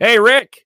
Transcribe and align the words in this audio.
Hey, 0.00 0.18
Rick. 0.18 0.64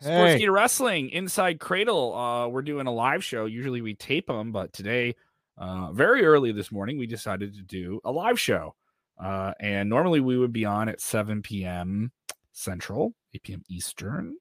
Hey. 0.00 0.10
Sportskeeda 0.10 0.52
Wrestling 0.52 1.10
InSide 1.10 1.58
Kradle. 1.58 2.14
Uh, 2.46 2.48
we're 2.48 2.62
doing 2.62 2.86
a 2.86 2.92
live 2.92 3.24
show. 3.24 3.46
Usually 3.46 3.82
we 3.82 3.94
tape 3.94 4.28
them, 4.28 4.52
but 4.52 4.72
today, 4.72 5.16
uh, 5.58 5.90
very 5.92 6.24
early 6.24 6.52
this 6.52 6.70
morning, 6.70 6.96
we 6.96 7.08
decided 7.08 7.52
to 7.54 7.62
do 7.62 8.00
a 8.04 8.12
live 8.12 8.38
show. 8.38 8.76
Uh, 9.20 9.52
and 9.58 9.88
normally 9.90 10.20
we 10.20 10.38
would 10.38 10.52
be 10.52 10.64
on 10.64 10.88
at 10.88 11.00
7 11.00 11.42
p.m. 11.42 12.12
Central, 12.52 13.12
8 13.34 13.42
p.m. 13.42 13.62
Eastern. 13.68 14.36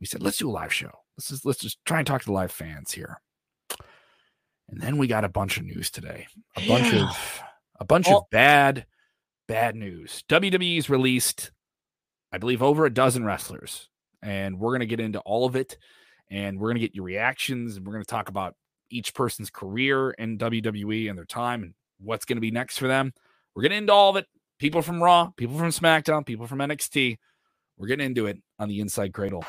We 0.00 0.06
said, 0.06 0.22
let's 0.22 0.38
do 0.38 0.50
a 0.50 0.52
live 0.52 0.72
show. 0.72 0.90
Let's 1.16 1.28
just 1.28 1.46
let's 1.46 1.60
just 1.60 1.78
try 1.84 1.98
and 1.98 2.06
talk 2.06 2.20
to 2.22 2.26
the 2.26 2.32
live 2.32 2.50
fans 2.52 2.90
here. 2.90 3.20
And 4.68 4.80
then 4.80 4.98
we 4.98 5.06
got 5.06 5.24
a 5.24 5.28
bunch 5.28 5.56
of 5.56 5.64
news 5.64 5.88
today. 5.90 6.26
A 6.56 6.66
bunch 6.66 6.92
Yeah. 6.92 7.08
of 7.10 7.42
a 7.80 7.84
bunch 7.84 8.08
Oh. 8.08 8.18
of 8.18 8.30
bad, 8.30 8.86
bad 9.46 9.76
news. 9.76 10.24
WWE's 10.28 10.90
released, 10.90 11.52
I 12.32 12.38
believe, 12.38 12.62
over 12.62 12.84
a 12.86 12.92
dozen 12.92 13.24
wrestlers, 13.24 13.88
and 14.22 14.58
we're 14.58 14.72
gonna 14.72 14.86
get 14.86 15.00
into 15.00 15.20
all 15.20 15.46
of 15.46 15.56
it, 15.56 15.78
and 16.30 16.58
we're 16.58 16.68
gonna 16.68 16.80
get 16.80 16.94
your 16.94 17.04
reactions, 17.04 17.76
and 17.76 17.86
we're 17.86 17.92
gonna 17.92 18.04
talk 18.04 18.28
about 18.28 18.54
each 18.90 19.14
person's 19.14 19.50
career 19.50 20.10
in 20.12 20.38
WWE 20.38 21.08
and 21.08 21.18
their 21.18 21.24
time 21.24 21.62
and 21.62 21.74
what's 21.98 22.24
gonna 22.24 22.40
be 22.40 22.50
next 22.50 22.78
for 22.78 22.88
them. 22.88 23.12
We're 23.54 23.62
getting 23.62 23.78
into 23.78 23.92
all 23.92 24.10
of 24.10 24.16
it. 24.16 24.26
People 24.58 24.82
from 24.82 25.02
Raw, 25.02 25.30
people 25.36 25.56
from 25.56 25.68
SmackDown, 25.68 26.26
people 26.26 26.46
from 26.46 26.58
NXT. 26.58 27.18
We're 27.76 27.86
getting 27.86 28.06
into 28.06 28.26
it 28.26 28.38
on 28.58 28.68
the 28.68 28.80
InSide 28.80 29.12
Kradle. 29.12 29.44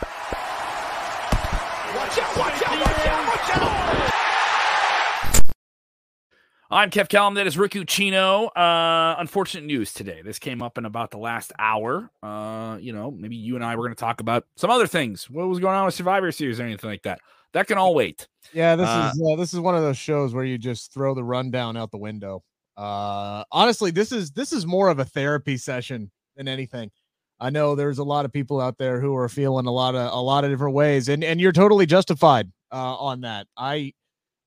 I'm 6.72 6.91
Kev 6.91 7.08
Kellam. 7.08 7.34
That 7.34 7.48
is 7.48 7.58
Rick 7.58 7.72
Ucchino. 7.72 8.55
Uh, 8.55 9.16
unfortunate 9.20 9.66
news 9.66 9.91
today. 9.91 10.22
This 10.23 10.38
came 10.38 10.62
up 10.62 10.78
in 10.78 10.86
about 10.86 11.09
the 11.09 11.18
last 11.18 11.52
hour. 11.58 12.12
Uh, 12.22 12.78
you 12.80 12.94
know, 12.94 13.09
maybe 13.09 13.36
you 13.36 13.55
and 13.55 13.66
I 13.66 13.76
were 13.76 13.84
going 13.84 13.95
to 13.95 14.00
talk 14.00 14.22
about 14.22 14.45
some 14.55 14.70
other 14.70 14.86
things. 14.86 15.28
What 15.32 15.48
was 15.48 15.58
going 15.58 15.76
on 15.76 15.86
with 15.86 15.95
Survivor 15.95 16.32
Series 16.32 16.59
or 16.59 16.64
anything 16.64 16.88
like 16.89 17.02
that? 17.03 17.22
That 17.53 17.66
can 17.66 17.80
all 17.80 17.95
wait. 17.95 18.28
Yeah, 18.53 18.76
this 18.76 18.88
Uh, 18.88 19.11
is 19.16 19.22
uh, 19.22 19.36
this 19.36 19.52
is 19.56 19.59
one 19.59 19.76
of 19.76 19.81
those 19.81 19.98
shows 19.98 20.36
where 20.36 20.44
you 20.45 20.59
just 20.59 20.94
throw 20.94 21.16
the 21.16 21.23
rundown 21.23 21.76
out 21.76 21.89
the 21.89 21.98
window. 21.98 22.44
Uh, 22.78 23.44
honestly, 23.52 23.89
this 23.89 24.11
is 24.11 24.30
this 24.31 24.54
is 24.54 24.67
more 24.67 24.89
of 24.89 25.00
a 25.00 25.06
therapy 25.06 25.58
session 25.58 26.11
than 26.36 26.48
anything. 26.48 26.92
I 27.39 27.50
know 27.50 27.73
there's 27.73 27.98
a 27.98 28.04
lot 28.04 28.26
of 28.26 28.31
people 28.31 28.61
out 28.61 28.78
there 28.78 29.02
who 29.02 29.16
are 29.16 29.28
feeling 29.28 29.66
a 29.66 29.72
lot 29.72 29.95
of 29.95 30.14
a 30.14 30.22
lot 30.22 30.44
of 30.44 30.52
different 30.52 30.76
ways, 30.76 31.09
and 31.09 31.23
and 31.23 31.42
you're 31.42 31.52
totally 31.52 31.88
justified 31.88 32.52
uh, 32.72 32.95
on 32.95 33.22
that. 33.22 33.48
I 33.58 33.94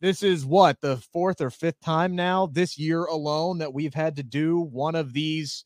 this 0.03 0.25
is 0.25 0.45
what 0.45 0.81
the 0.81 0.97
fourth 1.13 1.41
or 1.41 1.49
fifth 1.49 1.81
time 1.81 2.15
now 2.17 2.47
this 2.47 2.77
year 2.77 3.05
alone 3.05 3.59
that 3.59 3.73
we've 3.73 3.95
had 3.95 4.17
to 4.17 4.23
do 4.23 4.61
one 4.61 4.97
of 4.97 5.13
these 5.15 5.65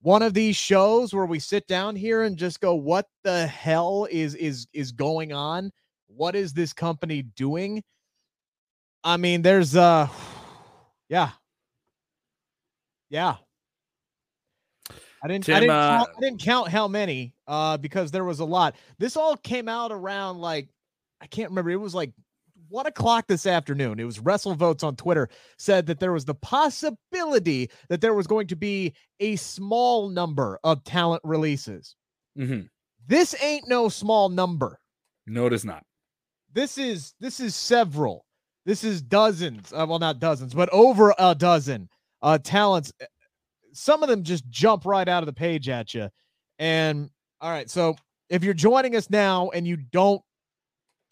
one 0.00 0.22
of 0.22 0.32
these 0.32 0.54
shows 0.54 1.12
where 1.12 1.26
we 1.26 1.40
sit 1.40 1.66
down 1.66 1.96
here 1.96 2.22
and 2.22 2.38
just 2.38 2.60
go 2.60 2.74
what 2.74 3.06
the 3.24 3.46
hell 3.48 4.06
is 4.10 4.34
is 4.36 4.68
is 4.72 4.92
going 4.92 5.32
on 5.32 5.70
what 6.06 6.36
is 6.36 6.52
this 6.52 6.72
company 6.72 7.22
doing 7.22 7.82
i 9.02 9.16
mean 9.16 9.42
there's 9.42 9.76
uh 9.76 10.08
yeah 11.10 11.30
yeah 13.10 13.36
I 15.20 15.26
didn't, 15.26 15.48
I 15.48 15.58
didn't, 15.58 15.70
uh, 15.70 15.98
count, 15.98 16.10
I 16.16 16.20
didn't 16.20 16.40
count 16.40 16.68
how 16.68 16.86
many 16.86 17.34
uh 17.48 17.76
because 17.76 18.12
there 18.12 18.22
was 18.22 18.38
a 18.38 18.44
lot. 18.44 18.76
This 19.00 19.16
all 19.16 19.36
came 19.36 19.68
out 19.68 19.90
around 19.90 20.38
like 20.38 20.68
I 21.20 21.26
can't 21.26 21.50
remember. 21.50 21.70
It 21.70 21.76
was 21.76 21.92
like 21.92 22.12
one 22.68 22.86
o'clock 22.86 23.26
this 23.26 23.46
afternoon. 23.46 23.98
It 23.98 24.04
was 24.04 24.20
Wrestle 24.20 24.54
Votes 24.54 24.82
on 24.82 24.96
Twitter 24.96 25.28
said 25.58 25.86
that 25.86 26.00
there 26.00 26.12
was 26.12 26.24
the 26.24 26.34
possibility 26.34 27.70
that 27.88 28.00
there 28.00 28.14
was 28.14 28.26
going 28.26 28.46
to 28.48 28.56
be 28.56 28.94
a 29.20 29.36
small 29.36 30.08
number 30.08 30.58
of 30.64 30.84
talent 30.84 31.22
releases. 31.24 31.96
Mm-hmm. 32.38 32.66
This 33.06 33.34
ain't 33.42 33.68
no 33.68 33.88
small 33.88 34.28
number. 34.28 34.78
No, 35.26 35.46
it 35.46 35.52
is 35.52 35.64
not. 35.64 35.82
This 36.52 36.78
is 36.78 37.14
this 37.20 37.40
is 37.40 37.54
several. 37.54 38.24
This 38.64 38.84
is 38.84 39.02
dozens. 39.02 39.72
Uh, 39.72 39.86
well, 39.88 39.98
not 39.98 40.18
dozens, 40.18 40.54
but 40.54 40.68
over 40.70 41.14
a 41.18 41.34
dozen 41.34 41.88
uh 42.22 42.38
talents. 42.38 42.92
Some 43.72 44.02
of 44.02 44.08
them 44.08 44.22
just 44.22 44.48
jump 44.48 44.84
right 44.84 45.08
out 45.08 45.22
of 45.22 45.26
the 45.26 45.32
page 45.32 45.68
at 45.68 45.94
you. 45.94 46.08
And 46.58 47.10
all 47.40 47.50
right, 47.50 47.70
so 47.70 47.96
if 48.28 48.42
you're 48.42 48.54
joining 48.54 48.96
us 48.96 49.08
now 49.10 49.50
and 49.50 49.66
you 49.66 49.76
don't 49.76 50.20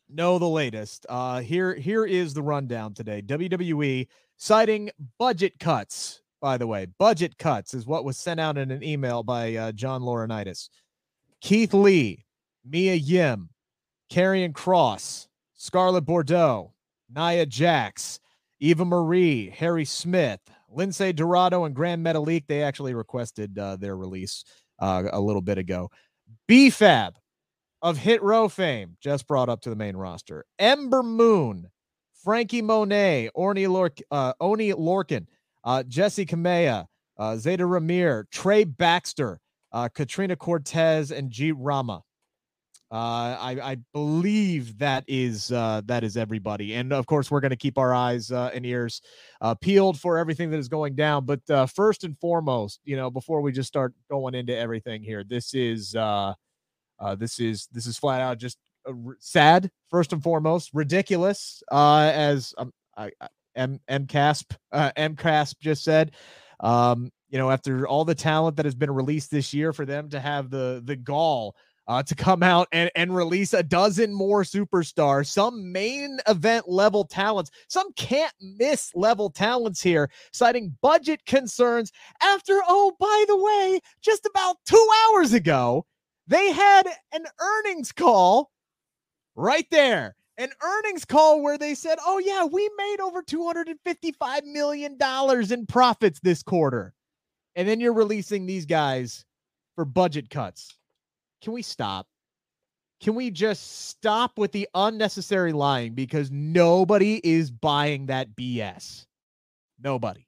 know 0.09 0.39
the 0.39 0.49
latest, 0.49 1.06
uh 1.09 1.41
here 1.41 1.75
here 1.75 2.05
is 2.05 2.34
the 2.34 2.43
rundown 2.43 2.94
today. 2.94 3.22
WWE 3.22 4.06
citing 4.37 4.91
budget 5.19 5.59
cuts. 5.59 6.22
By 6.41 6.59
the 6.59 6.67
way, 6.67 6.87
budget 6.99 7.39
cuts 7.39 7.75
is 7.75 7.87
what 7.87 8.05
was 8.05 8.19
sent 8.19 8.39
out 8.39 8.59
in 8.59 8.71
an 8.71 8.83
email 8.83 9.22
by 9.22 9.56
uh, 9.56 9.72
John 9.72 10.03
Laurinaitis. 10.03 10.69
Keith 11.41 11.72
Lee, 11.72 12.25
Mia 12.65 12.95
Yim, 12.95 13.49
Karrion 14.11 14.53
Kross, 14.53 15.28
Scarlett 15.55 16.05
Bordeaux, 16.05 16.72
Nia 17.15 17.47
Jax, 17.47 18.21
Eva 18.61 18.84
Marie, 18.84 19.50
Harry 19.50 19.84
Smith, 19.84 20.41
Lince 20.75 21.15
Dorado, 21.15 21.65
and 21.65 21.75
Grand 21.75 22.05
Metalik. 22.05 22.45
They 22.47 22.62
actually 22.62 22.95
requested 22.95 23.59
uh, 23.59 23.77
their 23.77 23.97
release 23.97 24.45
uh, 24.78 25.05
a 25.12 25.21
little 25.21 25.43
bit 25.43 25.59
ago. 25.59 25.91
B-Fab 26.47 27.15
of 27.87 27.99
Hit 27.99 28.21
Row 28.21 28.49
fame 28.49 28.97
just 29.01 29.29
brought 29.29 29.49
up 29.49 29.61
to 29.61 29.71
the 29.71 29.77
main 29.77 29.97
roster. 29.97 30.45
Ember 30.59 31.05
Moon, 31.05 31.71
Franky 32.25 32.61
Monet, 32.61 33.31
Orny 33.37 33.69
Lork, 33.69 33.99
uh, 34.11 34.33
Oney 34.41 34.73
Lorcan, 34.73 35.29
uh, 35.63 35.85
Jessi 35.87 36.27
Kamea, 36.27 36.87
uh, 37.17 37.31
Zayda 37.35 37.61
Ramier, 37.61 38.25
Trey 38.33 38.65
Baxter, 38.65 39.39
uh, 39.71 39.89
Katrina 39.89 40.35
Cortez, 40.35 41.13
and 41.13 41.31
Jeet 41.31 41.55
Rama. 41.57 42.03
Uh, 42.91 43.37
I, 43.39 43.59
I 43.63 43.77
believe 43.93 44.79
that 44.79 45.05
is 45.07 45.53
uh, 45.53 45.83
that 45.85 46.03
is 46.03 46.17
everybody, 46.17 46.75
and 46.75 46.93
of 46.93 47.07
course 47.07 47.31
we're 47.31 47.41
going 47.41 47.51
to 47.51 47.57
keep 47.57 47.79
our 47.79 47.95
eyes 47.95 48.33
and 48.33 48.67
ears 48.67 49.01
peeled 49.61 50.01
for 50.01 50.19
everything 50.19 50.51
that 50.51 50.59
is 50.59 50.69
going 50.69 50.97
down. 50.97 51.25
But 51.25 51.71
first 51.71 52.03
and 52.03 52.19
foremost, 52.19 52.81
you 52.83 52.97
know, 52.97 53.13
before 53.13 53.43
we 53.43 53.53
just 53.53 53.69
start 53.69 53.95
going 54.11 54.35
into 54.35 54.57
everything 54.57 55.05
here, 55.05 55.23
this 55.23 55.55
is 55.55 55.95
uh, 56.99 57.15
this 57.15 57.39
is 57.39 57.69
this 57.73 57.87
is 57.87 57.99
flat 57.99 58.21
out 58.21 58.39
just 58.39 58.59
sad. 59.19 59.71
First 59.91 60.12
and 60.12 60.23
foremost, 60.23 60.71
ridiculous. 60.73 61.62
Uh, 61.71 62.11
as 62.15 62.55
um, 62.59 62.73
I, 62.97 63.11
I, 63.21 63.29
M 63.55 63.81
M 63.89 64.07
Casp 64.07 64.53
uh, 64.73 64.93
M 64.97 65.17
Casp 65.17 65.59
just 65.61 65.84
said. 65.84 66.12
Um, 66.61 67.11
you 67.29 67.39
know, 67.39 67.51
after 67.51 67.87
all 67.87 68.05
the 68.05 68.15
talent 68.15 68.57
that 68.57 68.65
has 68.65 68.75
been 68.75 68.91
released 68.91 69.31
this 69.31 69.53
year, 69.53 69.73
for 69.73 69.84
them 69.84 70.09
to 70.11 70.21
have 70.21 70.51
the 70.51 70.83
the 70.84 70.97
gall 70.97 71.57
uh, 71.89 72.03
to 72.03 72.15
come 72.15 72.43
out 72.43 72.69
and, 72.73 72.91
and 72.95 73.15
release 73.15 73.53
a 73.53 73.63
dozen 73.63 74.13
more 74.13 74.43
superstars, 74.43 75.27
some 75.27 75.73
main 75.73 76.19
event 76.28 76.69
level 76.69 77.05
talents, 77.05 77.51
some 77.69 77.93
can't 77.95 78.33
miss 78.41 78.91
level 78.95 79.31
talents 79.31 79.83
here, 79.83 80.11
citing 80.33 80.77
budget 80.83 81.25
concerns 81.27 81.93
after, 82.23 82.61
oh, 82.67 82.95
by 82.99 83.25
the 83.28 83.37
way, 83.37 83.81
just 84.03 84.27
about 84.27 84.57
two 84.67 84.89
hours 85.09 85.33
ago, 85.33 85.87
they 86.27 86.53
had 86.53 86.89
an 87.13 87.25
earnings 87.41 87.93
call 87.93 88.51
right 89.35 89.67
there. 89.71 90.17
An 90.39 90.51
earnings 90.63 91.05
call 91.05 91.43
where 91.43 91.57
they 91.57 91.75
said, 91.75 91.99
oh, 92.05 92.19
yeah, 92.19 92.45
we 92.45 92.69
made 92.77 93.01
over 93.01 93.23
$255 93.23 94.45
million 94.45 94.99
in 95.51 95.67
profits 95.67 96.21
this 96.21 96.43
quarter. 96.43 96.93
And 97.55 97.67
then 97.67 97.81
you're 97.81 97.95
releasing 97.95 98.45
these 98.45 98.67
guys 98.67 99.25
for 99.77 99.87
budget 99.87 100.29
cuts. 100.29 100.77
Can 101.43 101.55
we 101.55 101.63
stop? 101.63 102.07
Can 103.01 103.15
we 103.15 103.31
just 103.31 103.89
stop 103.89 104.39
with 104.39 104.53
the 104.53 104.69
unnecessary 104.75 105.53
lying 105.53 105.95
because 105.95 106.31
nobody 106.31 107.21
is 107.25 107.51
buying 107.51 108.07
that 108.07 108.35
BS? 108.37 109.07
Nobody. 109.83 110.26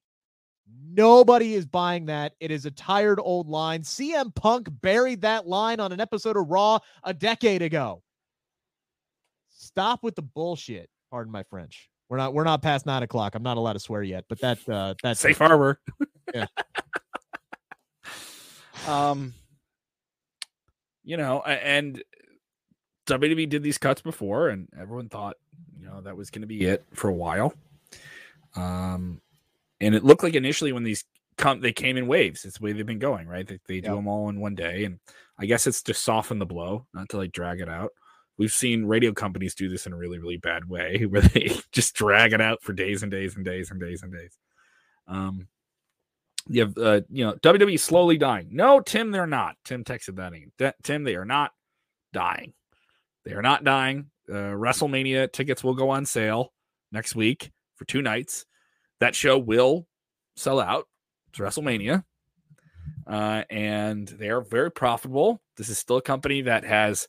Nobody 0.99 1.55
is 1.55 1.65
buying 1.65 2.07
that. 2.07 2.35
It 2.41 2.51
is 2.51 2.67
a 2.67 2.73
tired 2.73 3.21
old 3.23 3.49
line. 3.49 3.83
CM 3.83 4.35
Punk 4.35 4.67
buried 4.81 5.21
that 5.21 5.47
line 5.47 5.79
on 5.79 5.93
an 5.93 6.01
episode 6.01 6.37
of 6.37 6.49
Raw 6.49 6.81
a 7.05 7.15
decade 7.15 7.62
ago. 7.62 8.03
Stop 9.49 10.03
with 10.03 10.17
the 10.17 10.23
bullshit. 10.23 10.91
Pardon 11.12 11.31
my 11.33 11.45
French. 11.45 11.89
We're 12.09 12.17
not 12.17 12.35
we're 12.35 12.43
not 12.43 12.62
past 12.62 12.85
nine 12.85 13.05
o'clock. 13.05 13.37
I'm 13.37 13.45
not 13.45 13.59
allowed 13.59 13.75
to 13.75 13.79
swear 13.79 14.03
yet, 14.03 14.25
but 14.29 14.41
that 14.41 14.69
uh 14.69 14.95
that's 15.00 15.21
Safe 15.21 15.39
harbor. 15.39 15.81
Yeah. 16.35 16.47
um, 18.89 19.33
you 21.05 21.17
know, 21.17 21.41
and 21.43 22.03
WWE 23.06 23.49
did 23.49 23.62
these 23.62 23.79
cuts 23.79 24.03
before, 24.03 24.49
and 24.49 24.69
everyone 24.79 25.09
thought, 25.09 25.37
you 25.81 25.87
know, 25.87 26.03
that 26.03 26.17
was 26.17 26.31
going 26.31 26.43
to 26.43 26.49
be 26.49 26.65
it 26.65 26.85
for 26.93 27.09
a 27.09 27.15
while. 27.15 27.55
Um, 28.56 29.23
and 29.81 29.95
it 29.95 30.05
looked 30.05 30.23
like 30.23 30.35
initially 30.35 30.73
when 30.73 30.85
these 30.85 31.05
come, 31.37 31.61
they 31.61 31.73
came 31.73 31.97
in 31.97 32.07
waves. 32.07 32.45
It's 32.45 32.59
the 32.59 32.65
way 32.65 32.73
they've 32.73 32.85
been 32.85 32.99
going, 32.99 33.27
right? 33.27 33.47
They, 33.47 33.59
they 33.67 33.81
do 33.81 33.95
them 33.95 34.09
all 34.09 34.29
in 34.29 34.41
one 34.41 34.55
day, 34.55 34.85
and 34.85 34.99
I 35.39 35.47
guess 35.47 35.67
it's 35.67 35.83
to 35.85 35.95
soften 35.95 36.39
the 36.39 36.47
blow, 36.47 36.87
not 36.93 37.09
to 37.11 37.17
like 37.17 37.33
drag 37.33 37.61
it 37.61 37.69
out. 37.69 37.93
We've 38.37 38.53
seen 38.53 38.85
radio 38.85 39.13
companies 39.13 39.55
do 39.55 39.69
this 39.69 39.87
in 39.87 39.93
a 39.93 39.97
really, 39.97 40.19
really 40.19 40.37
bad 40.37 40.69
way, 40.69 41.05
where 41.09 41.23
they 41.23 41.53
just 41.73 41.95
drag 41.95 42.33
it 42.33 42.41
out 42.41 42.63
for 42.63 42.73
days 42.73 43.03
and 43.03 43.11
days 43.11 43.37
and 43.37 43.45
days 43.45 43.71
and 43.71 43.81
days 43.81 44.03
and 44.03 44.13
days. 44.13 44.37
Um, 45.07 45.49
you 46.49 46.63
have, 46.63 46.79
uh, 46.79 47.01
you 47.11 47.25
know, 47.25 47.35
WWE 47.35 47.79
slowly 47.79 48.17
dying. 48.17 48.49
No, 48.53 48.81
Tim, 48.81 49.11
they're 49.11 49.27
not. 49.27 49.57
Tim 49.65 49.85
texted 49.85 50.17
that 50.17 50.33
in. 50.33 50.53
That, 50.59 50.77
Tim, 50.83 51.05
they 51.05 51.17
are 51.17 51.25
not 51.25 51.53
dying. 52.13 52.55
They 53.25 53.33
are 53.33 53.43
not 53.43 53.65
dying. 53.65 54.11
Uh, 54.29 54.55
WrestleMania 54.55 55.31
tickets 55.33 55.63
will 55.63 55.75
go 55.75 55.91
on 55.91 56.07
sale 56.07 56.53
next 56.91 57.15
week 57.15 57.51
for 57.77 57.85
two 57.85 58.03
nights. 58.03 58.47
That 59.00 59.15
show 59.15 59.39
will 59.39 59.87
sell 60.37 60.61
out. 60.61 60.87
It's 61.29 61.39
WrestleMania. 61.39 62.05
Uh, 63.06 63.43
and 63.49 64.06
they 64.06 64.29
are 64.29 64.43
very 64.43 64.71
profitable. 64.71 65.41
This 65.56 65.69
is 65.69 65.79
still 65.79 65.97
a 65.97 66.03
company 66.03 66.43
that 66.43 66.65
has 66.65 67.09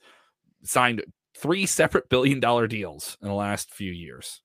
signed 0.63 1.03
three 1.36 1.65
separate 1.65 2.09
billion 2.09 2.39
dollar 2.39 2.68
deals 2.68 3.18
in 3.21 3.27
the 3.27 3.33
last 3.33 3.71
few 3.71 3.91
years. 3.91 4.41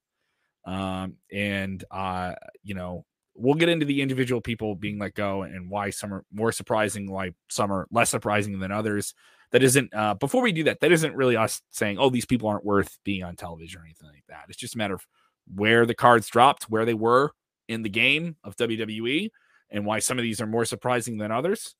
Um, 0.65 1.15
and 1.31 1.83
uh, 1.91 2.33
you 2.63 2.73
know, 2.73 3.05
we'll 3.35 3.55
get 3.55 3.69
into 3.69 3.85
the 3.85 4.01
individual 4.01 4.41
people 4.41 4.75
being 4.75 4.99
let 4.99 5.13
go 5.13 5.43
and 5.43 5.69
why 5.69 5.89
some 5.91 6.13
are 6.13 6.23
more 6.33 6.51
surprising, 6.51 7.11
why 7.11 7.31
some 7.49 7.71
are 7.71 7.87
less 7.91 8.09
surprising 8.09 8.59
than 8.59 8.71
others. 8.71 9.13
That 9.51 9.63
isn't 9.63 9.93
uh, 9.93 10.15
before 10.15 10.41
we 10.41 10.51
do 10.51 10.63
that, 10.63 10.81
that 10.81 10.91
isn't 10.91 11.15
really 11.15 11.37
us 11.37 11.61
saying, 11.69 11.97
oh, 11.99 12.09
these 12.09 12.25
people 12.25 12.49
aren't 12.49 12.65
worth 12.65 12.97
being 13.05 13.23
on 13.23 13.35
television 13.35 13.79
or 13.79 13.85
anything 13.85 14.09
like 14.09 14.23
that. 14.27 14.45
It's 14.49 14.57
just 14.57 14.75
a 14.75 14.77
matter 14.77 14.95
of 14.95 15.05
where 15.53 15.85
the 15.85 15.93
cards 15.93 16.27
dropped, 16.27 16.63
where 16.63 16.85
they 16.85 16.93
were 16.93 17.31
in 17.67 17.81
the 17.81 17.89
game 17.89 18.35
of 18.43 18.55
WWE, 18.57 19.29
and 19.69 19.85
why 19.85 19.99
some 19.99 20.17
of 20.17 20.23
these 20.23 20.41
are 20.41 20.47
more 20.47 20.65
surprising 20.65 21.17
than 21.17 21.31
others. 21.31 21.75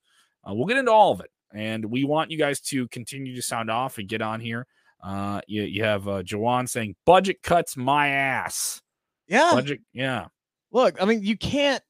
Uh, 0.47 0.53
we'll 0.53 0.67
get 0.67 0.77
into 0.77 0.91
all 0.91 1.11
of 1.11 1.19
it. 1.19 1.31
And 1.53 1.85
we 1.85 2.03
want 2.03 2.31
you 2.31 2.37
guys 2.37 2.59
to 2.61 2.87
continue 2.89 3.35
to 3.35 3.41
sound 3.41 3.71
off 3.71 3.97
and 3.97 4.07
get 4.07 4.21
on 4.21 4.39
here. 4.39 4.67
Uh, 5.01 5.39
you, 5.47 5.63
you 5.63 5.83
have 5.83 6.07
uh, 6.07 6.23
Jawan 6.23 6.67
saying, 6.67 6.95
budget 7.05 7.41
cuts 7.43 7.77
my 7.77 8.09
ass. 8.09 8.81
Yeah. 9.27 9.51
Budget, 9.53 9.81
yeah. 9.93 10.25
Look, 10.71 11.01
I 11.01 11.05
mean, 11.05 11.23
you 11.23 11.37
can't, 11.37 11.81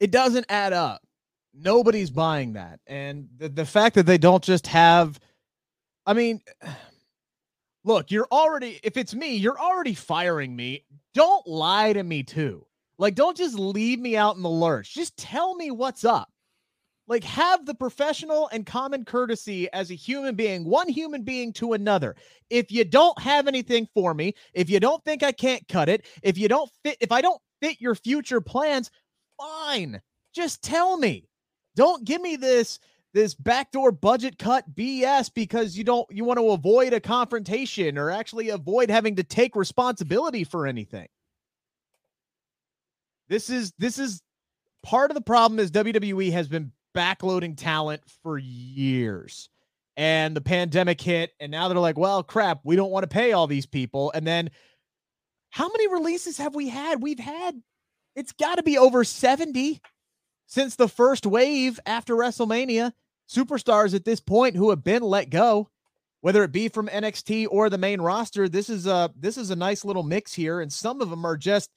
it 0.00 0.10
doesn't 0.10 0.46
add 0.48 0.72
up. 0.72 1.00
Nobody's 1.54 2.10
buying 2.10 2.54
that. 2.54 2.80
And 2.86 3.28
the, 3.38 3.48
the 3.48 3.64
fact 3.64 3.94
that 3.94 4.06
they 4.06 4.18
don't 4.18 4.42
just 4.42 4.66
have, 4.66 5.18
I 6.06 6.12
mean, 6.12 6.40
look, 7.84 8.10
you're 8.10 8.28
already, 8.30 8.80
if 8.82 8.96
it's 8.96 9.14
me, 9.14 9.36
you're 9.36 9.58
already 9.58 9.94
firing 9.94 10.54
me. 10.54 10.84
Don't 11.14 11.46
lie 11.46 11.92
to 11.92 12.02
me, 12.02 12.22
too. 12.22 12.66
Like, 12.98 13.14
don't 13.14 13.36
just 13.36 13.58
leave 13.58 13.98
me 13.98 14.16
out 14.16 14.36
in 14.36 14.42
the 14.42 14.50
lurch. 14.50 14.94
Just 14.94 15.16
tell 15.16 15.54
me 15.54 15.70
what's 15.70 16.04
up. 16.04 16.28
Like, 17.08 17.24
have 17.24 17.66
the 17.66 17.74
professional 17.74 18.48
and 18.52 18.64
common 18.64 19.04
courtesy 19.04 19.72
as 19.72 19.90
a 19.90 19.94
human 19.94 20.36
being, 20.36 20.64
one 20.64 20.88
human 20.88 21.22
being 21.22 21.52
to 21.54 21.72
another. 21.72 22.14
If 22.50 22.70
you 22.70 22.84
don't 22.84 23.18
have 23.20 23.48
anything 23.48 23.88
for 23.94 24.14
me, 24.14 24.34
if 24.54 24.70
you 24.70 24.78
don't 24.78 25.02
think 25.04 25.22
I 25.22 25.32
can't 25.32 25.66
cut 25.66 25.88
it, 25.88 26.06
if 26.22 26.38
you 26.38 26.46
don't 26.46 26.70
fit, 26.84 26.98
if 27.00 27.10
I 27.10 27.20
don't 27.20 27.40
fit 27.60 27.80
your 27.80 27.94
future 27.96 28.40
plans, 28.40 28.90
fine. 29.36 30.00
Just 30.32 30.62
tell 30.62 30.96
me. 30.96 31.26
Don't 31.74 32.04
give 32.04 32.20
me 32.20 32.36
this 32.36 32.78
this 33.12 33.34
backdoor 33.34 33.92
budget 33.92 34.38
cut 34.38 34.74
BS 34.74 35.32
because 35.34 35.76
you 35.76 35.84
don't 35.84 36.06
you 36.10 36.24
want 36.24 36.38
to 36.38 36.50
avoid 36.50 36.92
a 36.92 37.00
confrontation 37.00 37.98
or 37.98 38.10
actually 38.10 38.50
avoid 38.50 38.90
having 38.90 39.16
to 39.16 39.24
take 39.24 39.56
responsibility 39.56 40.44
for 40.44 40.66
anything. 40.66 41.08
This 43.28 43.50
is 43.50 43.72
this 43.78 43.98
is 43.98 44.22
part 44.82 45.10
of 45.10 45.14
the 45.14 45.20
problem 45.20 45.58
is 45.58 45.70
WWE 45.70 46.32
has 46.32 46.48
been 46.48 46.72
backloading 46.94 47.56
talent 47.56 48.02
for 48.22 48.38
years. 48.38 49.48
And 49.96 50.34
the 50.34 50.40
pandemic 50.40 51.00
hit, 51.00 51.32
and 51.40 51.52
now 51.52 51.68
they're 51.68 51.78
like, 51.78 51.98
well, 51.98 52.22
crap, 52.22 52.60
we 52.64 52.76
don't 52.76 52.90
want 52.90 53.02
to 53.02 53.08
pay 53.08 53.32
all 53.32 53.46
these 53.46 53.66
people. 53.66 54.10
And 54.14 54.26
then 54.26 54.50
how 55.50 55.68
many 55.68 55.88
releases 55.88 56.38
have 56.38 56.54
we 56.54 56.68
had? 56.68 57.02
We've 57.02 57.18
had, 57.18 57.60
it's 58.16 58.32
got 58.32 58.54
to 58.54 58.62
be 58.62 58.78
over 58.78 59.04
70 59.04 59.80
since 60.50 60.74
the 60.74 60.88
first 60.88 61.24
wave 61.24 61.80
after 61.86 62.14
WrestleMania. 62.14 62.92
Superstars 63.28 63.94
at 63.94 64.04
this 64.04 64.20
point 64.20 64.56
who 64.56 64.70
have 64.70 64.82
been 64.82 65.02
let 65.02 65.30
go, 65.30 65.70
whether 66.20 66.42
it 66.42 66.50
be 66.50 66.68
from 66.68 66.88
NXT 66.88 67.46
or 67.48 67.70
the 67.70 67.78
main 67.78 68.00
roster. 68.00 68.48
This 68.48 68.68
is 68.68 68.86
a 68.86 69.12
this 69.16 69.38
is 69.38 69.50
a 69.50 69.56
nice 69.56 69.84
little 69.84 70.02
mix 70.02 70.34
here, 70.34 70.60
and 70.60 70.72
some 70.72 71.00
of 71.00 71.10
them 71.10 71.24
are 71.24 71.36
just 71.36 71.70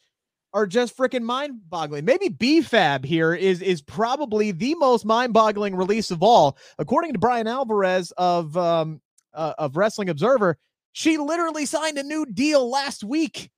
are 0.51 0.65
just 0.65 0.97
freaking 0.97 1.21
mind-boggling. 1.21 2.05
Maybe 2.05 2.29
B-Fab 2.29 3.05
here 3.05 3.35
is 3.35 3.61
is 3.61 3.83
probably 3.83 4.51
the 4.51 4.73
most 4.75 5.05
mind-boggling 5.05 5.75
release 5.75 6.09
of 6.09 6.23
all, 6.23 6.57
according 6.79 7.13
to 7.13 7.19
Bryan 7.19 7.47
Alvarez 7.47 8.11
of 8.17 8.57
um 8.57 8.99
uh, 9.35 9.53
of 9.59 9.77
Wrestling 9.77 10.09
Observer. 10.09 10.57
She 10.93 11.19
literally 11.19 11.67
signed 11.67 11.99
a 11.99 12.03
new 12.03 12.25
deal 12.25 12.67
last 12.67 13.03
week. 13.03 13.51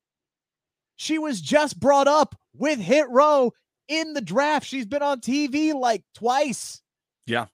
She 0.97 1.17
was 1.17 1.39
just 1.39 1.79
brought 1.79 2.07
up 2.07 2.35
with 2.53 2.79
Hit 2.79 3.09
Row 3.09 3.53
in 3.87 4.13
the 4.13 4.21
draft. 4.21 4.65
She's 4.65 4.85
been 4.85 5.03
on 5.03 5.21
TV 5.21 5.73
like 5.73 6.03
twice. 6.13 6.81
Yeah. 7.25 7.47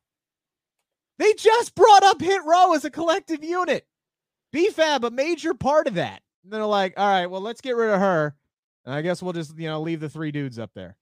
They 1.18 1.34
just 1.34 1.76
brought 1.76 2.04
up 2.04 2.22
Hit 2.22 2.42
Row 2.46 2.74
as 2.74 2.86
a 2.86 2.90
collective 2.90 3.44
unit. 3.44 3.86
B-Fab, 4.52 5.06
a 5.06 5.12
major 5.12 5.54
part 5.54 5.88
of 5.88 5.96
that. 5.96 6.22
And 6.44 6.52
they're 6.52 6.66
like, 6.66 6.96
all 6.98 7.08
right, 7.08 7.28
well, 7.28 7.42
let's 7.42 7.62
get 7.62 7.76
rid 7.76 7.94
of 7.94 8.00
her 8.00 8.36
and 8.86 8.96
I 8.96 9.02
guess 9.02 9.22
we'll 9.22 9.34
just, 9.34 9.58
you 9.58 9.68
know, 9.68 9.82
leave 9.82 10.00
the 10.00 10.10
three 10.10 10.32
dudes 10.32 10.58
up 10.58 10.72
there. 10.74 10.98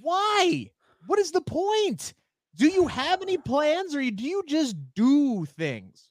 Why? 0.00 0.70
What 1.06 1.18
is 1.18 1.30
the 1.30 1.40
point? 1.40 2.14
Do 2.56 2.68
you 2.68 2.86
have 2.86 3.22
any 3.22 3.38
plans 3.38 3.94
or 3.94 4.02
do 4.10 4.24
you 4.24 4.42
just 4.46 4.76
do 4.94 5.44
things? 5.44 6.08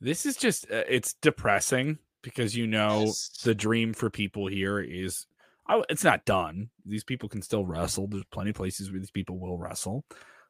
This 0.00 0.24
is 0.24 0.36
just, 0.36 0.64
uh, 0.70 0.84
it's 0.88 1.14
depressing 1.14 1.98
because 2.22 2.56
you 2.56 2.66
know 2.66 3.04
yes. 3.06 3.28
the 3.42 3.54
dream 3.54 3.92
for 3.92 4.10
people 4.10 4.46
here 4.46 4.80
is 4.80 5.26
I, 5.66 5.82
it's 5.88 6.04
not 6.04 6.24
done. 6.24 6.70
These 6.84 7.04
people 7.04 7.28
can 7.28 7.42
still 7.42 7.64
wrestle. 7.64 8.08
There's 8.08 8.24
plenty 8.32 8.50
of 8.50 8.56
places 8.56 8.90
where 8.90 8.98
these 8.98 9.10
people 9.10 9.38
will 9.38 9.56
wrestle. 9.56 10.04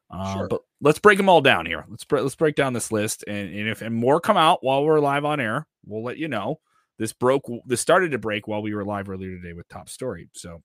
Uh, 0.09 0.33
sure. 0.33 0.47
But 0.47 0.61
let's 0.81 0.99
break 0.99 1.17
them 1.17 1.29
all 1.29 1.41
down 1.41 1.65
here. 1.65 1.85
Let's 1.87 2.05
let's 2.09 2.35
break 2.35 2.55
down 2.55 2.73
this 2.73 2.91
list, 2.91 3.23
and, 3.27 3.53
and 3.53 3.69
if 3.69 3.81
and 3.81 3.95
more 3.95 4.19
come 4.19 4.37
out 4.37 4.63
while 4.63 4.83
we're 4.83 4.99
live 4.99 5.23
on 5.23 5.39
air, 5.39 5.67
we'll 5.85 6.03
let 6.03 6.17
you 6.17 6.27
know. 6.27 6.59
This 6.97 7.13
broke. 7.13 7.45
This 7.65 7.81
started 7.81 8.11
to 8.11 8.17
break 8.17 8.47
while 8.47 8.61
we 8.61 8.73
were 8.73 8.83
live 8.83 9.09
earlier 9.09 9.37
today 9.37 9.53
with 9.53 9.69
top 9.69 9.89
story. 9.89 10.29
So 10.33 10.63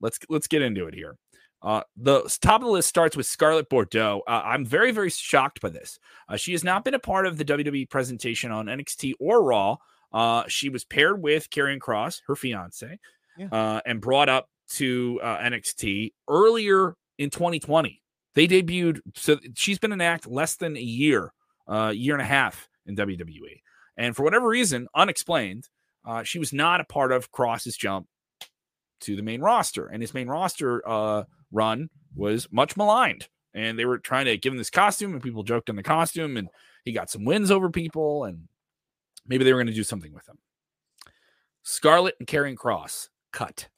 let's 0.00 0.18
let's 0.28 0.46
get 0.46 0.62
into 0.62 0.86
it 0.86 0.94
here. 0.94 1.18
Uh, 1.60 1.82
the 1.96 2.22
top 2.40 2.60
of 2.60 2.66
the 2.66 2.72
list 2.72 2.88
starts 2.88 3.16
with 3.16 3.26
Scarlett 3.26 3.68
Bordeaux. 3.68 4.22
Uh, 4.26 4.42
I'm 4.44 4.64
very, 4.64 4.92
very 4.92 5.10
shocked 5.10 5.60
by 5.60 5.70
this. 5.70 5.98
Uh, 6.28 6.36
she 6.36 6.52
has 6.52 6.62
not 6.62 6.84
been 6.84 6.94
a 6.94 7.00
part 7.00 7.26
of 7.26 7.36
the 7.36 7.44
WWE 7.44 7.90
presentation 7.90 8.52
on 8.52 8.66
NXT 8.66 9.14
or 9.18 9.42
Raw. 9.42 9.76
Uh, 10.12 10.44
she 10.48 10.68
was 10.68 10.84
paired 10.84 11.22
with 11.22 11.50
Karrion 11.50 11.78
Kross, 11.78 12.22
her 12.26 12.36
fiance, 12.36 12.98
yeah. 13.36 13.48
Uh, 13.52 13.80
and 13.86 14.00
brought 14.00 14.28
up 14.28 14.48
to 14.70 15.20
uh, 15.22 15.38
NXT 15.38 16.12
earlier 16.28 16.94
in 17.18 17.30
2020. 17.30 18.02
They 18.34 18.46
debuted, 18.46 19.00
so 19.14 19.38
she's 19.54 19.78
been 19.78 19.92
in 19.92 20.00
act 20.00 20.26
less 20.26 20.56
than 20.56 20.76
a 20.76 20.80
year, 20.80 21.32
uh, 21.66 21.92
year 21.94 22.14
and 22.14 22.22
a 22.22 22.26
half 22.26 22.68
in 22.86 22.96
WWE. 22.96 23.60
And 23.96 24.14
for 24.14 24.22
whatever 24.22 24.48
reason, 24.48 24.86
unexplained, 24.94 25.68
uh, 26.06 26.22
she 26.22 26.38
was 26.38 26.52
not 26.52 26.80
a 26.80 26.84
part 26.84 27.12
of 27.12 27.32
Kross's 27.32 27.76
jump 27.76 28.06
to 29.00 29.16
the 29.16 29.22
main 29.22 29.40
roster. 29.40 29.86
And 29.86 30.02
his 30.02 30.14
main 30.14 30.28
roster 30.28 30.86
uh, 30.88 31.24
run 31.52 31.88
was 32.14 32.48
much 32.50 32.76
maligned. 32.76 33.28
And 33.54 33.78
they 33.78 33.84
were 33.84 33.98
trying 33.98 34.26
to 34.26 34.36
give 34.36 34.52
him 34.52 34.58
this 34.58 34.70
costume, 34.70 35.12
and 35.14 35.22
people 35.22 35.42
joked 35.42 35.70
on 35.70 35.76
the 35.76 35.82
costume, 35.82 36.36
and 36.36 36.48
he 36.84 36.92
got 36.92 37.10
some 37.10 37.24
wins 37.24 37.50
over 37.50 37.70
people, 37.70 38.24
and 38.24 38.48
maybe 39.28 39.44
they 39.44 39.52
were 39.52 39.58
going 39.58 39.68
to 39.68 39.72
do 39.72 39.84
something 39.84 40.12
with 40.12 40.28
him. 40.28 40.38
Scarlett 41.62 42.16
and 42.18 42.26
Karrion 42.26 42.56
Kross 42.56 43.08
cut. 43.32 43.68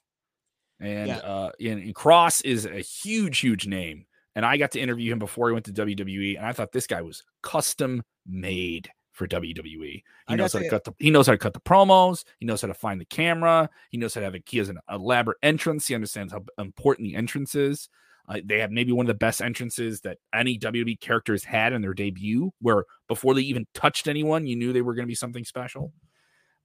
And 0.79 1.09
yeah. 1.09 1.17
uh 1.17 1.51
and, 1.59 1.83
and 1.83 1.93
Kross 1.93 2.43
is 2.43 2.65
a 2.65 2.79
huge, 2.79 3.39
huge 3.39 3.67
name 3.67 4.05
and 4.35 4.45
I 4.45 4.57
got 4.57 4.71
to 4.71 4.79
interview 4.79 5.11
him 5.11 5.19
before 5.19 5.49
he 5.49 5.53
went 5.53 5.65
to 5.65 5.73
WWE, 5.73 6.37
and 6.37 6.45
I 6.45 6.53
thought 6.53 6.71
this 6.71 6.87
guy 6.87 7.01
was 7.01 7.23
custom 7.43 8.03
made 8.25 8.89
for 9.11 9.27
WWE. 9.27 10.03
He 10.29 10.35
knows 10.35 10.53
how 10.53 10.59
to, 10.59 10.69
cut 10.69 10.85
the 10.85 10.93
he 10.99 11.11
knows 11.11 11.27
how 11.27 11.33
to 11.33 11.37
cut 11.37 11.53
the 11.53 11.59
promos. 11.59 12.23
He 12.39 12.45
knows 12.45 12.61
how 12.61 12.69
to 12.69 12.73
find 12.73 12.99
the 13.01 13.05
camera. 13.05 13.69
He 13.89 13.97
knows 13.97 14.13
how 14.13 14.21
to 14.21 14.25
have 14.25 14.35
a 14.35 14.41
he 14.45 14.57
has 14.59 14.69
an 14.69 14.79
elaborate 14.89 15.37
entrance. 15.43 15.87
He 15.87 15.95
understands 15.95 16.31
how 16.31 16.43
important 16.57 17.07
the 17.07 17.15
entrance 17.15 17.55
is. 17.55 17.89
Uh, 18.27 18.39
they 18.43 18.59
have 18.59 18.71
maybe 18.71 18.91
one 18.91 19.05
of 19.05 19.07
the 19.07 19.13
best 19.13 19.41
entrances 19.41 20.01
that 20.01 20.17
any 20.33 20.57
WWE 20.57 20.99
characters 20.99 21.43
had 21.43 21.73
in 21.73 21.81
their 21.81 21.93
debut, 21.93 22.51
where 22.61 22.85
before 23.07 23.33
they 23.33 23.41
even 23.41 23.65
touched 23.73 24.07
anyone, 24.07 24.47
you 24.47 24.55
knew 24.55 24.73
they 24.73 24.81
were 24.81 24.93
going 24.93 25.05
to 25.05 25.11
be 25.11 25.15
something 25.15 25.43
special. 25.43 25.91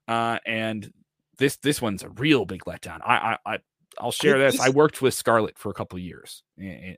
Uh, 0.09 0.39
and 0.47 0.93
this 1.39 1.57
this 1.57 1.83
one's 1.83 2.03
a 2.03 2.09
real 2.11 2.45
big 2.45 2.65
letdown. 2.65 3.01
I 3.05 3.37
I, 3.45 3.55
I 3.55 3.59
I'll 3.99 4.13
share 4.13 4.39
this. 4.39 4.61
I 4.61 4.69
worked 4.69 5.01
with 5.01 5.15
Scarlett 5.15 5.59
for 5.59 5.71
a 5.71 5.75
couple 5.75 5.97
of 5.97 6.03
years 6.03 6.43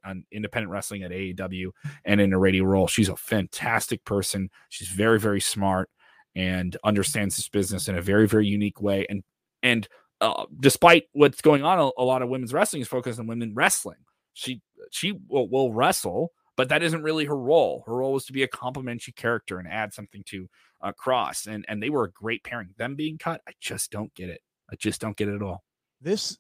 on 0.05 0.25
independent 0.33 0.71
wrestling 0.71 1.03
at 1.03 1.11
AEW 1.11 1.71
and 2.05 2.21
in 2.21 2.33
a 2.33 2.39
radio 2.39 2.65
role. 2.65 2.87
She's 2.87 3.09
a 3.09 3.17
fantastic 3.17 4.05
person. 4.05 4.51
She's 4.69 4.89
very, 4.89 5.21
very 5.21 5.41
smart 5.41 5.91
and 6.35 6.77
understands 6.85 7.37
this 7.37 7.49
business 7.49 7.89
in 7.89 7.97
a 7.97 8.03
very, 8.03 8.27
very 8.27 8.47
unique 8.47 8.81
way. 8.81 9.07
And 9.09 9.23
and 9.63 9.89
uh, 10.21 10.47
despite 10.59 11.05
what's 11.13 11.41
going 11.41 11.63
on, 11.63 11.79
a, 11.79 11.91
a, 11.99 12.05
lot 12.05 12.23
of 12.23 12.29
women's 12.29 12.53
wrestling 12.53 12.83
is 12.83 12.89
focused 12.89 13.21
on 13.21 13.27
women 13.27 13.55
wrestling. 13.55 13.99
She 14.39 14.63
she 14.93 15.19
will, 15.29 15.49
will 15.49 15.73
wrestle, 15.73 16.33
but 16.57 16.69
that 16.69 16.83
isn't 16.83 17.03
really 17.03 17.25
her 17.25 17.37
role. 17.37 17.83
Her 17.87 17.97
role 17.97 18.17
is 18.17 18.25
to 18.27 18.33
be 18.33 18.45
a 18.45 18.49
complementary 18.49 19.13
character 19.13 19.59
and 19.59 19.67
add 19.67 19.93
something 19.93 20.23
to 20.27 20.49
uh, 20.81 20.93
Kross. 20.93 21.49
And 21.49 21.65
and 21.69 21.83
they 21.83 21.91
were 21.91 22.05
a 22.05 22.11
great 22.13 22.45
pairing. 22.45 22.69
Them 22.79 22.95
being 22.95 23.19
cut, 23.19 23.41
I 23.49 23.53
just 23.61 23.91
don't 23.91 24.15
get 24.15 24.29
it. 24.29 24.41
I 24.71 24.77
just 24.77 25.01
don't 25.01 25.17
get 25.17 25.29
it 25.29 25.35
at 25.35 25.43
all. 25.43 25.65
This 26.01 26.39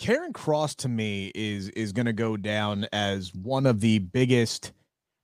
Karrion 0.00 0.32
Kross 0.32 0.74
to 0.78 0.88
me 0.88 1.30
is 1.36 1.68
is 1.70 1.92
going 1.92 2.06
to 2.06 2.12
go 2.12 2.36
down 2.36 2.88
as 2.92 3.32
one 3.32 3.64
of 3.64 3.80
the 3.80 4.00
biggest 4.00 4.72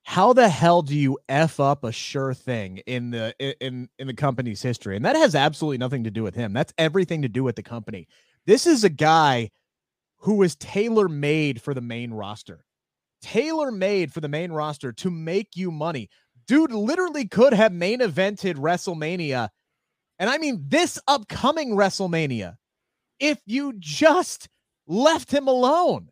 how 0.04 0.32
the 0.32 0.48
hell 0.48 0.82
do 0.82 0.96
you 0.96 1.18
f 1.28 1.60
up 1.60 1.84
a 1.84 1.92
sure 1.92 2.34
thing 2.34 2.78
in 2.86 3.10
the 3.10 3.34
in 3.60 3.88
in 3.98 4.06
the 4.06 4.14
company's 4.14 4.60
history 4.60 4.96
and 4.96 5.04
that 5.04 5.14
has 5.14 5.34
absolutely 5.34 5.78
nothing 5.78 6.02
to 6.02 6.10
do 6.10 6.24
with 6.24 6.34
him 6.34 6.52
that's 6.52 6.72
everything 6.76 7.22
to 7.22 7.28
do 7.28 7.44
with 7.44 7.54
the 7.54 7.62
company 7.62 8.08
this 8.44 8.66
is 8.66 8.82
a 8.82 8.88
guy 8.88 9.48
who 10.22 10.34
was 10.34 10.56
tailor 10.56 11.08
made 11.08 11.60
for 11.60 11.74
the 11.74 11.80
main 11.80 12.12
roster. 12.12 12.64
Tailor 13.20 13.70
made 13.70 14.12
for 14.12 14.20
the 14.20 14.28
main 14.28 14.50
roster 14.50 14.92
to 14.92 15.10
make 15.10 15.56
you 15.56 15.70
money. 15.70 16.08
Dude 16.46 16.72
literally 16.72 17.28
could 17.28 17.52
have 17.52 17.72
main 17.72 18.00
evented 18.00 18.56
wrestlemania 18.56 19.48
and 20.18 20.28
i 20.28 20.38
mean 20.38 20.64
this 20.66 20.98
upcoming 21.06 21.70
wrestlemania 21.70 22.56
if 23.22 23.38
you 23.46 23.72
just 23.78 24.48
left 24.86 25.32
him 25.32 25.46
alone. 25.46 26.08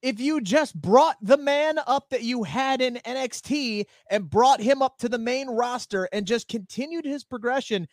If 0.00 0.18
you 0.18 0.40
just 0.40 0.74
brought 0.74 1.16
the 1.22 1.36
man 1.36 1.78
up 1.86 2.08
that 2.10 2.22
you 2.22 2.42
had 2.42 2.80
in 2.80 2.94
NXT 3.06 3.84
and 4.10 4.28
brought 4.28 4.60
him 4.60 4.82
up 4.82 4.98
to 4.98 5.08
the 5.08 5.18
main 5.18 5.48
roster 5.48 6.08
and 6.12 6.26
just 6.26 6.48
continued 6.48 7.04
his 7.04 7.22
progression, 7.22 7.86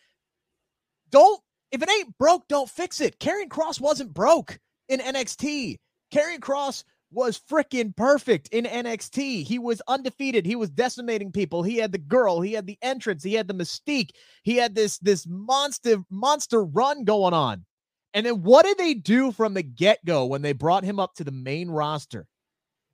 don't, 1.10 1.40
if 1.70 1.82
it 1.82 1.90
ain't 1.90 2.16
broke, 2.18 2.48
don't 2.48 2.68
fix 2.68 3.00
it. 3.00 3.20
Karrion 3.20 3.48
Kross 3.48 3.80
wasn't 3.80 4.12
broke 4.12 4.58
in 4.90 5.00
NXT. 5.00 5.78
Karrion 6.12 6.40
Kross 6.40 6.84
was 7.12 7.40
freaking 7.50 7.94
perfect 7.96 8.48
in 8.48 8.64
NXT. 8.64 9.44
He 9.44 9.58
was 9.58 9.82
undefeated. 9.88 10.46
He 10.46 10.56
was 10.56 10.70
decimating 10.70 11.32
people. 11.32 11.62
He 11.62 11.76
had 11.76 11.92
the 11.92 11.98
girl, 11.98 12.40
he 12.40 12.52
had 12.52 12.66
the 12.66 12.78
entrance, 12.82 13.22
he 13.22 13.34
had 13.34 13.48
the 13.48 13.54
mystique. 13.54 14.10
He 14.42 14.56
had 14.56 14.74
this 14.74 14.98
this 14.98 15.26
monster 15.26 16.02
monster 16.10 16.64
run 16.64 17.04
going 17.04 17.34
on. 17.34 17.64
And 18.12 18.26
then 18.26 18.42
what 18.42 18.64
did 18.64 18.78
they 18.78 18.94
do 18.94 19.32
from 19.32 19.54
the 19.54 19.62
get 19.62 20.04
go 20.04 20.26
when 20.26 20.42
they 20.42 20.52
brought 20.52 20.84
him 20.84 20.98
up 20.98 21.14
to 21.14 21.24
the 21.24 21.30
main 21.30 21.70
roster? 21.70 22.26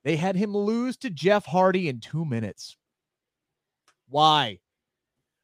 They 0.04 0.16
had 0.16 0.36
him 0.36 0.56
lose 0.56 0.96
to 0.98 1.10
Jeff 1.10 1.44
Hardy 1.44 1.88
in 1.88 2.00
two 2.00 2.24
minutes. 2.24 2.76
Why? 4.08 4.60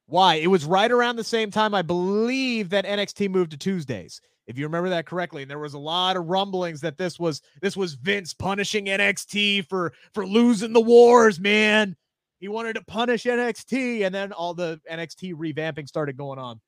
Why? 0.06 0.36
It 0.36 0.48
was 0.48 0.64
right 0.64 0.90
around 0.90 1.16
the 1.16 1.24
same 1.24 1.50
time, 1.50 1.74
I 1.74 1.82
believe, 1.82 2.68
that 2.70 2.84
NXT 2.84 3.30
moved 3.30 3.52
to 3.52 3.56
Tuesdays. 3.56 4.20
If 4.46 4.58
you 4.58 4.64
remember 4.64 4.88
that 4.90 5.06
correctly, 5.06 5.42
and 5.42 5.50
there 5.50 5.58
was 5.58 5.74
a 5.74 5.78
lot 5.78 6.16
of 6.16 6.26
rumblings 6.26 6.80
that 6.80 6.98
this 6.98 7.18
was 7.18 7.42
this 7.60 7.76
was 7.76 7.94
Vince 7.94 8.34
punishing 8.34 8.86
NXT 8.86 9.68
for 9.68 9.92
for 10.12 10.26
losing 10.26 10.72
the 10.72 10.80
wars, 10.80 11.38
man. 11.38 11.96
He 12.38 12.48
wanted 12.48 12.74
to 12.74 12.82
punish 12.82 13.24
NXT, 13.24 14.04
and 14.04 14.14
then 14.14 14.32
all 14.32 14.52
the 14.52 14.80
NXT 14.90 15.34
revamping 15.34 15.86
started 15.86 16.16
going 16.16 16.40
on. 16.40 16.60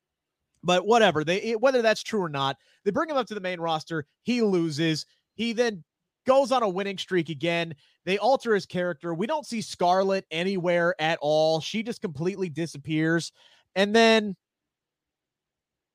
But 0.63 0.87
whatever, 0.87 1.23
they 1.23 1.55
whether 1.59 1.81
that's 1.81 2.01
true 2.01 2.21
or 2.21 2.29
not, 2.29 2.57
they 2.85 2.91
bring 2.91 3.09
him 3.09 3.17
up 3.17 3.27
to 3.27 3.35
the 3.35 3.41
main 3.41 3.59
roster. 3.59 4.05
He 4.23 4.41
loses. 4.41 5.05
He 5.35 5.51
then 5.51 5.83
goes 6.25 6.51
on 6.51 6.63
a 6.63 6.69
winning 6.69 6.97
streak 6.97 7.29
again. 7.29 7.75
They 8.05 8.17
alter 8.17 8.53
his 8.53 8.65
character. 8.65 9.13
We 9.13 9.27
don't 9.27 9.45
see 9.45 9.61
Scarlett 9.61 10.25
anywhere 10.31 10.95
at 10.99 11.19
all. 11.21 11.59
She 11.59 11.83
just 11.83 12.01
completely 12.01 12.49
disappears. 12.49 13.31
And 13.75 13.95
then 13.95 14.35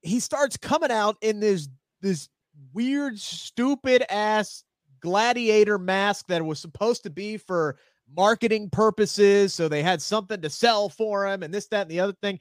he 0.02 0.21
starts 0.21 0.57
coming 0.57 0.90
out 0.90 1.16
in 1.21 1.40
this 1.40 1.69
this 2.00 2.28
weird 2.73 3.19
stupid 3.19 4.04
ass 4.11 4.64
gladiator 5.00 5.78
mask 5.78 6.26
that 6.28 6.45
was 6.45 6.59
supposed 6.59 7.02
to 7.02 7.11
be 7.11 7.37
for 7.37 7.76
marketing 8.16 8.69
purposes 8.71 9.54
so 9.54 9.69
they 9.69 9.83
had 9.83 10.02
something 10.02 10.40
to 10.40 10.50
sell 10.50 10.88
for 10.88 11.26
him 11.26 11.42
and 11.42 11.54
this 11.54 11.66
that 11.69 11.83
and 11.83 11.90
the 11.90 12.00
other 12.00 12.16
thing. 12.21 12.38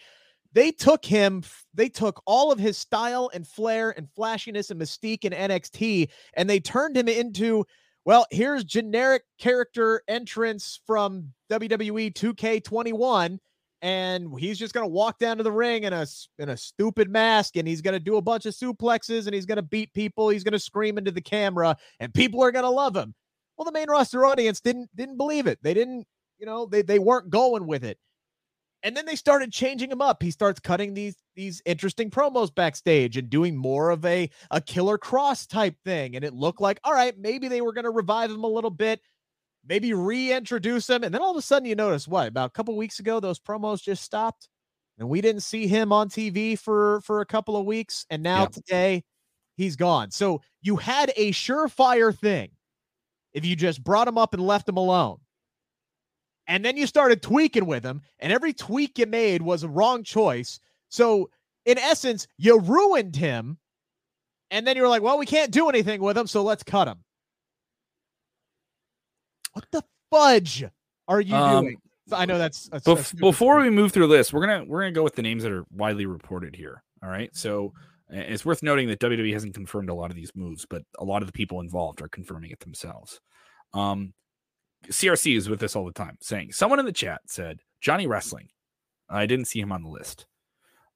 They 0.51 0.71
took 0.71 1.05
him, 1.05 1.43
they 1.75 1.89
took 1.89 2.23
all 2.25 2.51
of 2.51 2.57
his 2.57 2.77
style 2.77 3.29
and 3.33 3.47
flair 3.47 3.91
and 3.95 4.09
flashiness 4.09 4.71
and 4.71 4.81
mystique 4.81 5.23
in 5.23 5.31
NXT, 5.31 6.09
and 6.33 6.49
they 6.49 6.59
turned 6.59 6.97
him 6.97 7.07
into, 7.07 7.65
well, 8.03 8.25
here's 8.31 8.63
generic 8.63 9.21
character 9.37 10.01
entrance 10.07 10.79
from 10.87 11.33
WWE 11.51 12.13
2K21, 12.13 13.37
and 13.81 14.37
he's 14.39 14.57
just 14.57 14.73
gonna 14.73 14.87
walk 14.87 15.19
down 15.19 15.37
to 15.37 15.43
the 15.43 15.51
ring 15.51 15.83
in 15.83 15.93
a 15.93 16.05
in 16.37 16.49
a 16.49 16.57
stupid 16.57 17.09
mask, 17.09 17.55
and 17.57 17.67
he's 17.67 17.81
gonna 17.81 17.99
do 17.99 18.17
a 18.17 18.21
bunch 18.21 18.45
of 18.45 18.53
suplexes, 18.53 19.25
and 19.25 19.33
he's 19.33 19.45
gonna 19.45 19.61
beat 19.61 19.93
people, 19.93 20.29
he's 20.29 20.43
gonna 20.43 20.59
scream 20.59 20.97
into 20.97 21.11
the 21.11 21.21
camera, 21.21 21.75
and 21.99 22.13
people 22.13 22.43
are 22.43 22.51
gonna 22.51 22.69
love 22.69 22.95
him. 22.95 23.13
Well, 23.57 23.65
the 23.65 23.71
main 23.71 23.89
roster 23.89 24.25
audience 24.25 24.61
didn't 24.61 24.89
didn't 24.95 25.17
believe 25.17 25.47
it. 25.47 25.59
They 25.61 25.73
didn't, 25.73 26.05
you 26.37 26.45
know, 26.45 26.65
they 26.65 26.81
they 26.81 26.99
weren't 26.99 27.29
going 27.29 27.67
with 27.67 27.83
it. 27.83 27.97
And 28.83 28.95
then 28.95 29.05
they 29.05 29.17
started 29.17 29.51
changing 29.51 29.91
him 29.91 30.01
up. 30.01 30.23
He 30.23 30.31
starts 30.31 30.59
cutting 30.59 30.93
these 30.93 31.17
these 31.35 31.61
interesting 31.65 32.09
promos 32.09 32.53
backstage 32.53 33.17
and 33.17 33.29
doing 33.29 33.57
more 33.57 33.89
of 33.89 34.05
a 34.05 34.29
a 34.51 34.61
Killer 34.61 34.97
Kross 34.97 35.47
type 35.47 35.75
thing. 35.83 36.15
And 36.15 36.23
it 36.23 36.33
looked 36.33 36.61
like, 36.61 36.79
all 36.83 36.93
right, 36.93 37.17
maybe 37.17 37.47
they 37.49 37.61
were 37.61 37.73
going 37.73 37.83
to 37.83 37.91
revive 37.91 38.31
him 38.31 38.43
a 38.43 38.47
little 38.47 38.69
bit, 38.69 39.01
maybe 39.67 39.93
reintroduce 39.93 40.89
him. 40.89 41.03
And 41.03 41.13
then 41.13 41.21
all 41.21 41.31
of 41.31 41.37
a 41.37 41.41
sudden, 41.41 41.67
you 41.67 41.75
notice 41.75 42.07
what 42.07 42.27
about 42.27 42.47
a 42.47 42.53
couple 42.53 42.75
weeks 42.75 42.99
ago, 42.99 43.19
those 43.19 43.39
promos 43.39 43.81
just 43.81 44.03
stopped, 44.03 44.49
and 44.97 45.09
we 45.09 45.21
didn't 45.21 45.41
see 45.41 45.67
him 45.67 45.91
on 45.91 46.09
TV 46.09 46.57
for 46.57 47.01
for 47.01 47.21
a 47.21 47.25
couple 47.25 47.55
of 47.57 47.65
weeks. 47.65 48.05
And 48.09 48.23
now 48.23 48.41
yeah. 48.41 48.47
today, 48.47 49.03
he's 49.55 49.75
gone. 49.75 50.11
So 50.11 50.41
you 50.61 50.77
had 50.77 51.11
a 51.15 51.31
surefire 51.31 52.17
thing 52.17 52.51
if 53.33 53.45
you 53.45 53.55
just 53.55 53.83
brought 53.83 54.07
him 54.07 54.17
up 54.17 54.33
and 54.33 54.45
left 54.45 54.67
him 54.67 54.77
alone. 54.77 55.17
And 56.47 56.65
then 56.65 56.77
you 56.77 56.87
started 56.87 57.21
tweaking 57.21 57.67
with 57.67 57.83
him, 57.83 58.01
and 58.17 58.33
every 58.33 58.53
tweak 58.53 58.97
you 58.97 59.05
made 59.05 59.43
was 59.43 59.63
a 59.63 59.69
wrong 59.69 60.03
choice. 60.03 60.59
So, 60.89 61.29
in 61.65 61.77
essence, 61.77 62.27
you 62.37 62.59
ruined 62.59 63.15
him. 63.15 63.59
And 64.49 64.65
then 64.65 64.75
you 64.75 64.81
were 64.81 64.87
like, 64.87 65.03
well, 65.03 65.19
we 65.19 65.27
can't 65.27 65.51
do 65.51 65.69
anything 65.69 66.01
with 66.01 66.17
him, 66.17 66.25
so 66.25 66.41
let's 66.41 66.63
cut 66.63 66.87
him. 66.87 67.03
What 69.59 69.71
the 69.71 69.83
fudge 70.09 70.63
are 71.07 71.19
you 71.19 71.35
um, 71.35 71.65
doing? 71.65 71.77
I 72.11 72.25
know 72.25 72.37
that's, 72.37 72.69
that's, 72.69 72.87
bef- 72.87 72.95
that's 72.95 73.13
before 73.13 73.59
we 73.59 73.69
move 73.69 73.91
through 73.91 74.07
this, 74.07 74.31
we're 74.31 74.45
gonna 74.45 74.63
we're 74.65 74.81
gonna 74.81 74.93
go 74.93 75.03
with 75.03 75.15
the 75.15 75.21
names 75.21 75.43
that 75.43 75.51
are 75.51 75.65
widely 75.71 76.05
reported 76.05 76.55
here. 76.55 76.81
All 77.03 77.09
right. 77.09 77.29
So 77.35 77.73
it's 78.09 78.45
worth 78.45 78.63
noting 78.63 78.87
that 78.87 78.99
WWE 78.99 79.33
hasn't 79.33 79.53
confirmed 79.53 79.89
a 79.89 79.93
lot 79.93 80.09
of 80.09 80.15
these 80.15 80.31
moves, 80.33 80.65
but 80.67 80.83
a 80.97 81.03
lot 81.03 81.21
of 81.21 81.27
the 81.27 81.33
people 81.33 81.59
involved 81.59 82.01
are 82.01 82.07
confirming 82.07 82.51
it 82.51 82.59
themselves. 82.59 83.19
Um, 83.73 84.13
CRC 84.87 85.35
is 85.35 85.49
with 85.49 85.61
us 85.61 85.75
all 85.75 85.85
the 85.85 85.91
time, 85.91 86.17
saying 86.21 86.53
someone 86.53 86.79
in 86.79 86.85
the 86.85 86.91
chat 86.91 87.21
said 87.27 87.59
Johnny 87.81 88.07
Wrestling. 88.07 88.49
I 89.09 89.25
didn't 89.25 89.45
see 89.45 89.59
him 89.59 89.71
on 89.71 89.83
the 89.83 89.89
list. 89.89 90.25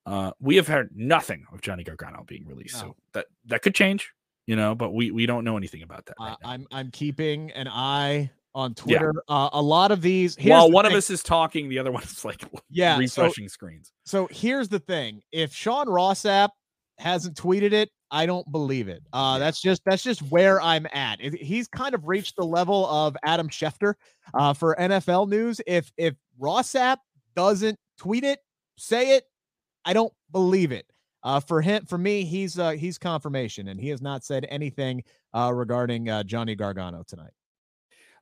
Uh, 0.05 0.31
we 0.39 0.55
have 0.55 0.67
heard 0.67 0.89
nothing 0.95 1.45
of 1.51 1.61
Johnny 1.61 1.83
Gargano 1.83 2.23
being 2.25 2.45
released, 2.47 2.75
no. 2.75 2.79
so 2.81 2.95
that 3.13 3.25
that 3.45 3.61
could 3.61 3.75
change, 3.75 4.13
you 4.45 4.55
know. 4.55 4.75
But 4.75 4.93
we 4.93 5.11
we 5.11 5.25
don't 5.25 5.43
know 5.43 5.57
anything 5.57 5.81
about 5.81 6.05
that. 6.07 6.15
Right 6.19 6.31
uh, 6.31 6.35
I'm 6.43 6.67
I'm 6.71 6.91
keeping 6.91 7.51
an 7.51 7.67
eye 7.67 8.31
on 8.55 8.73
Twitter. 8.73 9.13
Yeah. 9.29 9.35
Uh, 9.35 9.49
a 9.53 9.61
lot 9.61 9.91
of 9.91 10.01
these. 10.01 10.37
While 10.37 10.71
one 10.71 10.85
thing. 10.85 10.93
of 10.93 10.97
us 10.97 11.09
is 11.09 11.23
talking, 11.23 11.69
the 11.69 11.79
other 11.79 11.91
one 11.91 12.03
is 12.03 12.23
like 12.23 12.43
yeah 12.69 12.97
refreshing 12.97 13.47
so, 13.47 13.53
screens. 13.53 13.91
So 14.05 14.27
here's 14.31 14.69
the 14.69 14.79
thing: 14.79 15.21
if 15.31 15.53
Sean 15.53 15.89
Ross 15.89 16.23
Sapp 16.23 16.49
hasn't 16.99 17.35
tweeted 17.35 17.73
it, 17.73 17.89
I 18.11 18.25
don't 18.25 18.49
believe 18.51 18.87
it. 18.87 19.03
Uh, 19.11 19.39
that's 19.39 19.61
just 19.61 19.81
that's 19.85 20.03
just 20.03 20.21
where 20.23 20.61
I'm 20.61 20.85
at. 20.93 21.19
He's 21.19 21.67
kind 21.67 21.95
of 21.95 22.07
reached 22.07 22.35
the 22.35 22.45
level 22.45 22.87
of 22.87 23.17
Adam 23.23 23.49
Schefter 23.49 23.95
uh, 24.33 24.53
for 24.53 24.75
NFL 24.79 25.29
news. 25.29 25.59
If 25.65 25.91
if 25.97 26.13
Ross 26.37 26.71
Sapp 26.71 26.97
doesn't 27.35 27.77
tweet 27.97 28.23
it, 28.23 28.39
say 28.77 29.15
it, 29.15 29.25
I 29.85 29.93
don't 29.93 30.13
believe 30.31 30.71
it. 30.71 30.85
Uh, 31.23 31.39
for 31.39 31.61
him, 31.61 31.85
for 31.85 31.97
me, 31.97 32.25
he's 32.25 32.59
uh, 32.59 32.71
he's 32.71 32.97
confirmation, 32.97 33.69
and 33.69 33.79
he 33.79 33.89
has 33.89 34.01
not 34.01 34.23
said 34.23 34.45
anything 34.49 35.03
uh, 35.33 35.51
regarding 35.53 36.09
uh, 36.09 36.21
Johnny 36.23 36.53
Gargano 36.53 37.03
tonight. 37.07 37.31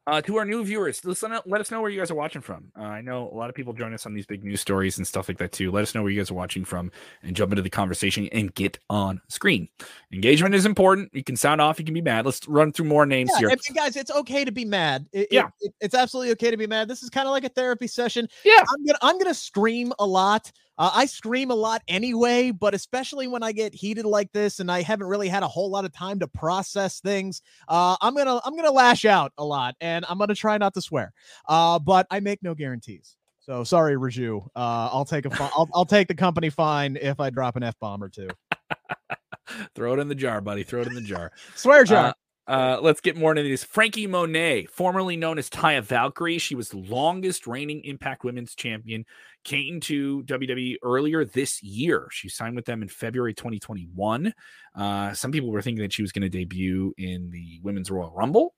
Uh, 0.07 0.19
to 0.19 0.37
our 0.37 0.45
new 0.45 0.63
viewers, 0.63 1.05
listen, 1.05 1.31
let 1.45 1.61
us 1.61 1.69
know 1.69 1.79
where 1.79 1.91
you 1.91 1.99
guys 1.99 2.09
are 2.09 2.15
watching 2.15 2.41
from. 2.41 2.71
Uh, 2.75 2.81
I 2.81 3.01
know 3.01 3.29
a 3.31 3.35
lot 3.35 3.49
of 3.49 3.55
people 3.55 3.71
join 3.71 3.93
us 3.93 4.07
on 4.07 4.15
these 4.15 4.25
big 4.25 4.43
news 4.43 4.59
stories 4.59 4.97
and 4.97 5.05
stuff 5.05 5.27
like 5.27 5.37
that 5.37 5.51
too. 5.51 5.69
Let 5.69 5.83
us 5.83 5.93
know 5.93 6.01
where 6.01 6.11
you 6.11 6.19
guys 6.19 6.31
are 6.31 6.35
watching 6.35 6.65
from 6.65 6.91
and 7.21 7.35
jump 7.35 7.51
into 7.51 7.61
the 7.61 7.69
conversation 7.69 8.27
and 8.31 8.53
get 8.55 8.79
on 8.89 9.21
screen. 9.27 9.69
Engagement 10.11 10.55
is 10.55 10.65
important. 10.65 11.11
You 11.13 11.23
can 11.23 11.35
sound 11.35 11.61
off, 11.61 11.77
you 11.77 11.85
can 11.85 11.93
be 11.93 12.01
mad. 12.01 12.25
Let's 12.25 12.47
run 12.47 12.71
through 12.71 12.87
more 12.87 13.05
names 13.05 13.29
yeah, 13.33 13.49
here. 13.49 13.57
guys, 13.75 13.95
it's 13.95 14.09
okay 14.09 14.43
to 14.43 14.51
be 14.51 14.65
mad. 14.65 15.05
It, 15.13 15.27
yeah, 15.29 15.49
it, 15.59 15.67
it, 15.67 15.73
it's 15.81 15.95
absolutely 15.95 16.31
okay 16.31 16.49
to 16.49 16.57
be 16.57 16.65
mad. 16.65 16.87
This 16.87 17.03
is 17.03 17.11
kind 17.11 17.27
of 17.27 17.31
like 17.31 17.43
a 17.43 17.49
therapy 17.49 17.85
session. 17.85 18.27
Yeah, 18.43 18.57
I'm 18.57 18.83
gonna 18.83 18.99
I'm 19.03 19.19
gonna 19.19 19.35
scream 19.35 19.93
a 19.99 20.05
lot. 20.05 20.51
Uh, 20.81 20.89
I 20.95 21.05
scream 21.05 21.51
a 21.51 21.55
lot 21.55 21.83
anyway, 21.87 22.49
but 22.49 22.73
especially 22.73 23.27
when 23.27 23.43
I 23.43 23.51
get 23.51 23.75
heated 23.75 24.03
like 24.03 24.31
this 24.31 24.59
and 24.59 24.71
I 24.71 24.81
haven't 24.81 25.05
really 25.05 25.27
had 25.27 25.43
a 25.43 25.47
whole 25.47 25.69
lot 25.69 25.85
of 25.85 25.93
time 25.93 26.17
to 26.21 26.27
process 26.27 27.01
things, 27.01 27.43
uh, 27.67 27.95
I'm 28.01 28.15
gonna 28.15 28.39
I'm 28.43 28.55
gonna 28.55 28.71
lash 28.71 29.05
out 29.05 29.31
a 29.37 29.45
lot, 29.45 29.75
and 29.79 29.90
I'm 30.07 30.17
gonna 30.17 30.35
try 30.35 30.57
not 30.57 30.73
to 30.75 30.81
swear. 30.81 31.13
Uh, 31.47 31.79
but 31.79 32.07
I 32.09 32.19
make 32.19 32.41
no 32.43 32.53
guarantees. 32.55 33.15
So 33.39 33.63
sorry, 33.63 33.95
Raju. 33.95 34.45
Uh, 34.55 34.89
I'll 34.91 35.05
take 35.05 35.25
a 35.25 35.29
fi- 35.29 35.49
I'll, 35.55 35.69
I'll 35.73 35.85
take 35.85 36.07
the 36.07 36.15
company 36.15 36.49
fine 36.49 36.97
if 37.01 37.19
I 37.19 37.29
drop 37.29 37.55
an 37.55 37.63
f 37.63 37.77
bomb 37.79 38.03
or 38.03 38.09
two. 38.09 38.29
Throw 39.75 39.93
it 39.93 39.99
in 39.99 40.07
the 40.07 40.15
jar, 40.15 40.41
buddy. 40.41 40.63
Throw 40.63 40.81
it 40.81 40.87
in 40.87 40.93
the 40.93 41.01
jar. 41.01 41.31
Swear 41.55 41.83
jar. 41.83 42.07
Uh, 42.07 42.13
Uh, 42.47 42.79
let's 42.81 42.99
get 43.01 43.15
more 43.15 43.31
into 43.31 43.43
these. 43.43 43.63
Franky 43.63 44.07
Monet, 44.07 44.65
formerly 44.65 45.15
known 45.15 45.37
as 45.37 45.49
Taya 45.49 45.81
Valkyrie, 45.81 46.37
she 46.39 46.55
was 46.55 46.69
the 46.69 46.79
longest 46.79 47.47
reigning 47.47 47.81
Impact 47.85 48.23
Women's 48.23 48.55
Champion. 48.55 49.05
Came 49.43 49.79
to 49.81 50.23
WWE 50.23 50.77
earlier 50.83 51.23
this 51.23 51.61
year. 51.63 52.07
She 52.11 52.29
signed 52.29 52.55
with 52.55 52.65
them 52.65 52.81
in 52.81 52.89
February 52.89 53.33
2021. 53.33 54.33
Uh, 54.75 55.13
some 55.13 55.31
people 55.31 55.49
were 55.51 55.61
thinking 55.61 55.81
that 55.83 55.93
she 55.93 56.01
was 56.01 56.11
going 56.11 56.23
to 56.23 56.29
debut 56.29 56.93
in 56.97 57.29
the 57.29 57.59
Women's 57.63 57.89
Royal 57.91 58.11
Rumble. 58.11 58.53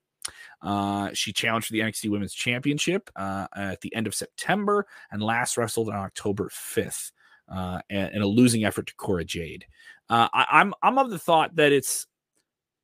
Uh, 0.62 1.10
she 1.14 1.34
challenged 1.34 1.68
for 1.68 1.74
the 1.74 1.80
NXT 1.80 2.10
Women's 2.10 2.34
Championship 2.34 3.10
uh, 3.16 3.48
at 3.56 3.82
the 3.82 3.94
end 3.96 4.08
of 4.08 4.16
September 4.16 4.86
and 5.12 5.22
last 5.22 5.58
wrestled 5.58 5.90
on 5.90 5.96
October 5.96 6.50
5th 6.50 7.12
uh, 7.50 7.80
in 7.90 8.22
a 8.22 8.28
losing 8.28 8.64
effort 8.64 8.88
to 8.88 8.96
Cora 8.96 9.26
Jade. 9.26 9.66
Uh, 10.10 10.28
I, 10.34 10.46
I'm 10.52 10.74
I'm 10.82 10.98
of 10.98 11.10
the 11.10 11.20
thought 11.20 11.56
that 11.56 11.72
it's 11.72 12.08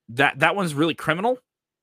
that 0.10 0.40
that 0.40 0.56
one's 0.56 0.74
really 0.74 0.96
criminal. 0.96 1.38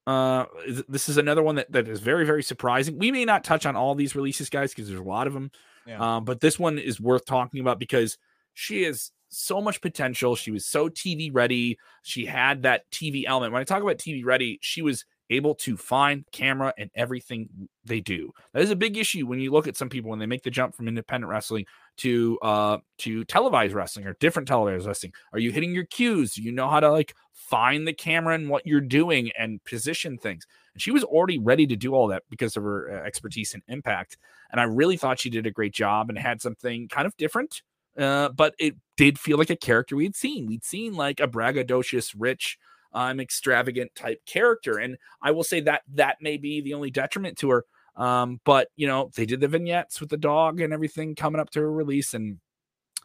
Uh, 0.07 0.45
this 0.89 1.09
is 1.09 1.17
another 1.17 1.43
one 1.43 1.57
that, 1.57 1.71
that 1.73 1.89
is 1.89 2.01
very 2.01 2.25
very 2.25 2.43
surprising. 2.43 2.99
We 2.99 3.11
may 3.11 3.25
not 3.25 3.45
touch 3.45 3.67
on 3.67 3.77
all 3.77 3.95
these 3.95 4.15
releases, 4.15 4.51
guys, 4.51 4.73
because 4.73 4.89
there's 4.89 5.01
a 5.01 5.05
lot 5.05 5.27
of 5.27 5.33
them. 5.33 5.51
Yeah. 5.87 6.17
Um, 6.17 6.25
but 6.25 6.41
this 6.41 6.59
one 6.59 6.79
is 6.79 7.01
worth 7.01 7.25
talking 7.27 7.61
about 7.61 7.79
because 7.79 8.19
she 8.55 8.83
has 8.83 9.13
so 9.29 9.61
much 9.61 9.81
potential. 9.81 10.37
She 10.37 10.51
was 10.51 10.67
so 10.67 10.89
TV 10.89 11.31
ready. 11.33 11.79
She 12.03 12.25
had 12.25 12.63
that 12.63 12.91
TV 12.91 13.25
element. 13.27 13.53
When 13.53 13.61
I 13.61 13.65
talk 13.65 13.83
about 13.83 13.99
TV 13.99 14.25
ready, 14.25 14.59
she 14.63 14.83
was 14.83 15.05
able 15.31 15.55
to 15.55 15.77
find 15.77 16.25
camera 16.33 16.73
and 16.79 16.91
everything 16.95 17.49
they 17.85 18.01
do. 18.01 18.33
That 18.53 18.63
is 18.63 18.71
a 18.71 18.77
big 18.77 18.97
issue 18.97 19.27
when 19.27 19.41
you 19.41 19.51
look 19.51 19.67
at 19.67 19.77
some 19.77 19.89
people 19.89 20.11
when 20.11 20.19
they 20.19 20.27
make 20.27 20.43
the 20.43 20.51
jump 20.51 20.75
from 20.75 20.89
independent 20.89 21.31
wrestling 21.31 21.67
to 21.99 22.39
uh 22.43 22.79
to 22.99 23.25
televised 23.25 23.75
wrestling 23.75 24.07
or 24.07 24.15
different 24.21 24.49
televised 24.49 24.87
wrestling. 24.87 25.13
Are 25.33 25.39
you 25.39 25.51
hitting 25.51 25.75
your 25.75 25.85
cues? 25.85 26.35
Do 26.35 26.43
you 26.43 26.53
know 26.53 26.69
how 26.69 26.81
to 26.81 26.91
like 26.91 27.15
find 27.33 27.87
the 27.87 27.93
camera 27.93 28.35
and 28.35 28.49
what 28.49 28.67
you're 28.67 28.81
doing 28.81 29.31
and 29.39 29.63
position 29.65 30.19
things? 30.19 30.47
And 30.75 30.83
she 30.83 30.91
was 30.91 31.05
already 31.05 31.39
ready 31.39 31.67
to 31.67 31.77
do 31.77 31.95
all 31.95 32.09
that 32.09 32.25
because 32.31 32.57
of 32.57 32.63
her 32.63 32.91
uh, 32.91 33.07
expertise 33.07 33.55
and 33.55 33.63
impact. 33.69 34.19
And 34.51 34.61
I 34.61 34.65
really 34.65 34.97
thought 34.97 35.19
she 35.19 35.31
did 35.31 35.47
a 35.47 35.51
great 35.51 35.73
job 35.73 36.09
and 36.09 36.19
had 36.19 36.41
something 36.41 36.89
kind 36.89 37.07
of 37.07 37.17
different. 37.17 37.63
Uh, 37.99 38.29
but 38.29 38.55
it 38.59 38.75
did 38.97 39.19
feel 39.19 39.39
like 39.39 39.49
a 39.49 39.57
character 39.57 39.97
we'd 39.97 40.15
seen. 40.15 40.47
We'd 40.47 40.65
seen 40.65 40.95
like 40.95 41.19
a 41.19 41.27
braggadocious, 41.27 42.15
rich, 42.17 42.59
um, 42.97 43.21
extravagant 43.21 43.95
type 43.95 44.25
character. 44.25 44.79
And 44.79 44.97
I 45.21 45.31
will 45.31 45.45
say 45.45 45.61
that 45.61 45.83
that 45.95 46.17
may 46.23 46.39
be 46.39 46.63
the 46.63 46.75
only 46.75 46.91
detriment 46.91 47.37
to 47.39 47.51
her. 47.51 47.65
Um, 47.95 48.41
but 48.45 48.69
you 48.77 48.87
know, 48.87 49.11
they 49.15 49.27
did 49.27 49.41
the 49.41 49.49
vignettes 49.49 50.01
with 50.01 50.09
the 50.09 50.17
dog 50.17 50.61
and 50.61 50.73
everything 50.73 51.15
coming 51.15 51.41
up 51.41 51.51
to 51.51 51.61
her 51.61 51.73
release, 51.73 52.15
and 52.15 52.39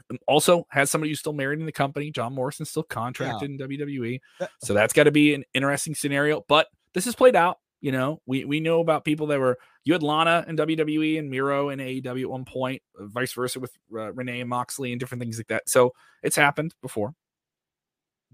um, 0.10 0.18
also 0.28 0.66
has 0.70 0.92
somebody 0.92 1.12
who's 1.12 1.20
still 1.20 1.34
married 1.34 1.60
in 1.60 1.66
the 1.66 1.72
company. 1.72 2.12
John 2.12 2.34
Morrison 2.34 2.66
still 2.66 2.84
contracted 2.84 3.50
yeah. 3.50 3.66
in 3.66 3.70
WWE, 3.70 4.20
so 4.62 4.74
that's 4.74 4.92
got 4.92 5.04
to 5.04 5.12
be 5.12 5.34
an 5.34 5.46
interesting 5.54 5.96
scenario. 5.96 6.44
But 6.48 6.68
this 6.94 7.08
is 7.08 7.16
played 7.16 7.38
out. 7.38 7.58
You 7.80 7.94
know, 7.94 8.22
we 8.26 8.44
we 8.44 8.60
know 8.60 8.82
about 8.82 9.06
people 9.06 9.28
that 9.28 9.40
were 9.40 9.58
you 9.86 9.94
had 9.94 10.04
Lana 10.04 10.44
in 10.48 10.58
WWE 10.58 11.20
and 11.20 11.30
Miro 11.30 11.70
in 11.70 11.80
AEW 11.80 12.24
at 12.24 12.30
one 12.30 12.46
point, 12.46 12.82
uh, 13.00 13.06
vice 13.06 13.32
versa 13.32 13.62
with 13.62 13.72
uh, 13.94 14.12
Renee 14.12 14.42
and 14.42 14.50
Moxley 14.50 14.92
and 14.92 15.00
different 15.00 15.22
things 15.22 15.38
like 15.38 15.48
that. 15.48 15.70
So 15.70 15.94
it's 16.22 16.36
happened 16.36 16.76
before. 16.82 17.14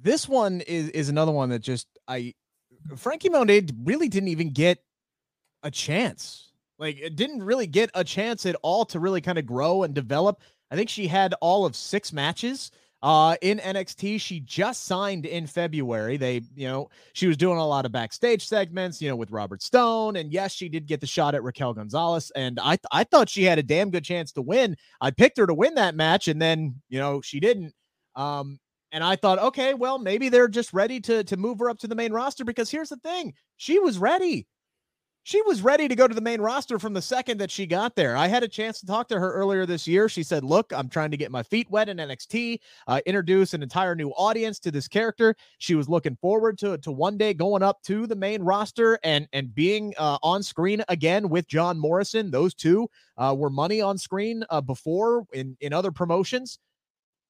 This 0.02 0.30
one 0.30 0.62
is 0.62 0.90
is 0.90 1.10
another 1.10 1.32
one 1.32 1.50
that 1.50 1.60
just 1.60 1.88
I 2.08 2.34
Franky 2.96 3.30
Monet 3.30 3.68
really 3.84 4.08
didn't 4.08 4.30
even 4.30 4.52
get 4.52 4.80
a 5.64 5.72
chance. 5.72 6.52
Like 6.80 7.00
it 7.00 7.16
didn't 7.16 7.44
really 7.44 7.68
get 7.68 7.90
a 7.96 8.04
chance 8.04 8.46
at 8.46 8.56
all 8.62 8.86
to 8.86 9.00
really 9.00 9.22
kind 9.22 9.38
of 9.38 9.46
grow 9.46 9.84
and 9.84 9.94
develop. 9.94 10.42
I 10.70 10.76
think 10.76 10.90
she 10.90 11.08
had 11.08 11.34
all 11.42 11.66
of 11.66 11.76
six 11.76 12.14
matches 12.14 12.72
uh 13.04 13.36
in 13.42 13.60
NXT. 13.60 14.20
She 14.22 14.40
just 14.40 14.86
signed 14.86 15.26
in 15.26 15.48
February. 15.48 16.18
They, 16.18 16.42
you 16.56 16.68
know, 16.68 16.90
she 17.14 17.28
was 17.28 17.38
doing 17.38 17.58
a 17.58 17.68
lot 17.68 17.86
of 17.86 17.92
backstage 17.92 18.48
segments, 18.48 19.02
you 19.02 19.10
know, 19.10 19.16
with 19.16 19.32
Robert 19.32 19.64
Stone. 19.64 20.16
And 20.16 20.32
yes, 20.32 20.54
she 20.54 20.70
did 20.70 20.86
get 20.86 21.00
the 21.02 21.08
shot 21.08 21.36
at 21.36 21.44
Raquel 21.44 21.74
Gonzalez. 21.74 22.32
And 22.36 22.60
I 22.62 22.78
I 22.92 23.04
thought 23.04 23.30
she 23.30 23.44
had 23.44 23.60
a 23.60 23.64
damn 23.64 23.90
good 23.90 24.04
chance 24.04 24.32
to 24.34 24.42
win. 24.44 24.78
I 25.02 25.10
picked 25.12 25.38
her 25.38 25.48
to 25.48 25.54
win 25.54 25.76
that 25.76 25.96
match, 25.96 26.28
and 26.28 26.40
then 26.40 26.76
you 26.90 27.00
know 27.00 27.22
she 27.22 27.40
didn't. 27.40 27.74
Um, 28.16 28.60
and 28.92 29.04
I 29.04 29.16
thought, 29.16 29.40
okay, 29.40 29.74
well, 29.74 30.00
maybe 30.00 30.30
they're 30.30 30.48
just 30.48 30.74
ready 30.74 31.00
to 31.02 31.24
to 31.24 31.38
move 31.38 31.60
her 31.60 31.70
up 31.70 31.80
to 31.80 31.88
the 31.88 31.96
main 31.96 32.14
roster 32.14 32.46
because 32.46 32.70
here's 32.70 32.90
the 32.90 32.98
thing. 32.98 33.34
She 33.58 33.80
was 33.80 33.98
ready. 33.98 34.48
She 35.28 35.42
was 35.42 35.62
ready 35.62 35.90
to 35.90 35.96
go 35.96 36.08
to 36.08 36.16
the 36.16 36.22
main 36.22 36.40
roster 36.40 36.80
from 36.80 36.94
the 36.94 37.02
second 37.02 37.40
that 37.40 37.52
she 37.52 37.66
got 37.66 37.98
there. 37.98 38.16
I 38.16 38.28
had 38.28 38.44
a 38.44 38.48
chance 38.48 38.80
to 38.80 38.86
talk 38.86 39.10
to 39.10 39.20
her 39.20 39.34
earlier 39.34 39.66
this 39.66 39.86
year. 39.86 40.08
She 40.08 40.24
said, 40.24 40.46
Look, 40.46 40.72
I'm 40.72 40.88
trying 40.88 41.12
to 41.12 41.18
get 41.18 41.32
my 41.32 41.44
feet 41.44 41.70
wet 41.70 41.90
in 41.90 41.98
NXT, 41.98 42.60
uh, 42.88 43.02
introduce 43.06 43.54
an 43.54 43.62
entire 43.62 43.94
new 43.94 44.12
audience 44.12 44.58
to 44.60 44.72
this 44.72 44.88
character. 44.88 45.36
She 45.58 45.76
was 45.76 45.90
looking 45.90 46.16
forward 46.22 46.58
to, 46.60 46.78
to 46.78 46.94
one 46.94 47.18
day 47.18 47.34
going 47.34 47.62
up 47.62 47.84
to 47.88 48.08
the 48.08 48.16
main 48.16 48.42
roster 48.42 48.98
and, 49.04 49.28
and 49.34 49.54
being 49.54 49.94
uh, 49.98 50.18
on 50.24 50.44
screen 50.44 50.82
again 50.88 51.28
with 51.28 51.46
John 51.50 51.78
Morrison. 51.78 52.32
Those 52.32 52.54
two 52.54 52.88
uh, 53.18 53.36
were 53.38 53.50
money 53.50 53.82
on 53.82 53.98
screen 53.98 54.46
uh, 54.50 54.62
before 54.62 55.26
in, 55.34 55.58
in 55.60 55.74
other 55.74 55.92
promotions. 55.92 56.58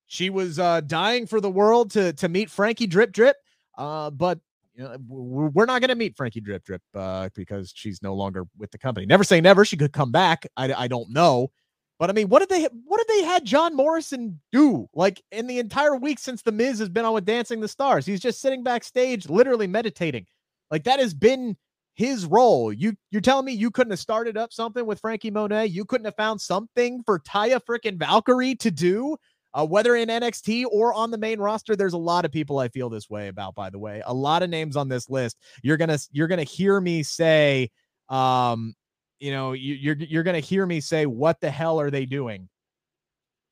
She 0.08 0.30
was 0.30 0.58
uh, 0.58 0.82
dying 0.82 1.28
for 1.28 1.40
the 1.42 1.52
world 1.52 1.92
to 1.92 2.14
to 2.14 2.30
meet 2.30 2.50
Frankie 2.50 2.88
Drip 2.88 3.12
Drip, 3.12 3.36
uh, 3.78 4.10
but 4.10 4.40
you 4.74 4.84
know, 4.84 4.98
we're 5.08 5.66
not 5.66 5.82
going 5.82 5.90
to 5.90 5.96
meet 5.96 6.16
Frankie 6.16 6.40
Drip 6.40 6.64
Drip 6.64 6.82
uh, 6.96 7.30
because 7.36 7.74
she's 7.76 8.02
no 8.02 8.14
longer 8.14 8.46
with 8.58 8.72
the 8.72 8.78
company. 8.78 9.06
Never 9.06 9.24
say 9.24 9.42
never. 9.42 9.66
She 9.66 9.76
could 9.76 9.92
come 9.92 10.12
back. 10.12 10.46
I, 10.56 10.74
I 10.74 10.88
don't 10.88 11.10
know, 11.10 11.52
but 12.00 12.10
I 12.10 12.14
mean, 12.14 12.30
what 12.30 12.40
did 12.40 12.50
they 12.50 12.68
what 12.86 12.98
did 13.00 13.08
they 13.08 13.26
had 13.26 13.44
John 13.44 13.76
Morrison 13.76 14.40
do 14.52 14.88
like 14.94 15.22
in 15.32 15.48
the 15.48 15.60
entire 15.60 15.96
week 15.96 16.20
since 16.20 16.42
the 16.42 16.52
Miz 16.52 16.80
has 16.80 16.90
been 16.90 17.06
on 17.06 17.14
with 17.14 17.26
Dancing 17.26 17.60
the 17.60 17.68
Stars? 17.68 18.06
He's 18.06 18.22
just 18.22 18.40
sitting 18.40 18.64
backstage, 18.64 19.30
literally 19.30 19.68
meditating. 19.68 20.26
Like 20.70 20.84
that 20.84 21.00
has 21.00 21.14
been 21.14 21.58
his 21.96 22.26
role. 22.26 22.72
You 22.72 22.96
you're 23.10 23.22
telling 23.22 23.46
me 23.46 23.54
you 23.54 23.72
couldn't 23.72 23.92
have 23.92 24.00
started 24.00 24.38
up 24.38 24.54
something 24.54 24.86
with 24.86 25.00
Franky 25.00 25.32
Monet? 25.32 25.66
You 25.68 25.84
couldn't 25.84 26.06
have 26.06 26.16
found 26.16 26.40
something 26.40 27.02
for 27.04 27.20
Taya 27.20 27.60
freaking 27.60 27.98
Valkyrie 27.98 28.56
to 28.56 28.70
do? 28.70 29.18
Uh, 29.58 29.66
whether 29.66 29.96
in 29.96 30.08
NXT 30.08 30.66
or 30.72 30.94
on 30.94 31.10
the 31.10 31.18
main 31.18 31.40
roster, 31.40 31.76
there's 31.76 31.94
a 31.94 31.98
lot 31.98 32.26
of 32.26 32.32
people 32.32 32.60
I 32.60 32.68
feel 32.68 32.90
this 32.90 33.10
way 33.10 33.28
about. 33.28 33.56
By 33.56 33.72
the 33.72 33.80
way, 33.80 34.04
a 34.06 34.14
lot 34.14 34.44
of 34.44 34.52
names 34.52 34.76
on 34.76 34.88
this 34.88 35.10
list. 35.10 35.38
You're 35.64 35.78
gonna 35.78 35.98
you're 36.12 36.28
gonna 36.28 36.44
hear 36.44 36.80
me 36.80 37.02
say, 37.02 37.72
um, 38.08 38.76
you 39.20 39.32
know, 39.32 39.54
you, 39.54 39.74
you're 39.74 39.96
you're 39.96 40.22
gonna 40.22 40.42
hear 40.42 40.68
me 40.68 40.80
say, 40.80 41.08
what 41.08 41.42
the 41.42 41.50
hell 41.50 41.80
are 41.80 41.90
they 41.90 42.06
doing? 42.06 42.50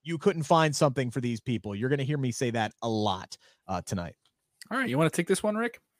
You 0.03 0.19
couldn't 0.19 0.43
find 0.43 0.75
something 0.75 1.09
for 1.09 1.21
these 1.21 1.41
people. 1.41 1.73
You're 1.73 1.89
gonna 1.89 2.03
hear 2.03 2.19
me 2.19 2.31
say 2.31 2.51
that 2.51 2.73
a 2.83 2.87
lot 2.89 3.35
uh, 3.67 3.81
tonight. 3.81 4.13
All 4.69 4.77
right, 4.77 4.87
you 4.87 4.99
want 4.99 5.11
to 5.11 5.17
take 5.17 5.27
this 5.27 5.41
one, 5.41 5.55
Rick? 5.55 5.79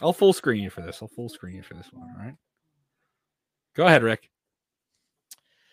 I'll 0.00 0.12
full 0.12 0.32
screen 0.32 0.62
you 0.62 0.70
for 0.70 0.82
this. 0.82 1.00
I'll 1.02 1.08
full 1.08 1.28
screen 1.28 1.56
you 1.56 1.62
for 1.62 1.74
this 1.74 1.88
one. 1.92 2.08
All 2.08 2.24
right. 2.24 2.34
Go 3.74 3.86
ahead, 3.86 4.04
Rick. 4.04 4.30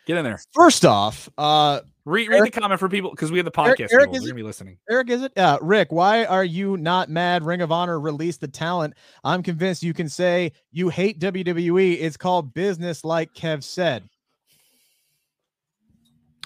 Get 0.05 0.17
in 0.17 0.25
there. 0.25 0.39
First 0.51 0.85
off, 0.85 1.29
uh, 1.37 1.81
read, 2.05 2.27
read 2.27 2.37
Eric, 2.37 2.53
the 2.53 2.59
comment 2.59 2.79
for 2.79 2.89
people 2.89 3.09
because 3.11 3.31
we 3.31 3.37
have 3.37 3.45
the 3.45 3.51
podcast. 3.51 3.91
Eric, 3.91 3.93
Eric 3.93 4.15
is 4.15 4.21
gonna 4.21 4.33
be 4.33 4.43
listening. 4.43 4.77
Eric, 4.89 5.09
is 5.09 5.21
it? 5.23 5.37
Uh, 5.37 5.57
Rick, 5.61 5.91
why 5.91 6.25
are 6.25 6.43
you 6.43 6.75
not 6.77 7.09
mad? 7.09 7.43
Ring 7.45 7.61
of 7.61 7.71
Honor 7.71 7.99
released 7.99 8.41
the 8.41 8.47
talent. 8.47 8.95
I'm 9.23 9.41
convinced 9.41 9.81
you 9.81 9.93
can 9.93 10.09
say 10.09 10.51
you 10.71 10.89
hate 10.89 11.19
WWE. 11.19 11.97
It's 12.01 12.17
called 12.17 12.53
business, 12.53 13.05
like 13.05 13.33
Kev 13.33 13.63
said. 13.63 14.09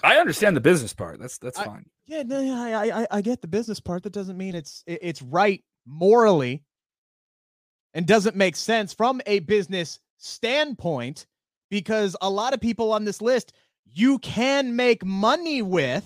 I 0.04 0.18
understand 0.18 0.56
the 0.56 0.60
business 0.60 0.94
part. 0.94 1.18
That's 1.18 1.38
that's 1.38 1.58
I, 1.58 1.64
fine. 1.64 1.84
Yeah, 2.06 2.22
no, 2.22 2.40
I, 2.40 3.02
I 3.02 3.06
I 3.10 3.20
get 3.20 3.40
the 3.42 3.48
business 3.48 3.80
part. 3.80 4.04
That 4.04 4.12
doesn't 4.12 4.36
mean 4.36 4.54
it's 4.54 4.84
it's 4.86 5.20
right 5.20 5.64
morally, 5.84 6.62
and 7.94 8.06
doesn't 8.06 8.36
make 8.36 8.54
sense 8.54 8.94
from 8.94 9.20
a 9.26 9.40
business 9.40 9.98
standpoint 10.18 11.26
because 11.70 12.16
a 12.20 12.30
lot 12.30 12.54
of 12.54 12.60
people 12.60 12.92
on 12.92 13.04
this 13.04 13.20
list 13.20 13.52
you 13.84 14.18
can 14.18 14.76
make 14.76 15.04
money 15.04 15.62
with. 15.62 16.04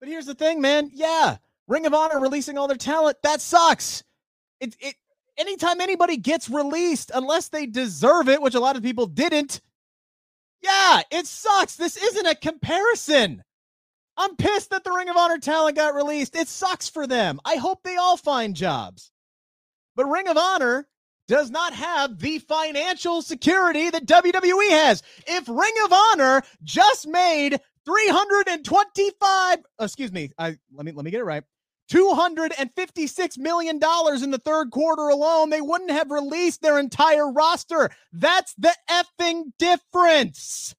But 0.00 0.08
here's 0.08 0.26
the 0.26 0.34
thing, 0.34 0.60
man. 0.60 0.90
Yeah, 0.92 1.36
Ring 1.66 1.86
of 1.86 1.94
Honor 1.94 2.20
releasing 2.20 2.58
all 2.58 2.68
their 2.68 2.76
talent, 2.76 3.18
that 3.22 3.40
sucks. 3.40 4.04
It 4.60 4.76
it 4.80 4.94
anytime 5.36 5.80
anybody 5.80 6.16
gets 6.16 6.48
released 6.48 7.10
unless 7.14 7.48
they 7.48 7.66
deserve 7.66 8.28
it, 8.28 8.42
which 8.42 8.54
a 8.54 8.60
lot 8.60 8.76
of 8.76 8.82
people 8.82 9.06
didn't. 9.06 9.60
Yeah, 10.62 11.02
it 11.10 11.26
sucks. 11.26 11.76
This 11.76 11.96
isn't 11.96 12.26
a 12.26 12.34
comparison. 12.34 13.42
I'm 14.16 14.36
pissed 14.36 14.70
that 14.70 14.84
the 14.84 14.92
Ring 14.92 15.08
of 15.08 15.16
Honor 15.16 15.38
talent 15.38 15.76
got 15.76 15.94
released. 15.94 16.36
It 16.36 16.48
sucks 16.48 16.88
for 16.88 17.06
them. 17.06 17.40
I 17.44 17.56
hope 17.56 17.82
they 17.82 17.96
all 17.96 18.16
find 18.16 18.54
jobs. 18.54 19.10
But 19.96 20.06
Ring 20.06 20.28
of 20.28 20.36
Honor 20.36 20.86
does 21.28 21.50
not 21.50 21.72
have 21.72 22.18
the 22.18 22.38
financial 22.38 23.22
security 23.22 23.90
that 23.90 24.06
WWE 24.06 24.70
has. 24.70 25.02
If 25.26 25.48
Ring 25.48 25.74
of 25.84 25.92
Honor 25.92 26.42
just 26.62 27.06
made 27.06 27.60
325 27.84 29.58
excuse 29.80 30.12
me, 30.12 30.30
I 30.38 30.56
let 30.72 30.86
me 30.86 30.92
let 30.92 31.04
me 31.04 31.10
get 31.10 31.20
it 31.20 31.24
right. 31.24 31.44
256 31.88 33.38
million 33.38 33.78
dollars 33.78 34.22
in 34.22 34.30
the 34.30 34.38
third 34.38 34.70
quarter 34.70 35.08
alone, 35.08 35.50
they 35.50 35.60
wouldn't 35.60 35.90
have 35.90 36.10
released 36.10 36.62
their 36.62 36.78
entire 36.78 37.30
roster. 37.30 37.90
That's 38.12 38.54
the 38.54 38.74
effing 38.90 39.52
difference. 39.58 40.74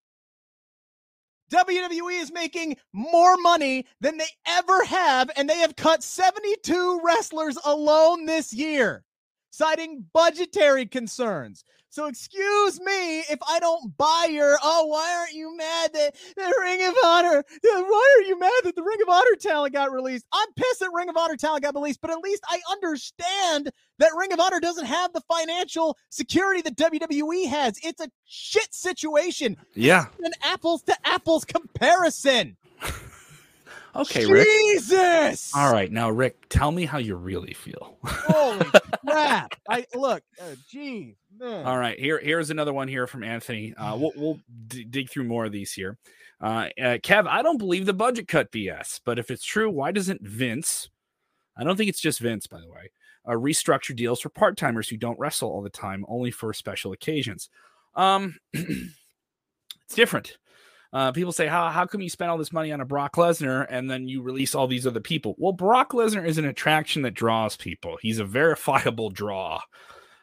WWE 1.52 2.22
is 2.22 2.32
making 2.34 2.76
more 2.92 3.38
money 3.38 3.86
than 4.02 4.18
they 4.18 4.26
ever 4.48 4.84
have, 4.84 5.30
and 5.38 5.48
they 5.48 5.60
have 5.60 5.76
cut 5.76 6.04
72 6.04 7.02
wrestlers 7.04 7.58
alone 7.66 8.26
this 8.26 8.52
year, 8.52 9.04
citing 9.56 10.06
budgetary 10.14 10.86
concerns. 10.86 11.64
So 11.90 12.08
excuse 12.08 12.82
me 12.82 13.20
if 13.20 13.40
I 13.48 13.58
don't 13.62 13.96
buy 13.98 14.28
your, 14.30 14.58
oh, 14.62 14.88
why 14.88 15.16
aren't 15.18 15.32
you 15.32 15.56
mad 15.56 15.94
that 15.94 16.14
the 16.36 16.54
Ring 16.60 16.86
of 16.86 16.94
Honor, 17.06 17.42
why 17.64 18.16
are 18.18 18.24
you 18.24 18.38
mad 18.38 18.52
that 18.66 18.76
the 18.76 18.84
Ring 18.84 19.02
of 19.02 19.08
Honor 19.08 19.38
talent 19.40 19.74
got 19.74 19.94
released? 19.94 20.26
I'm 20.34 20.52
pissed 20.58 20.82
that 20.82 20.92
Ring 20.94 21.08
of 21.08 21.16
Honor 21.16 21.38
talent 21.38 21.64
got 21.64 21.74
released, 21.74 22.02
but 22.02 22.12
at 22.12 22.18
least 22.18 22.44
I 22.50 22.60
understand 22.70 23.72
that 24.00 24.12
Ring 24.18 24.34
of 24.34 24.42
Honor 24.42 24.60
doesn't 24.60 24.88
have 24.88 25.14
the 25.14 25.22
financial 25.22 25.98
security 26.10 26.62
that 26.64 26.76
WWE 26.76 27.48
has. 27.48 27.80
It's 27.82 28.02
a 28.02 28.10
shit 28.26 28.74
situation. 28.74 29.56
Yeah. 29.74 30.08
An 30.22 30.34
apples 30.42 30.82
to 30.84 30.96
apples 31.06 31.46
comparison. 31.46 32.58
Okay, 33.96 34.26
Rick. 34.26 34.48
Jesus. 34.48 35.52
All 35.56 35.72
right, 35.72 35.92
now 35.92 36.10
Rick, 36.10 36.50
tell 36.50 36.72
me 36.72 36.86
how 36.86 36.98
you 36.98 37.16
really 37.16 37.54
feel. 37.54 37.98
Holy 38.04 38.66
crap! 39.08 39.56
I 39.70 39.86
look, 39.96 40.24
uh, 40.42 40.56
geez, 40.70 41.16
man. 41.38 41.66
All 41.66 41.78
right, 41.78 42.00
here 42.00 42.20
here's 42.20 42.50
another 42.50 42.74
one 42.74 42.88
here 42.88 43.08
from 43.08 43.24
Anthony. 43.24 43.74
Uh, 43.76 43.96
we'll 43.98 44.12
we'll 44.16 44.40
d- 44.68 44.84
dig 44.84 45.10
through 45.10 45.26
more 45.26 45.46
of 45.46 45.52
these 45.52 45.72
here. 45.72 45.98
Uh, 46.42 46.68
uh, 46.80 46.98
Kev, 46.98 47.28
I 47.28 47.42
don't 47.42 47.58
believe 47.58 47.86
the 47.86 47.94
budget 47.94 48.28
cut 48.28 48.52
BS, 48.52 49.00
but 49.06 49.20
if 49.20 49.32
it's 49.32 49.44
true, 49.44 49.70
why 49.70 49.92
doesn't 49.92 50.22
Vince? 50.22 50.90
I 51.58 51.64
don't 51.64 51.78
think 51.78 51.90
it's 51.90 52.02
just 52.02 52.20
Vince, 52.20 52.48
by 52.48 52.60
the 52.60 52.70
way. 52.70 52.92
Uh, 53.26 53.32
restructure 53.32 53.96
deals 53.96 54.20
for 54.20 54.30
part 54.30 54.58
timers 54.58 54.90
who 54.90 54.98
don't 54.98 55.18
wrestle 55.18 55.50
all 55.50 55.62
the 55.62 55.70
time, 55.70 56.06
only 56.08 56.32
for 56.32 56.54
special 56.54 56.92
occasions. 56.92 57.50
Um, 57.96 58.36
it's 58.54 59.96
different. 59.96 60.38
Uh, 60.94 61.12
people 61.12 61.32
say, 61.32 61.48
how, 61.48 61.70
how 61.70 61.86
come 61.86 62.02
you 62.02 62.10
spend 62.10 62.32
all 62.32 62.38
this 62.38 62.54
money 62.54 62.72
on 62.72 62.80
a 62.80 62.86
Brock 62.86 63.16
Lesnar 63.16 63.66
and 63.70 63.90
then 63.90 64.08
you 64.08 64.22
release 64.22 64.56
all 64.56 64.68
these 64.68 64.88
other 64.88 65.02
people? 65.02 65.36
Well, 65.38 65.52
Brock 65.52 65.92
Lesnar 65.92 66.26
is 66.26 66.38
an 66.38 66.46
attraction 66.46 67.02
that 67.02 67.14
draws 67.14 67.58
people. 67.58 67.98
He's 68.02 68.20
a 68.20 68.26
verifiable 68.26 69.10
draw 69.10 69.60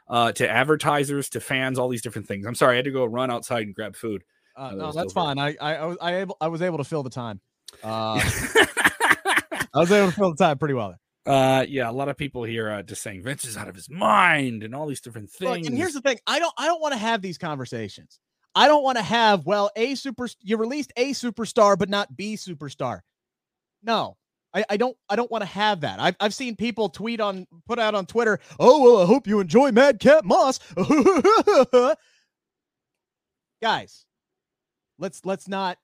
uh, 0.08 0.32
to 0.32 0.48
advertisers, 0.48 1.28
to 1.30 1.40
fans, 1.40 1.78
all 1.78 1.88
these 1.88 2.02
different 2.02 2.28
things. 2.28 2.46
I'm 2.46 2.54
sorry, 2.54 2.74
I 2.74 2.76
had 2.76 2.84
to 2.86 2.90
go 2.90 3.04
run 3.04 3.30
outside 3.30 3.64
and 3.64 3.74
grab 3.74 3.96
food. 3.96 4.22
Uh, 4.56 4.70
that 4.70 4.76
no, 4.76 4.86
was 4.86 4.94
that's 4.94 5.12
fine. 5.12 5.38
I, 5.38 5.56
I, 5.60 5.74
I 5.74 5.84
was, 5.86 5.98
I 6.00 6.16
able, 6.16 6.36
I 6.40 6.48
was 6.48 6.62
able 6.62 6.78
to 6.78 6.84
fill 6.84 7.02
the 7.02 7.10
time. 7.10 7.40
Uh, 7.82 8.20
I 9.74 9.78
was 9.78 9.90
able 9.90 10.10
to 10.10 10.16
fill 10.16 10.30
the 10.30 10.36
time 10.36 10.58
pretty 10.58 10.74
well. 10.74 10.94
There. 11.24 11.34
uh, 11.34 11.62
yeah, 11.62 11.88
a 11.88 11.92
lot 11.92 12.08
of 12.08 12.16
people 12.18 12.44
here 12.44 12.70
uh, 12.70 12.82
just 12.82 13.02
saying 13.02 13.22
Vince 13.22 13.44
is 13.46 13.56
out 13.56 13.68
of 13.68 13.74
his 13.74 13.88
mind 13.88 14.62
and 14.62 14.74
all 14.74 14.86
these 14.86 15.00
different 15.00 15.30
Look, 15.40 15.54
things. 15.54 15.66
and 15.66 15.76
here's 15.76 15.94
the 15.94 16.02
thing: 16.02 16.18
I 16.26 16.38
don't, 16.38 16.52
I 16.58 16.66
don't 16.66 16.80
want 16.82 16.92
to 16.92 16.98
have 16.98 17.22
these 17.22 17.38
conversations. 17.38 18.20
I 18.54 18.68
don't 18.68 18.82
want 18.82 18.98
to 18.98 19.02
have, 19.02 19.46
well, 19.46 19.70
a 19.76 19.94
super, 19.94 20.28
you 20.42 20.56
released 20.56 20.92
a 20.96 21.12
superstar, 21.12 21.78
but 21.78 21.88
not 21.88 22.16
B 22.16 22.34
superstar. 22.36 23.00
No, 23.82 24.16
I, 24.54 24.64
I 24.68 24.76
don't, 24.76 24.96
I 25.08 25.16
don't 25.16 25.30
want 25.30 25.42
to 25.42 25.48
have 25.48 25.80
that. 25.80 25.98
I've, 26.00 26.16
I've 26.20 26.34
seen 26.34 26.56
people 26.56 26.88
tweet 26.88 27.20
on, 27.20 27.46
put 27.66 27.78
out 27.78 27.94
on 27.94 28.06
Twitter. 28.06 28.38
Oh 28.60 28.82
well, 28.82 29.02
I 29.02 29.06
hope 29.06 29.26
you 29.26 29.40
enjoy 29.40 29.72
Madcap 29.72 30.24
Moss. 30.24 30.60
Guys, 33.62 34.04
let's 34.98 35.24
let's 35.24 35.46
not 35.48 35.78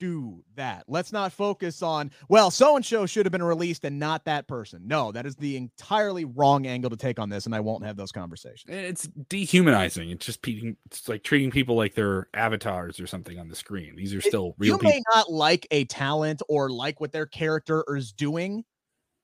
do 0.00 0.42
that. 0.56 0.84
Let's 0.88 1.12
not 1.12 1.32
focus 1.32 1.82
on, 1.82 2.10
well, 2.28 2.50
so 2.50 2.74
and 2.74 2.84
so 2.84 3.06
should 3.06 3.26
have 3.26 3.32
been 3.32 3.42
released 3.42 3.84
and 3.84 3.98
not 3.98 4.24
that 4.24 4.48
person. 4.48 4.82
No, 4.86 5.12
that 5.12 5.26
is 5.26 5.36
the 5.36 5.56
entirely 5.56 6.24
wrong 6.24 6.66
angle 6.66 6.90
to 6.90 6.96
take 6.96 7.20
on 7.20 7.28
this, 7.28 7.46
and 7.46 7.54
I 7.54 7.60
won't 7.60 7.84
have 7.84 7.96
those 7.96 8.10
conversations. 8.10 8.64
it's 8.74 9.08
dehumanizing. 9.28 10.10
It's 10.10 10.26
just 10.26 10.42
beating, 10.42 10.76
it's 10.86 11.08
like 11.08 11.22
treating 11.22 11.50
people 11.50 11.76
like 11.76 11.94
they're 11.94 12.28
avatars 12.34 12.98
or 12.98 13.06
something 13.06 13.38
on 13.38 13.48
the 13.48 13.54
screen. 13.54 13.94
These 13.94 14.14
are 14.14 14.20
still 14.20 14.54
real 14.58 14.72
you 14.72 14.78
people. 14.78 14.90
may 14.90 15.02
not 15.14 15.30
like 15.30 15.66
a 15.70 15.84
talent 15.84 16.42
or 16.48 16.70
like 16.70 17.00
what 17.00 17.12
their 17.12 17.26
character 17.26 17.84
is 17.94 18.12
doing, 18.12 18.64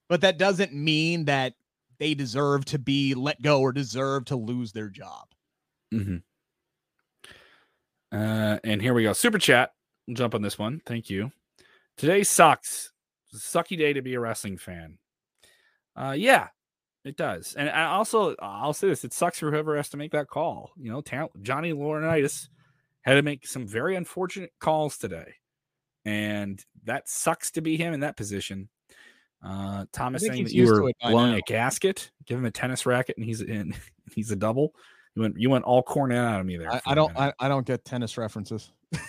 but 0.09 0.21
that 0.21 0.39
doesn't 0.39 0.73
mean 0.73 1.25
that 1.25 1.55
they 1.99 2.15
deserve 2.15 2.67
to 2.67 2.79
be 2.79 3.15
let 3.15 3.41
go 3.41 3.61
or 3.63 3.73
deserve 3.73 4.27
to 4.27 4.37
lose 4.37 4.73
their 4.73 4.91
job. 4.91 5.29
hmm 5.91 6.17
Uh, 8.13 8.59
and 8.63 8.81
here 8.81 8.95
we 8.95 9.03
go. 9.03 9.13
Super 9.13 9.39
chat. 9.39 9.73
Jump 10.13 10.35
on 10.35 10.43
this 10.43 10.59
one. 10.59 10.81
Thank 10.87 11.11
you. 11.11 11.33
Today 11.97 12.23
sucks. 12.23 12.93
It's 13.33 13.55
a 13.55 13.59
sucky 13.59 13.77
day 13.77 13.93
to 13.93 14.03
be 14.03 14.15
a 14.15 14.21
wrestling 14.21 14.59
fan. 14.59 14.99
Uh, 15.97 16.15
yeah, 16.17 16.49
it 17.05 17.17
does. 17.17 17.55
And 17.55 17.69
I 17.71 17.87
also, 17.87 18.35
I'll 18.41 18.75
say 18.75 18.89
this: 18.89 19.05
it 19.05 19.13
sucks 19.13 19.39
for 19.39 19.51
whoever 19.51 19.77
has 19.77 19.89
to 19.91 19.97
make 19.97 20.13
that 20.13 20.29
call. 20.29 20.73
You 20.77 20.93
know, 20.93 21.01
ta- 21.01 21.29
Johnny 21.43 21.73
Laurinaitis 21.73 22.49
had 23.03 23.15
to 23.15 23.23
make 23.23 23.47
some 23.47 23.67
very 23.67 23.97
unfortunate 23.97 24.53
calls 24.61 24.99
today, 24.99 25.35
and 26.05 26.63
that 26.85 27.09
sucks 27.09 27.51
to 27.53 27.61
be 27.63 27.77
him 27.77 27.95
in 27.95 28.01
that 28.01 28.17
position. 28.17 28.69
Uh, 29.45 29.87
Thomas 29.93 30.23
saying 30.23 30.45
that 30.45 30.53
you 30.53 30.67
were 30.67 30.93
blowing 31.01 31.33
now. 31.33 31.39
a 31.39 31.43
gasket. 31.47 32.11
Give 32.27 32.39
him 32.39 32.45
a 32.45 32.51
tennis 32.51 32.87
racket, 32.87 33.17
and 33.17 33.25
he's 33.25 33.41
in. 33.41 33.75
He's 34.15 34.31
a 34.31 34.37
double. 34.37 34.73
You 35.17 35.23
went. 35.23 35.35
You 35.37 35.51
went 35.51 35.65
all 35.65 35.83
Cornette 35.83 36.25
out 36.25 36.39
of 36.39 36.47
me 36.47 36.57
there. 36.59 36.73
I, 36.73 36.81
I 36.87 36.95
don't. 36.95 37.17
I, 37.19 37.33
I 37.41 37.49
don't 37.49 37.67
get 37.67 37.85
tennis 37.85 38.17
references. 38.17 38.71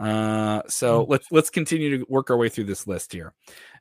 uh, 0.00 0.62
so 0.66 1.04
let's 1.08 1.26
let's 1.30 1.50
continue 1.50 1.98
to 1.98 2.06
work 2.08 2.30
our 2.30 2.36
way 2.36 2.48
through 2.48 2.64
this 2.64 2.86
list 2.86 3.12
here. 3.12 3.34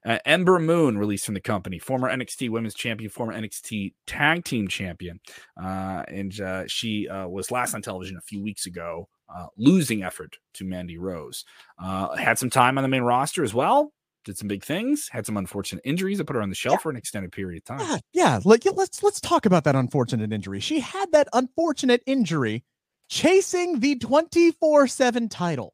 Uh, 0.06 0.20
Ember 0.26 0.60
Moon 0.60 0.98
released 0.98 1.26
from 1.26 1.34
the 1.34 1.42
company, 1.42 1.80
former 1.80 2.10
NXT 2.10 2.50
Women's 2.50 2.74
Champion, 2.74 3.10
former 3.10 3.34
NXT 3.34 3.94
Tag 4.06 4.44
Team 4.44 4.68
Champion, 4.68 5.22
uh, 5.62 6.04
and 6.08 6.40
uh, 6.42 6.68
she 6.68 7.08
uh, 7.08 7.28
was 7.28 7.52
last 7.52 7.74
on 7.74 7.82
television 7.82 8.18
a 8.18 8.22
few 8.22 8.44
weeks 8.44 8.66
ago, 8.66 9.08
uh, 9.34 9.48
losing 9.58 10.04
effort 10.04 10.38
to 10.56 10.66
Mandy 10.66 10.98
Rose. 10.98 11.46
Uh, 11.82 12.16
had 12.16 12.38
some 12.38 12.50
time 12.50 12.78
on 12.78 12.84
the 12.84 12.90
main 12.90 13.04
roster 13.04 13.44
as 13.44 13.54
well. 13.54 13.94
Did 14.26 14.38
some 14.38 14.50
big 14.50 14.66
things. 14.66 15.08
Had 15.10 15.26
some 15.26 15.38
unfortunate 15.38 15.82
injuries 15.86 16.18
that 16.18 16.26
put 16.26 16.36
her 16.36 16.42
on 16.42 16.50
the 16.50 16.56
shelf 16.56 16.82
for 16.82 16.90
an 16.90 16.98
extended 16.98 17.32
period 17.32 17.60
of 17.60 17.78
time. 17.78 17.80
Yeah, 17.80 17.98
yeah. 18.12 18.40
Like, 18.44 18.66
yeah, 18.66 18.74
let's 18.76 19.02
let's 19.02 19.22
talk 19.22 19.46
about 19.46 19.64
that 19.64 19.78
unfortunate 19.78 20.34
injury. 20.34 20.60
She 20.60 20.82
had 20.82 21.14
that 21.14 21.30
unfortunate 21.32 22.04
injury 22.06 22.66
chasing 23.08 23.80
the 23.80 23.96
twenty 23.96 24.52
four 24.52 24.88
seven 24.88 25.30
title. 25.30 25.74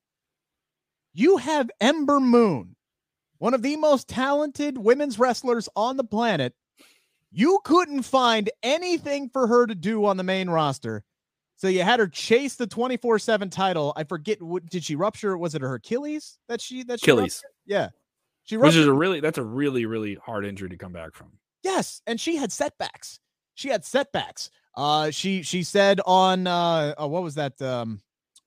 You 1.18 1.38
have 1.38 1.72
Ember 1.80 2.20
Moon, 2.20 2.76
one 3.38 3.54
of 3.54 3.62
the 3.62 3.78
most 3.78 4.10
talented 4.10 4.78
women's 4.78 5.18
wrestlers 5.18 5.70
on 5.74 5.96
the 5.96 6.04
planet. 6.04 6.54
You 7.32 7.60
couldn't 7.64 8.04
find 8.04 8.50
anything 8.62 9.30
for 9.30 9.48
her 9.48 9.66
to 9.66 9.76
do 9.76 10.04
on 10.04 10.18
the 10.18 10.24
main 10.24 10.50
roster. 10.50 11.06
So 11.56 11.70
you 11.70 11.84
had 11.84 12.02
her 12.02 12.10
chase 12.10 12.56
the 12.56 12.68
24/7 12.68 13.50
title. 13.50 13.94
I 13.96 14.04
forget 14.04 14.42
what 14.42 14.66
did 14.66 14.84
she 14.84 14.98
rupture? 14.98 15.38
Was 15.38 15.56
it 15.56 15.62
her 15.62 15.76
Achilles 15.76 16.38
that 16.50 16.60
she 16.60 16.84
that 16.84 17.00
she 17.00 17.12
Achilles, 17.12 17.42
ruptured? 17.46 17.56
Yeah. 17.66 17.90
She 18.44 18.58
which 18.58 18.64
ruptured 18.66 18.82
is 18.82 18.88
a 18.88 18.94
really 18.94 19.22
that's 19.22 19.38
a 19.38 19.44
really 19.44 19.86
really 19.86 20.16
hard 20.16 20.46
injury 20.46 20.68
to 20.68 20.78
come 20.78 20.92
back 20.92 21.14
from. 21.14 21.32
Yes, 21.64 22.02
and 22.06 22.20
she 22.20 22.36
had 22.36 22.52
setbacks. 22.52 23.22
She 23.54 23.70
had 23.70 23.86
setbacks. 23.86 24.50
Uh, 24.76 25.12
she 25.12 25.44
she 25.44 25.64
said 25.64 26.02
on 26.06 26.46
uh, 26.46 26.94
oh, 26.98 27.08
what 27.08 27.24
was 27.24 27.36
that? 27.36 27.62
Um, 27.62 28.02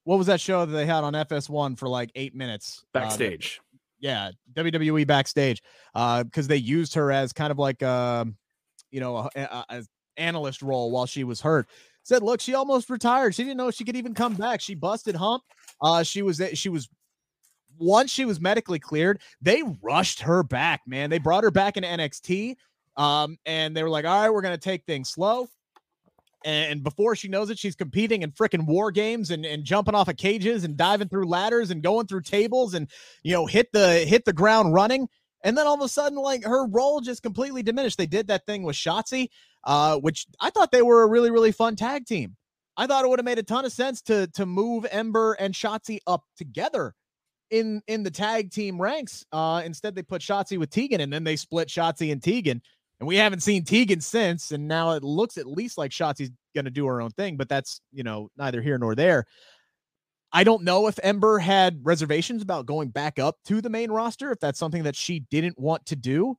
what 0.08 0.16
was 0.16 0.26
that 0.28 0.40
show 0.40 0.64
that 0.64 0.72
they 0.72 0.86
had 0.86 1.04
on 1.04 1.12
FS1 1.12 1.78
for 1.78 1.86
like 1.86 2.10
eight 2.14 2.34
minutes 2.34 2.82
Uh, 2.94 3.00
Backstage. 3.00 3.60
yeah, 4.00 4.30
WWE 4.54 5.06
backstage. 5.06 5.62
Uh, 5.94 6.24
because 6.24 6.48
they 6.48 6.56
used 6.56 6.94
her 6.94 7.12
as 7.12 7.34
kind 7.34 7.50
of 7.50 7.58
like 7.58 7.82
um, 7.82 8.34
you 8.90 9.00
know, 9.00 9.28
a, 9.36 9.40
a, 9.42 9.64
a 9.68 9.84
analyst 10.16 10.62
role 10.62 10.90
while 10.90 11.04
she 11.04 11.24
was 11.24 11.42
hurt. 11.42 11.68
Said, 12.04 12.22
look, 12.22 12.40
she 12.40 12.54
almost 12.54 12.88
retired. 12.88 13.34
She 13.34 13.42
didn't 13.44 13.58
know 13.58 13.70
she 13.70 13.84
could 13.84 13.96
even 13.96 14.14
come 14.14 14.32
back. 14.34 14.62
She 14.62 14.74
busted 14.74 15.14
hump. 15.14 15.42
Uh, 15.82 16.02
she 16.02 16.22
was 16.22 16.40
she 16.54 16.70
was 16.70 16.88
once 17.78 18.10
she 18.10 18.24
was 18.24 18.40
medically 18.40 18.78
cleared, 18.78 19.20
they 19.42 19.62
rushed 19.82 20.20
her 20.20 20.42
back, 20.42 20.80
man. 20.86 21.10
They 21.10 21.18
brought 21.18 21.44
her 21.44 21.50
back 21.50 21.76
in 21.76 21.84
NXT. 21.84 22.56
Um, 22.96 23.36
and 23.44 23.76
they 23.76 23.82
were 23.82 23.90
like, 23.90 24.06
all 24.06 24.22
right, 24.22 24.30
we're 24.30 24.40
gonna 24.40 24.56
take 24.56 24.84
things 24.86 25.10
slow. 25.10 25.48
And 26.44 26.84
before 26.84 27.16
she 27.16 27.28
knows 27.28 27.50
it, 27.50 27.58
she's 27.58 27.74
competing 27.74 28.22
in 28.22 28.30
freaking 28.30 28.66
war 28.66 28.92
games 28.92 29.30
and, 29.30 29.44
and 29.44 29.64
jumping 29.64 29.94
off 29.94 30.08
of 30.08 30.16
cages 30.16 30.64
and 30.64 30.76
diving 30.76 31.08
through 31.08 31.28
ladders 31.28 31.70
and 31.70 31.82
going 31.82 32.06
through 32.06 32.22
tables 32.22 32.74
and 32.74 32.88
you 33.24 33.32
know 33.32 33.46
hit 33.46 33.72
the 33.72 33.98
hit 34.00 34.24
the 34.24 34.32
ground 34.32 34.72
running. 34.72 35.08
And 35.42 35.56
then 35.56 35.66
all 35.66 35.74
of 35.74 35.80
a 35.80 35.88
sudden, 35.88 36.18
like 36.18 36.44
her 36.44 36.66
role 36.66 37.00
just 37.00 37.22
completely 37.22 37.62
diminished. 37.62 37.98
They 37.98 38.06
did 38.06 38.28
that 38.28 38.46
thing 38.46 38.62
with 38.62 38.76
Shotzi, 38.76 39.28
uh, 39.64 39.96
which 39.98 40.26
I 40.40 40.50
thought 40.50 40.72
they 40.72 40.82
were 40.82 41.02
a 41.02 41.08
really, 41.08 41.30
really 41.30 41.52
fun 41.52 41.76
tag 41.76 42.06
team. 42.06 42.36
I 42.76 42.86
thought 42.86 43.04
it 43.04 43.08
would 43.08 43.18
have 43.18 43.26
made 43.26 43.38
a 43.38 43.42
ton 43.42 43.64
of 43.64 43.72
sense 43.72 44.00
to 44.02 44.28
to 44.28 44.46
move 44.46 44.86
Ember 44.90 45.32
and 45.34 45.54
Shotzi 45.54 45.98
up 46.06 46.24
together 46.36 46.94
in 47.50 47.82
in 47.86 48.02
the 48.02 48.10
tag 48.10 48.50
team 48.50 48.80
ranks. 48.80 49.24
Uh, 49.32 49.62
instead, 49.64 49.94
they 49.94 50.02
put 50.02 50.22
Shotzi 50.22 50.58
with 50.58 50.70
Tegan, 50.70 51.00
and 51.00 51.12
then 51.12 51.24
they 51.24 51.36
split 51.36 51.68
Shotzi 51.68 52.12
and 52.12 52.22
Tegan. 52.22 52.62
And 53.00 53.06
we 53.06 53.16
haven't 53.16 53.42
seen 53.42 53.64
Tegan 53.64 54.00
since. 54.00 54.50
And 54.50 54.66
now 54.66 54.92
it 54.92 55.04
looks 55.04 55.38
at 55.38 55.46
least 55.46 55.78
like 55.78 55.90
Shotzi's 55.90 56.30
going 56.54 56.64
to 56.64 56.70
do 56.70 56.86
her 56.86 57.00
own 57.00 57.10
thing, 57.10 57.36
but 57.36 57.48
that's 57.48 57.80
you 57.92 58.02
know 58.02 58.30
neither 58.36 58.60
here 58.60 58.78
nor 58.78 58.94
there. 58.94 59.26
I 60.32 60.44
don't 60.44 60.64
know 60.64 60.88
if 60.88 60.98
Ember 61.02 61.38
had 61.38 61.80
reservations 61.82 62.42
about 62.42 62.66
going 62.66 62.90
back 62.90 63.18
up 63.18 63.36
to 63.46 63.62
the 63.62 63.70
main 63.70 63.90
roster, 63.90 64.30
if 64.30 64.40
that's 64.40 64.58
something 64.58 64.82
that 64.82 64.96
she 64.96 65.20
didn't 65.20 65.58
want 65.58 65.86
to 65.86 65.96
do. 65.96 66.36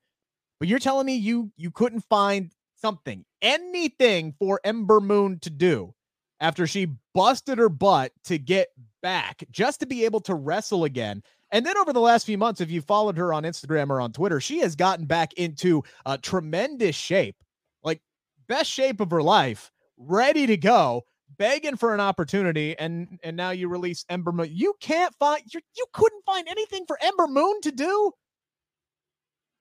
But 0.60 0.68
you're 0.68 0.80
telling 0.80 1.06
me 1.06 1.16
you 1.16 1.52
you 1.56 1.72
couldn't 1.72 2.02
find 2.02 2.52
something, 2.76 3.26
anything 3.42 4.34
for 4.38 4.60
Ember 4.64 5.00
Moon 5.00 5.40
to 5.40 5.50
do 5.50 5.94
after 6.40 6.68
she 6.68 6.88
busted 7.14 7.58
her 7.58 7.70
butt 7.70 8.12
to 8.26 8.38
get 8.38 8.70
back 9.02 9.44
just 9.52 9.80
to 9.80 9.86
be 9.86 10.06
able 10.06 10.22
to 10.22 10.36
wrestle 10.36 10.84
again. 10.84 11.24
And 11.52 11.66
then 11.66 11.78
over 11.78 11.94
the 11.94 12.00
last 12.00 12.26
few 12.26 12.38
months, 12.38 12.62
if 12.62 12.70
you 12.70 12.82
followed 12.82 13.18
her 13.18 13.34
on 13.34 13.44
Instagram 13.44 13.90
or 13.90 14.00
on 14.00 14.12
Twitter, 14.12 14.40
she 14.40 14.60
has 14.60 14.76
gotten 14.76 15.06
back 15.06 15.34
into 15.34 15.84
a 16.06 16.18
tremendous 16.18 16.96
shape, 16.96 17.36
like 17.84 18.02
best 18.48 18.70
shape 18.70 19.00
of 19.00 19.10
her 19.12 19.24
life, 19.24 19.72
ready 19.98 20.46
to 20.46 20.58
go, 20.58 21.04
begging 21.38 21.76
for 21.76 21.94
an 21.94 22.00
opportunity. 22.00 22.78
And 22.78 23.20
and 23.24 23.36
now 23.36 23.50
you 23.50 23.68
release 23.68 24.06
Ember 24.10 24.32
Moon. 24.32 24.50
You 24.52 24.76
can't 24.80 25.14
find 25.16 25.42
you 25.52 25.60
you 25.76 25.86
couldn't 25.94 26.24
find 26.26 26.48
anything 26.48 26.86
for 26.88 26.98
Ember 27.02 27.28
Moon 27.28 27.62
to 27.62 27.72
do. 27.72 28.12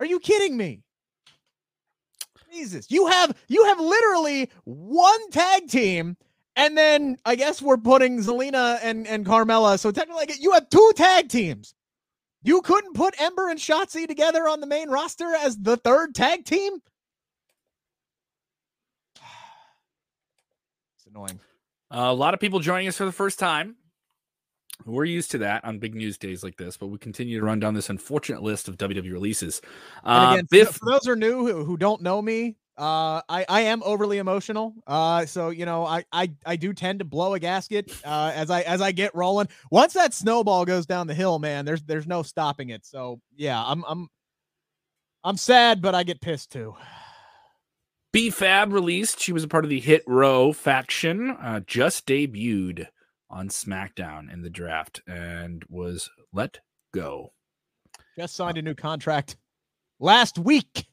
Are 0.01 0.07
you 0.07 0.21
kidding 0.21 0.57
me? 0.57 0.83
Jesus, 2.53 2.91
you 2.91 3.07
have 3.07 3.37
you 3.49 3.65
have 3.65 3.81
literally 3.81 4.51
one 4.65 5.31
tag 5.31 5.69
team, 5.69 6.17
and 6.57 6.77
then 6.77 7.19
I 7.25 7.35
guess 7.35 7.61
we're 7.61 7.77
putting 7.77 8.19
Zelina 8.21 8.79
and 8.83 9.07
and 9.07 9.25
Carmella. 9.27 9.79
So 9.79 9.91
technically, 9.91 10.35
you 10.39 10.53
have 10.53 10.69
two 10.71 10.93
tag 10.97 11.29
teams. 11.29 11.75
You 12.43 12.63
couldn't 12.63 12.95
put 12.95 13.21
Ember 13.21 13.49
and 13.49 13.59
Shotzi 13.59 14.07
together 14.07 14.49
on 14.49 14.61
the 14.61 14.67
main 14.67 14.89
roster 14.89 15.35
as 15.35 15.57
the 15.57 15.77
third 15.77 16.15
tag 16.15 16.45
team. 16.45 16.75
It's 20.97 21.07
annoying. 21.07 21.41
Uh, 21.91 22.09
a 22.11 22.15
lot 22.15 22.35
of 22.35 22.41
people 22.41 22.61
joining 22.61 22.89
us 22.89 22.97
for 22.97 23.05
the 23.05 23.13
first 23.13 23.39
time. 23.39 23.77
We're 24.85 25.05
used 25.05 25.31
to 25.33 25.39
that 25.39 25.65
on 25.65 25.79
big 25.79 25.95
news 25.95 26.19
days 26.19 26.43
like 26.43 26.57
this, 26.57 26.77
but 26.77 26.87
we 26.89 26.99
continue 26.99 27.41
to 27.41 27.45
run 27.45 27.61
down 27.61 27.75
this 27.75 27.91
unfortunate 27.91 28.43
list 28.43 28.69
of 28.69 28.77
WWE 28.77 29.13
releases. 29.13 29.61
Uh, 30.05 30.31
again, 30.33 30.47
Biff, 30.51 30.71
for 30.71 30.91
those 30.93 31.07
who 31.07 31.13
are 31.13 31.17
new 31.17 31.47
who, 31.47 31.65
who 31.65 31.77
don't 31.77 32.03
know 32.03 32.23
me, 32.23 32.57
uh, 32.79 33.21
I, 33.29 33.45
I 33.49 33.61
am 33.63 33.83
overly 33.85 34.19
emotional. 34.19 34.73
Uh, 34.87 35.27
so 35.27 35.51
you 35.51 35.67
know, 35.67 35.85
I, 35.85 36.05
I 36.13 36.31
I 36.47 36.57
do 36.57 36.73
tend 36.73 37.01
to 37.01 37.05
blow 37.05 37.35
a 37.35 37.41
gasket 37.41 37.93
uh, 38.05 38.33
as 38.35 38.51
I 38.51 38.63
as 38.63 38.81
I 38.81 38.93
get 38.93 39.15
rolling. 39.15 39.49
Once 39.71 39.95
that 39.95 40.15
snowball 40.15 40.65
goes 40.65 40.87
down 40.87 41.09
the 41.09 41.15
hill, 41.15 41.39
man, 41.39 41.65
there's 41.65 41.83
there's 41.83 42.07
no 42.07 42.23
stopping 42.23 42.71
it. 42.71 42.87
So 42.87 43.21
yeah, 43.37 43.63
I'm 43.63 43.85
I'm 43.89 44.09
I'm 45.25 45.37
sad, 45.37 45.83
but 45.83 45.95
I 45.95 46.05
get 46.05 46.21
pissed 46.21 46.53
too. 46.53 46.77
B-Fab 48.13 48.73
released. 48.73 49.21
She 49.21 49.33
was 49.33 49.45
a 49.45 49.49
part 49.49 49.65
of 49.65 49.71
the 49.71 49.81
Hit 49.81 50.03
Row 50.07 50.53
faction. 50.53 51.31
Uh, 51.31 51.61
just 51.61 52.07
debuted 52.07 52.87
on 53.29 53.49
SmackDown 53.49 54.33
in 54.33 54.41
the 54.43 54.49
draft 54.49 55.03
and 55.07 55.63
was 55.69 56.09
let 56.33 56.61
go. 56.95 57.33
Just 58.17 58.35
signed 58.35 58.57
a 58.57 58.63
new 58.63 58.75
contract 58.75 59.37
last 60.01 60.39
week, 60.39 60.87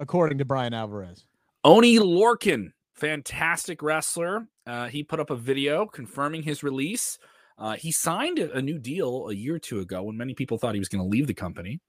according 0.00 0.38
to 0.38 0.44
Bryan 0.44 0.74
Alvarez. 0.74 1.24
Oney 1.64 1.98
Lorcan, 1.98 2.72
fantastic 2.94 3.82
wrestler. 3.82 4.46
Uh, 4.66 4.88
he 4.88 5.02
put 5.02 5.20
up 5.20 5.30
a 5.30 5.36
video 5.36 5.86
confirming 5.86 6.42
his 6.42 6.62
release. 6.62 7.18
Uh, 7.58 7.74
he 7.74 7.90
signed 7.90 8.38
a 8.38 8.60
new 8.60 8.78
deal 8.78 9.28
a 9.28 9.34
year 9.34 9.56
or 9.56 9.58
two 9.58 9.80
ago 9.80 10.02
when 10.02 10.16
many 10.16 10.34
people 10.34 10.58
thought 10.58 10.74
he 10.74 10.78
was 10.78 10.88
going 10.88 11.02
to 11.02 11.08
leave 11.08 11.26
the 11.26 11.34
company. 11.34 11.80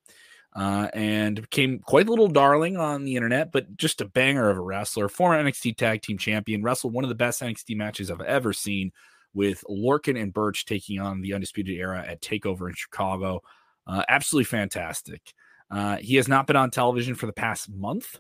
Uh, 0.56 0.88
and 0.94 1.42
became 1.42 1.78
quite 1.80 2.08
a 2.08 2.10
little 2.10 2.30
darling 2.30 2.78
on 2.78 3.04
the 3.04 3.16
internet, 3.16 3.52
but 3.52 3.78
just 3.78 4.02
a 4.02 4.06
banger 4.06 4.50
of 4.50 4.58
a 4.58 4.62
wrestler. 4.62 5.08
Former 5.08 5.44
NXT 5.44 5.78
Tag 5.78 6.02
Team 6.02 6.18
Champion, 6.18 6.64
wrestled 6.64 6.94
one 6.94 7.04
of 7.04 7.10
the 7.10 7.16
best 7.16 7.42
NXT 7.42 7.76
matches 7.76 8.10
I've 8.10 8.22
ever 8.22 8.54
seen 8.54 8.92
with 9.36 9.64
Lorcan 9.70 10.20
and 10.20 10.34
Birch 10.34 10.66
taking 10.66 11.00
on 11.00 11.22
the 11.22 11.34
Undisputed 11.34 11.78
Era 11.78 12.04
at 12.08 12.22
Takeover 12.22 12.70
in 12.70 12.74
Chicago. 12.74 13.42
Uh, 13.86 14.04
absolutely 14.10 14.46
fantastic. 14.46 15.34
Uh, 15.70 15.98
he 15.98 16.16
has 16.16 16.28
not 16.28 16.48
been 16.48 16.56
on 16.56 16.72
television 16.72 17.16
for 17.16 17.26
the 17.26 17.34
past 17.34 17.70
month. 17.70 18.20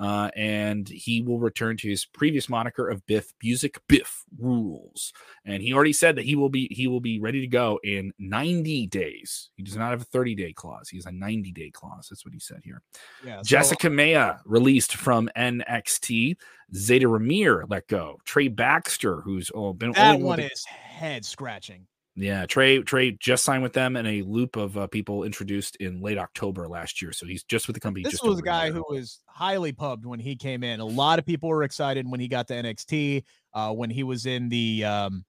Uh, 0.00 0.30
and 0.34 0.88
he 0.88 1.20
will 1.20 1.38
return 1.38 1.76
to 1.76 1.86
his 1.86 2.06
previous 2.06 2.48
moniker 2.48 2.88
of 2.88 3.04
Biff 3.04 3.34
Busick 3.38 3.76
Biff 3.86 4.24
Rules. 4.38 5.12
And 5.44 5.62
he 5.62 5.74
already 5.74 5.92
said 5.92 6.16
that 6.16 6.24
he 6.24 6.36
will 6.36 6.48
be 6.48 6.68
he 6.70 6.86
will 6.86 7.00
be 7.00 7.20
ready 7.20 7.42
to 7.42 7.46
go 7.46 7.78
in 7.84 8.14
90 8.18 8.86
days. 8.86 9.50
He 9.56 9.62
does 9.62 9.76
not 9.76 9.90
have 9.90 10.00
a 10.00 10.06
30 10.06 10.34
day 10.36 10.54
clause. 10.54 10.88
He 10.88 10.96
has 10.96 11.04
a 11.04 11.12
90 11.12 11.52
day 11.52 11.70
clause. 11.70 12.08
That's 12.08 12.24
what 12.24 12.32
he 12.32 12.40
said 12.40 12.62
here. 12.64 12.80
Yeah, 13.22 13.42
so- 13.42 13.54
Jessi 13.54 13.74
Kamea 13.74 14.40
released 14.46 14.96
from 14.96 15.28
NXT. 15.36 16.36
Zayda 16.74 17.02
Ramier 17.02 17.64
let 17.68 17.86
go. 17.86 18.18
Trey 18.24 18.48
Baxter, 18.48 19.20
who's 19.20 19.50
oh, 19.54 19.74
been 19.74 19.92
that 19.92 20.18
one 20.18 20.40
is 20.40 20.64
head 20.64 21.26
scratching. 21.26 21.86
Yeah, 22.20 22.44
Trey 22.44 22.82
Trey 22.82 23.12
just 23.12 23.44
signed 23.44 23.62
with 23.62 23.72
them, 23.72 23.96
and 23.96 24.06
a 24.06 24.20
loop 24.22 24.56
of 24.56 24.76
uh, 24.76 24.86
people 24.88 25.24
introduced 25.24 25.76
in 25.76 26.02
late 26.02 26.18
October 26.18 26.68
last 26.68 27.00
year. 27.00 27.12
So 27.12 27.24
he's 27.24 27.42
just 27.44 27.66
with 27.66 27.74
the 27.74 27.80
company. 27.80 28.04
This 28.04 28.22
was 28.22 28.38
a 28.38 28.42
guy 28.42 28.70
who 28.70 28.84
was 28.88 29.20
highly 29.26 29.72
pubbed 29.72 30.04
when 30.04 30.20
he 30.20 30.36
came 30.36 30.62
in. 30.62 30.80
A 30.80 30.84
lot 30.84 31.18
of 31.18 31.24
people 31.24 31.48
were 31.48 31.62
excited 31.62 32.08
when 32.08 32.20
he 32.20 32.28
got 32.28 32.46
to 32.48 32.54
NXT. 32.54 33.24
Uh, 33.54 33.72
when 33.72 33.88
he 33.88 34.02
was 34.02 34.26
in 34.26 34.50
the 34.50 34.84
um, 34.84 35.24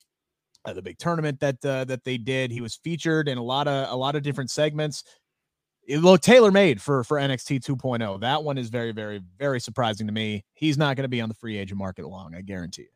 uh, 0.65 0.73
the 0.73 0.81
big 0.81 0.97
tournament 0.97 1.39
that 1.39 1.63
uh, 1.63 1.85
that 1.85 2.03
they 2.03 2.17
did, 2.17 2.51
he 2.51 2.59
was 2.59 2.75
featured 2.75 3.29
in 3.29 3.37
a 3.37 3.43
lot 3.43 3.67
of 3.67 3.89
a 3.89 3.95
lot 3.95 4.15
of 4.15 4.23
different 4.23 4.51
segments. 4.51 5.03
It 5.87 5.99
looked 5.99 6.25
tailor 6.25 6.51
made 6.51 6.81
for 6.81 7.05
for 7.05 7.17
NXT 7.17 7.63
2.0. 7.65 8.19
That 8.19 8.43
one 8.43 8.57
is 8.57 8.69
very 8.69 8.91
very 8.91 9.21
very 9.39 9.61
surprising 9.61 10.07
to 10.07 10.13
me. 10.13 10.43
He's 10.53 10.77
not 10.77 10.97
going 10.97 11.05
to 11.05 11.09
be 11.09 11.21
on 11.21 11.29
the 11.29 11.35
free 11.35 11.57
agent 11.57 11.77
market 11.77 12.05
long, 12.05 12.35
I 12.35 12.41
guarantee 12.41 12.83
you. 12.83 12.87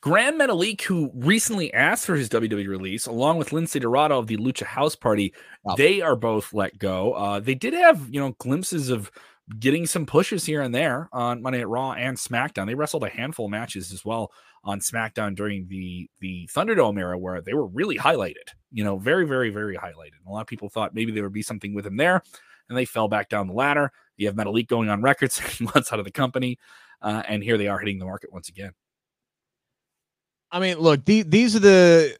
Gran 0.00 0.38
Metalik, 0.38 0.82
who 0.82 1.10
recently 1.14 1.72
asked 1.74 2.06
for 2.06 2.14
his 2.14 2.28
WWE 2.28 2.68
release, 2.68 3.06
along 3.06 3.38
with 3.38 3.50
Lince 3.50 3.80
Dorado 3.80 4.18
of 4.18 4.26
the 4.26 4.36
Lucha 4.36 4.64
House 4.64 4.94
Party, 4.94 5.34
wow. 5.64 5.74
they 5.74 6.00
are 6.00 6.16
both 6.16 6.52
let 6.52 6.78
go. 6.78 7.12
Uh, 7.14 7.40
they 7.40 7.54
did 7.54 7.72
have, 7.72 8.08
you 8.10 8.20
know, 8.20 8.34
glimpses 8.38 8.90
of 8.90 9.10
getting 9.58 9.86
some 9.86 10.06
pushes 10.06 10.44
here 10.44 10.60
and 10.60 10.74
there 10.74 11.08
on 11.12 11.40
Monday 11.40 11.60
at 11.60 11.68
Raw 11.68 11.92
and 11.92 12.16
SmackDown. 12.16 12.66
They 12.66 12.74
wrestled 12.74 13.04
a 13.04 13.08
handful 13.08 13.46
of 13.46 13.50
matches 13.50 13.92
as 13.92 14.04
well 14.04 14.32
on 14.64 14.80
SmackDown 14.80 15.34
during 15.34 15.66
the 15.68 16.10
the 16.20 16.48
Thunderdome 16.52 16.98
era, 16.98 17.18
where 17.18 17.40
they 17.40 17.54
were 17.54 17.66
really 17.66 17.96
highlighted. 17.96 18.48
You 18.72 18.84
know, 18.84 18.98
very, 18.98 19.26
very, 19.26 19.50
very 19.50 19.76
highlighted. 19.76 20.18
And 20.18 20.26
a 20.26 20.30
lot 20.30 20.40
of 20.40 20.46
people 20.46 20.68
thought 20.68 20.94
maybe 20.94 21.12
there 21.12 21.22
would 21.22 21.32
be 21.32 21.42
something 21.42 21.74
with 21.74 21.86
him 21.86 21.96
there, 21.96 22.22
and 22.68 22.76
they 22.76 22.84
fell 22.84 23.08
back 23.08 23.28
down 23.28 23.46
the 23.46 23.54
ladder. 23.54 23.92
You 24.16 24.26
have 24.26 24.36
Metalik 24.36 24.66
going 24.66 24.88
on 24.88 25.02
records 25.02 25.40
months 25.60 25.92
out 25.92 26.00
of 26.00 26.04
the 26.04 26.10
company, 26.10 26.58
uh, 27.00 27.22
and 27.28 27.42
here 27.42 27.56
they 27.56 27.68
are 27.68 27.78
hitting 27.78 27.98
the 27.98 28.04
market 28.04 28.32
once 28.32 28.48
again. 28.48 28.72
I 30.50 30.60
mean, 30.60 30.78
look, 30.78 31.04
the, 31.04 31.22
these 31.22 31.56
are 31.56 31.60
the 31.60 32.16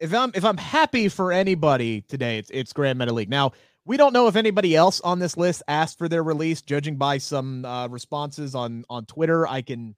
if 0.00 0.14
I'm 0.14 0.30
if 0.34 0.44
I'm 0.44 0.56
happy 0.56 1.08
for 1.08 1.32
anybody 1.32 2.02
today, 2.02 2.38
it's 2.38 2.50
it's 2.50 2.72
Gran 2.72 2.98
Metalik. 2.98 3.28
Now 3.28 3.52
we 3.84 3.96
don't 3.96 4.12
know 4.12 4.28
if 4.28 4.36
anybody 4.36 4.76
else 4.76 5.00
on 5.00 5.18
this 5.18 5.36
list 5.36 5.62
asked 5.68 5.98
for 5.98 6.08
their 6.08 6.22
release. 6.22 6.62
Judging 6.62 6.96
by 6.96 7.18
some 7.18 7.64
uh, 7.64 7.88
responses 7.88 8.54
on 8.54 8.84
on 8.88 9.06
Twitter, 9.06 9.46
I 9.46 9.62
can 9.62 9.96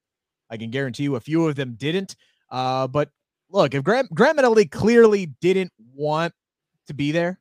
I 0.48 0.56
can 0.56 0.70
guarantee 0.70 1.04
you 1.04 1.16
a 1.16 1.20
few 1.20 1.46
of 1.46 1.56
them 1.56 1.74
didn't. 1.74 2.16
Uh, 2.50 2.86
but 2.86 3.10
look, 3.50 3.74
if 3.74 3.84
Grand 3.84 4.08
Gran 4.12 4.36
Metalik 4.36 4.70
clearly 4.70 5.26
didn't 5.40 5.72
want 5.94 6.32
to 6.86 6.94
be 6.94 7.12
there, 7.12 7.38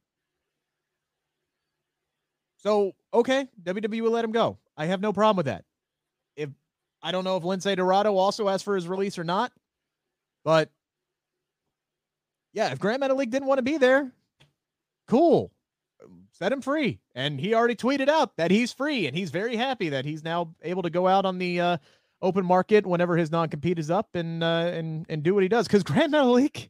so 2.57 2.93
okay, 3.13 3.47
WWE 3.63 4.01
will 4.01 4.11
let 4.11 4.25
him 4.25 4.31
go. 4.31 4.57
I 4.75 4.85
have 4.85 5.01
no 5.01 5.13
problem 5.13 5.37
with 5.37 5.45
that. 5.47 5.63
I 7.01 7.11
don't 7.11 7.23
know 7.23 7.37
if 7.37 7.43
Lince 7.43 7.75
Dorado 7.75 8.15
also 8.15 8.49
asked 8.49 8.65
for 8.65 8.75
his 8.75 8.87
release 8.87 9.17
or 9.17 9.23
not, 9.23 9.51
but 10.43 10.69
yeah, 12.53 12.71
if 12.71 12.79
Gran 12.79 12.99
Metalik 12.99 13.29
didn't 13.29 13.47
want 13.47 13.59
to 13.59 13.63
be 13.63 13.77
there, 13.77 14.11
cool. 15.07 15.51
Set 16.31 16.51
him 16.51 16.61
free. 16.61 16.99
And 17.15 17.39
he 17.39 17.53
already 17.53 17.75
tweeted 17.75 18.07
out 18.07 18.35
that 18.37 18.51
he's 18.51 18.71
free 18.71 19.07
and 19.07 19.15
he's 19.15 19.29
very 19.29 19.55
happy 19.55 19.89
that 19.89 20.05
he's 20.05 20.23
now 20.23 20.53
able 20.61 20.83
to 20.83 20.89
go 20.89 21.07
out 21.07 21.25
on 21.25 21.37
the 21.37 21.59
uh, 21.59 21.77
open 22.21 22.45
market 22.45 22.85
whenever 22.85 23.17
his 23.17 23.31
non-compete 23.31 23.79
is 23.79 23.91
up 23.91 24.09
and 24.13 24.43
uh, 24.43 24.71
and 24.73 25.05
and 25.09 25.23
do 25.23 25.33
what 25.33 25.43
he 25.43 25.49
does. 25.49 25.67
Because 25.67 25.83
Gran 25.83 26.11
Metalik, 26.11 26.69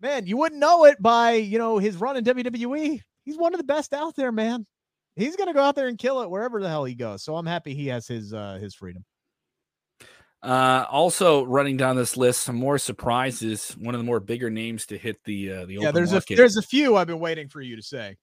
man, 0.00 0.26
you 0.26 0.36
wouldn't 0.36 0.60
know 0.60 0.84
it 0.84 1.00
by 1.00 1.32
you 1.32 1.58
know 1.58 1.78
his 1.78 1.96
run 1.96 2.16
in 2.16 2.24
WWE. 2.24 3.00
He's 3.24 3.38
one 3.38 3.54
of 3.54 3.58
the 3.58 3.64
best 3.64 3.92
out 3.94 4.16
there, 4.16 4.32
man. 4.32 4.66
He's 5.16 5.36
gonna 5.36 5.54
go 5.54 5.62
out 5.62 5.76
there 5.76 5.88
and 5.88 5.98
kill 5.98 6.20
it 6.22 6.30
wherever 6.30 6.60
the 6.60 6.68
hell 6.68 6.84
he 6.84 6.94
goes. 6.94 7.22
So 7.22 7.36
I'm 7.36 7.46
happy 7.46 7.74
he 7.74 7.88
has 7.88 8.06
his 8.06 8.34
uh, 8.34 8.58
his 8.60 8.74
freedom. 8.74 9.04
Uh, 10.42 10.86
also 10.90 11.44
running 11.44 11.76
down 11.76 11.96
this 11.96 12.16
list, 12.16 12.42
some 12.42 12.56
more 12.56 12.78
surprises. 12.78 13.72
One 13.78 13.94
of 13.94 14.00
the 14.00 14.04
more 14.04 14.20
bigger 14.20 14.48
names 14.48 14.86
to 14.86 14.96
hit 14.96 15.22
the 15.24 15.52
uh, 15.52 15.66
the 15.66 15.76
old. 15.76 15.84
yeah. 15.84 15.90
there's 15.90 16.12
market. 16.12 16.34
a 16.34 16.36
there's 16.36 16.56
a 16.56 16.62
few 16.62 16.96
I've 16.96 17.06
been 17.06 17.20
waiting 17.20 17.48
for 17.48 17.60
you 17.60 17.76
to 17.76 17.82
say. 17.82 18.16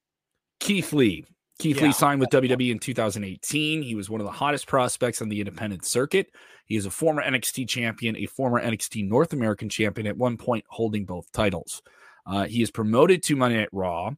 Keith 0.58 0.92
Lee. 0.92 1.24
Keith 1.58 1.78
yeah. 1.78 1.86
Lee 1.86 1.92
signed 1.92 2.20
with 2.20 2.30
WWE 2.30 2.70
in 2.70 2.78
2018. 2.78 3.82
He 3.82 3.94
was 3.94 4.08
one 4.08 4.20
of 4.20 4.26
the 4.26 4.32
hottest 4.32 4.66
prospects 4.66 5.20
on 5.20 5.28
the 5.28 5.40
independent 5.40 5.84
circuit. 5.84 6.30
He 6.66 6.76
is 6.76 6.86
a 6.86 6.90
former 6.90 7.22
NXT 7.22 7.68
champion, 7.68 8.16
a 8.16 8.26
former 8.26 8.60
NXT 8.60 9.08
North 9.08 9.32
American 9.32 9.68
champion, 9.68 10.06
at 10.06 10.16
one 10.16 10.36
point 10.36 10.64
holding 10.68 11.04
both 11.04 11.30
titles. 11.32 11.82
Uh, 12.26 12.44
he 12.44 12.62
is 12.62 12.70
promoted 12.70 13.22
to 13.24 13.36
Monday 13.36 13.58
Night 13.58 13.70
Raw. 13.72 14.10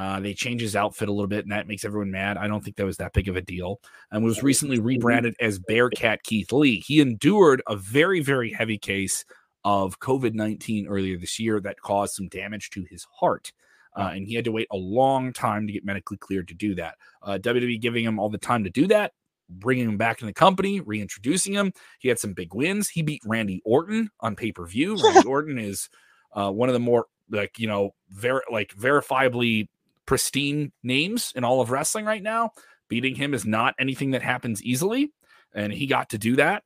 Uh, 0.00 0.18
they 0.18 0.32
changed 0.32 0.62
his 0.62 0.74
outfit 0.74 1.10
a 1.10 1.12
little 1.12 1.28
bit, 1.28 1.44
and 1.44 1.52
that 1.52 1.68
makes 1.68 1.84
everyone 1.84 2.10
mad. 2.10 2.38
I 2.38 2.48
don't 2.48 2.64
think 2.64 2.76
that 2.76 2.86
was 2.86 2.96
that 2.96 3.12
big 3.12 3.28
of 3.28 3.36
a 3.36 3.42
deal. 3.42 3.82
And 4.10 4.24
was 4.24 4.42
recently 4.42 4.80
rebranded 4.80 5.34
as 5.40 5.58
Bearcat 5.58 6.22
Keith 6.22 6.50
Lee. 6.52 6.80
He 6.80 7.02
endured 7.02 7.60
a 7.66 7.76
very, 7.76 8.20
very 8.20 8.50
heavy 8.50 8.78
case 8.78 9.26
of 9.62 9.98
COVID 10.00 10.32
19 10.32 10.86
earlier 10.86 11.18
this 11.18 11.38
year 11.38 11.60
that 11.60 11.82
caused 11.82 12.14
some 12.14 12.28
damage 12.28 12.70
to 12.70 12.86
his 12.88 13.06
heart. 13.12 13.52
Uh, 13.94 14.12
and 14.14 14.26
he 14.26 14.34
had 14.34 14.46
to 14.46 14.52
wait 14.52 14.68
a 14.70 14.76
long 14.76 15.34
time 15.34 15.66
to 15.66 15.72
get 15.74 15.84
medically 15.84 16.16
cleared 16.16 16.48
to 16.48 16.54
do 16.54 16.74
that. 16.76 16.94
Uh, 17.22 17.36
WWE 17.38 17.78
giving 17.78 18.02
him 18.02 18.18
all 18.18 18.30
the 18.30 18.38
time 18.38 18.64
to 18.64 18.70
do 18.70 18.86
that 18.86 19.12
bringing 19.50 19.88
him 19.88 19.96
back 19.96 20.20
in 20.20 20.28
the 20.28 20.32
company, 20.32 20.80
reintroducing 20.80 21.52
him. 21.52 21.72
He 21.98 22.08
had 22.08 22.20
some 22.20 22.34
big 22.34 22.54
wins. 22.54 22.88
He 22.88 23.02
beat 23.02 23.20
Randy 23.26 23.60
Orton 23.64 24.08
on 24.20 24.36
pay 24.36 24.52
per 24.52 24.64
view. 24.64 24.96
Randy 25.04 25.26
Orton 25.26 25.58
is 25.58 25.90
uh, 26.32 26.52
one 26.52 26.68
of 26.68 26.72
the 26.72 26.78
more 26.78 27.06
like 27.30 27.58
you 27.58 27.66
know 27.66 27.90
very 28.10 28.42
like 28.50 28.74
verifiably 28.76 29.68
pristine 30.10 30.72
names 30.82 31.32
in 31.36 31.44
all 31.44 31.60
of 31.60 31.70
wrestling 31.70 32.04
right 32.04 32.24
now. 32.24 32.50
Beating 32.88 33.14
him 33.14 33.32
is 33.32 33.46
not 33.46 33.76
anything 33.78 34.10
that 34.10 34.22
happens 34.22 34.60
easily, 34.60 35.12
and 35.54 35.72
he 35.72 35.86
got 35.86 36.10
to 36.10 36.18
do 36.18 36.34
that. 36.34 36.64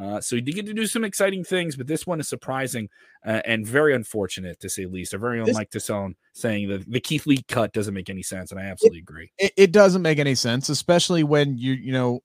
Uh, 0.00 0.20
so 0.20 0.36
he 0.36 0.42
did 0.42 0.54
get 0.54 0.66
to 0.66 0.72
do 0.72 0.86
some 0.86 1.02
exciting 1.02 1.42
things, 1.42 1.74
but 1.74 1.88
this 1.88 2.06
one 2.06 2.20
is 2.20 2.28
surprising 2.28 2.88
uh, 3.26 3.40
and 3.44 3.66
very 3.66 3.96
unfortunate 3.96 4.60
to 4.60 4.68
say 4.68 4.84
the 4.84 4.90
least. 4.92 5.12
A 5.12 5.18
very 5.18 5.40
unlike 5.40 5.70
Tassone 5.70 6.14
saying 6.34 6.68
that 6.68 6.88
the 6.88 7.00
Keith 7.00 7.26
Lee 7.26 7.42
cut 7.48 7.72
doesn't 7.72 7.94
make 7.94 8.08
any 8.08 8.22
sense, 8.22 8.52
and 8.52 8.60
I 8.60 8.66
absolutely 8.66 9.00
it, 9.00 9.02
agree. 9.02 9.32
It, 9.38 9.52
it 9.56 9.72
doesn't 9.72 10.02
make 10.02 10.20
any 10.20 10.36
sense, 10.36 10.68
especially 10.68 11.24
when 11.24 11.58
you 11.58 11.72
you 11.72 11.90
know, 11.90 12.20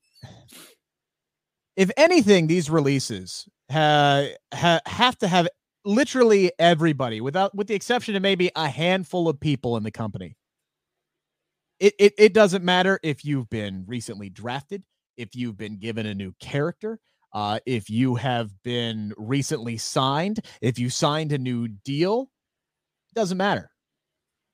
if 1.78 1.90
anything, 1.98 2.46
these 2.46 2.70
releases 2.70 3.50
ha, 3.72 4.28
ha, 4.54 4.82
have 4.86 5.18
to 5.18 5.28
have 5.28 5.48
literally 5.84 6.52
everybody, 6.60 7.22
without 7.22 7.56
with 7.56 7.66
the 7.66 7.74
exception 7.74 8.16
of 8.16 8.22
maybe 8.22 8.52
a 8.56 8.70
handful 8.70 9.28
of 9.28 9.40
people 9.40 9.76
in 9.76 9.82
the 9.82 9.90
company. 9.90 10.36
It, 11.80 11.94
it, 11.98 12.14
it 12.18 12.34
doesn't 12.34 12.64
matter 12.64 13.00
if 13.04 13.24
you've 13.24 13.50
been 13.50 13.86
recently 13.88 14.30
drafted, 14.30 14.84
if 15.18 15.36
you've 15.36 15.58
been 15.58 15.78
given 15.78 16.06
a 16.06 16.14
new 16.14 16.34
character, 16.40 17.00
uh, 17.34 17.60
if 17.66 17.90
you 17.90 18.16
have 18.16 18.52
been 18.64 19.14
recently 19.18 19.78
signed, 19.78 20.40
if 20.62 20.80
you 20.80 20.90
signed 20.90 21.32
a 21.32 21.38
new 21.38 21.68
deal, 21.68 22.32
it 23.12 23.16
doesn't 23.16 23.38
matter. 23.38 23.70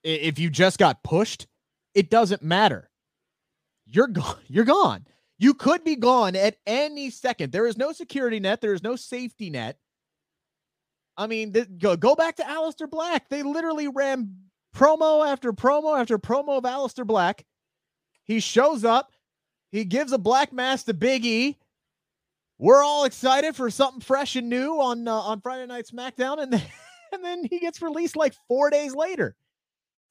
If 0.03 0.37
you 0.37 0.49
just 0.49 0.77
got 0.77 1.03
pushed, 1.03 1.47
it 1.93 2.09
doesn't 2.09 2.43
matter. 2.43 2.89
You're 3.85 4.07
gone. 4.07 4.37
You're 4.47 4.65
gone. 4.65 5.05
You 5.37 5.53
could 5.53 5.83
be 5.83 5.95
gone 5.95 6.35
at 6.35 6.57
any 6.65 7.09
second. 7.09 7.51
There 7.51 7.67
is 7.67 7.77
no 7.77 7.91
security 7.91 8.39
net. 8.39 8.61
There 8.61 8.73
is 8.73 8.83
no 8.83 8.95
safety 8.95 9.49
net. 9.49 9.77
I 11.17 11.27
mean, 11.27 11.53
th- 11.53 11.67
go, 11.77 11.95
go 11.95 12.15
back 12.15 12.37
to 12.37 12.43
Aleister 12.43 12.89
Black. 12.89 13.29
They 13.29 13.43
literally 13.43 13.87
ran 13.87 14.35
promo 14.75 15.25
after 15.27 15.53
promo 15.53 15.99
after 15.99 16.19
promo 16.19 16.57
of 16.57 16.63
Aleister 16.63 17.05
Black. 17.05 17.45
He 18.23 18.39
shows 18.39 18.83
up. 18.83 19.11
He 19.71 19.85
gives 19.85 20.11
a 20.11 20.17
black 20.17 20.53
mass 20.53 20.83
to 20.83 20.93
Big 20.93 21.25
E 21.25 21.57
we're 22.57 22.83
all 22.83 23.05
excited 23.05 23.55
for 23.55 23.69
something 23.69 24.01
fresh 24.01 24.35
and 24.35 24.49
new 24.49 24.79
on 24.79 25.07
uh, 25.07 25.13
on 25.13 25.41
Friday 25.41 25.65
Night 25.65 25.85
SmackDown, 25.91 26.41
and 26.41 26.53
then, 26.53 26.63
and 27.13 27.23
then 27.23 27.43
he 27.49 27.59
gets 27.59 27.81
released 27.81 28.15
like 28.15 28.33
four 28.47 28.69
days 28.69 28.95
later. 28.95 29.35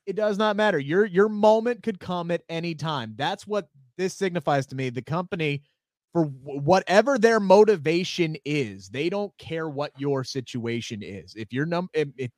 It 0.07 0.17
does 0.17 0.37
not 0.37 0.57
matter. 0.57 0.79
Your 0.79 1.07
your 1.07 1.29
moment 1.29 1.83
could 1.83 1.99
come 1.99 2.31
at 2.31 2.43
any 2.49 2.75
time. 2.75 3.15
That's 3.17 3.47
what 3.47 3.69
this 3.97 4.15
signifies 4.15 4.67
to 4.67 4.77
me. 4.77 4.91
The 4.91 5.03
company, 5.03 5.63
for 6.13 6.25
whatever 6.25 7.17
their 7.17 7.41
motivation 7.41 8.37
is, 8.45 8.89
they 8.91 9.09
don't 9.09 9.37
care 9.39 9.69
what 9.69 9.93
your 9.97 10.23
situation 10.25 11.03
is. 11.03 11.35
If 11.37 11.53
your 11.53 11.65
num, 11.65 11.89
if, 11.95 12.09
if 12.19 12.31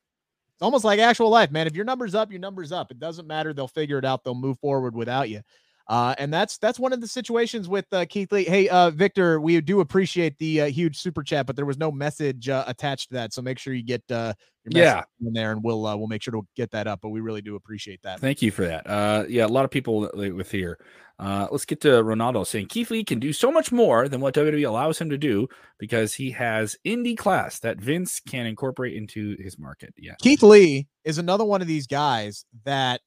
it's 0.57 0.63
almost 0.63 0.83
like 0.83 0.99
actual 0.99 1.29
life, 1.29 1.51
man. 1.51 1.67
If 1.67 1.75
your 1.75 1.85
number's 1.85 2.15
up, 2.15 2.31
your 2.31 2.39
number's 2.39 2.71
up. 2.71 2.89
It 2.89 2.97
doesn't 2.97 3.27
matter. 3.27 3.53
They'll 3.53 3.67
figure 3.67 3.99
it 3.99 4.05
out. 4.05 4.23
They'll 4.23 4.33
move 4.33 4.57
forward 4.57 4.95
without 4.95 5.29
you. 5.29 5.41
Uh, 5.89 6.13
and 6.17 6.33
that's 6.33 6.57
that's 6.57 6.79
one 6.79 6.91
of 6.91 6.99
the 6.99 7.07
situations 7.07 7.69
with 7.69 7.85
uh, 7.93 8.05
Keith 8.09 8.31
Lee. 8.31 8.43
Hey, 8.43 8.67
uh, 8.67 8.89
Victor, 8.89 9.39
we 9.39 9.59
do 9.61 9.79
appreciate 9.79 10.37
the 10.37 10.61
uh, 10.61 10.65
huge 10.65 10.97
super 10.97 11.23
chat, 11.23 11.45
but 11.45 11.55
there 11.55 11.65
was 11.65 11.77
no 11.77 11.91
message 11.91 12.49
uh, 12.49 12.65
attached 12.67 13.09
to 13.09 13.13
that, 13.15 13.33
so 13.33 13.41
make 13.41 13.57
sure 13.57 13.73
you 13.73 13.83
get 13.83 14.03
uh, 14.11 14.33
your 14.65 14.83
yeah 14.83 15.03
in 15.25 15.31
there, 15.31 15.53
and 15.53 15.63
we'll 15.63 15.85
uh, 15.85 15.95
we'll 15.95 16.07
make 16.07 16.21
sure 16.21 16.33
to 16.33 16.45
get 16.57 16.71
that 16.71 16.87
up. 16.87 16.99
But 17.01 17.09
we 17.09 17.21
really 17.21 17.41
do 17.41 17.55
appreciate 17.55 18.01
that. 18.03 18.19
Thank 18.19 18.41
you 18.41 18.51
for 18.51 18.65
that. 18.65 18.85
Uh, 18.85 19.23
yeah, 19.29 19.45
a 19.45 19.47
lot 19.47 19.63
of 19.63 19.71
people 19.71 20.09
with 20.13 20.51
here. 20.51 20.77
Uh, 21.19 21.47
let's 21.49 21.65
get 21.65 21.81
to 21.81 21.87
Ronaldo 21.87 22.45
saying 22.45 22.67
Keith 22.67 22.91
Lee 22.91 23.03
can 23.03 23.19
do 23.19 23.33
so 23.33 23.51
much 23.51 23.71
more 23.71 24.07
than 24.07 24.21
what 24.21 24.35
WWE 24.35 24.67
allows 24.67 24.99
him 24.99 25.09
to 25.09 25.17
do 25.17 25.47
because 25.79 26.13
he 26.13 26.29
has 26.31 26.75
indie 26.85 27.17
class 27.17 27.59
that 27.59 27.79
Vince 27.79 28.19
can 28.19 28.45
incorporate 28.45 28.93
into 28.93 29.35
his 29.39 29.57
market. 29.57 29.93
Yeah, 29.97 30.15
Keith 30.21 30.43
Lee 30.43 30.89
is 31.05 31.17
another 31.17 31.45
one 31.45 31.61
of 31.61 31.67
these 31.67 31.87
guys 31.87 32.45
that, 32.65 32.99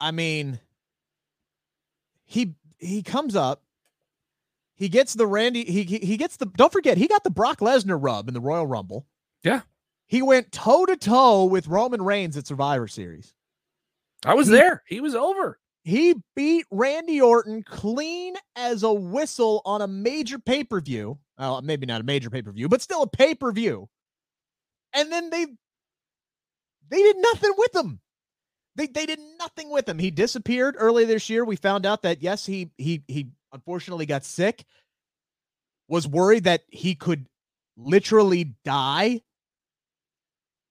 I 0.00 0.10
mean 0.10 0.60
he 2.28 2.54
he 2.76 3.02
comes 3.02 3.34
up, 3.34 3.62
he 4.74 4.88
gets 4.88 5.14
the 5.14 5.26
Randy, 5.26 5.64
he 5.64 5.82
he 5.82 6.16
gets 6.16 6.36
the 6.36 6.46
don't 6.46 6.72
forget, 6.72 6.98
he 6.98 7.08
got 7.08 7.24
the 7.24 7.30
Brock 7.30 7.58
Lesnar 7.60 7.98
rub 8.00 8.28
in 8.28 8.34
the 8.34 8.40
Royal 8.40 8.66
Rumble. 8.66 9.06
Yeah. 9.42 9.62
He 10.06 10.22
went 10.22 10.52
toe 10.52 10.86
to 10.86 10.96
toe 10.96 11.46
with 11.46 11.66
Roman 11.66 12.02
Reigns 12.02 12.36
at 12.36 12.46
Survivor 12.46 12.86
Series. 12.86 13.34
I 14.24 14.34
was 14.34 14.46
he, 14.46 14.52
there. 14.52 14.82
He 14.86 15.00
was 15.00 15.14
over. 15.14 15.58
He 15.84 16.14
beat 16.36 16.66
Randy 16.70 17.20
Orton 17.20 17.62
clean 17.62 18.34
as 18.56 18.82
a 18.82 18.92
whistle 18.92 19.62
on 19.64 19.80
a 19.80 19.88
major 19.88 20.38
pay 20.38 20.64
per 20.64 20.80
view. 20.80 21.18
Well, 21.38 21.62
maybe 21.62 21.86
not 21.86 22.02
a 22.02 22.04
major 22.04 22.28
pay 22.28 22.42
per 22.42 22.52
view, 22.52 22.68
but 22.68 22.82
still 22.82 23.02
a 23.02 23.08
pay 23.08 23.34
per 23.34 23.52
view. 23.52 23.88
And 24.92 25.10
then 25.10 25.30
they 25.30 25.46
they 26.90 27.02
did 27.02 27.16
nothing 27.18 27.52
with 27.56 27.74
him. 27.74 28.00
They 28.78 28.86
they 28.86 29.06
did 29.06 29.18
nothing 29.40 29.70
with 29.70 29.88
him. 29.88 29.98
He 29.98 30.12
disappeared 30.12 30.76
early 30.78 31.04
this 31.04 31.28
year. 31.28 31.44
We 31.44 31.56
found 31.56 31.84
out 31.84 32.02
that 32.02 32.22
yes, 32.22 32.46
he 32.46 32.70
he 32.78 33.02
he 33.08 33.26
unfortunately 33.52 34.06
got 34.06 34.24
sick. 34.24 34.64
Was 35.88 36.06
worried 36.06 36.44
that 36.44 36.62
he 36.68 36.94
could 36.94 37.26
literally 37.76 38.54
die. 38.64 39.20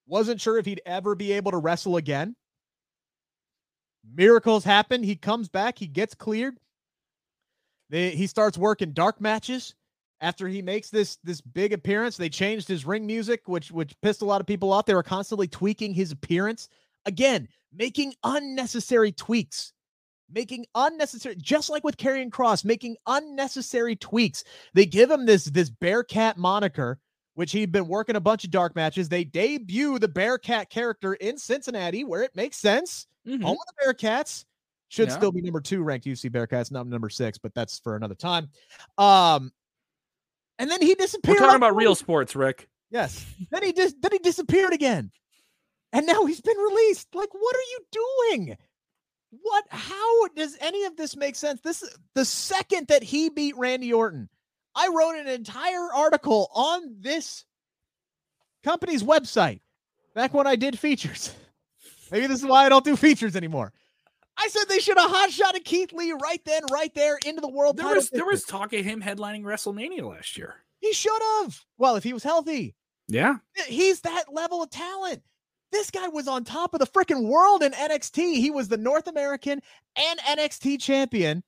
Wasn't 0.07 0.39
sure 0.39 0.57
if 0.57 0.65
he'd 0.65 0.81
ever 0.85 1.15
be 1.15 1.33
able 1.33 1.51
to 1.51 1.57
wrestle 1.57 1.97
again. 1.97 2.35
Miracles 4.15 4.63
happen. 4.63 5.03
He 5.03 5.17
comes 5.17 5.49
back. 5.49 5.77
He 5.77 5.87
gets 5.87 6.15
cleared. 6.15 6.57
They, 7.89 8.11
he 8.11 8.25
starts 8.27 8.57
working 8.57 8.93
dark 8.93 9.19
matches 9.19 9.75
after 10.21 10.47
he 10.47 10.61
makes 10.61 10.89
this 10.89 11.17
this 11.25 11.41
big 11.41 11.73
appearance. 11.73 12.15
They 12.15 12.29
changed 12.29 12.69
his 12.69 12.85
ring 12.85 13.05
music, 13.05 13.49
which 13.49 13.69
which 13.69 13.99
pissed 14.01 14.21
a 14.21 14.25
lot 14.25 14.39
of 14.39 14.47
people 14.47 14.71
off. 14.71 14.85
They 14.85 14.95
were 14.95 15.03
constantly 15.03 15.49
tweaking 15.49 15.93
his 15.93 16.13
appearance. 16.13 16.69
Again, 17.05 17.49
making 17.73 18.13
unnecessary 18.23 19.11
tweaks, 19.11 19.73
making 20.31 20.65
unnecessary, 20.75 21.35
just 21.37 21.69
like 21.69 21.83
with 21.83 21.97
Karrion 21.97 22.29
Kross, 22.29 22.65
making 22.65 22.97
unnecessary 23.07 23.95
tweaks. 23.95 24.43
They 24.73 24.85
give 24.85 25.09
him 25.09 25.25
this 25.25 25.45
this 25.45 25.69
Bearcat 25.69 26.37
moniker, 26.37 26.99
which 27.35 27.51
he'd 27.51 27.71
been 27.71 27.87
working 27.87 28.15
a 28.15 28.21
bunch 28.21 28.43
of 28.43 28.51
dark 28.51 28.75
matches. 28.75 29.09
They 29.09 29.23
debut 29.23 29.99
the 29.99 30.07
Bearcat 30.07 30.69
character 30.69 31.13
in 31.15 31.37
Cincinnati, 31.37 32.03
where 32.03 32.23
it 32.23 32.35
makes 32.35 32.57
sense. 32.57 33.07
Mm-hmm. 33.27 33.43
Home 33.43 33.57
of 33.57 33.75
the 33.75 33.93
Bearcats 33.93 34.45
should 34.89 35.09
yeah. 35.09 35.15
still 35.15 35.31
be 35.31 35.41
number 35.41 35.61
two 35.61 35.83
ranked 35.83 36.05
UC 36.05 36.31
Bearcats, 36.31 36.71
not 36.71 36.87
number 36.87 37.09
six, 37.09 37.37
but 37.37 37.53
that's 37.53 37.79
for 37.79 37.95
another 37.95 38.15
time. 38.15 38.49
Um, 38.97 39.51
and 40.59 40.71
then 40.71 40.81
he 40.81 40.95
disappeared. 40.95 41.35
We're 41.39 41.45
talking 41.45 41.57
about 41.57 41.75
real 41.75 41.93
sports, 41.93 42.35
Rick. 42.35 42.67
Yes. 42.89 43.25
Then 43.51 43.63
he 43.63 43.73
just 43.73 44.01
then 44.01 44.11
he 44.13 44.19
disappeared 44.19 44.73
again 44.73 45.11
and 45.93 46.05
now 46.05 46.25
he's 46.25 46.41
been 46.41 46.57
released. 46.57 47.07
Like, 47.13 47.33
what 47.33 47.55
are 47.55 47.59
you 47.59 47.79
doing? 47.91 48.57
What? 49.41 49.65
How 49.69 50.27
does 50.29 50.57
any 50.59 50.85
of 50.85 50.95
this 50.95 51.15
make 51.15 51.35
sense? 51.35 51.61
This 51.61 51.83
is 51.83 51.95
the 52.13 52.25
second 52.25 52.87
that 52.87 53.03
he 53.03 53.29
beat 53.29 53.57
Randy 53.57 53.93
Orton, 53.93 54.29
I 54.77 54.89
wrote 54.89 55.15
an 55.15 55.27
entire 55.27 55.91
article 55.93 56.49
on 56.53 56.97
this 56.99 57.45
company's 58.63 59.03
website 59.03 59.61
back 60.13 60.33
when 60.33 60.45
I 60.45 60.55
did 60.55 60.77
features. 60.77 61.33
Maybe 62.11 62.27
this 62.27 62.39
is 62.39 62.45
why 62.45 62.65
I 62.65 62.69
don't 62.69 62.85
do 62.85 62.95
features 62.95 63.35
anymore. 63.35 63.73
I 64.37 64.49
said 64.49 64.65
they 64.69 64.79
should 64.79 64.99
have 64.99 65.09
hot 65.09 65.31
shot 65.31 65.55
at 65.55 65.65
Keith 65.65 65.91
Lee 65.93 66.13
right 66.21 66.41
then, 66.45 66.61
right 66.71 66.93
there 66.93 67.17
into 67.25 67.41
the 67.41 67.49
world. 67.49 67.77
There 67.77 67.87
was 67.87 68.11
there 68.11 68.25
was 68.25 68.43
talk 68.43 68.71
of 68.73 68.85
him 68.85 69.01
headlining 69.01 69.41
WrestleMania 69.41 70.07
last 70.07 70.37
year. 70.37 70.55
He 70.79 70.93
should 70.93 71.19
have. 71.41 71.59
Well, 71.79 71.95
if 71.95 72.03
he 72.03 72.13
was 72.13 72.23
healthy. 72.23 72.75
Yeah. 73.07 73.37
He's 73.67 74.01
that 74.01 74.25
level 74.31 74.61
of 74.61 74.69
talent. 74.69 75.23
This 75.71 75.91
guy 75.91 76.07
was 76.07 76.27
on 76.27 76.43
top 76.43 76.73
of 76.73 76.79
the 76.79 76.87
freaking 76.87 77.27
world 77.27 77.61
in 77.61 77.71
NXT. 77.73 78.35
He 78.35 78.49
was 78.51 78.67
the 78.67 78.77
North 78.77 79.07
American 79.07 79.61
and 79.95 80.19
NXT 80.19 80.81
champion. 80.81 81.43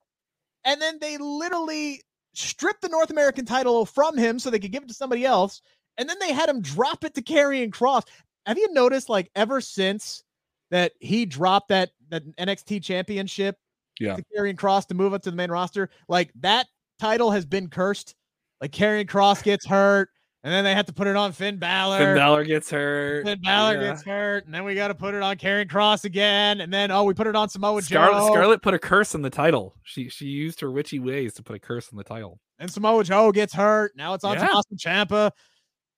And 0.66 0.82
then 0.82 0.98
they 1.00 1.18
literally 1.18 2.02
stripped 2.34 2.82
the 2.82 2.90
North 2.90 3.10
American 3.10 3.46
title 3.46 3.86
from 3.86 4.18
him 4.18 4.40
so 4.40 4.50
they 4.50 4.60
could 4.60 4.72
give 4.72 4.84
it 4.84 4.90
to 4.90 4.94
somebody 4.94 5.26
else. 5.26 5.62
And 5.98 6.10
then 6.10 6.18
they 6.20 6.34
had 6.34 6.50
him 6.50 6.62
drop 6.62 7.04
it 7.04 7.14
to 7.16 7.22
Karrion 7.22 7.70
Kross. 7.70 8.04
Have 8.46 8.58
you 8.58 8.72
noticed, 8.74 9.10
like, 9.10 9.30
ever 9.36 9.62
since 9.62 10.24
that 10.72 10.94
he 11.00 11.26
dropped 11.26 11.70
that 11.70 11.92
that 12.10 12.24
NXT 12.38 12.84
championship 12.84 13.58
yeah. 14.00 14.16
to 14.16 14.24
Karrion 14.36 14.56
Kross 14.56 14.88
to 14.88 14.96
move 14.96 15.14
up 15.14 15.22
to 15.24 15.32
the 15.32 15.36
main 15.36 15.52
roster, 15.52 15.90
like 16.08 16.32
that 16.42 16.68
title 17.00 17.32
has 17.32 17.46
been 17.46 17.70
cursed. 17.70 18.16
Like 18.62 18.72
Karrion 18.72 19.06
Kross 19.06 19.44
gets 19.44 19.66
hurt. 19.66 20.10
And 20.42 20.54
then 20.54 20.64
they 20.64 20.74
have 20.74 20.86
to 20.86 20.94
put 20.94 21.08
it 21.08 21.18
on 21.18 21.34
Finn 21.34 21.58
Balor. 21.58 21.98
Finn 21.98 22.16
Balor 22.16 22.46
gets 22.46 22.72
hurt. 22.72 23.26
Finn 23.26 23.42
Balor 23.42 23.74
yeah. 23.74 23.90
gets 23.90 24.04
hurt. 24.04 24.46
And 24.46 24.54
then 24.54 24.64
we 24.64 24.74
got 24.74 24.88
to 24.88 24.96
put 24.96 25.14
it 25.14 25.22
on 25.22 25.36
Karrion 25.36 25.68
Kross 25.68 26.06
again. 26.06 26.62
And 26.62 26.72
then, 26.72 26.92
oh, 26.92 27.04
we 27.04 27.14
put 27.14 27.28
it 27.28 27.36
on 27.36 27.50
Samoa 27.50 27.82
Joe. 27.82 28.30
Scarlett 28.32 28.62
put 28.62 28.74
a 28.74 28.80
curse 28.80 29.14
on 29.16 29.22
the 29.22 29.30
title. 29.30 29.76
She 29.84 30.08
she 30.08 30.28
used 30.28 30.62
her 30.62 30.72
witchy 30.72 31.00
ways 31.00 31.34
to 31.34 31.44
put 31.44 31.58
a 31.58 31.60
curse 31.60 31.90
on 31.92 31.98
the 31.98 32.06
title. 32.06 32.40
And 32.58 32.72
Samoa 32.72 33.04
Joe 33.04 33.34
gets 33.34 33.54
hurt. 33.54 33.92
Now 33.98 34.14
it's 34.14 34.24
on 34.24 34.38
yeah. 34.38 34.48
Tommaso 34.48 34.76
Ciampa. 34.76 35.32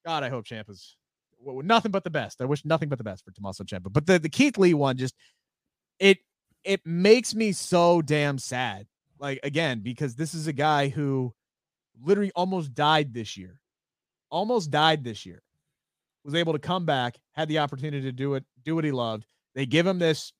God, 0.06 0.24
I 0.24 0.30
hope 0.30 0.46
Ciampa's 0.46 0.96
well, 1.39 1.64
nothing 1.64 1.92
but 1.92 2.04
the 2.04 2.10
best. 2.10 2.42
I 2.42 2.46
wish 2.46 2.66
nothing 2.66 2.89
but 2.89 2.98
the 2.98 3.04
best 3.04 3.24
for 3.24 3.32
Tommaso 3.32 3.64
Ciampa. 3.64 3.94
But 3.94 4.08
the, 4.08 4.18
the 4.18 4.30
Keith 4.30 4.58
Lee 4.58 4.74
one 4.74 4.98
just, 4.98 5.16
it 6.00 6.18
it 6.64 6.82
makes 6.86 7.34
me 7.36 7.52
so 7.52 8.02
damn 8.02 8.38
sad 8.38 8.88
Like 9.20 9.39
again, 9.44 9.82
because 9.82 10.16
this 10.16 10.34
is 10.34 10.48
a 10.48 10.54
guy 10.54 10.89
who 10.89 11.34
literally 12.02 12.32
almost 12.36 12.74
died 12.74 13.14
this 13.14 13.38
year. 13.38 13.60
Almost 14.32 14.72
died 14.72 15.04
this 15.04 15.26
year. 15.26 15.42
Was 16.24 16.36
able 16.36 16.54
to 16.54 16.60
come 16.60 16.86
back, 16.86 17.18
had 17.34 17.48
the 17.48 17.60
opportunity 17.60 18.02
to 18.02 18.12
do 18.12 18.36
it, 18.36 18.46
do 18.64 18.76
what 18.76 18.84
he 18.84 18.92
loved. 18.92 19.26
They 19.56 19.66
give 19.66 19.88
him 19.88 20.00
this 20.00 20.34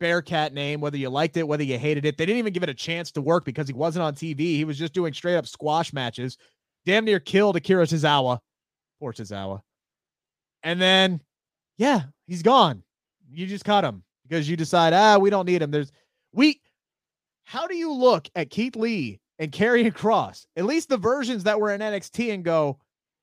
Bearcat 0.00 0.54
name, 0.54 0.80
whether 0.80 0.96
you 0.96 1.10
liked 1.10 1.36
it, 1.36 1.46
whether 1.46 1.62
you 1.62 1.78
hated 1.78 2.06
it. 2.06 2.16
They 2.16 2.24
didn't 2.24 2.38
even 2.38 2.54
give 2.54 2.62
it 2.62 2.70
a 2.70 2.74
chance 2.74 3.12
to 3.12 3.20
work 3.20 3.44
because 3.44 3.68
he 3.68 3.74
wasn't 3.74 4.02
on 4.02 4.14
TV. 4.14 4.38
He 4.38 4.64
was 4.64 4.78
just 4.78 4.94
doing 4.94 5.12
straight 5.12 5.36
up 5.36 5.46
squash 5.46 5.92
matches. 5.92 6.38
Damn 6.86 7.04
near 7.04 7.20
killed 7.20 7.56
Akira 7.56 7.84
Tozawa. 7.84 8.38
Poor 8.98 9.12
Tozawa. 9.12 9.60
And 10.62 10.80
then, 10.80 11.20
yeah, 11.76 12.04
he's 12.26 12.42
gone. 12.42 12.82
You 13.30 13.46
just 13.46 13.64
cut 13.64 13.84
him 13.84 14.02
because 14.26 14.48
you 14.48 14.56
decide, 14.56 14.94
ah, 14.94 15.18
we 15.18 15.28
don't 15.28 15.46
need 15.46 15.62
him. 15.62 15.70
There's 15.70 15.92
we 16.32 16.60
how 17.44 17.66
do 17.66 17.76
you 17.76 17.92
look 17.92 18.28
at 18.34 18.50
Keith 18.50 18.76
Lee 18.76 19.20
and 19.38 19.52
Karrion 19.52 19.92
Kross, 19.92 20.46
at 20.56 20.64
least 20.64 20.88
the 20.88 20.96
versions 20.96 21.44
that 21.44 21.60
were 21.60 21.72
in 21.72 21.80
NXT, 21.80 22.32
and 22.32 22.44
go, 22.44 22.78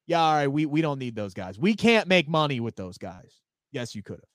yeah, 0.07 0.21
all 0.21 0.33
right, 0.33 0.47
we 0.47 0.65
we 0.65 0.81
don't 0.81 0.99
need 0.99 1.15
those 1.15 1.33
guys. 1.33 1.59
We 1.59 1.75
can't 1.75 2.07
make 2.07 2.27
money 2.27 2.59
with 2.59 2.75
those 2.75 2.97
guys. 2.97 3.41
Yes, 3.71 3.93
you 3.93 4.01
could 4.01 4.15
have. 4.15 4.29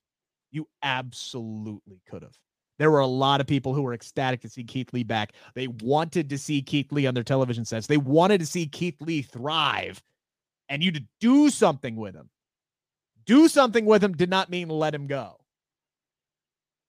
You 0.50 0.68
absolutely 0.82 2.02
could 2.08 2.22
have. 2.22 2.36
There 2.78 2.90
were 2.90 3.00
a 3.00 3.06
lot 3.06 3.40
of 3.40 3.46
people 3.46 3.74
who 3.74 3.82
were 3.82 3.94
ecstatic 3.94 4.40
to 4.42 4.48
see 4.48 4.64
Keith 4.64 4.92
Lee 4.92 5.02
back. 5.02 5.32
They 5.54 5.68
wanted 5.68 6.28
to 6.30 6.38
see 6.38 6.62
Keith 6.62 6.92
Lee 6.92 7.06
on 7.06 7.14
their 7.14 7.22
television 7.22 7.64
sets. 7.64 7.86
They 7.86 7.96
wanted 7.96 8.38
to 8.40 8.46
see 8.46 8.66
Keith 8.66 9.00
Lee 9.00 9.22
thrive 9.22 10.02
and 10.68 10.82
you 10.82 10.92
to 10.92 11.02
do 11.20 11.50
something 11.50 11.96
with 11.96 12.14
him. 12.14 12.28
Do 13.24 13.48
something 13.48 13.84
with 13.84 14.02
him 14.02 14.14
did 14.14 14.30
not 14.30 14.50
mean 14.50 14.68
let 14.68 14.94
him 14.94 15.06
go. 15.06 15.36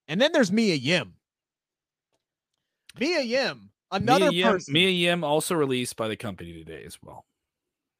And 0.07 0.19
then 0.19 0.31
there's 0.31 0.51
Mia 0.51 0.75
Yim. 0.75 1.13
Mia 2.99 3.21
Yim, 3.21 3.69
another 3.91 4.31
Mia 4.31 4.45
Yim, 4.45 4.51
person. 4.51 4.73
Mia 4.73 4.89
Yim 4.89 5.23
also 5.23 5.55
released 5.55 5.95
by 5.95 6.07
the 6.07 6.15
company 6.15 6.53
today 6.53 6.83
as 6.85 6.97
well. 7.01 7.25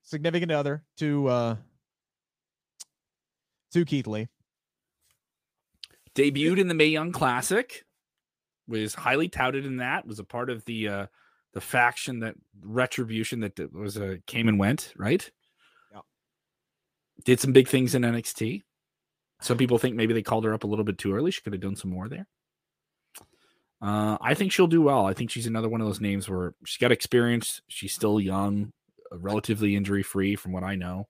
Significant 0.04 0.51
other 0.51 0.84
to 0.97 1.28
uh 1.28 1.56
to 3.74 3.86
Keith 3.86 4.08
Lee. 4.08 4.28
Debuted 6.16 6.60
in 6.60 6.68
the 6.68 6.76
Mae 6.76 6.88
Young 6.88 7.12
Classic, 7.12 7.86
was 8.68 8.93
highly 8.93 9.30
touted 9.30 9.66
in 9.66 9.78
that, 9.78 10.06
was 10.06 10.20
a 10.20 10.24
part 10.24 10.49
of 10.49 10.66
the 10.66 10.88
uh 10.88 11.06
the 11.54 11.62
faction 11.62 12.20
that 12.20 12.36
retribution 12.62 13.41
that 13.41 13.74
was 13.74 13.97
uh, 13.97 14.16
came 14.26 14.47
and 14.47 14.60
went, 14.60 14.91
right? 14.97 15.30
Yeah. 15.91 15.99
Did 17.26 17.39
some 17.39 17.54
big 17.54 17.68
things 17.68 17.93
in 17.93 18.01
NXT. 18.01 18.64
Some 19.39 19.58
people 19.58 19.78
think 19.78 19.95
maybe 19.95 20.14
they 20.14 20.24
called 20.24 20.45
her 20.45 20.54
up 20.54 20.64
a 20.64 20.68
little 20.68 20.86
bit 20.86 20.97
too 20.97 21.14
early. 21.14 21.30
She 21.30 21.41
could 21.41 21.54
have 21.54 21.62
done 21.62 21.76
some 21.76 21.91
more 21.91 22.08
there. 22.08 22.28
Uh, 23.82 24.18
I 24.22 24.34
think 24.34 24.51
she'll 24.51 24.68
do 24.68 24.82
well. 24.82 25.06
I 25.06 25.14
think 25.14 25.30
she's 25.30 25.45
another 25.45 25.68
one 25.68 25.82
of 25.82 25.88
those 25.88 25.99
names 25.99 26.30
where 26.30 26.56
she's 26.66 26.78
got 26.78 26.91
experience. 26.91 27.62
She's 27.68 27.93
still 27.93 28.20
young, 28.20 28.72
relatively 29.18 29.76
injury 29.76 30.03
free, 30.03 30.36
from 30.36 30.51
what 30.51 30.64
I 30.64 30.76
know. 30.76 31.07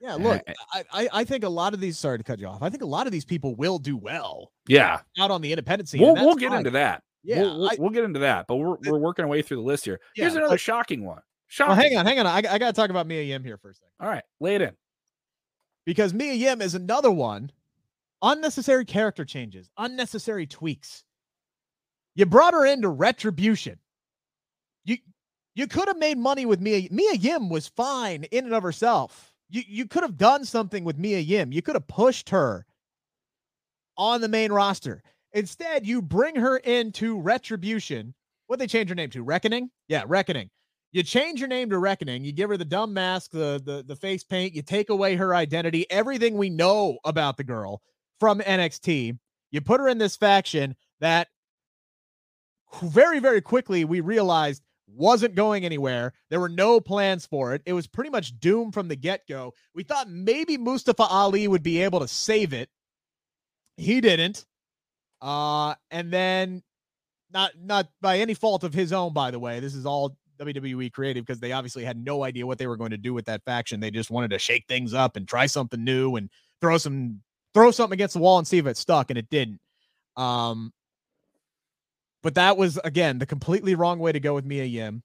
Yeah, 0.00 0.14
look, 0.14 0.42
I, 0.72 0.84
I 0.92 1.08
I 1.12 1.24
think 1.24 1.42
a 1.42 1.48
lot 1.48 1.72
of 1.74 1.80
these. 1.80 1.98
Sorry 1.98 2.18
to 2.18 2.24
cut 2.24 2.38
you 2.38 2.46
off. 2.46 2.62
I 2.62 2.68
think 2.68 2.82
a 2.82 2.86
lot 2.86 3.06
of 3.06 3.12
these 3.12 3.24
people 3.24 3.54
will 3.56 3.78
do 3.78 3.96
well. 3.96 4.52
Yeah, 4.68 5.00
out 5.18 5.30
on 5.30 5.40
the 5.40 5.50
independent 5.50 5.88
scene. 5.88 6.02
We'll 6.02 6.14
we'll 6.14 6.34
get 6.34 6.50
fine. 6.50 6.58
into 6.58 6.70
that. 6.72 7.02
Yeah, 7.24 7.40
we'll, 7.40 7.58
we'll, 7.58 7.70
I, 7.70 7.76
we'll, 7.78 7.90
get 7.90 8.04
into 8.04 8.20
that. 8.20 8.46
But 8.46 8.56
we're 8.56 8.76
we're 8.86 8.98
working 8.98 9.24
our 9.24 9.30
way 9.30 9.42
through 9.42 9.58
the 9.58 9.62
list 9.62 9.84
here. 9.84 9.98
Yeah, 10.14 10.24
Here's 10.24 10.36
another 10.36 10.58
shocking 10.58 11.04
one. 11.04 11.20
Shocking. 11.48 11.70
Well, 11.70 11.82
hang 11.82 11.96
on, 11.96 12.06
hang 12.06 12.18
on. 12.20 12.26
I, 12.26 12.36
I 12.36 12.58
got 12.58 12.66
to 12.66 12.72
talk 12.72 12.90
about 12.90 13.06
Mia 13.06 13.22
Yim 13.22 13.42
here 13.42 13.56
for 13.56 13.70
a 13.70 13.74
second. 13.74 13.88
All 14.00 14.08
right, 14.08 14.22
lay 14.40 14.56
it 14.56 14.62
in. 14.62 14.72
Because 15.86 16.12
Mia 16.12 16.34
Yim 16.34 16.60
is 16.60 16.74
another 16.74 17.10
one. 17.10 17.50
Unnecessary 18.22 18.84
character 18.84 19.24
changes, 19.24 19.70
unnecessary 19.78 20.46
tweaks. 20.46 21.04
You 22.14 22.26
brought 22.26 22.54
her 22.54 22.66
into 22.66 22.88
retribution. 22.88 23.78
You 24.84 24.98
you 25.56 25.66
could 25.66 25.88
have 25.88 25.96
made 25.96 26.18
money 26.18 26.44
with 26.46 26.60
Mia. 26.60 26.86
Mia 26.90 27.14
Yim 27.14 27.48
was 27.48 27.66
fine 27.66 28.24
in 28.24 28.44
and 28.44 28.54
of 28.54 28.62
herself. 28.62 29.32
You 29.48 29.62
you 29.66 29.86
could 29.86 30.02
have 30.02 30.18
done 30.18 30.44
something 30.44 30.84
with 30.84 30.98
Mia 30.98 31.18
Yim. 31.18 31.50
You 31.50 31.62
could 31.62 31.74
have 31.74 31.88
pushed 31.88 32.28
her 32.28 32.66
on 33.96 34.20
the 34.20 34.28
main 34.28 34.52
roster. 34.52 35.02
Instead, 35.32 35.86
you 35.86 36.02
bring 36.02 36.36
her 36.36 36.58
into 36.58 37.18
retribution. 37.18 38.14
What 38.46 38.58
they 38.58 38.66
change 38.66 38.90
her 38.90 38.94
name 38.94 39.10
to? 39.10 39.22
Reckoning? 39.22 39.70
Yeah, 39.88 40.04
Reckoning. 40.06 40.50
You 40.92 41.02
change 41.02 41.40
your 41.40 41.48
name 41.48 41.70
to 41.70 41.78
Reckoning. 41.78 42.24
You 42.24 42.32
give 42.32 42.50
her 42.50 42.56
the 42.58 42.64
dumb 42.64 42.92
mask, 42.92 43.30
the 43.30 43.60
the 43.64 43.82
the 43.86 43.96
face 43.96 44.24
paint. 44.24 44.54
You 44.54 44.60
take 44.60 44.90
away 44.90 45.16
her 45.16 45.34
identity, 45.34 45.90
everything 45.90 46.36
we 46.36 46.50
know 46.50 46.98
about 47.04 47.38
the 47.38 47.44
girl 47.44 47.80
from 48.20 48.40
NXT. 48.40 49.18
You 49.52 49.60
put 49.62 49.80
her 49.80 49.88
in 49.88 49.96
this 49.96 50.16
faction 50.16 50.76
that 51.00 51.28
very 52.82 53.20
very 53.20 53.40
quickly 53.40 53.86
we 53.86 54.00
realized 54.00 54.62
wasn't 54.86 55.34
going 55.34 55.64
anywhere. 55.64 56.12
There 56.30 56.40
were 56.40 56.48
no 56.48 56.80
plans 56.80 57.26
for 57.26 57.54
it. 57.54 57.62
It 57.66 57.72
was 57.72 57.86
pretty 57.86 58.10
much 58.10 58.38
doomed 58.38 58.74
from 58.74 58.88
the 58.88 58.96
get 58.96 59.26
go. 59.28 59.54
We 59.74 59.82
thought 59.82 60.08
maybe 60.08 60.56
Mustafa 60.56 61.04
Ali 61.04 61.48
would 61.48 61.62
be 61.62 61.82
able 61.82 62.00
to 62.00 62.08
save 62.08 62.52
it. 62.52 62.68
He 63.76 64.00
didn't. 64.00 64.46
Uh, 65.20 65.74
and 65.90 66.12
then 66.12 66.62
not 67.32 67.52
not 67.60 67.88
by 68.00 68.18
any 68.18 68.34
fault 68.34 68.64
of 68.64 68.74
his 68.74 68.92
own, 68.92 69.12
by 69.12 69.30
the 69.30 69.38
way. 69.38 69.60
This 69.60 69.74
is 69.74 69.86
all 69.86 70.16
WWE 70.38 70.92
creative 70.92 71.24
because 71.24 71.40
they 71.40 71.52
obviously 71.52 71.84
had 71.84 72.02
no 72.02 72.22
idea 72.22 72.46
what 72.46 72.58
they 72.58 72.66
were 72.66 72.76
going 72.76 72.90
to 72.90 72.96
do 72.96 73.14
with 73.14 73.26
that 73.26 73.44
faction. 73.44 73.80
They 73.80 73.90
just 73.90 74.10
wanted 74.10 74.30
to 74.30 74.38
shake 74.38 74.66
things 74.68 74.94
up 74.94 75.16
and 75.16 75.26
try 75.26 75.46
something 75.46 75.82
new 75.82 76.16
and 76.16 76.30
throw 76.60 76.78
some 76.78 77.22
throw 77.54 77.70
something 77.70 77.94
against 77.94 78.14
the 78.14 78.20
wall 78.20 78.38
and 78.38 78.46
see 78.46 78.58
if 78.58 78.66
it 78.66 78.76
stuck, 78.76 79.10
and 79.10 79.18
it 79.18 79.30
didn't. 79.30 79.60
Um, 80.16 80.72
but 82.26 82.34
that 82.34 82.56
was 82.56 82.76
again 82.82 83.20
the 83.20 83.24
completely 83.24 83.76
wrong 83.76 84.00
way 84.00 84.10
to 84.10 84.18
go 84.18 84.34
with 84.34 84.44
Mia 84.44 84.64
Yim. 84.64 85.00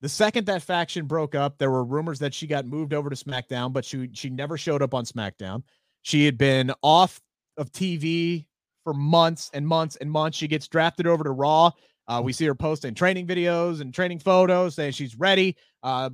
The 0.00 0.08
second 0.08 0.46
that 0.46 0.62
faction 0.62 1.06
broke 1.06 1.34
up, 1.34 1.58
there 1.58 1.72
were 1.72 1.82
rumors 1.82 2.20
that 2.20 2.32
she 2.32 2.46
got 2.46 2.66
moved 2.66 2.94
over 2.94 3.10
to 3.10 3.16
SmackDown, 3.16 3.72
but 3.72 3.84
she 3.84 4.08
she 4.12 4.30
never 4.30 4.56
showed 4.56 4.80
up 4.80 4.94
on 4.94 5.04
SmackDown. 5.04 5.64
She 6.02 6.24
had 6.24 6.38
been 6.38 6.72
off 6.80 7.20
of 7.56 7.72
TV 7.72 8.46
for 8.84 8.94
months 8.94 9.50
and 9.52 9.66
months 9.66 9.96
and 9.96 10.08
months. 10.08 10.38
She 10.38 10.46
gets 10.46 10.68
drafted 10.68 11.08
over 11.08 11.24
to 11.24 11.32
Raw. 11.32 11.72
Uh, 12.06 12.20
we 12.22 12.32
see 12.32 12.44
her 12.44 12.54
posting 12.54 12.94
training 12.94 13.26
videos 13.26 13.80
and 13.80 13.92
training 13.92 14.20
photos 14.20 14.76
saying 14.76 14.92
she's 14.92 15.16
ready. 15.16 15.56
Uh, 15.82 16.10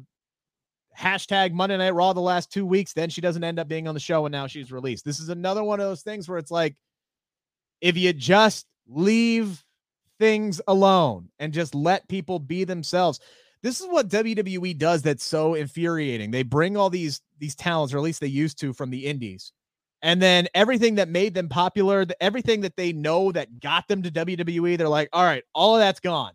hashtag 0.98 1.52
Monday 1.52 1.76
Night 1.76 1.92
Raw 1.92 2.14
the 2.14 2.20
last 2.22 2.50
two 2.50 2.64
weeks. 2.64 2.94
Then 2.94 3.10
she 3.10 3.20
doesn't 3.20 3.44
end 3.44 3.58
up 3.58 3.68
being 3.68 3.86
on 3.86 3.92
the 3.92 4.00
show 4.00 4.24
and 4.24 4.32
now 4.32 4.46
she's 4.46 4.72
released. 4.72 5.04
This 5.04 5.20
is 5.20 5.28
another 5.28 5.62
one 5.62 5.78
of 5.78 5.86
those 5.86 6.00
things 6.00 6.26
where 6.26 6.38
it's 6.38 6.50
like, 6.50 6.74
if 7.82 7.98
you 7.98 8.14
just 8.14 8.64
leave 8.86 9.62
things 10.18 10.60
alone 10.68 11.28
and 11.38 11.52
just 11.52 11.74
let 11.74 12.08
people 12.08 12.38
be 12.38 12.64
themselves. 12.64 13.20
This 13.62 13.80
is 13.80 13.86
what 13.88 14.08
WWE 14.08 14.76
does 14.78 15.02
that's 15.02 15.24
so 15.24 15.54
infuriating. 15.54 16.30
They 16.30 16.42
bring 16.44 16.76
all 16.76 16.90
these 16.90 17.20
these 17.38 17.54
talents, 17.54 17.92
or 17.92 17.98
at 17.98 18.04
least 18.04 18.20
they 18.20 18.26
used 18.28 18.58
to, 18.60 18.72
from 18.72 18.90
the 18.90 19.06
indies. 19.06 19.52
And 20.02 20.22
then 20.22 20.46
everything 20.54 20.94
that 20.96 21.08
made 21.08 21.34
them 21.34 21.48
popular, 21.48 22.06
everything 22.20 22.60
that 22.60 22.76
they 22.76 22.92
know 22.92 23.32
that 23.32 23.58
got 23.60 23.88
them 23.88 24.02
to 24.04 24.10
WWE, 24.10 24.78
they're 24.78 24.88
like, 24.88 25.08
all 25.12 25.24
right, 25.24 25.42
all 25.54 25.74
of 25.74 25.80
that's 25.80 25.98
gone. 25.98 26.32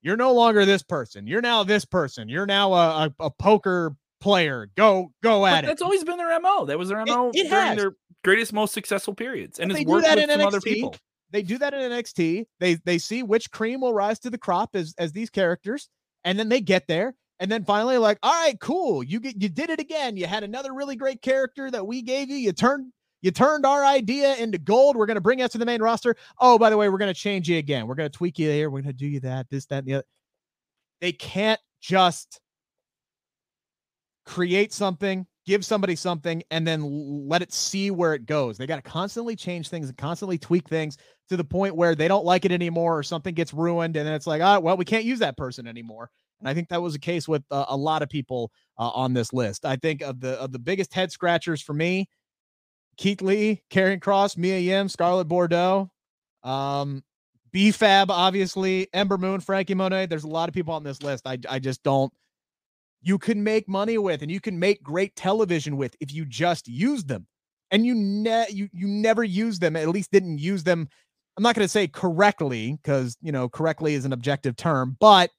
You're 0.00 0.16
no 0.16 0.32
longer 0.32 0.64
this 0.64 0.82
person. 0.82 1.26
You're 1.26 1.42
now 1.42 1.64
this 1.64 1.84
person. 1.84 2.28
You're 2.30 2.46
now 2.46 2.72
a, 2.72 3.06
a, 3.20 3.24
a 3.26 3.30
poker 3.30 3.94
player. 4.20 4.70
Go, 4.74 5.12
go 5.22 5.44
at 5.44 5.52
but 5.58 5.64
it. 5.64 5.66
That's 5.68 5.82
always 5.82 6.02
been 6.04 6.16
their 6.16 6.38
MO. 6.40 6.64
That 6.64 6.78
was 6.78 6.88
their 6.88 7.04
MO 7.04 7.28
it, 7.34 7.40
it 7.46 7.50
during 7.50 7.66
has. 7.66 7.76
their 7.76 7.92
greatest, 8.22 8.52
most 8.54 8.72
successful 8.72 9.14
periods. 9.14 9.58
And 9.58 9.70
But 9.70 9.80
it's 9.80 9.88
worked 9.88 10.08
with 10.08 10.30
some 10.30 10.40
NXT. 10.40 10.46
other 10.46 10.60
people. 10.60 10.96
They 11.34 11.42
do 11.42 11.58
that 11.58 11.74
in 11.74 11.90
NXT. 11.90 12.46
They 12.60 12.74
they 12.76 12.96
see 12.96 13.24
which 13.24 13.50
cream 13.50 13.80
will 13.80 13.92
rise 13.92 14.20
to 14.20 14.30
the 14.30 14.38
crop 14.38 14.76
as 14.76 14.94
as 14.98 15.10
these 15.10 15.30
characters, 15.30 15.88
and 16.22 16.38
then 16.38 16.48
they 16.48 16.60
get 16.60 16.86
there, 16.86 17.16
and 17.40 17.50
then 17.50 17.64
finally 17.64 17.98
like, 17.98 18.18
all 18.22 18.32
right, 18.32 18.58
cool, 18.60 19.02
you 19.02 19.18
get 19.18 19.42
you 19.42 19.48
did 19.48 19.68
it 19.68 19.80
again. 19.80 20.16
You 20.16 20.26
had 20.26 20.44
another 20.44 20.72
really 20.72 20.94
great 20.94 21.22
character 21.22 21.72
that 21.72 21.88
we 21.88 22.02
gave 22.02 22.30
you. 22.30 22.36
You 22.36 22.52
turned 22.52 22.92
you 23.20 23.32
turned 23.32 23.66
our 23.66 23.84
idea 23.84 24.36
into 24.36 24.58
gold. 24.58 24.96
We're 24.96 25.06
gonna 25.06 25.20
bring 25.20 25.42
us 25.42 25.50
to 25.52 25.58
the 25.58 25.66
main 25.66 25.82
roster. 25.82 26.14
Oh, 26.38 26.56
by 26.56 26.70
the 26.70 26.76
way, 26.76 26.88
we're 26.88 26.98
gonna 26.98 27.12
change 27.12 27.48
you 27.48 27.58
again. 27.58 27.88
We're 27.88 27.96
gonna 27.96 28.10
tweak 28.10 28.38
you 28.38 28.48
here. 28.48 28.70
We're 28.70 28.82
gonna 28.82 28.92
do 28.92 29.08
you 29.08 29.18
that, 29.20 29.50
this, 29.50 29.66
that, 29.66 29.78
and 29.78 29.88
the 29.88 29.94
other. 29.94 30.06
They 31.00 31.10
can't 31.10 31.60
just 31.80 32.40
create 34.24 34.72
something, 34.72 35.26
give 35.46 35.64
somebody 35.64 35.96
something, 35.96 36.44
and 36.52 36.64
then 36.64 37.28
let 37.28 37.42
it 37.42 37.52
see 37.52 37.90
where 37.90 38.14
it 38.14 38.24
goes. 38.24 38.56
They 38.56 38.66
got 38.66 38.76
to 38.76 38.88
constantly 38.88 39.36
change 39.36 39.68
things 39.68 39.88
and 39.88 39.98
constantly 39.98 40.38
tweak 40.38 40.68
things 40.68 40.96
to 41.28 41.36
the 41.36 41.44
point 41.44 41.76
where 41.76 41.94
they 41.94 42.08
don't 42.08 42.24
like 42.24 42.44
it 42.44 42.52
anymore 42.52 42.98
or 42.98 43.02
something 43.02 43.34
gets 43.34 43.54
ruined. 43.54 43.96
And 43.96 44.06
then 44.06 44.14
it's 44.14 44.26
like, 44.26 44.42
oh, 44.42 44.60
well, 44.60 44.76
we 44.76 44.84
can't 44.84 45.04
use 45.04 45.20
that 45.20 45.36
person 45.36 45.66
anymore. 45.66 46.10
And 46.40 46.48
I 46.48 46.54
think 46.54 46.68
that 46.68 46.82
was 46.82 46.92
the 46.92 46.98
case 46.98 47.26
with 47.26 47.42
uh, 47.50 47.64
a 47.68 47.76
lot 47.76 48.02
of 48.02 48.08
people 48.08 48.52
uh, 48.78 48.90
on 48.90 49.14
this 49.14 49.32
list. 49.32 49.64
I 49.64 49.76
think 49.76 50.02
of 50.02 50.20
the 50.20 50.40
of 50.40 50.52
the 50.52 50.58
biggest 50.58 50.92
head 50.92 51.10
scratchers 51.10 51.62
for 51.62 51.72
me, 51.72 52.08
Keith 52.96 53.22
Lee, 53.22 53.62
Karrion 53.70 54.00
Kross, 54.00 54.36
Mia 54.36 54.58
Yim, 54.58 54.88
Scarlett 54.88 55.28
Bordeaux, 55.28 55.90
um, 56.42 57.02
B-Fab, 57.52 58.10
obviously, 58.10 58.88
Ember 58.92 59.16
Moon, 59.16 59.40
Franky 59.40 59.74
Monet. 59.74 60.06
There's 60.06 60.24
a 60.24 60.28
lot 60.28 60.48
of 60.48 60.54
people 60.54 60.74
on 60.74 60.82
this 60.82 61.02
list. 61.02 61.26
I 61.26 61.38
I 61.48 61.58
just 61.58 61.82
don't 61.82 62.12
you 63.04 63.18
can 63.18 63.44
make 63.44 63.68
money 63.68 63.98
with 63.98 64.22
and 64.22 64.30
you 64.30 64.40
can 64.40 64.58
make 64.58 64.82
great 64.82 65.14
television 65.14 65.76
with 65.76 65.94
if 66.00 66.12
you 66.12 66.24
just 66.24 66.66
use 66.66 67.04
them. 67.04 67.26
And 67.70 67.84
you 67.84 67.94
ne- 67.94 68.50
you 68.50 68.68
you 68.72 68.86
never 68.86 69.24
use 69.24 69.58
them, 69.58 69.76
at 69.76 69.88
least 69.88 70.10
didn't 70.10 70.38
use 70.38 70.62
them 70.62 70.88
I'm 71.36 71.42
not 71.42 71.54
going 71.54 71.64
to 71.64 71.68
say 71.68 71.88
correctly 71.88 72.78
because, 72.82 73.16
you 73.20 73.32
know, 73.32 73.48
correctly 73.48 73.94
is 73.94 74.04
an 74.04 74.12
objective 74.12 74.56
term, 74.56 74.96
but 75.00 75.30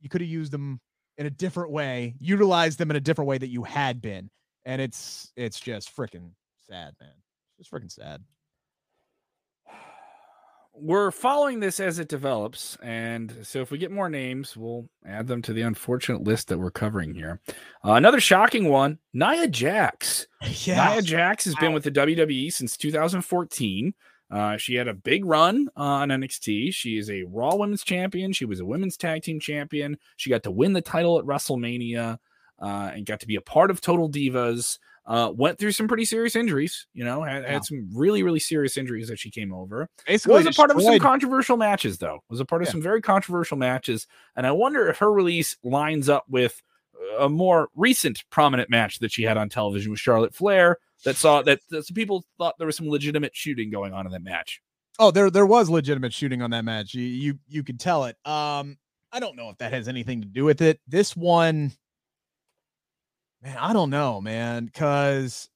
you 0.00 0.08
could 0.08 0.20
have 0.20 0.30
used 0.30 0.52
them 0.52 0.80
in 1.18 1.26
a 1.26 1.30
different 1.30 1.70
way, 1.70 2.14
utilized 2.18 2.78
them 2.78 2.90
in 2.90 2.96
a 2.96 3.00
different 3.00 3.28
way 3.28 3.38
that 3.38 3.48
you 3.48 3.62
had 3.62 4.00
been. 4.00 4.30
And 4.64 4.80
it's 4.80 5.30
it's 5.36 5.60
just 5.60 5.94
freaking 5.94 6.30
sad, 6.66 6.94
man. 7.00 7.12
It's 7.58 7.68
freaking 7.68 7.92
sad 7.92 8.22
we're 10.74 11.10
following 11.10 11.60
this 11.60 11.78
as 11.78 11.98
it 11.98 12.08
develops. 12.08 12.76
And 12.82 13.34
so 13.42 13.60
if 13.60 13.70
we 13.70 13.78
get 13.78 13.92
more 13.92 14.08
names, 14.08 14.56
we'll 14.56 14.88
add 15.06 15.28
them 15.28 15.40
to 15.42 15.52
the 15.52 15.62
unfortunate 15.62 16.24
list 16.24 16.48
that 16.48 16.58
we're 16.58 16.70
covering 16.70 17.14
here. 17.14 17.40
Uh, 17.84 17.92
another 17.92 18.20
shocking 18.20 18.68
one 18.68 18.98
Nia 19.12 19.46
Jax. 19.46 20.26
Nia 20.66 21.02
Jax 21.02 21.44
has 21.44 21.54
been 21.56 21.72
with 21.72 21.84
the 21.84 21.90
WWE 21.90 22.52
since 22.52 22.76
2014. 22.76 23.94
Uh, 24.30 24.56
she 24.56 24.74
had 24.74 24.88
a 24.88 24.94
big 24.94 25.24
run 25.24 25.68
on 25.76 26.08
NXT. 26.08 26.74
She 26.74 26.96
is 26.96 27.10
a 27.10 27.22
Raw 27.24 27.54
Women's 27.56 27.84
Champion. 27.84 28.32
She 28.32 28.44
was 28.44 28.60
a 28.60 28.64
Women's 28.64 28.96
Tag 28.96 29.22
Team 29.22 29.38
Champion. 29.38 29.96
She 30.16 30.30
got 30.30 30.42
to 30.44 30.50
win 30.50 30.72
the 30.72 30.80
title 30.80 31.18
at 31.18 31.24
WrestleMania 31.24 32.18
uh, 32.60 32.90
and 32.94 33.06
got 33.06 33.20
to 33.20 33.26
be 33.26 33.36
a 33.36 33.40
part 33.40 33.70
of 33.70 33.80
Total 33.80 34.10
Divas. 34.10 34.78
Uh, 35.06 35.30
went 35.36 35.58
through 35.58 35.72
some 35.72 35.86
pretty 35.86 36.06
serious 36.06 36.34
injuries. 36.34 36.86
You 36.94 37.04
know, 37.04 37.22
had, 37.22 37.44
had 37.44 37.64
some 37.64 37.90
really, 37.92 38.22
really 38.22 38.40
serious 38.40 38.78
injuries 38.78 39.08
that 39.08 39.18
she 39.18 39.30
came 39.30 39.52
over. 39.52 39.86
Basically, 40.06 40.36
was 40.36 40.46
a 40.46 40.52
part 40.52 40.70
of 40.70 40.80
some 40.80 40.98
controversial 40.98 41.58
matches, 41.58 41.98
though. 41.98 42.20
Was 42.30 42.40
a 42.40 42.44
part 42.46 42.62
of 42.62 42.68
yeah. 42.68 42.72
some 42.72 42.82
very 42.82 43.02
controversial 43.02 43.58
matches, 43.58 44.06
and 44.34 44.46
I 44.46 44.52
wonder 44.52 44.88
if 44.88 44.96
her 44.98 45.12
release 45.12 45.58
lines 45.62 46.08
up 46.08 46.24
with 46.26 46.62
a 47.18 47.28
more 47.28 47.68
recent 47.76 48.24
prominent 48.30 48.70
match 48.70 48.98
that 49.00 49.12
she 49.12 49.24
had 49.24 49.36
on 49.36 49.50
television 49.50 49.90
with 49.90 50.00
Charlotte 50.00 50.34
Flair. 50.34 50.78
That 51.04 51.16
saw 51.16 51.42
that, 51.42 51.60
that 51.70 51.86
some 51.86 51.94
people 51.94 52.24
thought 52.38 52.54
there 52.58 52.66
was 52.66 52.76
some 52.76 52.88
legitimate 52.88 53.36
shooting 53.36 53.70
going 53.70 53.92
on 53.92 54.06
in 54.06 54.12
that 54.12 54.22
match. 54.22 54.60
Oh, 54.98 55.10
there 55.10 55.30
there 55.30 55.46
was 55.46 55.68
legitimate 55.68 56.12
shooting 56.12 56.40
on 56.40 56.50
that 56.50 56.64
match. 56.64 56.94
You 56.94 57.02
you 57.02 57.38
you 57.46 57.62
could 57.62 57.78
tell 57.78 58.04
it. 58.04 58.16
Um, 58.24 58.78
I 59.12 59.20
don't 59.20 59.36
know 59.36 59.50
if 59.50 59.58
that 59.58 59.72
has 59.72 59.86
anything 59.86 60.22
to 60.22 60.26
do 60.26 60.44
with 60.44 60.62
it. 60.62 60.80
This 60.88 61.14
one 61.16 61.72
Man, 63.44 63.58
I 63.58 63.74
don't 63.74 63.90
know, 63.90 64.22
man, 64.22 64.64
because 64.64 65.50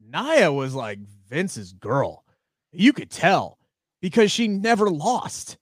Nia 0.00 0.50
was 0.50 0.74
like 0.74 0.98
Vince's 1.28 1.74
girl. 1.74 2.24
You 2.72 2.94
could 2.94 3.10
tell 3.10 3.58
because 4.00 4.32
she 4.32 4.48
never 4.48 4.88
lost. 4.88 5.58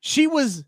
She 0.00 0.26
was 0.26 0.64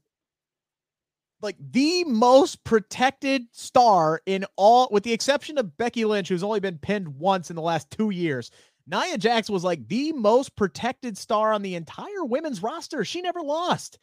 like 1.41 1.57
the 1.71 2.05
most 2.05 2.65
protected 2.65 3.45
star 3.53 4.21
in 4.27 4.45
all, 4.57 4.89
with 4.91 5.05
the 5.05 5.13
exception 5.13 5.59
of 5.59 5.77
Becky 5.77 6.05
Lynch, 6.05 6.29
who's 6.29 6.43
only 6.43 6.61
been 6.61 6.79
pinned 6.79 7.09
once 7.09 7.51
in 7.51 7.57
the 7.57 7.63
last 7.63 7.91
two 7.91 8.11
years. 8.11 8.51
Nia 8.87 9.19
Jax 9.19 9.51
was 9.51 9.65
like 9.65 9.87
the 9.89 10.13
most 10.13 10.57
protected 10.57 11.17
star 11.19 11.53
on 11.53 11.63
the 11.63 11.75
entire 11.75 12.25
women's 12.25 12.63
roster. 12.63 13.05
She 13.05 13.21
never 13.21 13.43
lost. 13.43 13.99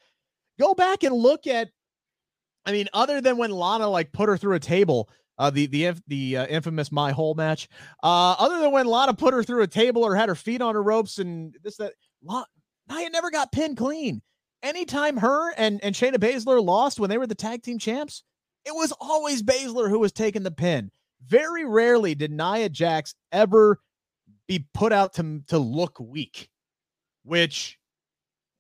Go 0.60 0.74
back 0.74 1.04
and 1.04 1.14
look 1.14 1.48
at 1.48 1.70
I 2.66 2.72
mean, 2.72 2.88
other 2.94 3.22
than 3.22 3.38
when 3.38 3.52
Lana 3.52 3.88
like 3.88 4.12
put 4.12 4.28
her 4.28 4.38
through 4.38 4.56
a 4.56 4.60
table, 4.60 5.10
uh, 5.38 5.50
the 5.50 5.68
the 5.68 5.94
the 6.08 6.38
uh, 6.38 6.46
infamous 6.48 6.92
my 6.92 7.12
hole 7.12 7.36
match. 7.36 7.68
Uh, 8.02 8.36
other 8.40 8.60
than 8.60 8.72
when 8.72 8.88
Lana 8.88 9.14
put 9.14 9.34
her 9.34 9.44
through 9.44 9.64
a 9.64 9.68
table 9.68 10.04
or 10.04 10.16
had 10.16 10.30
her 10.30 10.36
feet 10.36 10.62
on 10.62 10.76
her 10.76 10.84
ropes 10.84 11.20
and 11.20 11.56
this 11.64 11.78
that, 11.78 11.94
La- 12.24 12.46
Nia 12.90 13.10
never 13.10 13.30
got 13.30 13.52
pinned 13.52 13.78
clean. 13.78 14.22
Anytime 14.66 15.18
her 15.18 15.54
and 15.58 15.80
and 15.84 15.94
Shayna 15.94 16.16
Baszler 16.16 16.64
lost 16.64 17.00
when 17.00 17.12
they 17.12 17.20
were 17.20 17.28
the 17.28 17.36
tag 17.36 17.62
team 17.62 17.78
champs, 17.78 18.24
it 18.66 18.74
was 18.74 18.92
always 19.00 19.44
Baszler 19.44 19.90
who 19.90 20.00
was 20.00 20.12
taking 20.12 20.42
the 20.42 20.50
pin. 20.50 20.90
Very 21.24 21.66
rarely 21.66 22.16
did 22.16 22.32
Nia 22.32 22.70
Jax 22.70 23.14
ever 23.32 23.80
be 24.48 24.66
put 24.74 24.92
out 24.92 25.14
to 25.14 25.44
to 25.50 25.60
look 25.60 26.00
weak, 26.00 26.50
which 27.24 27.78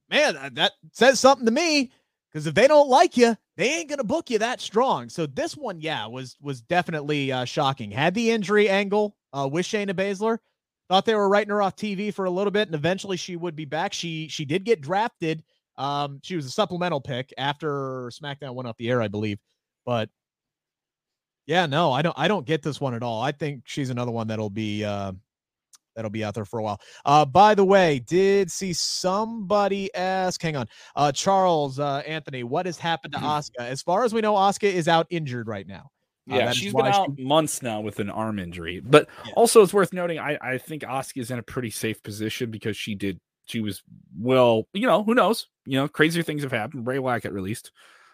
man 0.07 0.53
that 0.53 0.73
says 0.91 1.19
something 1.19 1.47
to 1.47 1.51
me 1.51 1.91
because 2.31 2.45
if 2.45 2.53
they 2.53 2.67
don't 2.67 2.89
like 2.89 3.17
you, 3.17 3.35
they 3.57 3.73
ain't 3.75 3.89
gonna 3.89 4.03
book 4.03 4.29
you 4.29 4.37
that 4.39 4.61
strong. 4.61 5.09
So 5.09 5.25
this 5.25 5.57
one, 5.57 5.81
yeah, 5.81 6.05
was 6.05 6.37
was 6.39 6.61
definitely 6.61 7.31
uh, 7.31 7.45
shocking. 7.45 7.89
Had 7.89 8.13
the 8.13 8.29
injury 8.29 8.69
angle 8.69 9.15
uh, 9.33 9.49
with 9.51 9.65
Shayna 9.65 9.93
Baszler. 9.93 10.37
Thought 10.87 11.05
they 11.05 11.15
were 11.15 11.29
writing 11.29 11.49
her 11.49 11.63
off 11.63 11.75
TV 11.75 12.13
for 12.13 12.25
a 12.25 12.29
little 12.29 12.51
bit, 12.51 12.67
and 12.67 12.75
eventually 12.75 13.17
she 13.17 13.35
would 13.35 13.55
be 13.55 13.65
back. 13.65 13.91
She 13.91 14.27
she 14.27 14.45
did 14.45 14.65
get 14.65 14.81
drafted. 14.81 15.43
Um, 15.77 16.19
she 16.23 16.35
was 16.35 16.45
a 16.45 16.51
supplemental 16.51 17.01
pick 17.01 17.33
after 17.37 18.09
SmackDown 18.13 18.55
went 18.55 18.67
off 18.67 18.77
the 18.77 18.89
air, 18.89 19.01
I 19.01 19.07
believe. 19.07 19.39
But 19.85 20.09
yeah, 21.45 21.65
no, 21.65 21.91
I 21.91 22.01
don't 22.01 22.17
I 22.17 22.27
don't 22.27 22.45
get 22.45 22.63
this 22.63 22.81
one 22.81 22.93
at 22.93 23.03
all. 23.03 23.21
I 23.21 23.31
think 23.31 23.63
she's 23.65 23.89
another 23.89 24.11
one 24.11 24.27
that'll 24.27 24.49
be 24.49 24.83
uh, 24.83 25.11
that'll 25.95 26.11
be 26.11 26.23
out 26.23 26.33
there 26.33 26.45
for 26.45 26.59
a 26.59 26.63
while. 26.63 26.79
Uh, 27.05 27.25
by 27.25 27.55
the 27.55 27.65
way, 27.65 27.99
did 27.99 28.51
see 28.51 28.73
somebody 28.73 29.93
ask, 29.95 30.41
hang 30.41 30.55
on, 30.55 30.67
uh, 30.95 31.11
Charles 31.11 31.79
uh, 31.79 32.01
Anthony, 32.05 32.43
what 32.43 32.65
has 32.65 32.77
happened 32.77 33.13
to 33.13 33.19
Asuka? 33.21 33.59
As 33.59 33.81
far 33.81 34.03
as 34.03 34.13
we 34.13 34.21
know, 34.21 34.33
Asuka 34.33 34.71
is 34.71 34.87
out 34.87 35.07
injured 35.09 35.47
right 35.47 35.67
now. 35.67 35.89
Uh, 36.29 36.37
yeah, 36.37 36.51
she's 36.51 36.73
been 36.73 36.87
out 36.87 37.11
she... 37.15 37.23
months 37.23 37.61
now 37.61 37.81
with 37.81 37.99
an 37.99 38.09
arm 38.09 38.39
injury. 38.39 38.81
But 38.83 39.07
yeah. 39.25 39.33
also, 39.35 39.61
it's 39.61 39.73
worth 39.73 39.93
noting, 39.93 40.19
I, 40.19 40.37
I 40.41 40.57
think 40.57 40.81
Asuka 40.81 41.21
is 41.21 41.31
in 41.31 41.39
a 41.39 41.43
pretty 41.43 41.69
safe 41.69 42.01
position 42.01 42.49
because 42.49 42.75
she 42.75 42.95
did, 42.95 43.19
she 43.45 43.61
was, 43.61 43.81
well, 44.17 44.67
you 44.73 44.87
know, 44.87 45.03
who 45.03 45.13
knows? 45.13 45.47
You 45.65 45.79
know, 45.79 45.87
crazier 45.87 46.23
things 46.23 46.43
have 46.43 46.51
happened. 46.51 46.85
Bray 46.85 46.99
Wyatt 46.99 47.31
released. 47.31 47.71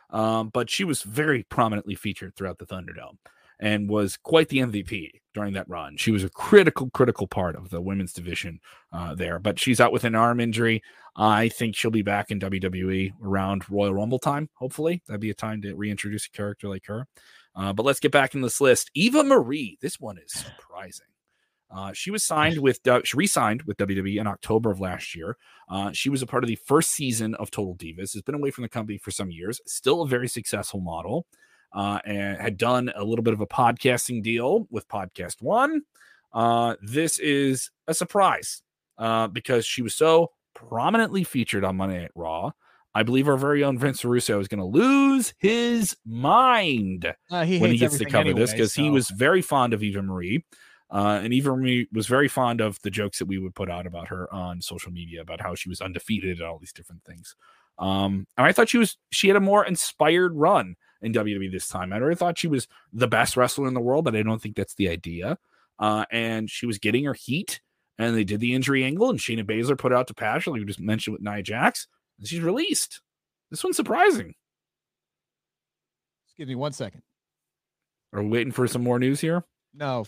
Um, 0.09 0.49
but 0.49 0.69
she 0.69 0.83
was 0.83 1.03
very 1.03 1.43
prominently 1.43 1.95
featured 1.95 2.35
throughout 2.35 2.57
the 2.57 2.65
Thunderdome 2.65 3.17
and 3.59 3.89
was 3.89 4.17
quite 4.17 4.49
the 4.49 4.57
MVP 4.57 5.09
during 5.33 5.53
that 5.53 5.69
run. 5.69 5.95
She 5.95 6.11
was 6.11 6.23
a 6.23 6.29
critical, 6.29 6.89
critical 6.89 7.27
part 7.27 7.55
of 7.55 7.69
the 7.69 7.81
women's 7.81 8.11
division 8.11 8.59
uh, 8.91 9.15
there, 9.15 9.39
but 9.39 9.59
she's 9.59 9.79
out 9.79 9.93
with 9.93 10.03
an 10.03 10.15
arm 10.15 10.39
injury. 10.39 10.81
I 11.15 11.49
think 11.49 11.75
she'll 11.75 11.91
be 11.91 12.01
back 12.01 12.31
in 12.31 12.39
WWE 12.39 13.13
around 13.23 13.69
Royal 13.69 13.93
Rumble 13.93 14.19
time. 14.19 14.49
Hopefully, 14.55 15.03
that'd 15.07 15.21
be 15.21 15.29
a 15.29 15.35
time 15.35 15.61
to 15.61 15.75
reintroduce 15.75 16.25
a 16.25 16.31
character 16.31 16.67
like 16.67 16.85
her. 16.87 17.07
Uh, 17.55 17.73
but 17.73 17.85
let's 17.85 17.99
get 17.99 18.11
back 18.11 18.33
in 18.33 18.41
this 18.41 18.61
list. 18.61 18.89
Eva 18.95 19.23
Marie, 19.23 19.77
this 19.81 19.99
one 19.99 20.17
is 20.17 20.31
surprising. 20.31 21.10
Uh, 21.73 21.93
she 21.93 22.11
was 22.11 22.23
signed 22.23 22.57
with 22.57 22.81
she 23.03 23.17
re-signed 23.17 23.63
with 23.63 23.77
WWE 23.77 24.19
in 24.19 24.27
October 24.27 24.71
of 24.71 24.79
last 24.79 25.15
year. 25.15 25.37
Uh, 25.69 25.91
she 25.93 26.09
was 26.09 26.21
a 26.21 26.27
part 26.27 26.43
of 26.43 26.47
the 26.47 26.57
first 26.57 26.91
season 26.91 27.33
of 27.35 27.49
Total 27.49 27.75
Divas. 27.75 28.13
Has 28.13 28.21
been 28.21 28.35
away 28.35 28.51
from 28.51 28.63
the 28.63 28.69
company 28.69 28.97
for 28.97 29.11
some 29.11 29.31
years. 29.31 29.61
Still 29.65 30.01
a 30.01 30.07
very 30.07 30.27
successful 30.27 30.81
model 30.81 31.25
uh, 31.73 31.99
and 32.05 32.39
had 32.41 32.57
done 32.57 32.91
a 32.95 33.03
little 33.03 33.23
bit 33.23 33.33
of 33.33 33.41
a 33.41 33.47
podcasting 33.47 34.21
deal 34.21 34.67
with 34.69 34.87
Podcast 34.87 35.41
One. 35.41 35.81
Uh, 36.33 36.75
this 36.81 37.19
is 37.19 37.71
a 37.87 37.93
surprise 37.93 38.61
uh, 38.97 39.27
because 39.27 39.65
she 39.65 39.81
was 39.81 39.95
so 39.95 40.31
prominently 40.53 41.23
featured 41.23 41.63
on 41.63 41.77
Monday 41.77 41.99
Night 41.99 42.11
Raw. 42.15 42.51
I 42.93 43.03
believe 43.03 43.29
our 43.29 43.37
very 43.37 43.63
own 43.63 43.77
Vince 43.77 44.03
Russo 44.03 44.39
is 44.41 44.49
going 44.49 44.59
to 44.59 44.65
lose 44.65 45.33
his 45.39 45.95
mind 46.05 47.13
uh, 47.29 47.45
he 47.45 47.59
when 47.59 47.71
he 47.71 47.77
gets 47.77 47.97
to 47.97 48.05
cover 48.05 48.29
anyway, 48.29 48.39
this 48.39 48.51
because 48.51 48.73
so. 48.73 48.81
he 48.81 48.89
was 48.89 49.09
very 49.09 49.41
fond 49.41 49.73
of 49.73 49.81
Eva 49.81 50.01
Marie. 50.01 50.43
Uh, 50.91 51.21
and 51.23 51.33
even 51.33 51.87
was 51.93 52.07
very 52.07 52.27
fond 52.27 52.59
of 52.59 52.77
the 52.81 52.89
jokes 52.89 53.19
that 53.19 53.25
we 53.25 53.37
would 53.37 53.55
put 53.55 53.69
out 53.69 53.87
about 53.87 54.09
her 54.09 54.31
on 54.33 54.61
social 54.61 54.91
media 54.91 55.21
about 55.21 55.39
how 55.39 55.55
she 55.55 55.69
was 55.69 55.79
undefeated 55.79 56.39
and 56.39 56.47
all 56.47 56.59
these 56.59 56.73
different 56.73 57.01
things. 57.05 57.35
Um, 57.79 58.27
and 58.37 58.45
I 58.45 58.51
thought 58.51 58.69
she 58.69 58.77
was 58.77 58.97
she 59.09 59.27
had 59.27 59.37
a 59.37 59.41
more 59.41 59.65
inspired 59.65 60.35
run 60.35 60.75
in 61.01 61.13
WWE 61.13 61.51
this 61.51 61.67
time. 61.67 61.93
I 61.93 61.99
already 61.99 62.15
thought 62.15 62.37
she 62.37 62.47
was 62.47 62.67
the 62.91 63.07
best 63.07 63.37
wrestler 63.37 63.67
in 63.67 63.73
the 63.73 63.79
world, 63.79 64.05
but 64.05 64.15
I 64.15 64.23
don't 64.23 64.41
think 64.41 64.55
that's 64.55 64.75
the 64.75 64.89
idea. 64.89 65.37
Uh, 65.79 66.05
and 66.11 66.49
she 66.49 66.65
was 66.65 66.77
getting 66.77 67.05
her 67.05 67.13
heat, 67.13 67.59
and 67.97 68.15
they 68.15 68.23
did 68.23 68.39
the 68.39 68.53
injury 68.53 68.83
angle, 68.83 69.09
and 69.09 69.17
Shayna 69.17 69.43
Baszler 69.43 69.77
put 69.77 69.93
out 69.93 70.07
to 70.07 70.13
patch, 70.13 70.45
like 70.45 70.59
we 70.59 70.65
just 70.65 70.79
mentioned 70.79 71.13
with 71.13 71.23
Nia 71.23 71.41
Jax, 71.41 71.87
and 72.19 72.27
she's 72.27 72.41
released. 72.41 73.01
This 73.49 73.63
one's 73.63 73.77
surprising. 73.77 74.35
Just 76.25 76.37
give 76.37 76.47
me 76.47 76.55
one 76.55 76.71
second. 76.71 77.01
Are 78.13 78.21
we 78.21 78.29
waiting 78.29 78.51
for 78.51 78.67
some 78.67 78.83
more 78.83 78.99
news 78.99 79.21
here? 79.21 79.43
No, 79.73 80.05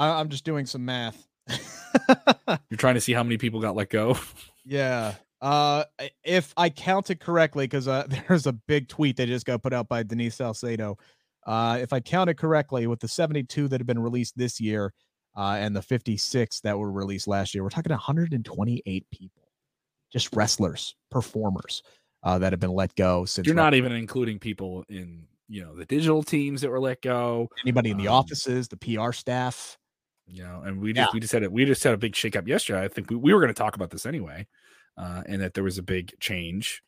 I, 0.00 0.18
I'm 0.18 0.30
just 0.30 0.44
doing 0.44 0.64
some 0.64 0.84
math. 0.84 1.28
You're 1.48 2.78
trying 2.78 2.94
to 2.94 3.00
see 3.00 3.12
how 3.12 3.22
many 3.22 3.36
people 3.36 3.60
got 3.60 3.76
let 3.76 3.90
go. 3.90 4.18
Yeah. 4.62 5.14
Uh, 5.40 5.84
if 6.22 6.52
I 6.56 6.68
counted 6.68 7.18
correctly, 7.18 7.64
because 7.64 7.88
uh, 7.88 8.06
there's 8.28 8.46
a 8.46 8.52
big 8.52 8.88
tweet 8.88 9.16
that 9.16 9.26
just 9.26 9.46
got 9.46 9.62
put 9.62 9.72
out 9.72 9.88
by 9.88 10.02
Denise 10.02 10.36
Salcedo. 10.36 10.98
Uh, 11.46 11.78
if 11.80 11.94
I 11.94 11.98
counted 11.98 12.36
correctly, 12.36 12.86
with 12.86 13.00
the 13.00 13.08
72 13.08 13.68
that 13.68 13.80
have 13.80 13.86
been 13.86 13.98
released 13.98 14.36
this 14.36 14.60
year, 14.60 14.92
uh, 15.34 15.56
and 15.58 15.74
the 15.74 15.80
56 15.80 16.60
that 16.60 16.78
were 16.78 16.92
released 16.92 17.26
last 17.26 17.54
year, 17.54 17.64
we're 17.64 17.70
talking 17.70 17.90
128 17.90 19.06
people, 19.10 19.42
just 20.12 20.28
wrestlers, 20.36 20.94
performers, 21.10 21.82
uh, 22.22 22.38
that 22.38 22.52
have 22.52 22.60
been 22.60 22.74
let 22.74 22.94
go 22.94 23.24
since. 23.24 23.46
You're 23.46 23.56
not 23.56 23.74
even 23.74 23.92
including 23.92 24.38
people 24.38 24.84
in 24.90 25.24
you 25.48 25.64
know 25.64 25.74
the 25.74 25.86
digital 25.86 26.22
teams 26.22 26.60
that 26.60 26.70
were 26.70 26.80
let 26.80 27.02
go. 27.02 27.48
Anybody 27.64 27.90
in 27.90 27.96
the 27.96 28.08
um, 28.08 28.14
offices, 28.14 28.68
the 28.68 28.76
PR 28.76 29.12
staff. 29.12 29.78
You 30.30 30.44
know, 30.44 30.62
and 30.64 30.80
we 30.80 30.92
just 30.92 31.08
yeah. 31.08 31.14
we 31.14 31.20
just 31.20 31.32
had 31.32 31.42
it. 31.42 31.52
We 31.52 31.64
just 31.64 31.82
had 31.82 31.94
a 31.94 31.98
big 31.98 32.12
shakeup 32.12 32.46
yesterday. 32.46 32.84
I 32.84 32.88
think 32.88 33.10
we, 33.10 33.16
we 33.16 33.34
were 33.34 33.40
going 33.40 33.52
to 33.52 33.58
talk 33.58 33.76
about 33.76 33.90
this 33.90 34.06
anyway 34.06 34.46
uh, 34.96 35.22
and 35.26 35.40
that 35.40 35.54
there 35.54 35.64
was 35.64 35.78
a 35.78 35.82
big 35.82 36.12
change 36.20 36.82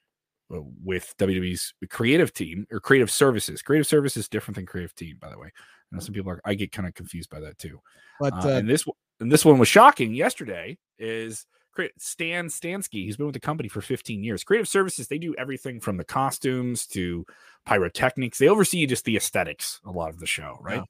uh, 0.55 0.61
with 0.85 1.15
WWE's 1.19 1.75
creative 1.91 2.33
team 2.33 2.67
or 2.71 2.81
creative 2.81 3.11
services. 3.11 3.63
Creative 3.63 3.87
services 3.87 4.29
different 4.29 4.57
than 4.57 4.67
creative 4.67 4.95
team, 4.95 5.17
by 5.21 5.31
the 5.31 5.39
way. 5.39 5.49
I 5.49 5.97
know 5.97 6.01
some 6.01 6.15
people 6.15 6.31
are. 6.31 6.41
I 6.45 6.55
get 6.55 6.73
kind 6.73 6.87
of 6.87 6.95
confused 6.95 7.31
by 7.31 7.41
that 7.41 7.59
too. 7.59 7.81
But 8.21 8.35
uh, 8.35 8.49
uh, 8.49 8.59
and 8.59 8.69
this 8.69 8.85
and 9.21 9.31
this 9.31 9.45
one 9.45 9.59
was 9.59 9.69
shocking. 9.69 10.15
Yesterday 10.15 10.79
is 10.99 11.47
Stan 11.99 12.49
Stansky. 12.49 13.05
He's 13.05 13.17
been 13.17 13.27
with 13.27 13.35
the 13.35 13.41
company 13.41 13.69
for 13.69 13.81
15 13.81 14.23
years. 14.23 14.45
Creative 14.45 14.69
services, 14.69 15.09
they 15.09 15.19
do 15.19 15.35
everything 15.39 15.81
from 15.81 15.97
the 15.97 16.05
costumes 16.05 16.87
to 16.89 17.25
pyrotechnics. 17.67 18.39
They 18.39 18.49
oversee 18.49 18.87
just 18.87 19.05
the 19.05 19.17
aesthetics 19.17 19.81
a 19.85 19.91
lot 19.91 20.11
of 20.11 20.19
the 20.19 20.27
show, 20.27 20.59
right? 20.61 20.83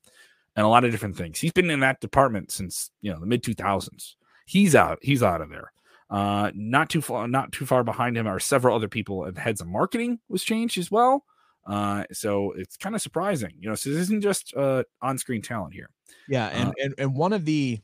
And 0.55 0.67
a 0.67 0.69
lot 0.69 0.85
of 0.85 0.91
different 0.91 1.17
things. 1.17 1.41
He's 1.41 1.53
been 1.53 1.71
in 1.71 1.81
that 1.81 2.01
department 2.01 2.51
since 2.51 2.91
you 3.01 3.13
know 3.13 3.19
the 3.19 3.27
mid 3.27 3.43
2000s. 3.43 4.15
He's 4.47 4.75
out. 4.75 4.99
He's 5.03 5.23
out 5.23 5.41
of 5.41 5.49
there. 5.49 5.73
Uh, 6.11 6.51
not 6.55 6.91
too 6.91 7.01
far, 7.01 7.27
not 7.27 7.53
too 7.53 7.65
far 7.65 7.83
behind 7.83 8.19
him 8.19 8.27
are 8.27 8.39
several 8.39 8.77
other 8.77 8.89
people. 8.89 9.31
The 9.33 9.41
heads 9.41 9.63
of 9.63 9.67
marketing 9.67 10.21
was 10.29 10.45
changed 10.45 10.77
as 10.77 10.91
well. 10.91 11.25
Uh, 11.67 12.05
so 12.13 12.53
it's 12.53 12.77
kind 12.77 12.95
of 12.95 13.01
surprising, 13.01 13.53
you 13.59 13.69
know. 13.69 13.75
So 13.75 13.91
this 13.91 14.01
isn't 14.01 14.23
just 14.23 14.55
uh 14.55 14.85
on-screen 15.01 15.43
talent 15.43 15.75
here. 15.75 15.89
Yeah, 16.29 16.49
and 16.49 16.69
uh, 16.69 16.73
and, 16.83 16.95
and 16.99 17.17
one 17.17 17.33
of 17.33 17.45
the 17.45 17.81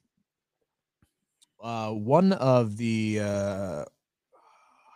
uh 1.62 1.90
one 1.90 2.32
of 2.32 2.76
the 2.76 3.20
uh 3.22 3.84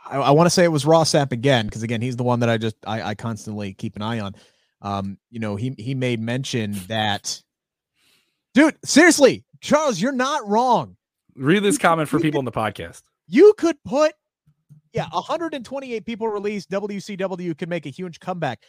I, 0.04 0.18
I 0.18 0.30
want 0.32 0.46
to 0.46 0.50
say 0.50 0.64
it 0.64 0.72
was 0.72 0.84
Ross 0.84 1.12
Sapp 1.12 1.32
again 1.32 1.66
because 1.66 1.82
again 1.82 2.02
he's 2.02 2.16
the 2.16 2.24
one 2.24 2.40
that 2.40 2.48
I 2.48 2.58
just 2.58 2.76
I, 2.86 3.02
I 3.02 3.14
constantly 3.14 3.72
keep 3.72 3.96
an 3.96 4.02
eye 4.02 4.20
on. 4.20 4.34
Um, 4.82 5.16
you 5.30 5.40
know 5.40 5.56
he 5.56 5.74
he 5.78 5.94
made 5.94 6.20
mention 6.20 6.72
that, 6.88 7.40
dude, 8.54 8.76
seriously, 8.84 9.44
Charles, 9.60 10.00
you're 10.00 10.12
not 10.12 10.46
wrong. 10.46 10.96
Read 11.36 11.62
this 11.62 11.78
comment 11.78 12.08
for 12.08 12.20
people 12.20 12.38
in 12.38 12.44
the 12.44 12.52
podcast. 12.52 13.02
You 13.26 13.54
could 13.56 13.76
put, 13.84 14.12
yeah, 14.92 15.08
128 15.10 16.04
people 16.04 16.28
released. 16.28 16.70
WCW 16.70 17.56
could 17.56 17.68
make 17.68 17.86
a 17.86 17.90
huge 17.90 18.20
comeback. 18.20 18.60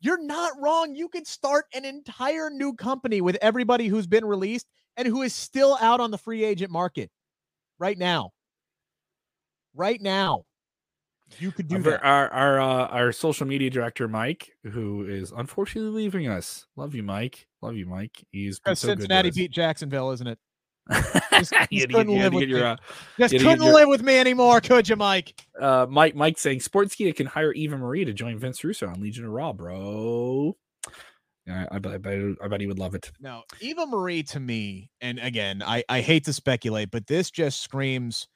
You're 0.00 0.22
not 0.22 0.52
wrong. 0.60 0.94
You 0.94 1.08
could 1.08 1.26
start 1.26 1.66
an 1.74 1.84
entire 1.84 2.50
new 2.50 2.74
company 2.74 3.20
with 3.20 3.36
everybody 3.40 3.88
who's 3.88 4.06
been 4.06 4.24
released 4.24 4.66
and 4.96 5.08
who 5.08 5.22
is 5.22 5.34
still 5.34 5.78
out 5.80 6.00
on 6.00 6.10
the 6.10 6.18
free 6.18 6.44
agent 6.44 6.70
market 6.70 7.10
right 7.78 7.98
now. 7.98 8.30
Right 9.74 10.00
now. 10.00 10.44
You 11.38 11.52
could 11.52 11.68
do 11.68 11.78
that. 11.78 12.04
Our 12.04 12.28
our 12.30 12.60
uh, 12.60 12.86
our 12.86 13.12
social 13.12 13.46
media 13.46 13.70
director 13.70 14.08
Mike, 14.08 14.50
who 14.64 15.06
is 15.06 15.32
unfortunately 15.32 15.90
leaving 15.90 16.28
us. 16.28 16.66
Love 16.76 16.94
you, 16.94 17.02
Mike. 17.02 17.46
Love 17.60 17.76
you, 17.76 17.86
Mike. 17.86 18.24
He's 18.30 18.60
so 18.66 18.74
Cincinnati 18.74 19.30
beat 19.30 19.50
Jacksonville, 19.50 20.10
isn't 20.12 20.26
it? 20.26 20.38
Just, 21.32 21.52
just 21.70 21.88
couldn't 21.88 22.18
live 22.18 22.34
with 22.34 22.48
me. 22.48 22.60
uh, 22.60 22.76
just 23.18 23.32
couldn't 23.32 23.62
your, 23.62 23.72
live 23.72 23.88
with 23.88 24.02
me 24.02 24.18
anymore, 24.18 24.60
could 24.60 24.88
you, 24.88 24.96
Mike? 24.96 25.34
Uh, 25.58 25.86
Mike, 25.88 26.14
Mike 26.14 26.38
saying 26.38 26.58
Sportskeeda 26.58 27.16
can 27.16 27.26
hire 27.26 27.52
Eva 27.52 27.78
Marie 27.78 28.04
to 28.04 28.12
join 28.12 28.38
Vince 28.38 28.62
Russo 28.62 28.86
on 28.88 29.00
Legion 29.00 29.24
of 29.24 29.30
Raw, 29.30 29.52
bro. 29.52 30.56
Yeah, 31.46 31.66
I, 31.70 31.76
I, 31.76 31.78
bet, 31.78 32.06
I 32.42 32.48
bet 32.48 32.60
he 32.60 32.66
would 32.66 32.78
love 32.78 32.94
it. 32.94 33.10
No, 33.20 33.42
Eva 33.60 33.86
Marie 33.86 34.22
to 34.24 34.40
me, 34.40 34.90
and 35.00 35.18
again, 35.18 35.62
I, 35.64 35.82
I 35.88 36.00
hate 36.00 36.24
to 36.24 36.32
speculate, 36.32 36.90
but 36.90 37.06
this 37.06 37.30
just 37.30 37.62
screams 37.62 38.28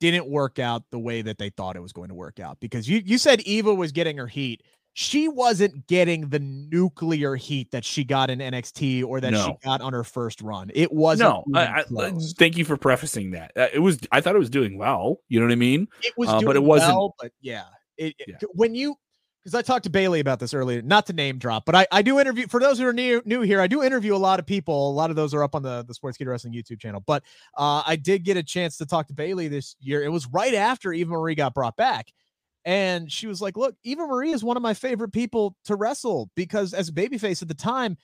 didn't 0.00 0.26
work 0.26 0.58
out 0.58 0.82
the 0.90 0.98
way 0.98 1.22
that 1.22 1.38
they 1.38 1.50
thought 1.50 1.76
it 1.76 1.80
was 1.80 1.92
going 1.92 2.08
to 2.08 2.14
work 2.14 2.40
out 2.40 2.58
because 2.60 2.88
you 2.88 3.02
you 3.04 3.18
said 3.18 3.40
Eva 3.42 3.74
was 3.74 3.92
getting 3.92 4.16
her 4.16 4.26
heat 4.26 4.62
she 4.94 5.26
wasn't 5.26 5.86
getting 5.88 6.28
the 6.28 6.38
nuclear 6.38 7.34
heat 7.34 7.72
that 7.72 7.84
she 7.84 8.04
got 8.04 8.30
in 8.30 8.38
NXT 8.38 9.04
or 9.04 9.20
that 9.20 9.32
no. 9.32 9.44
she 9.44 9.52
got 9.64 9.80
on 9.80 9.92
her 9.92 10.04
first 10.04 10.40
run. 10.40 10.70
It 10.72 10.92
wasn't. 10.92 11.44
No, 11.48 11.58
I, 11.58 11.84
I, 11.98 12.12
thank 12.38 12.56
you 12.56 12.64
for 12.64 12.76
prefacing 12.76 13.32
that. 13.32 13.50
Uh, 13.56 13.66
it 13.72 13.80
was. 13.80 13.98
I 14.12 14.20
thought 14.20 14.36
it 14.36 14.38
was 14.38 14.50
doing 14.50 14.78
well. 14.78 15.18
You 15.28 15.40
know 15.40 15.46
what 15.46 15.52
I 15.52 15.56
mean? 15.56 15.88
It 16.02 16.14
was, 16.16 16.28
uh, 16.28 16.40
but 16.42 16.54
it 16.54 16.62
wasn't. 16.62 16.94
Well, 16.94 17.16
but 17.20 17.32
yeah, 17.40 17.64
it, 17.98 18.14
yeah. 18.26 18.36
when 18.52 18.76
you 18.76 18.94
because 19.44 19.54
I 19.54 19.60
talked 19.62 19.84
to 19.84 19.90
Bailey 19.90 20.20
about 20.20 20.40
this 20.40 20.54
earlier, 20.54 20.80
not 20.80 21.06
to 21.06 21.12
name 21.12 21.36
drop, 21.38 21.66
but 21.66 21.74
I, 21.74 21.86
I 21.92 22.00
do 22.00 22.18
interview 22.18 22.46
for 22.46 22.60
those 22.60 22.78
who 22.78 22.86
are 22.86 22.94
new 22.94 23.20
new 23.26 23.42
here. 23.42 23.60
I 23.60 23.66
do 23.66 23.82
interview 23.82 24.14
a 24.14 24.16
lot 24.16 24.40
of 24.40 24.46
people. 24.46 24.90
A 24.90 24.94
lot 24.94 25.10
of 25.10 25.16
those 25.16 25.34
are 25.34 25.42
up 25.42 25.54
on 25.54 25.62
the 25.62 25.84
the 25.84 25.92
Sportskeeda 25.92 26.28
Wrestling 26.28 26.54
YouTube 26.54 26.80
channel. 26.80 27.02
But 27.06 27.24
uh, 27.56 27.82
I 27.86 27.96
did 27.96 28.24
get 28.24 28.38
a 28.38 28.42
chance 28.42 28.78
to 28.78 28.86
talk 28.86 29.06
to 29.08 29.14
Bailey 29.14 29.48
this 29.48 29.76
year. 29.80 30.02
It 30.02 30.08
was 30.08 30.26
right 30.28 30.54
after 30.54 30.92
Eva 30.92 31.10
Marie 31.10 31.34
got 31.34 31.52
brought 31.52 31.76
back, 31.76 32.10
and 32.64 33.12
she 33.12 33.26
was 33.26 33.42
like, 33.42 33.56
Look, 33.56 33.76
Eva 33.84 34.06
Marie 34.06 34.32
is 34.32 34.42
one 34.42 34.56
of 34.56 34.62
my 34.62 34.72
favorite 34.72 35.12
people 35.12 35.56
to 35.64 35.76
wrestle 35.76 36.30
because 36.34 36.72
as 36.72 36.88
a 36.88 36.92
babyface 36.92 37.42
at 37.42 37.48
the 37.48 37.54
time, 37.54 37.98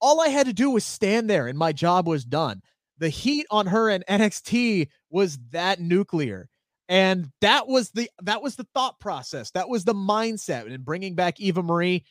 all 0.00 0.20
I 0.20 0.28
had 0.28 0.46
to 0.46 0.52
do 0.52 0.70
was 0.70 0.84
stand 0.84 1.30
there 1.30 1.46
and 1.46 1.58
my 1.58 1.72
job 1.72 2.06
was 2.06 2.24
done. 2.24 2.60
The 2.98 3.08
heat 3.08 3.46
on 3.50 3.66
her 3.66 3.88
and 3.88 4.04
NXT 4.06 4.88
was 5.10 5.38
that 5.52 5.80
nuclear. 5.80 6.48
And 6.88 7.30
that 7.40 7.66
was 7.66 7.90
the 7.90 8.08
that 8.22 8.42
was 8.42 8.56
the 8.56 8.66
thought 8.74 9.00
process. 9.00 9.50
That 9.52 9.68
was 9.68 9.84
the 9.84 9.94
mindset 9.94 10.72
and 10.72 10.84
bringing 10.84 11.14
back 11.14 11.40
Eva 11.40 11.62
Marie 11.62 12.04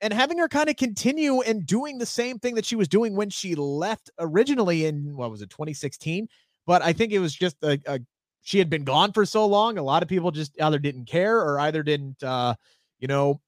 and 0.00 0.12
having 0.12 0.38
her 0.38 0.48
kind 0.48 0.70
of 0.70 0.76
continue 0.76 1.40
and 1.40 1.66
doing 1.66 1.98
the 1.98 2.06
same 2.06 2.38
thing 2.38 2.54
that 2.54 2.64
she 2.64 2.76
was 2.76 2.88
doing 2.88 3.16
when 3.16 3.30
she 3.30 3.54
left 3.54 4.10
originally 4.18 4.86
in 4.86 5.16
what 5.16 5.30
was 5.30 5.42
it 5.42 5.50
2016 5.50 6.26
but 6.66 6.80
i 6.80 6.90
think 6.90 7.12
it 7.12 7.18
was 7.18 7.34
just 7.34 7.56
a, 7.62 7.78
a 7.86 8.00
she 8.42 8.58
had 8.58 8.70
been 8.70 8.84
gone 8.84 9.12
for 9.12 9.24
so 9.24 9.46
long. 9.46 9.78
A 9.78 9.82
lot 9.82 10.02
of 10.02 10.08
people 10.08 10.30
just 10.30 10.60
either 10.60 10.78
didn't 10.78 11.06
care 11.06 11.38
or 11.38 11.60
either 11.60 11.82
didn't, 11.82 12.22
uh, 12.22 12.54
you 12.98 13.08
know, 13.08 13.40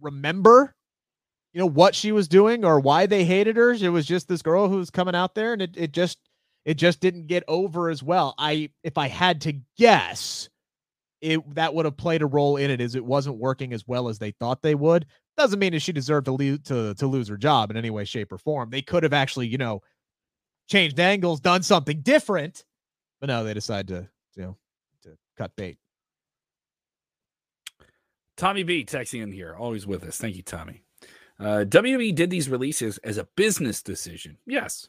remember, 0.00 0.74
you 1.52 1.60
know, 1.60 1.66
what 1.66 1.94
she 1.94 2.12
was 2.12 2.28
doing 2.28 2.64
or 2.64 2.80
why 2.80 3.06
they 3.06 3.24
hated 3.24 3.56
her. 3.56 3.72
It 3.72 3.90
was 3.90 4.06
just 4.06 4.26
this 4.28 4.42
girl 4.42 4.68
who 4.68 4.76
was 4.76 4.90
coming 4.90 5.14
out 5.14 5.34
there, 5.34 5.52
and 5.52 5.62
it 5.62 5.74
it 5.76 5.92
just 5.92 6.18
it 6.64 6.74
just 6.74 7.00
didn't 7.00 7.26
get 7.26 7.44
over 7.48 7.90
as 7.90 8.02
well. 8.02 8.34
I 8.38 8.70
if 8.82 8.98
I 8.98 9.08
had 9.08 9.40
to 9.42 9.54
guess, 9.76 10.48
it 11.20 11.54
that 11.54 11.74
would 11.74 11.84
have 11.84 11.96
played 11.96 12.22
a 12.22 12.26
role 12.26 12.56
in 12.56 12.70
it 12.70 12.80
is 12.80 12.94
it 12.94 13.04
wasn't 13.04 13.36
working 13.36 13.72
as 13.72 13.86
well 13.86 14.08
as 14.08 14.18
they 14.18 14.32
thought 14.32 14.62
they 14.62 14.74
would. 14.74 15.06
Doesn't 15.36 15.58
mean 15.58 15.72
that 15.72 15.80
she 15.80 15.92
deserved 15.92 16.26
to 16.26 16.32
lose 16.32 16.60
to 16.64 16.94
to 16.94 17.06
lose 17.06 17.28
her 17.28 17.36
job 17.36 17.70
in 17.70 17.76
any 17.76 17.90
way, 17.90 18.04
shape, 18.04 18.32
or 18.32 18.38
form. 18.38 18.70
They 18.70 18.82
could 18.82 19.02
have 19.02 19.12
actually, 19.12 19.48
you 19.48 19.58
know, 19.58 19.82
changed 20.68 21.00
angles, 21.00 21.40
done 21.40 21.62
something 21.62 22.00
different, 22.00 22.64
but 23.20 23.28
no, 23.28 23.44
they 23.44 23.54
decide 23.54 23.88
to 23.88 24.08
you 24.36 24.42
know 24.42 24.56
to 25.02 25.16
cut 25.36 25.54
bait. 25.56 25.78
Tommy 28.36 28.62
B 28.62 28.84
texting 28.84 29.22
in 29.22 29.32
here, 29.32 29.54
always 29.54 29.86
with 29.86 30.04
us. 30.04 30.16
Thank 30.18 30.36
you, 30.36 30.42
Tommy. 30.42 30.82
Uh, 31.38 31.64
WWE 31.66 32.14
did 32.14 32.30
these 32.30 32.48
releases 32.48 32.98
as 32.98 33.18
a 33.18 33.24
business 33.36 33.82
decision. 33.82 34.38
Yes, 34.46 34.88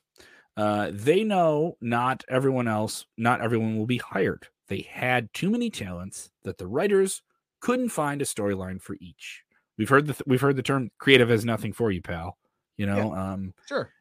uh, 0.58 0.92
they 0.94 1.24
know 1.24 1.78
not 1.82 2.24
everyone 2.30 2.68
else, 2.68 3.06
not 3.18 3.42
everyone 3.42 3.78
will 3.78 3.86
be 3.86 3.98
hired. 3.98 4.48
They 4.68 4.82
had 4.82 5.34
too 5.34 5.50
many 5.50 5.70
talents 5.70 6.32
that 6.44 6.58
the 6.58 6.68
writers 6.68 7.22
couldn't 7.60 7.90
find 7.90 8.22
a 8.22 8.26
storyline 8.26 8.82
for 8.82 8.96
each. 9.00 9.44
We've 9.78 9.90
heard 9.90 10.08
the 10.08 10.14
th- 10.14 10.28
we've 10.28 10.42
heard 10.42 10.56
the 10.56 10.64
term 10.64 10.92
"creative 11.00 11.30
has 11.30 11.46
nothing 11.46 11.74
for 11.74 11.92
you, 11.92 12.02
pal." 12.02 12.38
You 12.78 12.86
know, 12.86 13.14
yeah, 13.14 13.34
um, 13.34 13.54
sure 13.68 13.92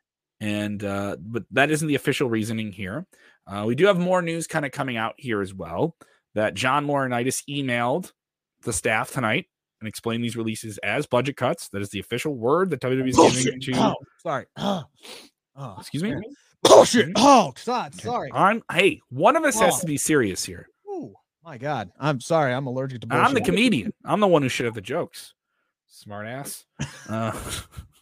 and 0.42 0.82
uh, 0.82 1.16
but 1.20 1.44
that 1.53 1.70
isn't 1.70 1.86
the 1.86 1.94
official 1.94 2.28
reasoning 2.28 2.72
here. 2.72 3.07
Uh, 3.46 3.64
we 3.64 3.76
do 3.76 3.86
have 3.86 3.98
more 3.98 4.20
news 4.20 4.48
kind 4.48 4.66
of 4.66 4.72
coming 4.72 4.96
out 4.96 5.14
here 5.16 5.40
as 5.40 5.55
well 5.55 5.96
that 6.34 6.55
John 6.55 6.86
Laurinaitis 6.86 7.44
emailed 7.48 8.12
the 8.62 8.72
staff 8.72 9.12
tonight 9.12 9.46
and 9.80 9.88
explained 9.88 10.24
these 10.24 10.36
releases 10.36 10.78
as 10.78 11.07
budget 11.07 11.36
cuts. 11.36 11.68
That 11.68 11.80
is 11.80 11.90
the 11.90 12.00
official 12.00 12.34
word 12.34 12.70
that 12.70 12.80
WWE 12.80 13.09
is 13.09 13.44
giving 13.44 13.61
to. 13.61 13.72
Oh, 13.76 13.94
sorry. 14.22 14.46
Oh, 15.55 15.76
Excuse 15.78 16.03
me. 16.03 16.14
Bullshit. 16.62 17.12
Oh, 17.16 17.52
God, 17.64 17.94
sorry. 17.94 18.30
I'm. 18.32 18.62
Hey, 18.70 19.00
one 19.08 19.36
of 19.36 19.44
us 19.44 19.56
oh. 19.56 19.64
has 19.64 19.80
to 19.80 19.86
be 19.86 19.96
serious 19.96 20.44
here. 20.44 20.68
Ooh, 20.86 21.14
my 21.44 21.58
God. 21.58 21.90
I'm 21.98 22.20
sorry. 22.20 22.52
I'm 22.52 22.66
allergic 22.66 23.00
to 23.02 23.06
bullshit. 23.06 23.26
I'm 23.26 23.34
the 23.34 23.40
comedian. 23.40 23.92
I'm 24.04 24.20
the 24.20 24.28
one 24.28 24.42
who 24.42 24.48
should 24.48 24.66
have 24.66 24.74
the 24.74 24.80
jokes. 24.80 25.34
Smart 25.88 26.26
ass. 26.26 26.64
Uh, 27.08 27.32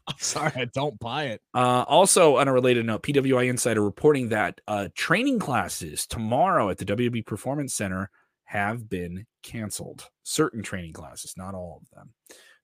I'm 0.06 0.18
sorry, 0.18 0.52
I 0.56 0.64
don't 0.66 0.98
buy 0.98 1.26
it. 1.26 1.40
Uh, 1.54 1.84
also, 1.86 2.36
on 2.36 2.48
a 2.48 2.52
related 2.52 2.84
note, 2.84 3.02
PWI 3.02 3.48
Insider 3.48 3.82
reporting 3.82 4.28
that 4.28 4.60
uh, 4.66 4.88
training 4.94 5.38
classes 5.38 6.06
tomorrow 6.06 6.68
at 6.68 6.78
the 6.78 6.84
WB 6.84 7.24
Performance 7.26 7.74
Center 7.74 8.10
have 8.44 8.88
been 8.88 9.26
canceled. 9.42 10.08
Certain 10.22 10.62
training 10.62 10.92
classes, 10.92 11.34
not 11.36 11.54
all 11.54 11.80
of 11.82 11.96
them. 11.96 12.10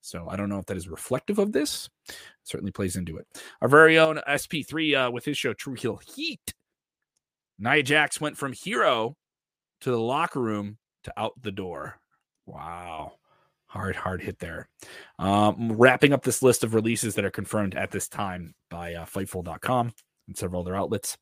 So 0.07 0.29
I 0.29 0.37
don't 0.37 0.49
know 0.49 0.59
if 0.59 0.67
that 0.67 0.77
is 0.77 0.89
reflective 0.89 1.41
of 1.41 1.53
this. 1.53 1.89
It 2.09 2.15
certainly 2.45 2.71
plays 2.71 2.95
into 2.95 3.17
it. 3.17 3.27
Our 3.61 3.69
very 3.69 3.99
own 3.99 4.21
SP3 4.29 5.09
uh, 5.09 5.11
with 5.11 5.25
his 5.25 5.37
show 5.37 5.53
True 5.53 5.75
Heel 5.75 5.99
Heat. 6.15 6.55
Nia 7.59 7.83
Jax 7.83 8.21
went 8.21 8.37
from 8.37 8.53
hero 8.53 9.17
to 9.81 9.91
the 9.91 9.99
locker 9.99 10.41
room 10.41 10.79
to 11.05 11.13
out 11.17 11.33
the 11.43 11.51
door. 11.51 11.99
Wow. 12.47 13.15
Hard, 13.67 13.97
hard 13.97 14.23
hit 14.23 14.39
there. 14.39 14.69
Um, 15.19 15.73
wrapping 15.73 16.13
up 16.13 16.23
this 16.23 16.41
list 16.41 16.63
of 16.63 16.75
releases 16.75 17.17
that 17.17 17.25
are 17.25 17.31
confirmed 17.31 17.75
at 17.75 17.91
this 17.91 18.09
time 18.09 18.55
by 18.71 18.95
uh, 18.95 19.07
Fightful.com 19.07 19.93
and 20.29 20.37
several 20.37 20.63
other 20.63 20.77
outlets. 20.77 21.19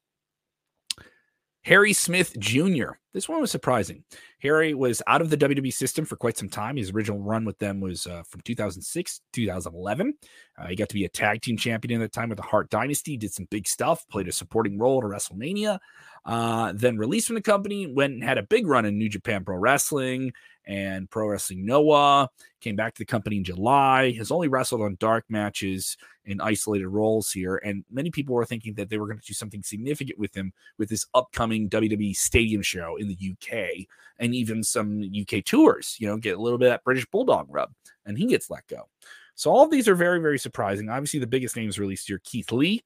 Harry 1.63 1.95
Smith 1.95 2.39
Jr. 2.39 2.91
this 3.15 3.31
one 3.31 3.41
was 3.41 3.51
surprising. 3.51 4.05
Harry 4.45 4.75
was 4.75 5.01
out 5.07 5.23
of 5.23 5.31
the 5.31 5.39
WWE 5.39 5.73
system 5.73 6.05
for 6.05 6.17
quite 6.17 6.37
some 6.37 6.51
time. 6.51 6.77
His 6.77 6.91
original 6.91 7.19
run 7.19 7.47
with 7.47 7.59
them 7.59 7.81
was 7.81 8.07
uh, 8.07 8.23
from 8.29 8.43
2006 8.43 9.23
2011. 9.33 10.15
Uh, 10.59 10.67
he 10.67 10.77
got 10.77 10.91
to 10.91 10.95
be 10.95 11.07
a 11.07 11.09
tag 11.09 11.41
team 11.41 11.57
champion 11.57 12.01
at 12.01 12.05
that 12.05 12.13
time 12.13 12.29
with 12.29 12.37
the 12.37 12.45
Hart 12.45 12.69
Dynasty, 12.69 13.17
did 13.17 13.33
some 13.33 13.49
big 13.51 13.67
stuff, 13.67 14.07
played 14.09 14.29
a 14.29 14.33
supporting 14.33 14.79
role 14.79 14.99
at 14.99 15.11
WrestleMania, 15.11 15.79
uh, 16.27 16.73
then 16.77 16.99
released 16.99 17.27
from 17.27 17.37
the 17.37 17.43
company, 17.43 17.87
went 17.87 18.13
and 18.13 18.23
had 18.23 18.37
a 18.37 18.43
big 18.43 18.67
run 18.67 18.85
in 18.85 18.99
New 18.99 19.09
Japan 19.09 19.45
Pro 19.45 19.57
Wrestling 19.57 20.31
and 20.67 21.11
Pro 21.11 21.29
Wrestling 21.29 21.65
Noah. 21.65 22.29
Came 22.61 22.77
back 22.77 22.95
to 22.95 22.99
the 22.99 23.07
company 23.07 23.39
in 23.39 23.45
July, 23.45 24.13
has 24.13 24.31
only 24.31 24.49
wrestled 24.49 24.83
on 24.83 24.97
dark 25.01 25.25
matches 25.29 25.97
in 26.27 26.41
isolated 26.41 26.89
roles 26.89 27.31
here. 27.31 27.57
And 27.65 27.85
many 27.91 28.11
people 28.11 28.35
were 28.35 28.47
thinking 28.47 28.75
that 28.75 28.89
they 28.89 28.99
were 28.99 29.07
going 29.07 29.19
to 29.19 29.27
do 29.27 29.35
something 29.35 29.63
significant 29.63 30.19
with 30.19 30.35
him 30.35 30.53
with 30.79 30.89
this 30.89 31.07
upcoming 31.15 31.69
WWE 31.69 32.17
Stadium 32.17 32.63
show 32.63 32.97
in 32.97 33.09
the 33.09 33.33
UK 33.33 33.87
and 34.19 34.34
even 34.37 34.63
some 34.63 35.03
UK 35.03 35.45
tours, 35.45 35.97
you 35.99 36.07
know, 36.07 36.17
get 36.17 36.37
a 36.37 36.41
little 36.41 36.59
bit 36.59 36.67
of 36.67 36.73
that 36.73 36.85
British 36.85 37.07
Bulldog 37.07 37.47
rub. 37.49 37.71
And 38.07 38.19
he 38.19 38.27
gets 38.27 38.51
let 38.51 38.67
go. 38.67 38.89
So 39.35 39.51
all 39.51 39.65
of 39.65 39.71
these 39.71 39.89
are 39.89 39.95
very, 39.95 40.21
very 40.21 40.39
surprising. 40.39 40.89
Obviously, 40.89 41.21
the 41.21 41.27
biggest 41.27 41.57
names 41.57 41.79
released 41.79 42.09
here 42.09 42.21
Keith 42.25 42.53
Lee, 42.53 42.85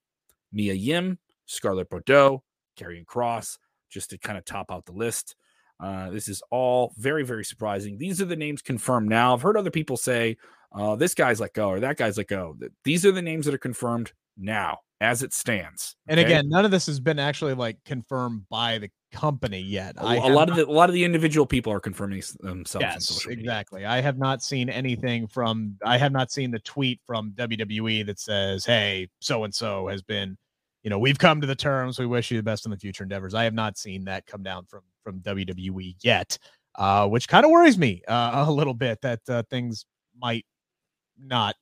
Mia 0.53 0.75
Yim, 0.75 1.19
Scarlett 1.47 1.91
Bordeaux, 1.91 2.43
Karrion 2.79 3.05
Kross, 3.05 3.59
just 3.91 4.11
to 4.11 4.19
kind 4.19 4.39
of 4.39 4.45
top 4.45 4.71
out 4.71 4.87
the 4.87 4.93
list. 4.93 5.35
Uh, 5.81 6.11
this 6.11 6.29
is 6.29 6.43
all 6.51 6.93
very, 6.97 7.25
very 7.25 7.45
surprising. 7.45 7.99
These 7.99 8.21
are 8.21 8.27
the 8.27 8.37
names 8.37 8.63
confirmed 8.63 9.09
now. 9.09 9.35
I've 9.35 9.43
heard 9.43 9.57
other 9.57 9.71
people 9.71 9.97
say, 9.97 10.37
uh, 10.73 10.97
this 10.97 11.15
guy's 11.15 11.41
let 11.41 11.55
go 11.55 11.69
or 11.69 11.81
that 11.81 11.97
guy's 11.97 12.19
let 12.19 12.29
go. 12.29 12.57
These 12.85 13.07
are 13.07 13.13
the 13.13 13.23
names 13.23 13.47
that 13.47 13.55
are 13.55 13.59
confirmed 13.59 14.13
now 14.37 14.81
as 15.01 15.23
it 15.23 15.33
stands. 15.33 15.97
Okay? 16.09 16.21
And 16.21 16.27
again, 16.27 16.49
none 16.49 16.65
of 16.65 16.71
this 16.71 16.87
has 16.87 17.01
been 17.01 17.19
actually 17.19 17.55
like 17.55 17.79
confirmed 17.85 18.43
by 18.51 18.79
the 18.79 18.91
company 19.13 19.61
yet. 19.61 19.97
A, 19.97 20.03
a 20.03 20.29
lot 20.29 20.49
not, 20.49 20.51
of 20.51 20.57
the 20.57 20.67
a 20.67 20.73
lot 20.73 20.89
of 20.89 20.95
the 20.95 21.05
individual 21.05 21.47
people 21.47 21.73
are 21.73 21.81
confirming 21.81 22.23
themselves. 22.41 22.83
Yes, 22.83 23.27
exactly. 23.27 23.85
I 23.85 24.01
have 24.01 24.19
not 24.19 24.43
seen 24.43 24.69
anything 24.69 25.27
from. 25.27 25.77
I 25.85 25.99
have 25.99 26.13
not 26.13 26.31
seen 26.31 26.51
the 26.51 26.59
tweet 26.61 27.01
from 27.07 27.33
WWE 27.33 28.07
that 28.07 28.19
says, 28.19 28.65
"Hey, 28.65 29.09
so 29.21 29.45
and 29.45 29.55
so 29.55 29.89
has 29.89 30.03
been." 30.03 30.37
You 30.85 30.91
know, 30.91 30.99
we've 30.99 31.19
come 31.19 31.41
to 31.41 31.47
the 31.47 31.57
terms. 31.57 31.99
We 31.99 32.07
wish 32.07 32.31
you 32.31 32.37
the 32.37 32.43
best 32.43 32.65
in 32.65 32.71
the 32.71 32.79
future 32.79 33.03
endeavors. 33.03 33.35
I 33.35 33.45
have 33.45 33.53
not 33.53 33.77
seen 33.77 34.05
that 34.05 34.27
come 34.27 34.43
down 34.43 34.65
from 34.67 34.83
from 35.03 35.21
WWE 35.21 35.97
yet, 36.03 36.39
uh, 36.77 37.09
which 37.09 37.29
kind 37.29 37.45
of 37.45 37.51
worries 37.51 37.77
me 37.79 38.03
uh, 38.09 38.45
a 38.49 38.51
little 38.51 38.75
bit 38.75 39.01
that 39.03 39.21
uh, 39.29 39.43
things 39.51 39.87
might 40.17 40.47
not 41.21 41.57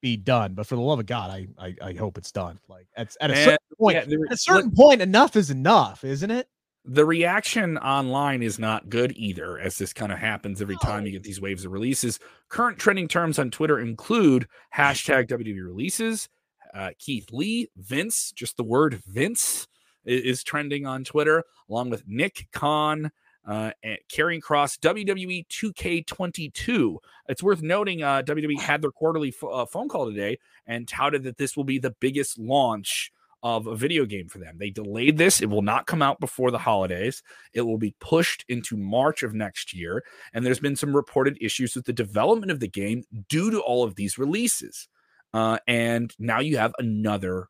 be 0.00 0.16
done. 0.16 0.54
But 0.54 0.66
for 0.66 0.76
the 0.76 0.82
love 0.82 1.00
of 1.00 1.06
God, 1.06 1.30
I 1.30 1.46
I, 1.58 1.74
I 1.82 1.92
hope 1.94 2.18
it's 2.18 2.32
done. 2.32 2.58
Like 2.68 2.86
at, 2.96 3.16
at 3.20 3.30
a 3.30 3.36
certain 3.36 3.58
point, 3.78 3.96
yeah, 3.96 4.04
there, 4.04 4.18
at 4.26 4.32
a 4.32 4.36
certain 4.36 4.70
point, 4.70 5.02
enough 5.02 5.36
is 5.36 5.50
enough, 5.50 6.04
isn't 6.04 6.30
it? 6.30 6.48
The 6.84 7.04
reaction 7.04 7.76
online 7.78 8.42
is 8.42 8.58
not 8.58 8.88
good 8.88 9.12
either, 9.16 9.58
as 9.58 9.76
this 9.76 9.92
kind 9.92 10.10
of 10.10 10.18
happens 10.18 10.62
every 10.62 10.76
time 10.76 11.04
you 11.04 11.12
get 11.12 11.22
these 11.22 11.40
waves 11.40 11.64
of 11.64 11.72
releases. 11.72 12.18
Current 12.48 12.78
trending 12.78 13.08
terms 13.08 13.38
on 13.38 13.50
Twitter 13.50 13.78
include 13.78 14.46
hashtag 14.74 15.28
WWE 15.28 15.66
releases, 15.66 16.30
uh, 16.72 16.90
Keith 16.98 17.28
Lee, 17.30 17.68
Vince, 17.76 18.32
just 18.32 18.56
the 18.56 18.64
word 18.64 19.02
Vince 19.06 19.66
is, 20.04 20.22
is 20.22 20.42
trending 20.42 20.86
on 20.86 21.04
Twitter, 21.04 21.44
along 21.68 21.90
with 21.90 22.04
Nick 22.06 22.48
Khan, 22.52 23.10
uh, 23.48 23.70
Karrion 24.12 24.40
Kross 24.42 24.78
WWE 24.78 25.46
2K22. 25.48 26.98
It's 27.28 27.42
worth 27.42 27.62
noting 27.62 28.02
uh, 28.02 28.22
WWE 28.22 28.60
had 28.60 28.82
their 28.82 28.90
quarterly 28.90 29.28
f- 29.28 29.48
uh, 29.50 29.64
phone 29.64 29.88
call 29.88 30.06
today 30.06 30.38
and 30.66 30.86
touted 30.86 31.22
that 31.22 31.38
this 31.38 31.56
will 31.56 31.64
be 31.64 31.78
the 31.78 31.96
biggest 31.98 32.38
launch 32.38 33.10
of 33.42 33.66
a 33.66 33.74
video 33.74 34.04
game 34.04 34.28
for 34.28 34.38
them. 34.38 34.56
They 34.58 34.68
delayed 34.68 35.16
this. 35.16 35.40
It 35.40 35.48
will 35.48 35.62
not 35.62 35.86
come 35.86 36.02
out 36.02 36.20
before 36.20 36.50
the 36.50 36.58
holidays. 36.58 37.22
It 37.54 37.62
will 37.62 37.78
be 37.78 37.94
pushed 38.00 38.44
into 38.48 38.76
March 38.76 39.22
of 39.22 39.32
next 39.32 39.72
year. 39.72 40.04
And 40.34 40.44
there's 40.44 40.60
been 40.60 40.76
some 40.76 40.94
reported 40.94 41.38
issues 41.40 41.74
with 41.74 41.86
the 41.86 41.92
development 41.92 42.52
of 42.52 42.60
the 42.60 42.68
game 42.68 43.04
due 43.28 43.50
to 43.50 43.60
all 43.60 43.82
of 43.82 43.94
these 43.94 44.18
releases. 44.18 44.88
Uh, 45.32 45.58
and 45.66 46.14
now 46.18 46.40
you 46.40 46.58
have 46.58 46.74
another 46.78 47.48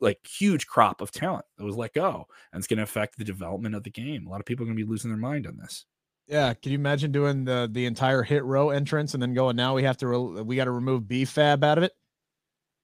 like 0.00 0.18
huge 0.26 0.66
crop 0.66 1.00
of 1.00 1.10
talent 1.10 1.44
that 1.56 1.64
was 1.64 1.76
let 1.76 1.94
go, 1.94 2.26
and 2.52 2.58
it's 2.58 2.66
going 2.66 2.78
to 2.78 2.82
affect 2.82 3.18
the 3.18 3.24
development 3.24 3.74
of 3.74 3.82
the 3.82 3.90
game. 3.90 4.26
A 4.26 4.30
lot 4.30 4.40
of 4.40 4.46
people 4.46 4.64
are 4.64 4.66
going 4.66 4.76
to 4.76 4.84
be 4.84 4.88
losing 4.88 5.10
their 5.10 5.18
mind 5.18 5.46
on 5.46 5.56
this. 5.56 5.84
Yeah, 6.28 6.54
can 6.54 6.72
you 6.72 6.78
imagine 6.78 7.12
doing 7.12 7.44
the 7.44 7.68
the 7.70 7.86
entire 7.86 8.22
hit 8.22 8.44
row 8.44 8.70
entrance 8.70 9.14
and 9.14 9.22
then 9.22 9.32
going 9.34 9.54
now 9.56 9.74
we 9.74 9.84
have 9.84 9.96
to 9.98 10.08
re- 10.08 10.42
we 10.42 10.56
got 10.56 10.64
to 10.64 10.72
remove 10.72 11.06
B-Fab 11.06 11.62
out 11.62 11.78
of 11.78 11.84
it? 11.84 11.92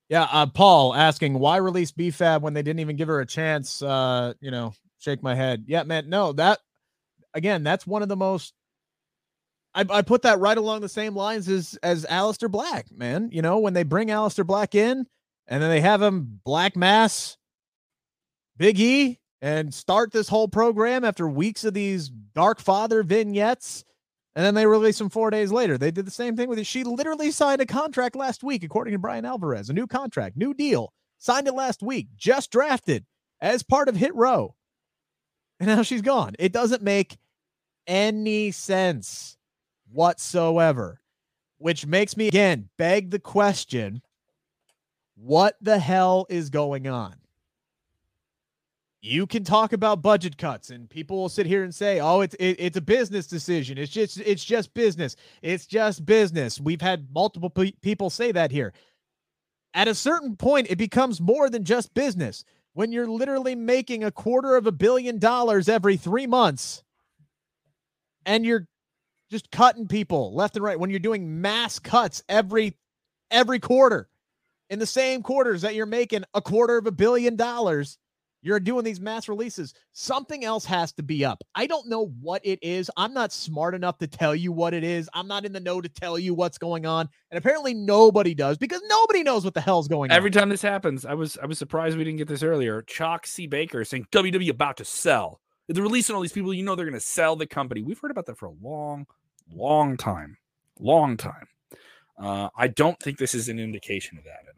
Yeah, 0.09 0.29
uh, 0.31 0.47
Paul 0.47 0.95
asking 0.95 1.35
why 1.35 1.57
release 1.57 1.91
B-Fab 1.91 2.43
when 2.43 2.55
they 2.55 2.63
didn't 2.63 2.81
even 2.81 2.97
give 2.97 3.09
her 3.09 3.21
a 3.21 3.27
chance. 3.27 3.83
Uh, 3.83 4.35
you 4.41 4.51
know, 4.51 4.75
shake 4.99 5.23
my 5.23 5.35
head. 5.35 5.65
Yeah, 5.67 5.83
man, 5.83 6.09
no, 6.09 6.33
that 6.35 6.61
again, 7.35 7.63
that's 7.63 7.87
one 7.87 8.03
of 8.03 8.09
the 8.09 8.17
most. 8.17 8.55
I, 9.75 9.87
I 9.89 10.03
put 10.03 10.23
that 10.23 10.39
right 10.39 10.59
along 10.59 10.83
the 10.83 10.89
same 10.89 11.17
lines 11.17 11.49
as 11.49 11.77
as 11.83 12.07
Aleister 12.07 12.51
Black, 12.51 12.93
man. 12.93 13.31
You 13.33 13.43
know, 13.43 13.59
when 13.59 13.75
they 13.75 13.83
bring 13.83 14.09
Aleister 14.09 14.47
Black 14.47 14.75
in, 14.75 15.07
and 15.47 15.63
then 15.63 15.71
they 15.71 15.81
have 15.81 16.03
him 16.03 16.41
Black 16.45 16.77
Mass, 16.77 17.37
Big 18.57 18.79
E, 18.79 19.19
and 19.41 19.75
start 19.75 20.13
this 20.13 20.29
whole 20.29 20.49
program 20.49 21.05
after 21.05 21.29
weeks 21.29 21.65
of 21.65 21.75
these 21.75 22.09
Dark 22.09 22.61
Father 22.61 23.03
vignettes. 23.03 23.85
And 24.35 24.45
then 24.45 24.55
they 24.55 24.67
release 24.67 25.01
him 25.01 25.11
four 25.11 25.31
days 25.31 25.53
later. 25.53 25.77
They 25.77 25.91
did 25.91 26.07
the 26.07 26.11
same 26.11 26.37
thing 26.37 26.49
with 26.49 26.59
it. 26.59 26.67
She 26.67 26.85
literally 26.85 27.31
signed 27.31 27.61
a 27.61 27.67
contract 27.67 28.17
last 28.17 28.43
week, 28.43 28.65
according 28.65 28.93
to 28.93 28.99
Bryan 28.99 29.27
Alvarez, 29.27 29.69
a 29.69 29.75
new 29.75 29.87
contract, 29.87 30.37
new 30.37 30.55
deal. 30.55 30.93
Signed 31.19 31.49
it 31.49 31.55
last 31.55 31.83
week, 31.83 32.09
just 32.17 32.51
drafted 32.51 33.05
as 33.41 33.63
part 33.63 33.89
of 33.89 33.97
Hit 33.97 34.15
Row. 34.15 34.55
And 35.61 35.69
now 35.69 35.83
she's 35.83 36.03
gone. 36.03 36.35
It 36.39 36.53
doesn't 36.53 36.83
make 36.83 37.19
any 37.87 38.53
sense 38.53 39.37
whatsoever, 39.91 41.01
which 41.59 41.87
makes 41.87 42.17
me 42.17 42.29
again 42.29 42.71
beg 42.79 43.11
the 43.11 43.19
question 43.19 44.03
what 45.23 45.57
the 45.61 45.79
hell 45.79 46.27
is 46.29 46.51
going 46.51 46.89
on? 46.89 47.15
You 49.01 49.27
can 49.27 49.45
talk 49.45 49.73
about 49.73 50.03
budget 50.03 50.37
cuts, 50.37 50.71
and 50.71 50.89
people 50.89 51.17
will 51.17 51.29
sit 51.29 51.47
here 51.47 51.65
and 51.65 51.75
say, 51.75 52.01
"Oh, 52.01 52.21
it's 52.21 52.35
it, 52.35 52.57
it's 52.59 52.77
a 52.77 52.81
business 52.81 53.27
decision. 53.27 53.79
It's 53.79 53.91
just 53.91 54.19
it's 54.21 54.45
just 54.45 54.75
business. 54.75 55.17
It's 55.41 55.67
just 55.67 56.05
business." 56.07 56.61
We've 56.61 56.81
had 56.81 57.09
multiple 57.13 57.51
pe- 57.51 57.73
people 57.83 58.11
say 58.11 58.33
that 58.33 58.53
here. 58.53 58.73
At 59.75 59.89
a 59.89 59.95
certain 59.95 60.37
point, 60.37 60.71
it 60.71 60.79
becomes 60.79 61.21
more 61.21 61.49
than 61.49 61.65
just 61.65 61.95
business. 61.95 62.45
When 62.75 62.93
you're 62.93 63.09
literally 63.09 63.55
making 63.55 64.05
a 64.05 64.13
quarter 64.13 64.57
of 64.57 64.67
a 64.67 64.73
billion 64.73 65.19
dollars 65.19 65.69
every 65.69 65.97
three 65.97 66.27
months, 66.27 66.85
and 68.25 68.45
you're 68.47 68.67
just 69.31 69.51
cutting 69.51 69.89
people 69.89 70.35
left 70.35 70.57
and 70.57 70.65
right. 70.65 70.79
When 70.79 70.91
you're 70.91 71.01
doing 71.01 71.41
mass 71.41 71.79
cuts 71.79 72.23
every 72.29 72.77
every 73.33 73.59
quarter, 73.59 74.09
in 74.73 74.79
the 74.79 74.87
same 74.87 75.23
quarters 75.23 75.61
that 75.61 75.75
you're 75.75 75.85
making 75.85 76.25
a 76.33 76.41
quarter 76.41 76.79
of 76.79 76.87
a 76.87 76.91
billion 76.91 77.37
dollars, 77.37 77.99
you're 78.41 78.59
doing 78.59 78.85
these 78.85 79.01
mass 79.01 79.29
releases. 79.29 79.75
Something 79.93 80.47
else 80.47 80.65
has 80.65 80.93
to 80.95 81.03
be 81.03 81.27
up. 81.27 81.45
I 81.55 81.67
don't 81.67 81.91
know 81.91 82.07
what 82.23 82.41
it 82.43 82.59
is. 82.63 82.91
I'm 82.97 83.13
not 83.13 83.33
smart 83.33 83.75
enough 83.75 83.99
to 83.99 84.07
tell 84.07 84.35
you 84.35 84.51
what 84.51 84.73
it 84.73 84.83
is. 84.83 85.11
I'm 85.13 85.29
not 85.29 85.45
in 85.45 85.53
the 85.53 85.61
know 85.61 85.83
to 85.83 85.91
tell 85.91 86.19
you 86.19 86.33
what's 86.33 86.57
going 86.57 86.87
on. 86.87 87.07
And 87.31 87.37
apparently 87.37 87.75
nobody 87.75 88.35
does 88.35 88.57
because 88.57 88.81
nobody 88.89 89.23
knows 89.23 89.45
what 89.45 89.53
the 89.53 89.61
hell's 89.61 89.89
going 89.89 90.11
Every 90.11 90.17
on. 90.17 90.17
Every 90.17 90.31
time 90.31 90.49
this 90.49 90.63
happens, 90.63 91.05
I 91.05 91.13
was 91.13 91.37
I 91.37 91.45
was 91.45 91.59
surprised 91.59 91.99
we 91.99 92.05
didn't 92.05 92.19
get 92.19 92.29
this 92.29 92.43
earlier. 92.43 92.81
Chalk 92.81 93.27
C. 93.27 93.47
Baker 93.47 93.85
saying 93.85 94.07
WWE 94.11 94.49
about 94.49 94.79
to 94.79 94.87
sell. 94.87 95.43
They're 95.69 95.83
releasing 95.83 96.17
all 96.17 96.23
these 96.23 96.33
people, 96.33 96.55
you 96.55 96.65
know 96.65 96.75
they're 96.75 96.87
gonna 96.87 96.99
sell 96.99 97.37
the 97.37 97.47
company. 97.47 97.83
We've 97.83 98.01
heard 98.01 98.11
about 98.11 98.25
that 98.25 98.39
for 98.39 98.47
a 98.47 98.55
long, 98.63 99.07
long 99.55 99.99
time. 99.99 100.39
Long 100.81 101.19
time. 101.19 101.47
Uh, 102.19 102.49
I 102.57 102.69
don't 102.69 102.99
think 103.01 103.19
this 103.19 103.35
is 103.35 103.49
an 103.49 103.59
indication 103.59 104.17
of 104.17 104.25
that. 104.25 104.52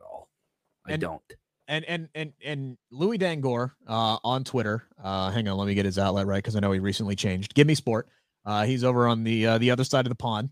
I 0.86 0.92
and, 0.92 1.00
don't. 1.00 1.22
And 1.66 1.84
and 1.86 2.08
and 2.14 2.32
and 2.44 2.76
Louis 2.90 3.18
Dangoor 3.18 3.74
uh, 3.88 4.18
on 4.22 4.44
Twitter. 4.44 4.84
Uh, 5.02 5.30
hang 5.30 5.48
on, 5.48 5.56
let 5.56 5.66
me 5.66 5.74
get 5.74 5.86
his 5.86 5.98
outlet 5.98 6.26
right 6.26 6.38
because 6.38 6.56
I 6.56 6.60
know 6.60 6.72
he 6.72 6.78
recently 6.78 7.16
changed. 7.16 7.54
Give 7.54 7.66
me 7.66 7.74
sport. 7.74 8.08
Uh, 8.44 8.64
he's 8.64 8.84
over 8.84 9.06
on 9.06 9.24
the 9.24 9.46
uh, 9.46 9.58
the 9.58 9.70
other 9.70 9.84
side 9.84 10.04
of 10.04 10.10
the 10.10 10.16
pond. 10.16 10.50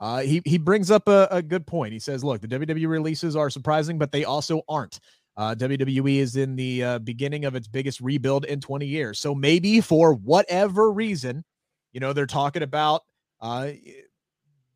Uh, 0.00 0.20
he 0.20 0.42
he 0.44 0.58
brings 0.58 0.90
up 0.90 1.08
a, 1.08 1.28
a 1.30 1.42
good 1.42 1.66
point. 1.66 1.92
He 1.92 2.00
says, 2.00 2.24
"Look, 2.24 2.40
the 2.40 2.48
WWE 2.48 2.88
releases 2.88 3.36
are 3.36 3.50
surprising, 3.50 3.98
but 3.98 4.10
they 4.10 4.24
also 4.24 4.62
aren't. 4.68 4.98
Uh, 5.38 5.54
WWE 5.54 6.16
is 6.16 6.34
in 6.34 6.56
the 6.56 6.82
uh, 6.82 6.98
beginning 6.98 7.44
of 7.44 7.54
its 7.54 7.68
biggest 7.68 8.00
rebuild 8.00 8.44
in 8.46 8.60
20 8.60 8.84
years. 8.84 9.20
So 9.20 9.36
maybe 9.36 9.80
for 9.80 10.12
whatever 10.12 10.90
reason, 10.90 11.44
you 11.92 12.00
know, 12.00 12.12
they're 12.12 12.26
talking 12.26 12.64
about 12.64 13.02
uh, 13.40 13.70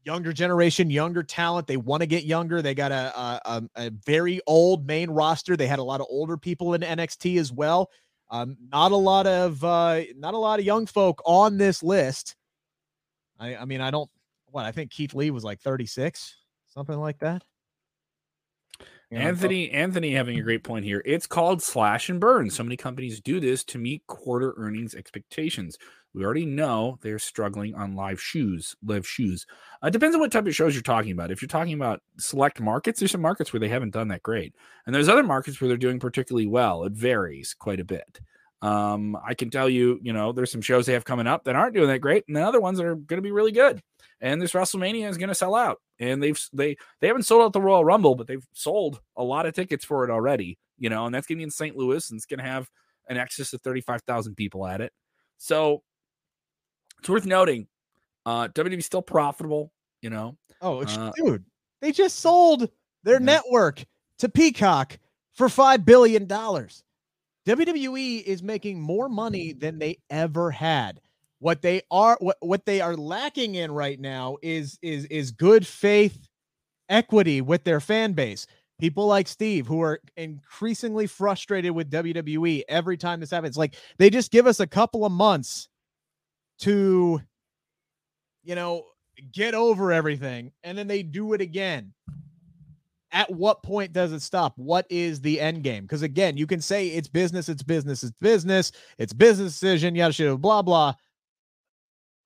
younger 0.04 0.32
generation, 0.32 0.90
younger 0.90 1.22
talent. 1.22 1.66
They 1.66 1.76
want 1.76 2.00
to 2.02 2.06
get 2.06 2.24
younger. 2.24 2.62
They 2.62 2.74
got 2.74 2.92
a, 2.92 3.40
a, 3.44 3.62
a 3.76 3.90
very 4.04 4.40
old 4.46 4.86
main 4.86 5.10
roster. 5.10 5.56
They 5.56 5.66
had 5.66 5.78
a 5.78 5.84
lot 5.84 6.00
of 6.00 6.06
older 6.10 6.36
people 6.36 6.74
in 6.74 6.80
NXT 6.80 7.38
as 7.38 7.52
well. 7.52 7.90
Um, 8.30 8.56
not 8.70 8.92
a 8.92 8.96
lot 8.96 9.26
of 9.26 9.62
uh, 9.62 10.02
not 10.16 10.34
a 10.34 10.38
lot 10.38 10.58
of 10.58 10.64
young 10.64 10.86
folk 10.86 11.20
on 11.26 11.58
this 11.58 11.82
list. 11.82 12.34
I, 13.38 13.56
I 13.56 13.64
mean, 13.64 13.80
I 13.80 13.90
don't. 13.90 14.10
What 14.46 14.64
I 14.64 14.72
think 14.72 14.90
Keith 14.90 15.14
Lee 15.14 15.30
was 15.30 15.44
like 15.44 15.60
36, 15.60 16.34
something 16.66 16.96
like 16.96 17.18
that. 17.20 17.42
Know, 19.12 19.20
Anthony, 19.20 19.70
Anthony 19.70 20.14
having 20.14 20.38
a 20.38 20.42
great 20.42 20.64
point 20.64 20.86
here. 20.86 21.02
It's 21.04 21.26
called 21.26 21.62
slash 21.62 22.08
and 22.08 22.18
burn. 22.18 22.48
So 22.48 22.62
many 22.62 22.78
companies 22.78 23.20
do 23.20 23.40
this 23.40 23.62
to 23.64 23.78
meet 23.78 24.06
quarter 24.06 24.54
earnings 24.56 24.94
expectations. 24.94 25.76
We 26.14 26.24
already 26.24 26.46
know 26.46 26.98
they're 27.02 27.18
struggling 27.18 27.74
on 27.74 27.94
live 27.94 28.20
shoes, 28.20 28.74
live 28.82 29.06
shoes. 29.06 29.46
Uh, 29.82 29.88
it 29.88 29.92
depends 29.92 30.14
on 30.14 30.20
what 30.20 30.32
type 30.32 30.46
of 30.46 30.54
shows 30.54 30.74
you're 30.74 30.82
talking 30.82 31.12
about. 31.12 31.30
If 31.30 31.42
you're 31.42 31.48
talking 31.48 31.74
about 31.74 32.00
select 32.18 32.58
markets, 32.58 33.00
there's 33.00 33.12
some 33.12 33.20
markets 33.20 33.52
where 33.52 33.60
they 33.60 33.68
haven't 33.68 33.92
done 33.92 34.08
that 34.08 34.22
great, 34.22 34.54
and 34.86 34.94
there's 34.94 35.08
other 35.08 35.22
markets 35.22 35.60
where 35.60 35.68
they're 35.68 35.76
doing 35.76 36.00
particularly 36.00 36.46
well. 36.46 36.84
It 36.84 36.92
varies 36.92 37.54
quite 37.54 37.80
a 37.80 37.84
bit. 37.84 38.20
Um, 38.62 39.16
I 39.26 39.34
can 39.34 39.50
tell 39.50 39.68
you, 39.68 39.98
you 40.02 40.12
know, 40.12 40.32
there's 40.32 40.52
some 40.52 40.62
shows 40.62 40.86
they 40.86 40.92
have 40.92 41.04
coming 41.04 41.26
up 41.26 41.44
that 41.44 41.56
aren't 41.56 41.74
doing 41.74 41.88
that 41.88 42.00
great, 42.00 42.24
and 42.28 42.36
then 42.36 42.44
other 42.44 42.60
ones 42.60 42.78
that 42.78 42.86
are 42.86 42.94
going 42.94 43.18
to 43.18 43.22
be 43.22 43.32
really 43.32 43.52
good. 43.52 43.82
And 44.22 44.40
this 44.40 44.52
WrestleMania 44.52 45.10
is 45.10 45.18
going 45.18 45.28
to 45.28 45.34
sell 45.34 45.54
out, 45.54 45.78
and 45.98 46.22
they've 46.22 46.40
they 46.54 46.76
they 47.00 47.08
haven't 47.08 47.24
sold 47.24 47.42
out 47.42 47.52
the 47.52 47.60
Royal 47.60 47.84
Rumble, 47.84 48.14
but 48.14 48.26
they've 48.28 48.46
sold 48.54 49.00
a 49.16 49.22
lot 49.24 49.44
of 49.46 49.54
tickets 49.54 49.84
for 49.84 50.04
it 50.04 50.10
already. 50.10 50.58
You 50.78 50.88
know, 50.90 51.04
and 51.06 51.14
that's 51.14 51.26
going 51.26 51.36
to 51.36 51.40
be 51.40 51.44
in 51.44 51.50
St. 51.50 51.76
Louis, 51.76 52.08
and 52.10 52.16
it's 52.16 52.24
going 52.26 52.38
to 52.38 52.44
have 52.46 52.70
an 53.08 53.16
excess 53.16 53.52
of 53.52 53.60
35,000 53.62 54.34
people 54.36 54.64
at 54.66 54.80
it. 54.80 54.92
So 55.38 55.82
it's 57.00 57.08
worth 57.08 57.26
noting, 57.26 57.66
uh, 58.24 58.46
WWE 58.48 58.82
still 58.82 59.02
profitable. 59.02 59.72
You 60.02 60.10
know, 60.10 60.36
Oh, 60.60 60.82
Uh, 60.82 61.10
dude, 61.16 61.44
they 61.80 61.90
just 61.92 62.20
sold 62.20 62.70
their 63.02 63.14
Yeah. 63.20 63.26
network 63.26 63.84
to 64.18 64.28
Peacock 64.28 64.98
for 65.34 65.48
five 65.48 65.84
billion 65.84 66.26
dollars. 66.26 66.84
WWE 67.44 68.22
is 68.22 68.40
making 68.42 68.80
more 68.80 69.08
money 69.08 69.52
than 69.52 69.78
they 69.80 69.98
ever 70.10 70.50
had. 70.52 71.00
What 71.42 71.60
they 71.60 71.82
are 71.90 72.16
what, 72.20 72.36
what 72.38 72.66
they 72.66 72.80
are 72.80 72.96
lacking 72.96 73.56
in 73.56 73.72
right 73.72 73.98
now 73.98 74.36
is 74.42 74.78
is 74.80 75.06
is 75.06 75.32
good 75.32 75.66
faith 75.66 76.28
equity 76.88 77.40
with 77.40 77.64
their 77.64 77.80
fan 77.80 78.12
base. 78.12 78.46
People 78.78 79.08
like 79.08 79.26
Steve 79.26 79.66
who 79.66 79.82
are 79.82 80.00
increasingly 80.16 81.08
frustrated 81.08 81.72
with 81.72 81.90
WWE 81.90 82.62
every 82.68 82.96
time 82.96 83.18
this 83.18 83.32
happens. 83.32 83.56
Like 83.56 83.74
they 83.98 84.08
just 84.08 84.30
give 84.30 84.46
us 84.46 84.60
a 84.60 84.68
couple 84.68 85.04
of 85.04 85.10
months 85.10 85.68
to 86.60 87.20
you 88.44 88.54
know 88.54 88.84
get 89.32 89.52
over 89.54 89.90
everything 89.90 90.52
and 90.62 90.78
then 90.78 90.86
they 90.86 91.02
do 91.02 91.32
it 91.32 91.40
again 91.40 91.92
at 93.10 93.28
what 93.32 93.64
point 93.64 93.92
does 93.92 94.12
it 94.12 94.22
stop 94.22 94.52
what 94.56 94.86
is 94.88 95.20
the 95.20 95.40
end 95.40 95.64
game 95.64 95.82
because 95.82 96.02
again 96.02 96.36
you 96.36 96.46
can 96.46 96.60
say 96.60 96.86
it's 96.88 97.08
business 97.08 97.48
it's 97.48 97.62
business 97.62 98.02
it's 98.02 98.16
business 98.20 98.72
it's 98.96 99.12
business 99.12 99.52
decision 99.52 99.94
yada 99.94 100.14
yada 100.22 100.38
blah 100.38 100.62
blah 100.62 100.94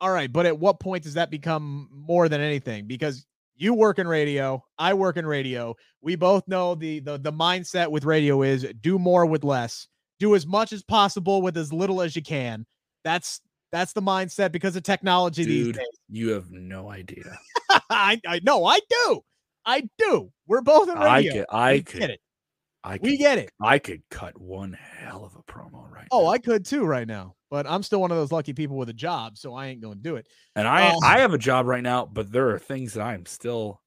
all 0.00 0.10
right 0.10 0.32
but 0.32 0.46
at 0.46 0.58
what 0.58 0.80
point 0.80 1.02
does 1.02 1.14
that 1.14 1.30
become 1.30 1.88
more 1.92 2.28
than 2.28 2.40
anything 2.40 2.86
because 2.86 3.26
you 3.56 3.72
work 3.74 3.98
in 3.98 4.06
radio 4.06 4.62
i 4.78 4.92
work 4.92 5.16
in 5.16 5.26
radio 5.26 5.74
we 6.02 6.16
both 6.16 6.46
know 6.48 6.74
the 6.74 7.00
the, 7.00 7.18
the 7.18 7.32
mindset 7.32 7.90
with 7.90 8.04
radio 8.04 8.42
is 8.42 8.66
do 8.80 8.98
more 8.98 9.24
with 9.26 9.44
less 9.44 9.88
do 10.18 10.34
as 10.34 10.46
much 10.46 10.72
as 10.72 10.82
possible 10.82 11.42
with 11.42 11.56
as 11.56 11.72
little 11.72 12.02
as 12.02 12.14
you 12.16 12.22
can 12.22 12.66
that's 13.04 13.40
that's 13.72 13.92
the 13.92 14.02
mindset 14.02 14.52
because 14.52 14.76
of 14.76 14.82
technology 14.82 15.44
these 15.44 15.66
dude, 15.66 15.76
days 15.76 15.86
you 16.08 16.30
have 16.30 16.50
no 16.50 16.90
idea. 16.90 17.36
I, 17.90 18.20
I 18.26 18.40
no, 18.42 18.64
I 18.64 18.80
do. 18.88 19.20
I 19.64 19.88
do. 19.98 20.32
We're 20.46 20.60
both 20.62 20.88
in 20.88 20.96
I 20.96 21.16
radio. 21.16 21.32
could, 21.32 21.46
I 21.50 21.72
we 21.72 21.82
could, 21.82 22.00
get 22.00 22.10
it. 22.10 22.20
I 22.84 22.92
could, 22.98 23.02
We 23.02 23.16
get 23.16 23.38
it. 23.38 23.50
I 23.60 23.78
could 23.78 24.02
cut 24.10 24.40
one 24.40 24.72
hell 24.72 25.24
of 25.24 25.34
a 25.36 25.42
promo 25.52 25.88
right 25.90 26.06
Oh, 26.10 26.22
now. 26.22 26.28
I 26.30 26.38
could 26.38 26.64
too 26.64 26.84
right 26.84 27.06
now, 27.06 27.34
but 27.50 27.66
I'm 27.66 27.82
still 27.82 28.00
one 28.00 28.10
of 28.10 28.16
those 28.16 28.32
lucky 28.32 28.52
people 28.52 28.76
with 28.76 28.88
a 28.88 28.94
job, 28.94 29.38
so 29.38 29.54
I 29.54 29.66
ain't 29.66 29.80
going 29.80 29.96
to 29.96 30.02
do 30.02 30.16
it. 30.16 30.26
And 30.54 30.66
I 30.66 30.92
Oh. 30.92 31.00
I 31.02 31.20
have 31.20 31.32
a 31.32 31.38
job 31.38 31.66
right 31.66 31.82
now, 31.82 32.06
but 32.06 32.30
there 32.32 32.50
are 32.50 32.58
things 32.58 32.94
that 32.94 33.02
I'm 33.02 33.26
still 33.26 33.80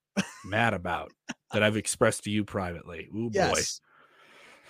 mad 0.45 0.73
about 0.73 1.11
that 1.53 1.63
I've 1.63 1.77
expressed 1.77 2.23
to 2.25 2.29
you 2.29 2.45
privately. 2.45 3.09
Ooh 3.15 3.29
boy. 3.33 3.61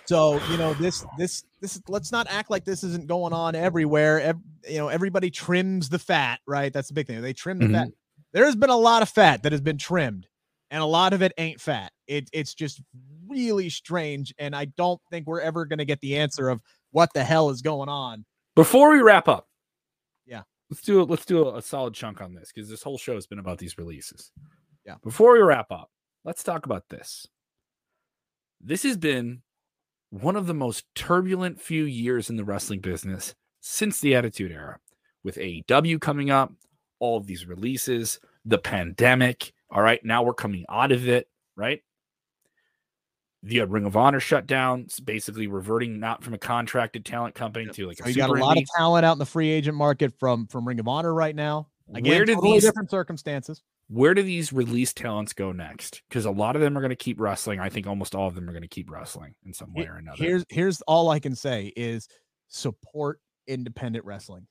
So 0.06 0.40
you 0.50 0.56
know 0.56 0.74
this 0.74 1.04
this 1.18 1.44
this. 1.60 1.80
Let's 1.88 2.10
not 2.10 2.26
act 2.28 2.50
like 2.50 2.64
this 2.64 2.82
isn't 2.82 3.06
going 3.06 3.32
on 3.32 3.54
everywhere. 3.54 4.20
Ev- 4.20 4.40
you 4.68 4.78
know 4.78 4.88
everybody 4.88 5.30
trims 5.30 5.88
the 5.88 6.00
fat, 6.00 6.40
right? 6.46 6.72
That's 6.72 6.88
the 6.88 6.94
big 6.94 7.06
thing. 7.06 7.20
They 7.20 7.32
trim 7.32 7.58
the 7.58 7.68
fat. 7.68 7.86
Mm-hmm. 7.86 7.90
There 8.32 8.44
has 8.44 8.56
been 8.56 8.70
a 8.70 8.76
lot 8.76 9.02
of 9.02 9.08
fat 9.08 9.44
that 9.44 9.52
has 9.52 9.60
been 9.60 9.78
trimmed, 9.78 10.26
and 10.70 10.82
a 10.82 10.86
lot 10.86 11.12
of 11.12 11.22
it 11.22 11.32
ain't 11.38 11.60
fat. 11.60 11.92
It 12.08 12.28
it's 12.32 12.54
just 12.54 12.80
really 13.28 13.70
strange, 13.70 14.34
and 14.38 14.56
I 14.56 14.64
don't 14.64 15.00
think 15.10 15.28
we're 15.28 15.40
ever 15.40 15.64
going 15.64 15.78
to 15.78 15.84
get 15.84 16.00
the 16.00 16.16
answer 16.16 16.48
of 16.48 16.60
what 16.90 17.12
the 17.14 17.22
hell 17.22 17.50
is 17.50 17.62
going 17.62 17.88
on. 17.88 18.24
Before 18.56 18.90
we 18.90 19.00
wrap 19.00 19.28
up, 19.28 19.48
Yeah. 20.26 20.42
let's 20.70 20.82
do 20.82 21.02
let's 21.04 21.24
do 21.24 21.46
a, 21.48 21.56
a 21.58 21.62
solid 21.62 21.94
chunk 21.94 22.20
on 22.20 22.34
this 22.34 22.50
because 22.54 22.68
this 22.68 22.82
whole 22.82 22.98
show 22.98 23.14
has 23.14 23.26
been 23.26 23.38
about 23.38 23.58
these 23.58 23.78
releases. 23.78 24.32
Yeah. 24.86 24.96
Before 25.02 25.32
we 25.32 25.40
wrap 25.40 25.70
up, 25.70 25.90
let's 26.24 26.42
talk 26.42 26.66
about 26.66 26.88
this. 26.88 27.26
This 28.60 28.82
has 28.82 28.96
been 28.96 29.42
one 30.10 30.36
of 30.36 30.46
the 30.46 30.54
most 30.54 30.84
turbulent 30.94 31.60
few 31.60 31.84
years 31.84 32.28
in 32.30 32.36
the 32.36 32.44
wrestling 32.44 32.80
business 32.80 33.34
since 33.60 34.00
the 34.00 34.14
Attitude 34.14 34.50
Era, 34.52 34.78
with 35.22 35.36
AEW 35.36 36.00
coming 36.00 36.30
up, 36.30 36.52
all 36.98 37.16
of 37.18 37.26
these 37.26 37.46
releases, 37.46 38.18
the 38.44 38.58
pandemic. 38.58 39.52
All 39.70 39.82
right, 39.82 40.04
now 40.04 40.22
we're 40.22 40.34
coming 40.34 40.64
out 40.68 40.92
of 40.92 41.06
it, 41.08 41.28
right? 41.56 41.82
The 43.42 43.62
uh, 43.62 43.66
Ring 43.66 43.86
of 43.86 43.96
Honor 43.96 44.20
shut 44.20 44.46
down, 44.46 44.80
it's 44.80 45.00
basically 45.00 45.46
reverting 45.46 45.98
not 45.98 46.22
from 46.22 46.34
a 46.34 46.38
contracted 46.38 47.04
talent 47.04 47.34
company 47.34 47.66
to 47.66 47.86
like 47.86 47.98
a 48.00 48.02
So 48.02 48.08
you 48.10 48.16
got 48.16 48.30
a 48.30 48.34
lot 48.34 48.58
of 48.58 48.64
talent 48.76 49.04
out 49.04 49.12
in 49.12 49.18
the 49.18 49.26
free 49.26 49.50
agent 49.50 49.76
market 49.76 50.12
from 50.18 50.46
from 50.46 50.68
Ring 50.68 50.78
of 50.78 50.88
Honor 50.88 51.14
right 51.14 51.34
now. 51.34 51.68
Again, 51.94 52.12
Where 52.12 52.24
do 52.24 52.34
totally 52.34 52.52
these 52.52 52.64
different 52.64 52.90
circumstances. 52.90 53.62
where 53.88 54.14
do 54.14 54.22
these 54.22 54.52
released 54.52 54.96
talents 54.96 55.32
go 55.32 55.50
next? 55.52 56.02
Because 56.08 56.24
a 56.24 56.30
lot 56.30 56.54
of 56.54 56.62
them 56.62 56.76
are 56.76 56.80
going 56.80 56.90
to 56.90 56.96
keep 56.96 57.18
wrestling. 57.18 57.58
I 57.58 57.68
think 57.68 57.86
almost 57.86 58.14
all 58.14 58.28
of 58.28 58.34
them 58.34 58.48
are 58.48 58.52
going 58.52 58.62
to 58.62 58.68
keep 58.68 58.90
wrestling 58.90 59.34
in 59.44 59.52
some 59.52 59.72
way 59.74 59.86
or 59.86 59.96
another. 59.96 60.22
Here's 60.22 60.44
here's 60.48 60.82
all 60.82 61.10
I 61.10 61.18
can 61.18 61.34
say 61.34 61.72
is 61.76 62.08
support 62.48 63.20
independent 63.46 64.04
wrestling. 64.04 64.46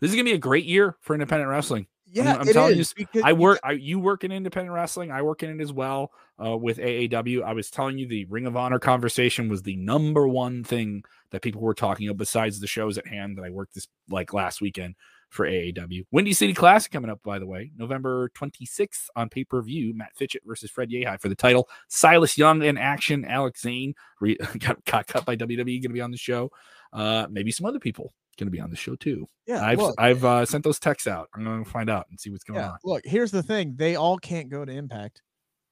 this 0.00 0.10
is 0.10 0.14
going 0.14 0.26
to 0.26 0.30
be 0.30 0.36
a 0.36 0.38
great 0.38 0.66
year 0.66 0.96
for 1.00 1.14
independent 1.14 1.50
wrestling. 1.50 1.86
Yeah, 2.12 2.36
I'm 2.36 2.48
it 2.48 2.52
telling 2.52 2.76
you, 2.76 2.84
because 2.96 3.22
I 3.22 3.32
work. 3.32 3.60
I, 3.62 3.72
you 3.72 4.00
work 4.00 4.24
in 4.24 4.32
independent 4.32 4.74
wrestling. 4.74 5.10
I 5.10 5.22
work 5.22 5.42
in 5.42 5.50
it 5.50 5.62
as 5.62 5.72
well 5.72 6.10
uh, 6.44 6.56
with 6.56 6.78
AAW. 6.78 7.42
I 7.42 7.52
was 7.52 7.70
telling 7.70 7.98
you 7.98 8.08
the 8.08 8.24
Ring 8.26 8.46
of 8.46 8.56
Honor 8.56 8.78
conversation 8.78 9.48
was 9.48 9.62
the 9.62 9.76
number 9.76 10.26
one 10.26 10.64
thing 10.64 11.04
that 11.30 11.42
people 11.42 11.60
were 11.60 11.74
talking 11.74 12.08
about 12.08 12.18
besides 12.18 12.58
the 12.58 12.66
shows 12.66 12.98
at 12.98 13.06
hand 13.06 13.38
that 13.38 13.44
I 13.44 13.50
worked 13.50 13.74
this 13.74 13.86
like 14.08 14.32
last 14.32 14.60
weekend 14.60 14.96
for 15.28 15.46
AAW. 15.46 16.04
Windy 16.10 16.32
City 16.32 16.52
Classic 16.52 16.90
coming 16.90 17.10
up, 17.10 17.22
by 17.22 17.38
the 17.38 17.46
way, 17.46 17.70
November 17.76 18.30
26th 18.30 19.06
on 19.14 19.28
pay 19.28 19.44
per 19.44 19.62
view. 19.62 19.94
Matt 19.94 20.16
Fitchett 20.16 20.42
versus 20.44 20.70
Fred 20.70 20.90
Yehi 20.90 21.20
for 21.20 21.28
the 21.28 21.36
title. 21.36 21.68
Silas 21.88 22.36
Young 22.36 22.62
in 22.62 22.76
action. 22.76 23.24
Alex 23.24 23.62
Zayne 23.62 23.94
re- 24.20 24.38
got, 24.58 24.84
got 24.84 25.06
cut 25.06 25.24
by 25.24 25.36
WWE. 25.36 25.64
Going 25.64 25.82
to 25.82 25.88
be 25.90 26.00
on 26.00 26.10
the 26.10 26.16
show. 26.16 26.50
Uh, 26.92 27.28
maybe 27.30 27.52
some 27.52 27.66
other 27.66 27.78
people 27.78 28.12
going 28.40 28.48
to 28.48 28.50
be 28.50 28.60
on 28.60 28.70
the 28.70 28.76
show 28.76 28.96
too. 28.96 29.28
yeah, 29.46 29.64
I've 29.64 29.78
look, 29.78 29.94
I've 29.98 30.24
uh, 30.24 30.44
sent 30.44 30.64
those 30.64 30.80
texts 30.80 31.06
out. 31.06 31.28
I'm 31.34 31.44
going 31.44 31.62
to 31.64 31.70
find 31.70 31.88
out 31.88 32.06
and 32.10 32.18
see 32.18 32.30
what's 32.30 32.42
going 32.42 32.58
yeah, 32.58 32.70
on. 32.70 32.78
look, 32.82 33.02
here's 33.04 33.30
the 33.30 33.42
thing. 33.44 33.74
They 33.76 33.94
all 33.94 34.18
can't 34.18 34.48
go 34.48 34.64
to 34.64 34.72
Impact. 34.72 35.22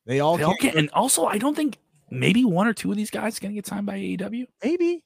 They 0.06 0.20
all 0.20 0.36
They 0.36 0.44
can't 0.44 0.60
can, 0.60 0.78
and 0.78 0.90
also 0.90 1.24
I 1.26 1.38
don't 1.38 1.56
think 1.56 1.78
maybe 2.10 2.44
one 2.44 2.68
or 2.68 2.72
two 2.72 2.90
of 2.92 2.96
these 2.96 3.10
guys 3.10 3.38
going 3.40 3.50
to 3.50 3.56
get 3.56 3.66
signed 3.66 3.86
by 3.86 3.98
AEW. 3.98 4.44
maybe. 4.62 5.02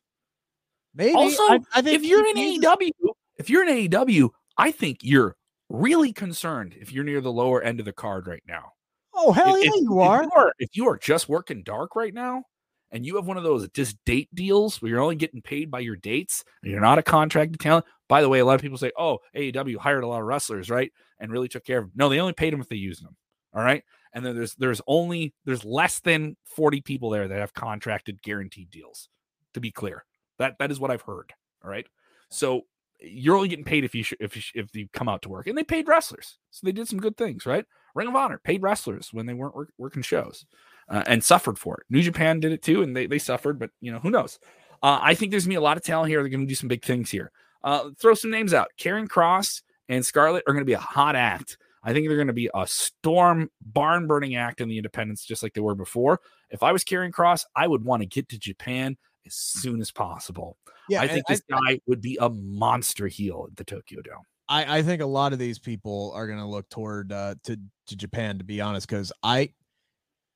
Maybe 0.95 1.15
Also, 1.15 1.43
I, 1.45 1.59
I 1.75 1.81
think 1.83 1.97
If 1.97 2.05
you're 2.05 2.27
in 2.29 2.37
AEW, 2.37 2.91
if 3.39 3.49
you're 3.49 3.67
in 3.67 3.89
AEW, 3.89 4.29
I 4.59 4.71
think 4.71 4.99
you're 5.03 5.37
really 5.71 6.13
concerned 6.13 6.77
if 6.79 6.93
you're 6.93 7.03
near 7.05 7.23
the 7.23 7.33
lower 7.33 7.63
end 7.63 7.81
of 7.81 7.87
the 7.87 7.93
card 7.95 8.27
right 8.27 8.43
now. 8.47 8.73
Oh 9.15 9.33
hell 9.33 9.55
if, 9.57 9.65
yeah, 9.65 9.71
if- 9.71 9.81
you 9.83 10.01
if 10.01 10.07
are. 10.09 10.23
you 10.23 10.31
are. 10.37 10.53
If 10.59 10.69
you 10.77 10.89
are 10.89 10.99
just 10.99 11.29
working 11.29 11.63
dark 11.63 11.97
right 11.97 12.13
now, 12.15 12.45
and 12.93 13.05
you 13.05 13.17
have 13.17 13.27
one 13.27 13.37
of 13.37 13.43
those 13.43 13.69
just 13.71 13.97
date 14.05 14.29
deals 14.35 14.81
where 14.81 14.91
you're 14.91 15.01
only 15.01 15.17
getting 15.17 15.43
paid 15.43 15.71
by 15.71 15.81
your 15.81 15.97
dates, 15.97 16.45
and 16.63 16.71
you're 16.71 16.81
not 16.81 16.99
a 16.99 17.03
contracted 17.03 17.59
talent. 17.59 17.87
By 18.09 18.21
the 18.23 18.29
way, 18.29 18.39
a 18.39 18.45
lot 18.45 18.55
of 18.55 18.61
people 18.61 18.79
say, 18.79 18.93
"Oh, 18.97 19.19
AEW 19.35 19.79
hired 19.79 20.05
a 20.05 20.07
lot 20.07 20.21
of 20.21 20.27
wrestlers, 20.27 20.71
right?" 20.71 20.93
And 21.19 21.33
really 21.33 21.49
took 21.49 21.65
care 21.65 21.79
of 21.79 21.85
them. 21.87 21.93
No, 21.97 22.09
they 22.09 22.21
only 22.21 22.35
paid 22.35 22.53
them 22.53 22.61
if 22.61 22.69
they 22.69 22.77
used 22.77 23.05
them. 23.05 23.17
All 23.55 23.63
right. 23.63 23.83
And 24.15 24.25
then 24.25 24.37
there's 24.37 24.55
there's 24.55 24.81
only 24.87 25.35
there's 25.45 25.65
less 25.65 26.01
than 26.01 26.37
40 26.45 26.81
people 26.83 27.11
there 27.11 27.29
that 27.29 27.39
have 27.41 27.55
contracted 27.55 28.23
guaranteed 28.23 28.71
deals. 28.71 29.09
To 29.55 29.61
be 29.61 29.71
clear, 29.71 30.05
that 30.39 30.57
that 30.59 30.71
is 30.71 30.81
what 30.81 30.91
I've 30.91 31.03
heard. 31.03 31.33
All 31.65 31.71
right. 31.71 31.87
So 32.31 32.63
you're 33.01 33.37
only 33.37 33.49
getting 33.49 33.65
paid 33.65 33.85
if 33.85 33.95
you 33.95 34.03
sh- 34.03 34.15
if 34.21 34.37
you 34.37 34.43
sh- 34.43 34.53
if 34.55 34.75
you 34.75 34.89
come 34.93 35.09
out 35.09 35.23
to 35.23 35.29
work, 35.29 35.47
and 35.47 35.57
they 35.59 35.65
paid 35.65 35.89
wrestlers, 35.89 36.39
so 36.51 36.65
they 36.65 36.73
did 36.73 36.89
some 36.89 37.01
good 37.01 37.17
things, 37.17 37.45
right? 37.47 37.65
Ring 37.95 38.09
of 38.09 38.17
Honor 38.17 38.39
paid 38.43 38.63
wrestlers 38.63 39.13
when 39.13 39.27
they 39.27 39.35
weren't 39.35 39.55
work- 39.55 39.73
working 39.77 40.03
shows, 40.03 40.47
uh, 40.89 41.03
and 41.07 41.23
suffered 41.23 41.59
for 41.59 41.79
it. 41.79 41.87
New 41.91 42.03
Japan 42.03 42.41
did 42.41 42.53
it 42.53 42.63
too, 42.63 42.83
and 42.83 42.97
they 42.97 43.07
they 43.07 43.19
suffered, 43.19 43.59
but 43.59 43.71
you 43.81 43.93
know 43.93 43.99
who 43.99 44.11
knows? 44.11 44.39
Uh, 44.83 44.99
I 45.01 45.15
think 45.15 45.31
there's 45.31 45.45
gonna 45.45 45.53
be 45.53 45.57
a 45.57 45.61
lot 45.61 45.77
of 45.77 45.85
talent 45.85 46.11
here. 46.11 46.23
They're 46.23 46.31
gonna 46.31 46.47
do 46.47 46.55
some 46.55 46.69
big 46.69 46.85
things 46.85 47.11
here. 47.11 47.31
Uh, 47.63 47.91
throw 48.01 48.15
some 48.15 48.31
names 48.31 48.53
out. 48.53 48.69
Karrion 48.79 49.09
Kross 49.09 49.63
and 49.89 50.05
Scarlett 50.05 50.45
are 50.47 50.53
gonna 50.53 50.65
be 50.65 50.73
a 50.73 50.79
hot 50.79 51.17
act. 51.17 51.57
I 51.85 51.93
think 51.93 52.07
they're 52.07 52.17
going 52.17 52.29
to 52.29 52.33
be 52.33 52.51
a 52.55 52.67
storm 52.67 53.51
barn 53.61 54.07
burning 54.07 54.37
act 54.37 54.61
in 54.61 54.69
the 54.69 54.77
independents, 54.77 55.25
just 55.25 55.43
like 55.43 55.55
they 55.55 55.61
were 55.61 55.75
before. 55.75 56.21
If 56.51 56.63
I 56.63 56.73
was 56.73 56.85
Karrion 56.85 57.11
Kross, 57.11 57.45
I 57.57 57.67
would 57.67 57.85
want 57.85 58.03
to 58.03 58.07
get 58.07 58.29
to 58.29 58.39
Japan 58.39 58.97
as 59.27 59.35
soon 59.35 59.81
as 59.81 59.91
possible. 59.91 60.57
Yeah, 60.89 61.03
I 61.03 61.09
think 61.09 61.27
this 61.27 61.43
guy 61.51 61.81
would 61.87 62.01
be 62.01 62.19
a 62.21 62.29
monster 62.29 63.09
heel 63.09 63.49
at 63.51 63.57
the 63.57 63.65
Tokyo 63.65 64.01
Dome. 64.03 64.23
I, 64.49 64.79
I 64.79 64.83
think 64.83 65.03
a 65.03 65.07
lot 65.07 65.33
of 65.33 65.39
these 65.39 65.59
people 65.59 66.13
are 66.15 66.27
going 66.27 66.39
to 66.39 66.47
look 66.47 66.69
toward 66.69 67.13
uh, 67.13 67.35
to 67.45 67.59
to 67.87 67.97
Japan, 67.97 68.39
to 68.39 68.45
be 68.45 68.61
honest, 68.61 68.89
because 68.89 69.13
I 69.23 69.53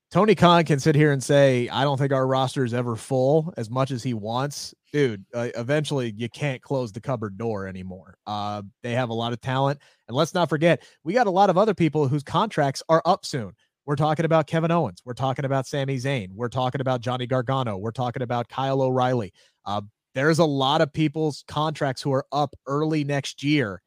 Tony 0.09 0.35
Khan 0.35 0.63
can 0.63 0.79
sit 0.79 0.95
here 0.95 1.11
and 1.11 1.21
say, 1.21 1.67
I 1.67 1.83
don't 1.83 1.97
think 1.97 2.13
our 2.13 2.25
roster 2.25 2.63
is 2.63 2.73
ever 2.73 2.95
full 2.95 3.53
as 3.57 3.69
much 3.69 3.91
as 3.91 4.03
he 4.03 4.13
wants. 4.13 4.73
Dude, 4.93 5.25
uh, 5.33 5.49
eventually 5.55 6.13
you 6.15 6.29
can't 6.29 6.61
close 6.61 6.93
the 6.93 7.01
cupboard 7.01 7.37
door 7.37 7.67
anymore. 7.67 8.17
Uh, 8.25 8.61
they 8.83 8.93
have 8.93 9.09
a 9.09 9.13
lot 9.13 9.33
of 9.33 9.41
talent. 9.41 9.81
And 10.07 10.15
let's 10.15 10.33
not 10.33 10.47
forget, 10.47 10.81
we 11.03 11.13
got 11.13 11.27
a 11.27 11.31
lot 11.31 11.49
of 11.49 11.57
other 11.57 11.73
people 11.73 12.07
whose 12.07 12.23
contracts 12.23 12.81
are 12.87 13.01
up 13.05 13.25
soon. 13.25 13.51
We're 13.85 13.97
talking 13.97 14.23
about 14.23 14.47
Kevin 14.47 14.71
Owens. 14.71 15.01
We're 15.03 15.13
talking 15.13 15.43
about 15.43 15.67
Sami 15.67 15.97
Zayn. 15.97 16.29
We're 16.33 16.49
talking 16.49 16.79
about 16.81 17.01
Johnny 17.01 17.27
Gargano. 17.27 17.77
We're 17.77 17.91
talking 17.91 18.21
about 18.21 18.47
Kyle 18.47 18.81
O'Reilly. 18.81 19.33
Uh, 19.65 19.81
there's 20.15 20.39
a 20.39 20.45
lot 20.45 20.79
of 20.81 20.91
people's 20.93 21.43
contracts 21.49 22.01
who 22.01 22.13
are 22.13 22.25
up 22.31 22.55
early 22.65 23.03
next 23.03 23.43
year 23.43 23.81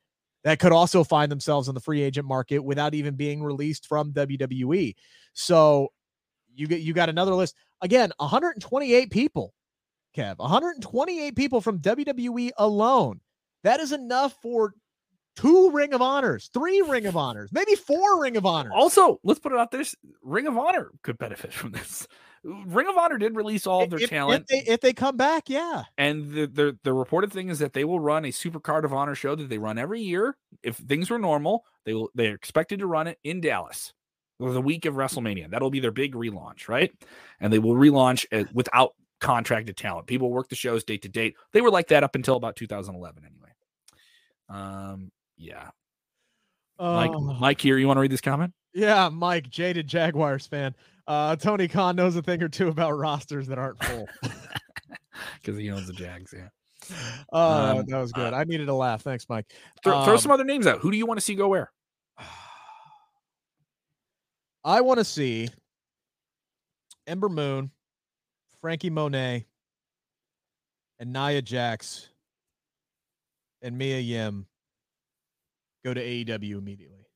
that 0.44 0.58
could 0.58 0.72
also 0.72 1.02
find 1.02 1.30
themselves 1.30 1.68
in 1.68 1.74
the 1.74 1.80
free 1.80 2.02
agent 2.02 2.26
market 2.26 2.60
without 2.60 2.94
even 2.94 3.14
being 3.14 3.42
released 3.42 3.86
from 3.86 4.12
WWE. 4.12 4.94
So 5.32 5.88
you 6.54 6.66
get 6.66 6.80
you 6.80 6.92
got 6.92 7.08
another 7.08 7.34
list. 7.34 7.54
Again 7.82 8.12
128 8.18 9.10
people 9.10 9.54
kev 10.16 10.38
128 10.38 11.36
people 11.36 11.60
from 11.60 11.78
wwe 11.78 12.50
alone. 12.58 13.20
That 13.62 13.80
is 13.80 13.92
enough 13.92 14.34
for 14.42 14.74
two 15.36 15.70
ring 15.70 15.94
of 15.94 16.02
honors 16.02 16.50
three 16.52 16.82
ring 16.82 17.06
of 17.06 17.16
honors 17.16 17.50
maybe 17.52 17.74
four 17.74 18.20
ring 18.20 18.36
of 18.36 18.44
honors. 18.44 18.72
Also 18.74 19.20
let's 19.22 19.40
put 19.40 19.52
it 19.52 19.58
out 19.58 19.70
there 19.70 19.84
ring 20.22 20.46
of 20.46 20.58
honor 20.58 20.90
could 21.02 21.18
benefit 21.18 21.52
from 21.52 21.72
this. 21.72 22.06
Ring 22.42 22.88
of 22.88 22.96
honor 22.96 23.18
did 23.18 23.36
release 23.36 23.66
all 23.66 23.82
of 23.82 23.90
their 23.90 24.00
if, 24.00 24.08
talent 24.08 24.46
if 24.48 24.66
they, 24.66 24.72
if 24.72 24.80
they 24.80 24.92
come 24.94 25.18
back 25.18 25.50
yeah. 25.50 25.84
And 25.98 26.30
the, 26.30 26.46
the 26.46 26.78
the 26.84 26.92
reported 26.92 27.32
thing 27.32 27.50
is 27.50 27.58
that 27.58 27.74
they 27.74 27.84
will 27.84 28.00
run 28.00 28.24
a 28.24 28.30
super 28.30 28.60
card 28.60 28.84
of 28.84 28.94
honor 28.94 29.14
show 29.14 29.34
that 29.34 29.48
they 29.50 29.58
run 29.58 29.76
every 29.78 30.00
year. 30.00 30.36
If 30.62 30.76
things 30.76 31.10
were 31.10 31.18
normal 31.18 31.64
they 31.84 31.94
will 31.94 32.10
they're 32.14 32.34
expected 32.34 32.80
to 32.80 32.86
run 32.86 33.06
it 33.06 33.18
in 33.22 33.40
dallas 33.40 33.92
the 34.40 34.60
week 34.60 34.86
of 34.86 34.94
WrestleMania. 34.94 35.50
That'll 35.50 35.70
be 35.70 35.80
their 35.80 35.90
big 35.90 36.14
relaunch, 36.14 36.68
right? 36.68 36.92
And 37.40 37.52
they 37.52 37.58
will 37.58 37.74
relaunch 37.74 38.24
without 38.52 38.94
contracted 39.20 39.76
talent. 39.76 40.06
People 40.06 40.30
work 40.30 40.48
the 40.48 40.56
shows 40.56 40.82
date 40.82 41.02
to 41.02 41.08
date. 41.08 41.36
They 41.52 41.60
were 41.60 41.70
like 41.70 41.88
that 41.88 42.02
up 42.02 42.14
until 42.14 42.36
about 42.36 42.56
2011, 42.56 43.22
anyway. 43.24 43.50
Um, 44.48 45.12
yeah. 45.36 45.68
Mike, 46.78 47.10
uh, 47.10 47.18
Mike 47.18 47.60
here. 47.60 47.78
You 47.78 47.86
want 47.86 47.98
to 47.98 48.00
read 48.00 48.10
this 48.10 48.22
comment? 48.22 48.52
Yeah, 48.72 49.10
Mike, 49.10 49.50
jaded 49.50 49.86
Jaguars 49.86 50.46
fan. 50.46 50.74
Uh, 51.06 51.36
Tony 51.36 51.68
Khan 51.68 51.96
knows 51.96 52.16
a 52.16 52.22
thing 52.22 52.42
or 52.42 52.48
two 52.48 52.68
about 52.68 52.92
rosters 52.92 53.46
that 53.48 53.58
aren't 53.58 53.82
full 53.84 54.08
because 55.40 55.58
he 55.58 55.70
owns 55.70 55.86
the 55.86 55.92
Jags. 55.92 56.32
Yeah. 56.36 56.48
Oh, 57.32 57.78
um, 57.78 57.86
that 57.86 57.98
was 57.98 58.12
good. 58.12 58.32
Uh, 58.32 58.36
I 58.36 58.44
needed 58.44 58.68
a 58.68 58.74
laugh. 58.74 59.02
Thanks, 59.02 59.26
Mike. 59.28 59.46
Throw, 59.84 59.98
um, 59.98 60.04
throw 60.04 60.16
some 60.16 60.30
other 60.30 60.44
names 60.44 60.66
out. 60.66 60.78
Who 60.78 60.90
do 60.90 60.96
you 60.96 61.06
want 61.06 61.18
to 61.18 61.24
see 61.24 61.34
go 61.34 61.48
where? 61.48 61.70
I 64.64 64.82
want 64.82 64.98
to 64.98 65.04
see 65.04 65.48
Ember 67.06 67.28
Moon, 67.28 67.70
Franky 68.60 68.90
Monet, 68.90 69.46
and 70.98 71.12
Nia 71.12 71.40
Jax 71.40 72.08
and 73.62 73.78
Mia 73.78 73.98
Yim 73.98 74.46
go 75.84 75.94
to 75.94 76.00
AEW 76.00 76.58
immediately. 76.58 77.06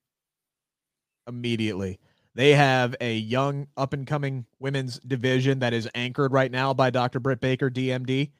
Immediately. 1.26 1.98
They 2.34 2.54
have 2.54 2.96
a 3.00 3.14
young, 3.14 3.68
up 3.76 3.92
and 3.92 4.06
coming 4.06 4.46
women's 4.58 4.98
division 4.98 5.60
that 5.60 5.72
is 5.72 5.88
anchored 5.94 6.32
right 6.32 6.50
now 6.50 6.74
by 6.74 6.90
Dr. 6.90 7.20
Britt 7.20 7.40
Baker, 7.40 7.70
DMD. 7.70 8.30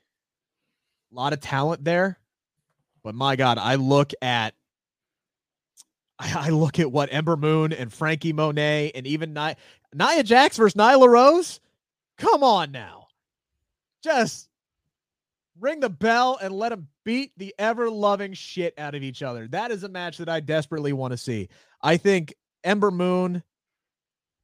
A 1.13 1.15
lot 1.15 1.33
of 1.33 1.41
talent 1.41 1.85
there. 1.85 2.19
But 3.05 3.15
my 3.15 3.37
God, 3.37 3.59
I 3.59 3.75
look 3.77 4.13
at 4.23 4.55
I, 6.25 6.47
I 6.47 6.49
look 6.51 6.79
at 6.79 6.91
what 6.91 7.13
Ember 7.13 7.37
Moon 7.37 7.73
and 7.73 7.93
Franky 7.93 8.33
Monet 8.33 8.93
and 8.95 9.07
even 9.07 9.35
Nia, 9.35 9.57
Nia 9.93 10.23
Jax 10.23 10.57
versus 10.57 10.75
Nyla 10.75 11.09
Rose. 11.09 11.61
Come 12.19 12.43
on 12.43 12.73
now. 12.73 13.09
Just 14.03 14.49
ring 15.61 15.81
the 15.81 15.91
bell 15.91 16.39
and 16.41 16.55
let 16.55 16.71
them 16.71 16.89
beat 17.05 17.33
the 17.37 17.55
ever 17.59 17.91
loving 17.91 18.33
shit 18.33 18.75
out 18.79 18.95
of 18.95 19.03
each 19.03 19.23
other. 19.23 19.49
That 19.49 19.71
is 19.71 19.85
a 19.85 19.89
match 19.89 20.19
that 20.19 20.29
I 20.29 20.41
desperately 20.41 20.93
want 20.93 21.13
to 21.13 21.17
see. 21.17 21.49
I 21.83 21.97
think 21.97 22.35
Ember 22.63 22.91
Moon 22.91 23.43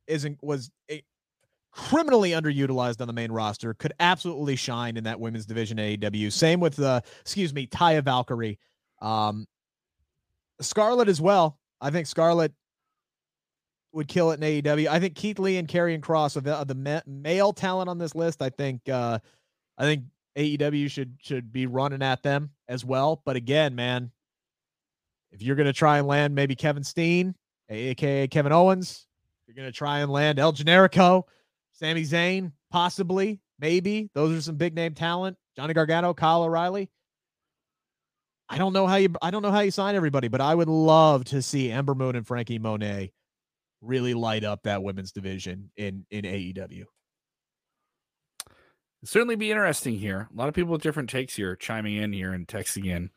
isn't 0.07 0.43
was 0.43 0.70
a, 0.91 1.03
criminally 1.72 2.31
underutilized 2.31 3.01
on 3.01 3.07
the 3.07 3.12
main 3.12 3.33
roster. 3.33 3.74
Could 3.74 3.93
absolutely 4.01 4.57
shine 4.57 4.97
in 4.97 5.05
that 5.05 5.20
women's 5.20 5.47
division 5.47 5.78
AEW. 5.78 6.33
Same 6.33 6.61
with 6.61 6.76
the 6.76 6.89
uh, 6.89 7.01
excuse 7.20 7.55
me, 7.55 7.66
Taya 7.66 8.03
Valkyrie. 8.03 8.59
Um, 9.01 9.47
Scarlett 10.61 11.09
as 11.09 11.20
well. 11.20 11.60
I 11.81 11.91
think 11.91 12.07
Scarlett 12.07 12.53
would 13.93 14.09
kill 14.09 14.31
it 14.31 14.43
in 14.43 14.62
AEW. 14.62 14.87
I 14.89 15.01
think 15.01 15.14
Keith 15.14 15.39
Lee 15.39 15.57
and 15.57 15.66
Karrion 15.66 16.01
Kross 16.01 16.37
of 16.37 16.45
the, 16.45 16.64
the 16.64 17.03
male 17.07 17.53
talent 17.53 17.89
on 17.89 17.99
this 17.99 18.14
list. 18.14 18.43
I 18.43 18.51
think 18.51 18.89
uh, 18.89 19.18
I 19.78 19.83
think 19.83 20.05
AEW 20.37 20.91
should 20.91 21.16
should 21.20 21.53
be 21.53 21.66
running 21.66 22.03
at 22.03 22.22
them 22.22 22.51
as 22.68 22.85
well. 22.85 23.22
But 23.24 23.37
again, 23.37 23.74
man, 23.74 24.11
if 25.33 25.43
you're 25.43 25.57
gonna 25.57 25.72
try 25.72 25.99
and 25.99 26.07
land 26.07 26.35
maybe 26.35 26.55
Kevin 26.55 26.85
Steen, 26.85 27.35
aka 27.68 28.28
Kevin 28.28 28.53
Owens, 28.53 29.07
you're 29.47 29.57
gonna 29.57 29.72
try 29.72 30.01
and 30.01 30.11
land 30.11 30.39
El 30.39 30.53
Generico, 30.53 31.24
Sami 31.72 32.03
Zayn, 32.03 32.53
possibly, 32.70 33.41
maybe. 33.59 34.11
Those 34.14 34.39
are 34.39 34.43
some 34.43 34.57
big 34.57 34.74
name 34.74 34.95
talent. 34.95 35.37
Johnny 35.57 35.74
Gargano, 35.74 36.14
Kyle 36.14 36.45
O'Reilly. 36.45 36.89
I 38.51 38.59
don't 38.59 38.73
know 38.73 38.89
how 38.89 38.97
you 38.97 39.15
I 39.23 39.31
don't 39.31 39.43
know 39.43 39.53
how 39.53 39.61
you 39.61 39.71
sign 39.71 39.95
everybody, 39.95 40.27
but 40.27 40.41
I 40.41 40.55
would 40.55 40.69
love 40.69 41.25
to 41.27 41.41
see 41.41 41.71
Ember 41.71 41.95
Moon 41.95 42.17
and 42.17 42.27
Franky 42.27 42.59
Monet 42.59 43.13
really 43.81 44.13
light 44.13 44.43
up 44.43 44.65
that 44.65 44.83
women's 44.83 45.13
division 45.13 45.71
in 45.77 46.05
in 46.11 46.25
AEW. 46.25 46.85
certainly 49.05 49.37
be 49.37 49.51
interesting 49.51 49.97
here. 49.97 50.29
A 50.35 50.37
lot 50.37 50.49
of 50.49 50.55
people 50.55 50.73
with 50.73 50.83
different 50.83 51.09
takes 51.09 51.37
here 51.37 51.55
chiming 51.55 51.97
in 51.97 52.13
here 52.13 52.33
and 52.33 52.47
texting 52.47 52.87
in. 52.87 53.11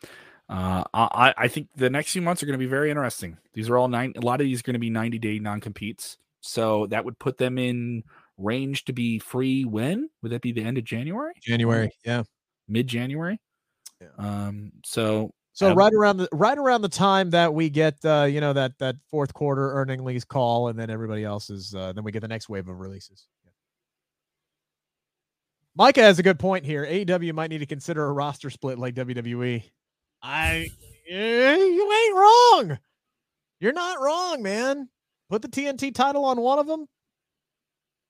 Uh, 0.47 0.83
I, 0.93 1.33
I 1.35 1.47
think 1.47 1.69
the 1.75 1.89
next 1.89 2.11
few 2.11 2.21
months 2.21 2.43
are 2.43 2.45
going 2.45 2.59
to 2.59 2.63
be 2.63 2.69
very 2.69 2.91
interesting. 2.91 3.37
These 3.53 3.69
are 3.69 3.77
all 3.77 3.87
nine. 3.87 4.13
A 4.15 4.21
lot 4.21 4.39
of 4.39 4.45
these 4.45 4.59
are 4.59 4.63
going 4.63 4.75
to 4.75 4.79
be 4.79 4.91
90 4.91 5.17
day 5.17 5.39
non 5.39 5.61
competes. 5.61 6.17
So 6.41 6.85
that 6.87 7.05
would 7.05 7.17
put 7.17 7.39
them 7.39 7.57
in 7.57 8.03
range 8.37 8.85
to 8.85 8.93
be 8.93 9.17
free 9.17 9.65
when? 9.65 10.09
Would 10.21 10.31
that 10.31 10.41
be 10.41 10.51
the 10.51 10.63
end 10.63 10.77
of 10.77 10.83
January? 10.83 11.33
January, 11.41 11.91
yeah. 12.05 12.23
Mid 12.67 12.87
January? 12.87 13.39
Yeah. 14.03 14.25
Um, 14.47 14.71
so 14.85 15.33
so 15.53 15.71
um, 15.71 15.77
right 15.77 15.93
around 15.93 16.17
the 16.17 16.27
right 16.31 16.57
around 16.57 16.81
the 16.81 16.89
time 16.89 17.29
that 17.29 17.53
we 17.53 17.69
get 17.69 18.03
uh, 18.03 18.23
you 18.23 18.41
know 18.41 18.53
that 18.53 18.77
that 18.79 18.95
fourth 19.09 19.33
quarter 19.33 19.73
earning 19.73 20.03
lease 20.03 20.23
call, 20.23 20.67
and 20.67 20.77
then 20.77 20.89
everybody 20.89 21.23
else 21.23 21.49
is 21.49 21.73
uh, 21.75 21.93
then 21.93 22.03
we 22.03 22.11
get 22.11 22.21
the 22.21 22.27
next 22.27 22.49
wave 22.49 22.67
of 22.67 22.79
releases. 22.79 23.27
Yeah. 23.45 23.51
Micah 25.75 26.01
has 26.01 26.19
a 26.19 26.23
good 26.23 26.39
point 26.39 26.65
here. 26.65 26.85
AEW 26.85 27.33
might 27.33 27.51
need 27.51 27.59
to 27.59 27.65
consider 27.65 28.05
a 28.05 28.11
roster 28.11 28.49
split 28.49 28.79
like 28.79 28.95
WWE. 28.95 29.63
I 30.23 30.67
eh, 31.09 31.55
you 31.55 31.91
ain't 31.91 32.15
wrong. 32.15 32.79
You're 33.59 33.73
not 33.73 34.01
wrong, 34.01 34.41
man. 34.41 34.89
Put 35.29 35.41
the 35.41 35.47
TNT 35.47 35.93
title 35.93 36.25
on 36.25 36.41
one 36.41 36.59
of 36.59 36.67
them. 36.67 36.87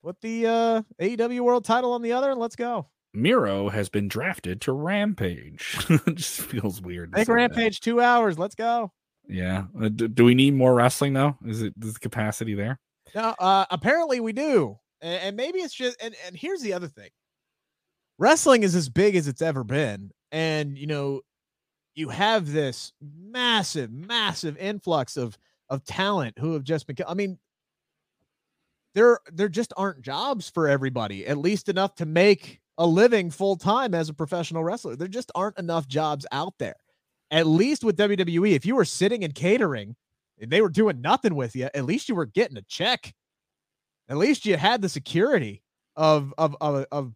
Put 0.02 0.20
the 0.22 0.48
uh, 0.48 0.82
AEW 1.00 1.42
World 1.42 1.66
title 1.66 1.94
on 1.94 2.02
the 2.02 2.14
other, 2.14 2.32
and 2.32 2.40
let's 2.40 2.56
go. 2.56 2.88
Miro 3.14 3.70
has 3.70 3.90
been 3.90 4.08
drafted 4.08 4.62
to 4.62 4.72
Rampage. 4.72 5.78
it 5.90 6.16
just 6.16 6.42
feels 6.42 6.82
weird. 6.82 7.12
Make 7.12 7.28
Rampage 7.28 7.80
that. 7.80 7.84
two 7.84 8.02
hours. 8.02 8.40
Let's 8.40 8.56
go. 8.56 8.92
Yeah. 9.28 9.66
Uh, 9.80 9.90
do, 9.90 10.08
do, 10.08 10.26
we 10.26 10.36
need 10.36 10.56
more 10.56 10.74
wrestling 10.74 11.14
though? 11.14 11.38
Is 11.46 11.62
it 11.62 11.74
is 11.82 11.94
the 11.94 12.00
capacity 12.00 12.56
there? 12.56 12.80
No, 13.16 13.36
uh, 13.40 13.66
apparently 13.70 14.20
we 14.20 14.34
do, 14.34 14.80
and, 15.02 15.22
and 15.22 15.38
maybe 15.38 15.60
it's 15.60 15.74
just. 15.74 16.02
And 16.02 16.16
and 16.26 16.36
here's 16.36 16.62
the 16.62 16.74
other 16.74 16.88
thing: 16.88 17.10
wrestling 18.18 18.64
is 18.64 18.76
as 18.76 18.90
big 18.90 19.16
as 19.16 19.28
it's 19.28 19.42
ever 19.42 19.64
been, 19.64 20.12
and 20.32 20.78
you 20.78 20.88
know, 20.88 21.22
you 21.96 22.10
have 22.10 22.52
this 22.52 22.92
massive, 23.02 23.92
massive 23.92 24.58
influx 24.58 25.16
of 25.16 25.38
of 25.70 25.86
talent 25.86 26.40
who 26.40 26.54
have 26.54 26.64
just 26.64 26.88
been. 26.88 26.96
I 27.08 27.14
mean, 27.14 27.38
there 28.96 29.20
there 29.32 29.50
just 29.50 29.74
aren't 29.78 30.02
jobs 30.02 30.50
for 30.50 30.68
everybody, 30.68 31.28
at 31.28 31.38
least 31.38 31.70
enough 31.70 31.96
to 31.96 32.06
make 32.06 32.62
a 32.78 32.86
living 32.86 33.30
full 33.30 33.56
time 33.56 33.94
as 33.94 34.10
a 34.10 34.14
professional 34.14 34.64
wrestler. 34.64 34.96
There 34.96 35.08
just 35.08 35.32
aren't 35.36 35.60
enough 35.60 35.88
jobs 35.88 36.26
out 36.32 36.54
there. 36.60 36.76
At 37.32 37.48
least 37.48 37.84
with 37.84 37.98
WWE, 37.98 38.52
if 38.52 38.66
you 38.66 38.76
were 38.76 38.86
sitting 38.86 39.24
and 39.24 39.34
catering 39.34 39.96
and 40.40 40.52
they 40.52 40.62
were 40.62 40.70
doing 40.70 41.02
nothing 41.02 41.36
with 41.36 41.56
you, 41.56 41.70
at 41.74 41.86
least 41.86 42.10
you 42.10 42.16
were 42.16 42.26
getting 42.26 42.58
a 42.58 42.62
check. 42.64 43.14
At 44.10 44.18
least 44.18 44.46
you 44.46 44.58
had 44.58 44.82
the 44.82 44.90
security 44.90 45.64
of 45.96 46.34
of 46.38 46.56
of, 46.62 46.86
of 46.92 47.14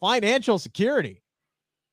financial 0.00 0.58
security. 0.58 1.22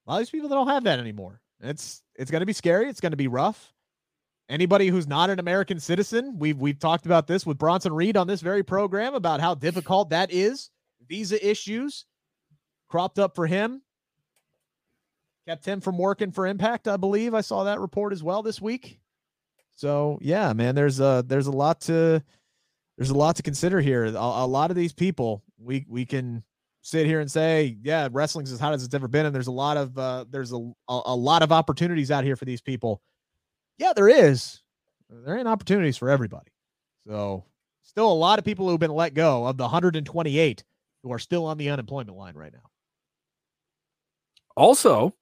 A 0.05 0.11
lot 0.11 0.15
of 0.17 0.21
these 0.21 0.29
people 0.29 0.49
that 0.49 0.55
don't 0.55 0.67
have 0.67 0.83
that 0.85 0.99
anymore. 0.99 1.41
It's 1.61 2.01
it's 2.15 2.31
going 2.31 2.41
to 2.41 2.45
be 2.45 2.53
scary. 2.53 2.89
It's 2.89 3.01
going 3.01 3.11
to 3.11 3.17
be 3.17 3.27
rough. 3.27 3.73
Anybody 4.49 4.87
who's 4.87 5.07
not 5.07 5.29
an 5.29 5.39
American 5.39 5.79
citizen, 5.79 6.35
we've 6.37 6.59
we've 6.59 6.79
talked 6.79 7.05
about 7.05 7.27
this 7.27 7.45
with 7.45 7.57
Bronson 7.57 7.93
Reed 7.93 8.17
on 8.17 8.27
this 8.27 8.41
very 8.41 8.63
program 8.63 9.13
about 9.13 9.39
how 9.39 9.55
difficult 9.55 10.09
that 10.09 10.31
is. 10.31 10.69
Visa 11.07 11.49
issues, 11.49 12.05
cropped 12.93 13.17
up 13.17 13.35
for 13.35 13.47
him. 13.47 13.81
Kept 15.47 15.65
him 15.65 15.81
from 15.81 15.97
working 15.97 16.31
for 16.31 16.45
Impact, 16.45 16.87
I 16.87 16.95
believe. 16.95 17.33
I 17.33 17.41
saw 17.41 17.63
that 17.63 17.79
report 17.79 18.13
as 18.13 18.21
well 18.21 18.43
this 18.43 18.61
week. 18.61 18.99
So 19.75 20.19
yeah, 20.21 20.53
man, 20.53 20.75
there's 20.75 20.99
a 20.99 21.25
there's 21.25 21.47
a 21.47 21.51
lot 21.51 21.81
to 21.81 22.23
there's 22.95 23.09
a 23.09 23.15
lot 23.15 23.37
to 23.37 23.41
consider 23.41 23.81
here. 23.81 24.05
A, 24.05 24.11
a 24.11 24.45
lot 24.45 24.69
of 24.69 24.77
these 24.77 24.93
people, 24.93 25.43
we 25.57 25.87
we 25.89 26.05
can 26.05 26.43
sit 26.83 27.07
here 27.07 27.19
and 27.19 27.31
say, 27.31 27.77
yeah, 27.81 28.09
wrestling's 28.11 28.51
as 28.51 28.59
hot 28.59 28.75
as 28.75 28.83
it's 28.83 28.93
ever 28.93 29.07
been, 29.07 29.25
and 29.25 29.33
there's 29.33 29.47
a 29.47 29.51
lot 29.51 29.75
of 29.75 29.97
uh, 29.97 30.25
there's 30.29 30.51
a, 30.51 30.57
a 30.87 31.01
a 31.05 31.15
lot 31.15 31.41
of 31.41 31.51
opportunities 31.51 32.11
out 32.11 32.23
here 32.23 32.35
for 32.35 32.45
these 32.45 32.61
people. 32.61 33.01
Yeah, 33.79 33.93
there 33.95 34.07
is. 34.07 34.61
There 35.09 35.35
ain't 35.35 35.47
opportunities 35.47 35.97
for 35.97 36.11
everybody. 36.11 36.51
So 37.07 37.43
still 37.81 38.11
a 38.11 38.13
lot 38.13 38.37
of 38.37 38.45
people 38.45 38.69
who've 38.69 38.79
been 38.79 38.91
let 38.93 39.15
go 39.15 39.47
of 39.47 39.57
the 39.57 39.63
128 39.63 40.63
who 41.01 41.11
are 41.11 41.19
still 41.19 41.47
on 41.47 41.57
the 41.57 41.71
unemployment 41.71 42.15
line 42.15 42.35
right 42.35 42.53
now. 42.53 42.69
Also, 44.55 45.15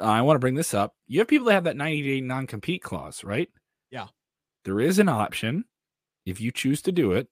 I 0.00 0.22
want 0.22 0.36
to 0.36 0.40
bring 0.40 0.54
this 0.54 0.74
up. 0.74 0.94
You 1.06 1.20
have 1.20 1.28
people 1.28 1.46
that 1.46 1.54
have 1.54 1.64
that 1.64 1.76
90 1.76 2.02
day 2.02 2.20
non 2.20 2.46
compete 2.46 2.82
clause, 2.82 3.24
right? 3.24 3.48
Yeah. 3.90 4.06
There 4.64 4.80
is 4.80 4.98
an 4.98 5.08
option 5.08 5.64
if 6.26 6.40
you 6.40 6.50
choose 6.50 6.82
to 6.82 6.92
do 6.92 7.12
it. 7.12 7.28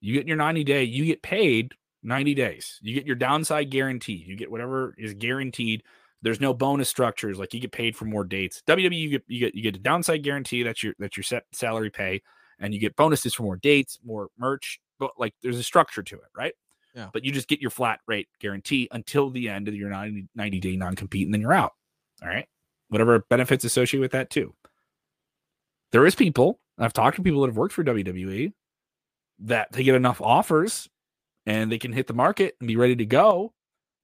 You 0.00 0.14
get 0.14 0.26
your 0.26 0.36
90 0.36 0.64
day, 0.64 0.84
you 0.84 1.04
get 1.04 1.22
paid 1.22 1.74
90 2.02 2.34
days. 2.34 2.78
You 2.82 2.94
get 2.94 3.06
your 3.06 3.16
downside 3.16 3.70
guaranteed. 3.70 4.26
You 4.26 4.36
get 4.36 4.50
whatever 4.50 4.94
is 4.96 5.14
guaranteed. 5.14 5.82
There's 6.22 6.40
no 6.40 6.52
bonus 6.52 6.88
structures 6.88 7.38
like 7.38 7.54
you 7.54 7.60
get 7.60 7.72
paid 7.72 7.96
for 7.96 8.04
more 8.04 8.24
dates. 8.24 8.62
WWE 8.66 8.98
you 8.98 9.10
get 9.10 9.24
you 9.26 9.40
get 9.40 9.54
you 9.54 9.62
get 9.62 9.76
a 9.76 9.78
downside 9.78 10.22
guarantee 10.22 10.62
that's 10.62 10.82
your 10.82 10.94
that's 10.98 11.16
your 11.16 11.24
set 11.24 11.44
salary 11.52 11.90
pay 11.90 12.22
and 12.58 12.74
you 12.74 12.80
get 12.80 12.96
bonuses 12.96 13.34
for 13.34 13.42
more 13.42 13.56
dates, 13.56 13.98
more 14.04 14.28
merch, 14.38 14.80
but 14.98 15.12
like 15.18 15.34
there's 15.42 15.58
a 15.58 15.62
structure 15.62 16.02
to 16.02 16.16
it, 16.16 16.28
right? 16.36 16.52
Yeah. 16.94 17.08
But 17.12 17.24
you 17.24 17.32
just 17.32 17.48
get 17.48 17.60
your 17.60 17.70
flat 17.70 18.00
rate 18.06 18.28
guarantee 18.40 18.88
until 18.90 19.30
the 19.30 19.48
end 19.48 19.68
of 19.68 19.74
your 19.74 19.90
90, 19.90 20.28
90 20.34 20.60
day 20.60 20.76
non 20.76 20.96
compete, 20.96 21.26
and 21.26 21.34
then 21.34 21.40
you're 21.40 21.52
out. 21.52 21.72
All 22.22 22.28
right. 22.28 22.46
Whatever 22.88 23.20
benefits 23.30 23.64
associated 23.64 24.00
with 24.00 24.12
that, 24.12 24.30
too. 24.30 24.54
There 25.92 26.06
is 26.06 26.14
people, 26.14 26.60
I've 26.78 26.92
talked 26.92 27.16
to 27.16 27.22
people 27.22 27.42
that 27.42 27.48
have 27.48 27.56
worked 27.56 27.74
for 27.74 27.84
WWE 27.84 28.52
that 29.40 29.72
they 29.72 29.82
get 29.82 29.94
enough 29.94 30.20
offers 30.20 30.88
and 31.46 31.70
they 31.70 31.78
can 31.78 31.92
hit 31.92 32.06
the 32.06 32.14
market 32.14 32.56
and 32.60 32.68
be 32.68 32.76
ready 32.76 32.96
to 32.96 33.06
go 33.06 33.52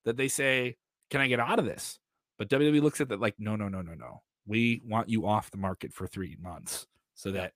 that 0.05 0.17
they 0.17 0.29
say, 0.29 0.77
Can 1.11 1.21
I 1.21 1.29
get 1.29 1.41
out 1.41 1.59
of 1.59 1.65
this? 1.65 1.99
But 2.39 2.49
WWE 2.49 2.83
looks 2.83 3.01
at 3.01 3.09
that 3.09 3.21
like, 3.21 3.35
No, 3.39 3.57
no, 3.57 3.69
no, 3.69 3.83
no, 3.83 3.95
no. 3.95 4.23
We 4.47 4.81
want 4.85 5.09
you 5.09 5.27
off 5.27 5.51
the 5.51 5.59
market 5.59 5.93
for 5.93 6.07
three 6.07 6.37
months 6.41 6.87
so 7.15 7.33
that 7.33 7.53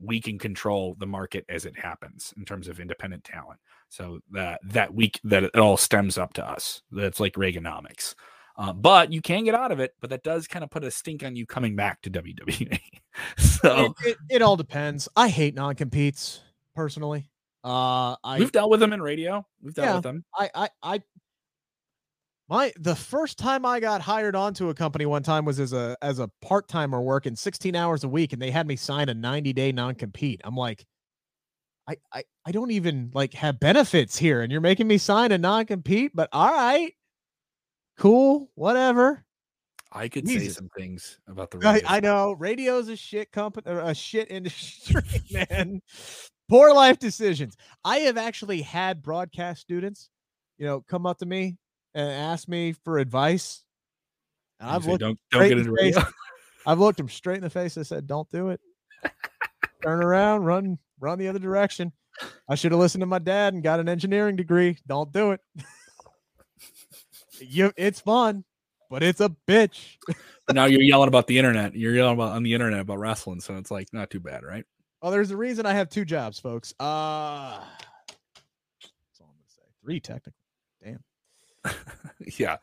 we 0.00 0.20
can 0.20 0.38
control 0.38 0.96
the 0.98 1.06
market 1.06 1.44
as 1.48 1.64
it 1.66 1.78
happens 1.78 2.32
in 2.36 2.44
terms 2.44 2.68
of 2.68 2.80
independent 2.80 3.24
talent. 3.24 3.60
So 3.88 4.20
that 4.32 4.60
that 4.64 4.94
week 4.94 5.20
that 5.24 5.44
it 5.44 5.56
all 5.56 5.76
stems 5.76 6.16
up 6.16 6.32
to 6.34 6.48
us. 6.48 6.82
That's 6.90 7.20
like 7.20 7.34
Reaganomics. 7.34 8.14
Uh, 8.56 8.72
but 8.72 9.12
you 9.12 9.22
can 9.22 9.44
get 9.44 9.54
out 9.54 9.72
of 9.72 9.80
it, 9.80 9.94
but 10.00 10.10
that 10.10 10.22
does 10.22 10.46
kind 10.46 10.62
of 10.62 10.70
put 10.70 10.84
a 10.84 10.90
stink 10.90 11.24
on 11.24 11.34
you 11.34 11.46
coming 11.46 11.74
back 11.76 12.02
to 12.02 12.10
WWE. 12.10 12.78
so 13.38 13.94
it, 14.04 14.08
it, 14.10 14.16
it, 14.28 14.42
all 14.42 14.56
depends. 14.56 15.08
I 15.16 15.28
hate 15.28 15.54
non 15.54 15.74
competes 15.74 16.42
personally. 16.74 17.30
Uh, 17.64 18.16
I, 18.22 18.38
we've 18.38 18.52
dealt 18.52 18.70
with 18.70 18.80
them 18.80 18.92
in 18.92 19.00
radio. 19.00 19.46
We've 19.62 19.74
dealt 19.74 19.88
yeah, 19.88 19.94
with 19.94 20.02
them. 20.02 20.24
I, 20.36 20.50
I, 20.54 20.68
I 20.82 21.02
my 22.50 22.72
the 22.80 22.96
first 22.96 23.38
time 23.38 23.64
I 23.64 23.78
got 23.78 24.00
hired 24.00 24.34
onto 24.34 24.70
a 24.70 24.74
company 24.74 25.06
one 25.06 25.22
time 25.22 25.44
was 25.44 25.60
as 25.60 25.72
a 25.72 25.96
as 26.02 26.18
a 26.18 26.28
part 26.42 26.66
timer 26.66 27.00
working 27.00 27.36
16 27.36 27.76
hours 27.76 28.02
a 28.02 28.08
week, 28.08 28.32
and 28.32 28.42
they 28.42 28.50
had 28.50 28.66
me 28.66 28.74
sign 28.74 29.08
a 29.08 29.14
90 29.14 29.52
day 29.52 29.70
non 29.70 29.94
compete. 29.94 30.40
I'm 30.42 30.56
like, 30.56 30.84
I, 31.88 31.96
I 32.12 32.24
I 32.44 32.50
don't 32.50 32.72
even 32.72 33.12
like 33.14 33.34
have 33.34 33.60
benefits 33.60 34.18
here, 34.18 34.42
and 34.42 34.50
you're 34.50 34.60
making 34.60 34.88
me 34.88 34.98
sign 34.98 35.30
a 35.30 35.38
non 35.38 35.64
compete. 35.64 36.10
But 36.12 36.28
all 36.32 36.52
right, 36.52 36.92
cool, 37.96 38.50
whatever. 38.56 39.24
I 39.92 40.08
could 40.08 40.28
say 40.28 40.48
some 40.48 40.68
things 40.76 41.20
about 41.28 41.52
the 41.52 41.58
radio. 41.58 41.86
I, 41.88 41.96
I 41.96 42.00
know 42.00 42.32
radio's 42.32 42.88
a 42.88 42.96
shit 42.96 43.30
company, 43.30 43.64
a 43.68 43.94
shit 43.94 44.28
industry, 44.30 45.02
man. 45.32 45.80
Poor 46.48 46.74
life 46.74 46.98
decisions. 46.98 47.56
I 47.84 47.98
have 47.98 48.16
actually 48.16 48.62
had 48.62 49.02
broadcast 49.02 49.60
students, 49.60 50.10
you 50.58 50.66
know, 50.66 50.80
come 50.88 51.06
up 51.06 51.18
to 51.18 51.26
me 51.26 51.56
and 51.94 52.10
asked 52.10 52.48
me 52.48 52.72
for 52.72 52.98
advice. 52.98 53.62
And 54.58 54.70
I've 54.70 54.86
looked 54.86 55.00
don't, 55.00 55.18
don't 55.30 55.48
get 55.48 55.58
into 55.58 55.72
radio. 55.72 56.02
I've 56.66 56.78
looked 56.78 57.00
him 57.00 57.08
straight 57.08 57.38
in 57.38 57.42
the 57.42 57.50
face. 57.50 57.78
I 57.78 57.82
said, 57.82 58.06
"Don't 58.06 58.30
do 58.30 58.50
it. 58.50 58.60
Turn 59.82 60.02
around, 60.02 60.44
run, 60.44 60.78
run 61.00 61.18
the 61.18 61.28
other 61.28 61.38
direction." 61.38 61.92
I 62.48 62.54
should 62.54 62.72
have 62.72 62.80
listened 62.80 63.00
to 63.02 63.06
my 63.06 63.18
dad 63.18 63.54
and 63.54 63.62
got 63.62 63.80
an 63.80 63.88
engineering 63.88 64.36
degree. 64.36 64.76
Don't 64.86 65.12
do 65.12 65.32
it. 65.32 65.40
you, 67.38 67.72
it's 67.76 68.00
fun, 68.00 68.44
but 68.90 69.02
it's 69.02 69.20
a 69.20 69.34
bitch. 69.48 69.96
but 70.46 70.54
now 70.54 70.66
you're 70.66 70.82
yelling 70.82 71.08
about 71.08 71.26
the 71.26 71.38
internet. 71.38 71.74
You're 71.74 71.94
yelling 71.94 72.14
about 72.14 72.32
on 72.32 72.42
the 72.42 72.52
internet 72.52 72.80
about 72.80 72.98
wrestling, 72.98 73.40
so 73.40 73.56
it's 73.56 73.70
like 73.70 73.88
not 73.92 74.10
too 74.10 74.20
bad, 74.20 74.42
right? 74.42 74.64
Well, 75.00 75.12
there's 75.12 75.30
a 75.30 75.36
reason 75.36 75.64
I 75.64 75.72
have 75.72 75.88
two 75.88 76.04
jobs, 76.04 76.38
folks. 76.38 76.74
Uh 76.78 77.64
that's 78.08 79.20
all 79.20 79.28
I'm 79.28 79.36
gonna 79.36 79.48
say. 79.48 79.62
Three 79.82 80.00
technically. 80.00 80.39
Yeah. 82.38 82.58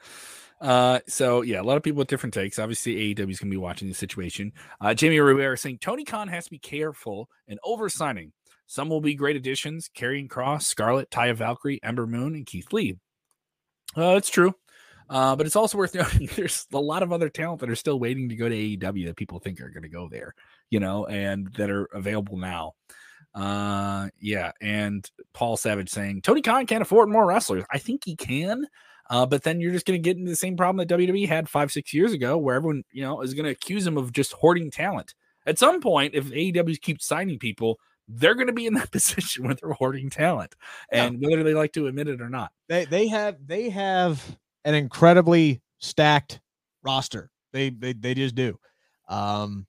Uh, 0.59 0.99
so 1.07 1.41
yeah, 1.41 1.61
a 1.61 1.63
lot 1.63 1.77
of 1.77 1.83
people 1.83 1.99
with 1.99 2.07
different 2.07 2.33
takes. 2.33 2.57
Obviously, 2.57 2.95
AEW 2.95 3.31
is 3.31 3.39
going 3.39 3.49
to 3.49 3.55
be 3.55 3.57
watching 3.57 3.87
the 3.87 3.93
situation. 3.93 4.51
Uh, 4.81 4.93
Jamie 4.93 5.19
Rivera 5.19 5.57
saying 5.57 5.79
Tony 5.79 6.03
Khan 6.03 6.27
has 6.29 6.45
to 6.45 6.51
be 6.51 6.59
careful 6.59 7.29
and 7.47 7.59
over 7.63 7.89
signing. 7.89 8.31
Some 8.65 8.89
will 8.89 9.01
be 9.01 9.13
great 9.13 9.35
additions: 9.35 9.89
Karrion 9.95 10.27
Kross, 10.27 10.63
Scarlett, 10.63 11.11
Taya 11.11 11.35
Valkyrie, 11.35 11.79
Ember 11.83 12.07
Moon, 12.07 12.33
and 12.33 12.45
Keith 12.45 12.73
Lee. 12.73 12.97
Uh, 13.95 14.15
it's 14.17 14.29
true. 14.29 14.55
Uh, 15.09 15.35
but 15.35 15.45
it's 15.45 15.55
also 15.55 15.77
worth 15.77 15.95
noting 15.95 16.29
there's 16.35 16.65
a 16.73 16.79
lot 16.79 17.03
of 17.03 17.13
other 17.13 17.29
talent 17.29 17.61
that 17.61 17.69
are 17.69 17.75
still 17.75 17.99
waiting 17.99 18.29
to 18.29 18.35
go 18.35 18.49
to 18.49 18.55
AEW 18.55 19.05
that 19.05 19.15
people 19.15 19.39
think 19.39 19.61
are 19.61 19.69
going 19.69 19.83
to 19.83 19.89
go 19.89 20.09
there, 20.09 20.33
you 20.69 20.79
know, 20.79 21.05
and 21.05 21.53
that 21.53 21.69
are 21.69 21.85
available 21.93 22.37
now. 22.37 22.73
Uh, 23.33 24.09
yeah. 24.19 24.51
And 24.61 25.09
Paul 25.33 25.55
Savage 25.57 25.89
saying 25.89 26.23
Tony 26.23 26.41
Khan 26.41 26.65
can't 26.65 26.81
afford 26.81 27.09
more 27.09 27.25
wrestlers. 27.25 27.63
I 27.71 27.77
think 27.77 28.03
he 28.03 28.15
can. 28.15 28.65
Uh, 29.09 29.25
but 29.25 29.43
then 29.43 29.59
you're 29.59 29.71
just 29.71 29.85
going 29.85 30.01
to 30.01 30.03
get 30.03 30.17
into 30.17 30.29
the 30.29 30.35
same 30.35 30.57
problem 30.57 30.85
that 30.85 30.93
WWE 30.93 31.27
had 31.27 31.47
five, 31.47 31.71
six 31.71 31.93
years 31.93 32.13
ago, 32.13 32.37
where 32.37 32.55
everyone, 32.55 32.83
you 32.91 33.01
know, 33.01 33.21
is 33.21 33.33
going 33.33 33.45
to 33.45 33.51
accuse 33.51 33.87
him 33.87 33.97
of 33.97 34.11
just 34.11 34.33
hoarding 34.33 34.69
talent. 34.69 35.13
At 35.45 35.57
some 35.57 35.79
point, 35.79 36.13
if 36.13 36.25
AEW 36.25 36.81
keeps 36.81 37.07
signing 37.07 37.39
people, 37.39 37.79
they're 38.07 38.35
going 38.35 38.47
to 38.47 38.53
be 38.53 38.65
in 38.65 38.73
that 38.75 38.91
position 38.91 39.45
where 39.45 39.55
they're 39.55 39.71
hoarding 39.71 40.09
talent, 40.09 40.55
and 40.91 41.21
yeah. 41.21 41.29
whether 41.29 41.43
they 41.43 41.53
like 41.53 41.73
to 41.73 41.87
admit 41.87 42.07
it 42.07 42.21
or 42.21 42.29
not, 42.29 42.51
they 42.67 42.85
they 42.85 43.07
have 43.07 43.37
they 43.45 43.69
have 43.69 44.37
an 44.65 44.75
incredibly 44.75 45.61
stacked 45.79 46.41
roster. 46.83 47.31
They 47.53 47.69
they 47.69 47.93
they 47.93 48.13
just 48.13 48.35
do. 48.35 48.59
Um, 49.07 49.65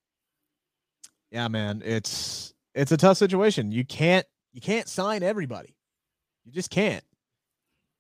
yeah, 1.31 1.49
man, 1.49 1.83
it's 1.85 2.55
it's 2.75 2.93
a 2.93 2.97
tough 2.97 3.17
situation. 3.17 3.71
You 3.71 3.85
can't 3.85 4.27
you 4.53 4.61
can't 4.61 4.89
sign 4.89 5.23
everybody. 5.23 5.77
You 6.45 6.53
just 6.53 6.71
can't 6.71 7.05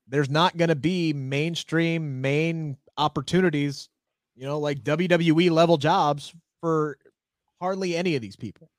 there's 0.08 0.30
not 0.30 0.56
going 0.56 0.68
to 0.68 0.76
be 0.76 1.12
mainstream 1.12 2.20
main 2.20 2.76
opportunities, 2.96 3.88
you 4.36 4.46
know, 4.46 4.58
like 4.58 4.82
WWE 4.82 5.50
level 5.50 5.76
jobs 5.76 6.34
for 6.60 6.98
hardly 7.60 7.96
any 7.96 8.16
of 8.16 8.22
these 8.22 8.36
people. 8.36 8.70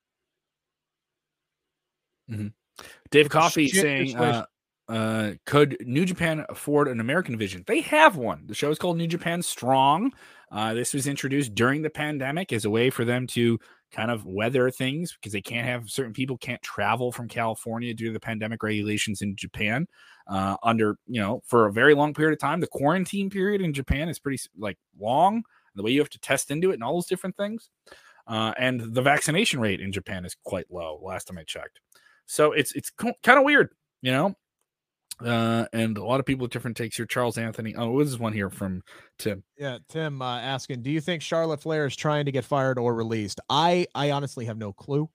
Mm-hmm. 2.29 2.47
Dave 3.11 3.29
Coffey 3.29 3.67
Shit 3.67 3.81
saying, 3.81 4.17
uh, 4.17 4.45
uh, 4.87 5.33
could 5.45 5.77
New 5.85 6.05
Japan 6.05 6.45
afford 6.49 6.87
an 6.87 6.99
American 6.99 7.33
division? 7.33 7.63
They 7.67 7.81
have 7.81 8.15
one. 8.15 8.43
The 8.47 8.55
show 8.55 8.71
is 8.71 8.79
called 8.79 8.97
New 8.97 9.07
Japan 9.07 9.41
Strong. 9.41 10.13
Uh, 10.51 10.73
this 10.73 10.93
was 10.93 11.05
introduced 11.05 11.53
during 11.53 11.81
the 11.81 11.89
pandemic 11.89 12.51
as 12.51 12.65
a 12.65 12.69
way 12.69 12.89
for 12.89 13.05
them 13.05 13.27
to 13.27 13.59
kind 13.91 14.11
of 14.11 14.25
weather 14.25 14.69
things 14.71 15.13
because 15.13 15.31
they 15.31 15.41
can't 15.41 15.67
have 15.67 15.89
certain 15.89 16.13
people 16.13 16.37
can't 16.37 16.61
travel 16.61 17.11
from 17.11 17.27
California 17.27 17.93
due 17.93 18.07
to 18.07 18.13
the 18.13 18.19
pandemic 18.19 18.63
regulations 18.63 19.21
in 19.21 19.35
Japan. 19.35 19.87
Uh, 20.29 20.55
under 20.61 20.95
you 21.07 21.19
know 21.19 21.41
for 21.47 21.65
a 21.65 21.73
very 21.73 21.95
long 21.95 22.13
period 22.13 22.33
of 22.33 22.39
time, 22.39 22.59
the 22.59 22.67
quarantine 22.67 23.29
period 23.31 23.61
in 23.61 23.73
Japan 23.73 24.09
is 24.09 24.19
pretty 24.19 24.39
like 24.57 24.77
long. 24.99 25.43
The 25.75 25.81
way 25.81 25.91
you 25.91 25.99
have 25.99 26.09
to 26.11 26.19
test 26.19 26.51
into 26.51 26.69
it 26.69 26.75
and 26.75 26.83
all 26.83 26.93
those 26.93 27.07
different 27.07 27.35
things, 27.35 27.69
uh, 28.27 28.53
and 28.59 28.93
the 28.93 29.01
vaccination 29.01 29.59
rate 29.59 29.81
in 29.81 29.91
Japan 29.91 30.25
is 30.25 30.35
quite 30.45 30.67
low. 30.69 30.99
Last 31.01 31.25
time 31.25 31.39
I 31.39 31.43
checked, 31.43 31.79
so 32.27 32.51
it's 32.51 32.75
it's 32.75 32.91
kind 32.91 33.39
of 33.39 33.43
weird, 33.43 33.69
you 34.01 34.11
know. 34.11 34.35
Uh, 35.23 35.65
and 35.73 35.97
a 35.97 36.03
lot 36.03 36.19
of 36.19 36.25
people 36.25 36.43
with 36.43 36.51
different 36.51 36.77
takes 36.77 36.95
here. 36.95 37.05
Charles 37.05 37.37
Anthony. 37.37 37.75
Oh, 37.75 37.99
this 37.99 38.07
is 38.07 38.19
one 38.19 38.31
here 38.31 38.49
from 38.49 38.83
Tim. 39.17 39.43
Yeah, 39.57 39.79
Tim 39.89 40.21
uh, 40.21 40.39
asking, 40.39 40.81
do 40.81 40.91
you 40.91 41.01
think 41.01 41.21
Charlotte 41.21 41.61
Flair 41.61 41.87
is 41.87 41.95
trying 41.95 42.25
to 42.25 42.31
get 42.31 42.45
fired 42.45 42.77
or 42.77 42.93
released? 42.93 43.39
I 43.49 43.87
I 43.95 44.11
honestly 44.11 44.45
have 44.45 44.57
no 44.57 44.73
clue. 44.73 45.09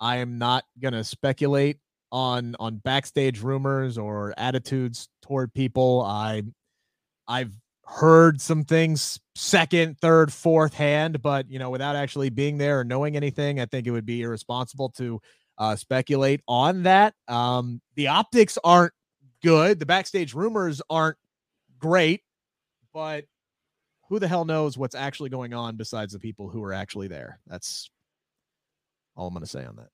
I 0.00 0.16
am 0.16 0.38
not 0.38 0.64
gonna 0.80 1.04
speculate 1.04 1.78
on 2.14 2.54
on 2.60 2.76
backstage 2.76 3.42
rumors 3.42 3.98
or 3.98 4.32
attitudes 4.38 5.08
toward 5.20 5.52
people. 5.52 6.00
I 6.02 6.44
I've 7.26 7.52
heard 7.86 8.40
some 8.40 8.64
things 8.64 9.18
second, 9.34 9.98
third, 9.98 10.32
fourth 10.32 10.74
hand, 10.74 11.20
but 11.20 11.50
you 11.50 11.58
know, 11.58 11.70
without 11.70 11.96
actually 11.96 12.30
being 12.30 12.56
there 12.56 12.80
or 12.80 12.84
knowing 12.84 13.16
anything, 13.16 13.60
I 13.60 13.66
think 13.66 13.88
it 13.88 13.90
would 13.90 14.06
be 14.06 14.22
irresponsible 14.22 14.90
to 14.90 15.20
uh, 15.58 15.74
speculate 15.74 16.40
on 16.46 16.84
that. 16.84 17.14
Um, 17.26 17.80
the 17.96 18.06
optics 18.06 18.56
aren't 18.62 18.92
good. 19.42 19.80
The 19.80 19.86
backstage 19.86 20.34
rumors 20.34 20.80
aren't 20.88 21.18
great, 21.80 22.22
but 22.92 23.24
who 24.08 24.20
the 24.20 24.28
hell 24.28 24.44
knows 24.44 24.78
what's 24.78 24.94
actually 24.94 25.30
going 25.30 25.52
on 25.52 25.74
besides 25.74 26.12
the 26.12 26.20
people 26.20 26.48
who 26.48 26.62
are 26.62 26.72
actually 26.72 27.08
there? 27.08 27.40
That's 27.48 27.90
all 29.16 29.26
I'm 29.26 29.34
going 29.34 29.44
to 29.44 29.50
say 29.50 29.64
on 29.64 29.76
that. 29.76 29.88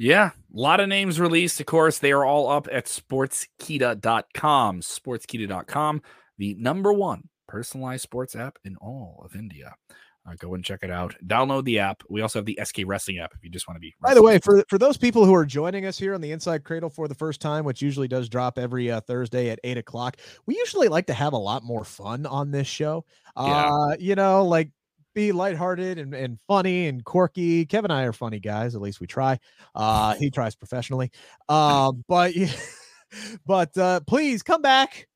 Yeah, 0.00 0.30
a 0.30 0.58
lot 0.58 0.80
of 0.80 0.88
names 0.88 1.20
released. 1.20 1.60
Of 1.60 1.66
course, 1.66 1.98
they 1.98 2.10
are 2.10 2.24
all 2.24 2.48
up 2.48 2.66
at 2.72 2.86
sportskeeda.com. 2.86 4.80
Sportskeeda.com, 4.80 6.02
the 6.38 6.54
number 6.54 6.90
one 6.90 7.28
personalized 7.46 8.02
sports 8.02 8.34
app 8.34 8.56
in 8.64 8.76
all 8.76 9.20
of 9.22 9.36
India. 9.36 9.74
Uh, 10.26 10.32
go 10.38 10.54
and 10.54 10.64
check 10.64 10.80
it 10.82 10.90
out. 10.90 11.14
Download 11.26 11.64
the 11.64 11.80
app. 11.80 12.02
We 12.08 12.22
also 12.22 12.38
have 12.38 12.46
the 12.46 12.58
SK 12.64 12.78
Wrestling 12.86 13.18
app 13.18 13.32
if 13.34 13.44
you 13.44 13.50
just 13.50 13.68
want 13.68 13.76
to 13.76 13.80
be. 13.80 13.94
By 14.00 14.14
the 14.14 14.22
way, 14.22 14.38
for 14.38 14.64
for 14.70 14.78
those 14.78 14.96
people 14.96 15.26
who 15.26 15.34
are 15.34 15.44
joining 15.44 15.84
us 15.84 15.98
here 15.98 16.14
on 16.14 16.22
the 16.22 16.30
InSide 16.30 16.60
Kradle 16.60 16.90
for 16.90 17.06
the 17.06 17.14
first 17.14 17.42
time, 17.42 17.66
which 17.66 17.82
usually 17.82 18.08
does 18.08 18.30
drop 18.30 18.58
every 18.58 18.90
uh, 18.90 19.02
Thursday 19.02 19.50
at 19.50 19.58
eight 19.64 19.76
o'clock, 19.76 20.16
we 20.46 20.56
usually 20.56 20.88
like 20.88 21.08
to 21.08 21.14
have 21.14 21.34
a 21.34 21.38
lot 21.38 21.62
more 21.62 21.84
fun 21.84 22.24
on 22.24 22.52
this 22.52 22.66
show. 22.66 23.04
Yeah. 23.36 23.70
Uh, 23.70 23.96
you 23.98 24.14
know, 24.14 24.46
like 24.46 24.70
be 25.14 25.32
lighthearted 25.32 25.98
and, 25.98 26.14
and 26.14 26.38
funny 26.46 26.86
and 26.86 27.04
quirky. 27.04 27.66
Kevin 27.66 27.90
and 27.90 28.00
I 28.00 28.04
are 28.04 28.12
funny 28.12 28.40
guys. 28.40 28.74
At 28.74 28.80
least 28.80 29.00
we 29.00 29.06
try. 29.06 29.38
Uh, 29.74 30.14
he 30.14 30.30
tries 30.30 30.54
professionally. 30.54 31.10
Um, 31.48 32.04
but 32.08 32.34
but 33.46 33.76
uh, 33.76 34.00
please 34.06 34.42
come 34.42 34.62
back 34.62 35.08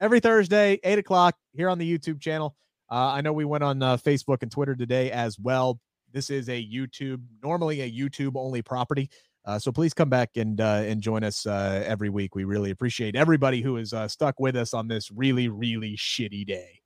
every 0.00 0.20
Thursday, 0.20 0.78
eight 0.84 0.98
o'clock 0.98 1.36
here 1.54 1.68
on 1.68 1.78
the 1.78 1.98
YouTube 1.98 2.20
channel. 2.20 2.56
Uh, 2.90 3.12
I 3.12 3.20
know 3.20 3.32
we 3.32 3.44
went 3.44 3.62
on 3.62 3.82
uh, 3.82 3.96
Facebook 3.96 4.42
and 4.42 4.50
Twitter 4.50 4.74
today 4.74 5.10
as 5.10 5.38
well. 5.38 5.78
This 6.12 6.28
is 6.28 6.48
a 6.48 6.66
YouTube, 6.66 7.22
normally 7.42 7.82
a 7.82 7.90
YouTube 7.90 8.32
only 8.34 8.62
property. 8.62 9.08
Uh, 9.44 9.58
so 9.58 9.72
please 9.72 9.94
come 9.94 10.10
back 10.10 10.36
and 10.36 10.60
uh, 10.60 10.82
and 10.84 11.00
join 11.00 11.24
us 11.24 11.46
uh, 11.46 11.82
every 11.86 12.10
week. 12.10 12.34
We 12.34 12.44
really 12.44 12.70
appreciate 12.70 13.16
everybody 13.16 13.62
who 13.62 13.76
is 13.76 13.92
uh, 13.92 14.08
stuck 14.08 14.38
with 14.38 14.56
us 14.56 14.74
on 14.74 14.88
this 14.88 15.10
really 15.10 15.48
really 15.48 15.96
shitty 15.96 16.46
day. 16.46 16.79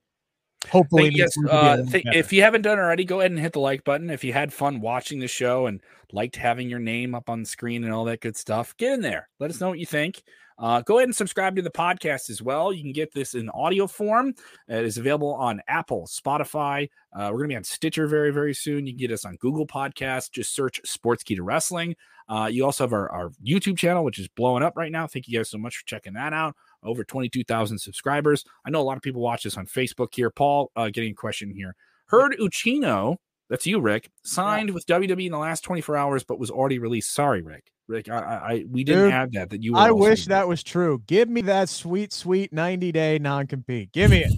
Hopefully, 0.70 1.10
yes. 1.14 1.32
Uh, 1.48 1.84
if 1.92 2.32
you 2.32 2.42
haven't 2.42 2.62
done 2.62 2.78
already, 2.78 3.04
go 3.04 3.20
ahead 3.20 3.30
and 3.30 3.40
hit 3.40 3.52
the 3.52 3.60
like 3.60 3.84
button. 3.84 4.10
If 4.10 4.24
you 4.24 4.32
had 4.32 4.52
fun 4.52 4.80
watching 4.80 5.18
the 5.18 5.28
show 5.28 5.66
and 5.66 5.80
liked 6.12 6.36
having 6.36 6.68
your 6.68 6.78
name 6.78 7.14
up 7.14 7.28
on 7.28 7.40
the 7.40 7.48
screen 7.48 7.84
and 7.84 7.92
all 7.92 8.04
that 8.04 8.20
good 8.20 8.36
stuff, 8.36 8.76
get 8.76 8.92
in 8.92 9.00
there. 9.00 9.28
Let 9.38 9.50
us 9.50 9.60
know 9.60 9.68
what 9.68 9.78
you 9.78 9.86
think. 9.86 10.22
Uh, 10.56 10.80
go 10.82 10.98
ahead 10.98 11.08
and 11.08 11.16
subscribe 11.16 11.56
to 11.56 11.62
the 11.62 11.70
podcast 11.70 12.30
as 12.30 12.40
well. 12.40 12.72
You 12.72 12.82
can 12.82 12.92
get 12.92 13.12
this 13.12 13.34
in 13.34 13.50
audio 13.50 13.86
form. 13.86 14.34
It 14.68 14.84
is 14.84 14.98
available 14.98 15.34
on 15.34 15.60
Apple, 15.66 16.06
Spotify. 16.06 16.88
Uh, 17.12 17.30
we're 17.32 17.38
going 17.38 17.48
to 17.48 17.54
be 17.54 17.56
on 17.56 17.64
Stitcher 17.64 18.06
very, 18.06 18.30
very 18.32 18.54
soon. 18.54 18.86
You 18.86 18.92
can 18.92 19.00
get 19.00 19.10
us 19.10 19.24
on 19.24 19.36
Google 19.36 19.66
Podcasts. 19.66 20.30
Just 20.30 20.54
search 20.54 20.80
Sportskeeda 20.86 21.40
Wrestling. 21.40 21.96
Uh, 22.28 22.48
you 22.50 22.64
also 22.64 22.84
have 22.84 22.92
our, 22.92 23.10
our 23.10 23.30
YouTube 23.44 23.76
channel, 23.76 24.04
which 24.04 24.18
is 24.18 24.28
blowing 24.28 24.62
up 24.62 24.76
right 24.76 24.92
now. 24.92 25.06
Thank 25.06 25.28
you 25.28 25.38
guys 25.38 25.50
so 25.50 25.58
much 25.58 25.76
for 25.76 25.86
checking 25.86 26.14
that 26.14 26.32
out. 26.32 26.54
Over 26.84 27.04
22,000 27.04 27.78
subscribers. 27.78 28.44
I 28.66 28.70
know 28.70 28.80
a 28.80 28.82
lot 28.82 28.96
of 28.96 29.02
people 29.02 29.22
watch 29.22 29.44
this 29.44 29.56
on 29.56 29.66
Facebook 29.66 30.14
here. 30.14 30.30
Paul, 30.30 30.70
uh, 30.76 30.90
getting 30.90 31.12
a 31.12 31.14
question 31.14 31.50
here. 31.50 31.74
Heard 32.06 32.36
Ucchino 32.38 33.16
that's 33.50 33.66
you, 33.66 33.80
Rick. 33.80 34.10
Signed 34.24 34.70
yeah. 34.70 34.74
with 34.74 34.86
WWE 34.86 35.26
in 35.26 35.32
the 35.32 35.38
last 35.38 35.62
24 35.62 35.96
hours, 35.96 36.24
but 36.24 36.38
was 36.38 36.50
already 36.50 36.78
released. 36.78 37.12
Sorry, 37.12 37.42
Rick. 37.42 37.70
Rick, 37.86 38.08
I, 38.08 38.16
I 38.18 38.64
we 38.70 38.82
didn't 38.82 39.04
Dude, 39.04 39.12
have 39.12 39.32
that. 39.32 39.50
That 39.50 39.62
you. 39.62 39.76
I 39.76 39.90
wish 39.90 40.24
that 40.26 40.48
was 40.48 40.62
true. 40.62 41.02
Give 41.06 41.28
me 41.28 41.42
that 41.42 41.68
sweet, 41.68 42.12
sweet 42.12 42.52
90 42.52 42.92
day 42.92 43.18
non 43.18 43.46
compete. 43.46 43.92
Give 43.92 44.10
me 44.10 44.24
it. 44.24 44.32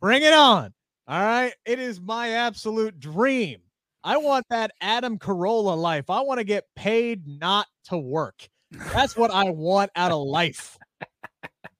Bring 0.00 0.22
it 0.22 0.32
on. 0.32 0.74
All 1.06 1.22
right. 1.22 1.54
It 1.64 1.78
is 1.78 2.00
my 2.00 2.30
absolute 2.30 2.98
dream. 2.98 3.60
I 4.02 4.16
want 4.16 4.44
that 4.50 4.72
Adam 4.80 5.18
Carolla 5.18 5.76
life. 5.76 6.10
I 6.10 6.22
want 6.22 6.38
to 6.38 6.44
get 6.44 6.64
paid 6.74 7.24
not 7.26 7.68
to 7.84 7.96
work. 7.96 8.48
That's 8.92 9.16
what 9.16 9.30
I 9.30 9.50
want 9.50 9.92
out 9.94 10.10
of 10.10 10.26
life. 10.26 10.76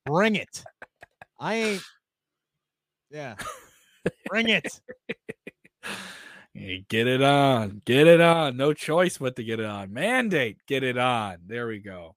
Bring 0.05 0.37
it. 0.37 0.65
I 1.39 1.55
ain't. 1.55 1.83
Yeah. 3.11 3.37
Bring 4.29 4.49
it. 4.49 4.81
Hey, 6.55 6.85
get 6.87 7.07
it 7.07 7.23
on. 7.23 7.81
Get 7.87 8.07
it 8.07 8.21
on. 8.21 8.59
No 8.59 8.75
choice 8.75 9.17
but 9.17 9.37
to 9.37 9.45
get 9.45 9.59
it 9.59 9.65
on. 9.65 9.93
Mandate. 9.93 10.59
Get 10.67 10.83
it 10.83 10.99
on. 10.99 11.39
There 11.47 11.67
we 11.67 11.79
go. 11.79 12.15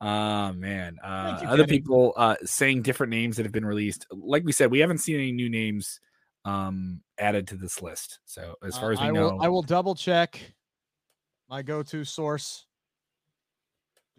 Uh 0.00 0.52
man. 0.52 0.98
Uh 1.02 1.40
you, 1.42 1.48
other 1.48 1.66
people 1.66 2.12
uh 2.16 2.36
saying 2.44 2.82
different 2.82 3.10
names 3.10 3.36
that 3.36 3.42
have 3.42 3.52
been 3.52 3.66
released. 3.66 4.06
Like 4.12 4.44
we 4.44 4.52
said, 4.52 4.70
we 4.70 4.78
haven't 4.78 4.98
seen 4.98 5.16
any 5.16 5.32
new 5.32 5.50
names 5.50 5.98
um 6.44 7.00
added 7.18 7.48
to 7.48 7.56
this 7.56 7.82
list. 7.82 8.20
So 8.26 8.54
as 8.64 8.78
far 8.78 8.92
as 8.92 9.00
we 9.00 9.06
I 9.06 9.10
know, 9.10 9.32
will, 9.32 9.42
I 9.42 9.48
will 9.48 9.62
double 9.62 9.96
check 9.96 10.40
my 11.48 11.62
go-to 11.62 12.04
source. 12.04 12.66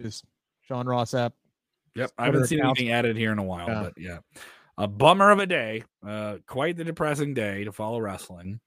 Just 0.01 0.25
Sean 0.63 0.85
Ross 0.85 1.11
Sapp. 1.11 1.31
Yep, 1.95 2.11
I 2.17 2.25
haven't 2.25 2.47
seen 2.47 2.61
anything 2.61 2.91
added 2.91 3.17
here 3.17 3.31
in 3.31 3.39
a 3.39 3.43
while, 3.43 3.67
yeah. 3.67 3.83
but 3.83 3.93
yeah 3.97 4.17
a 4.77 4.87
bummer 4.87 5.31
of 5.31 5.39
a 5.39 5.45
day, 5.45 5.83
uh, 6.05 6.37
quite 6.47 6.75
the 6.77 6.83
depressing 6.83 7.33
day 7.33 7.63
to 7.63 7.71
follow 7.71 7.99
wrestling. 7.99 8.59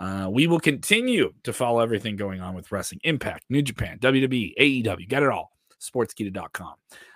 Uh, 0.00 0.28
we 0.30 0.46
will 0.46 0.58
continue 0.58 1.32
to 1.44 1.52
follow 1.52 1.80
everything 1.80 2.16
going 2.16 2.40
on 2.40 2.54
with 2.54 2.72
Wrestling 2.72 3.00
Impact, 3.04 3.44
New 3.48 3.62
Japan, 3.62 3.98
WWE, 4.00 4.54
AEW, 4.58 5.08
get 5.08 5.22
it 5.22 5.28
all. 5.28 5.52
Sportskeeda.com. 5.80 6.74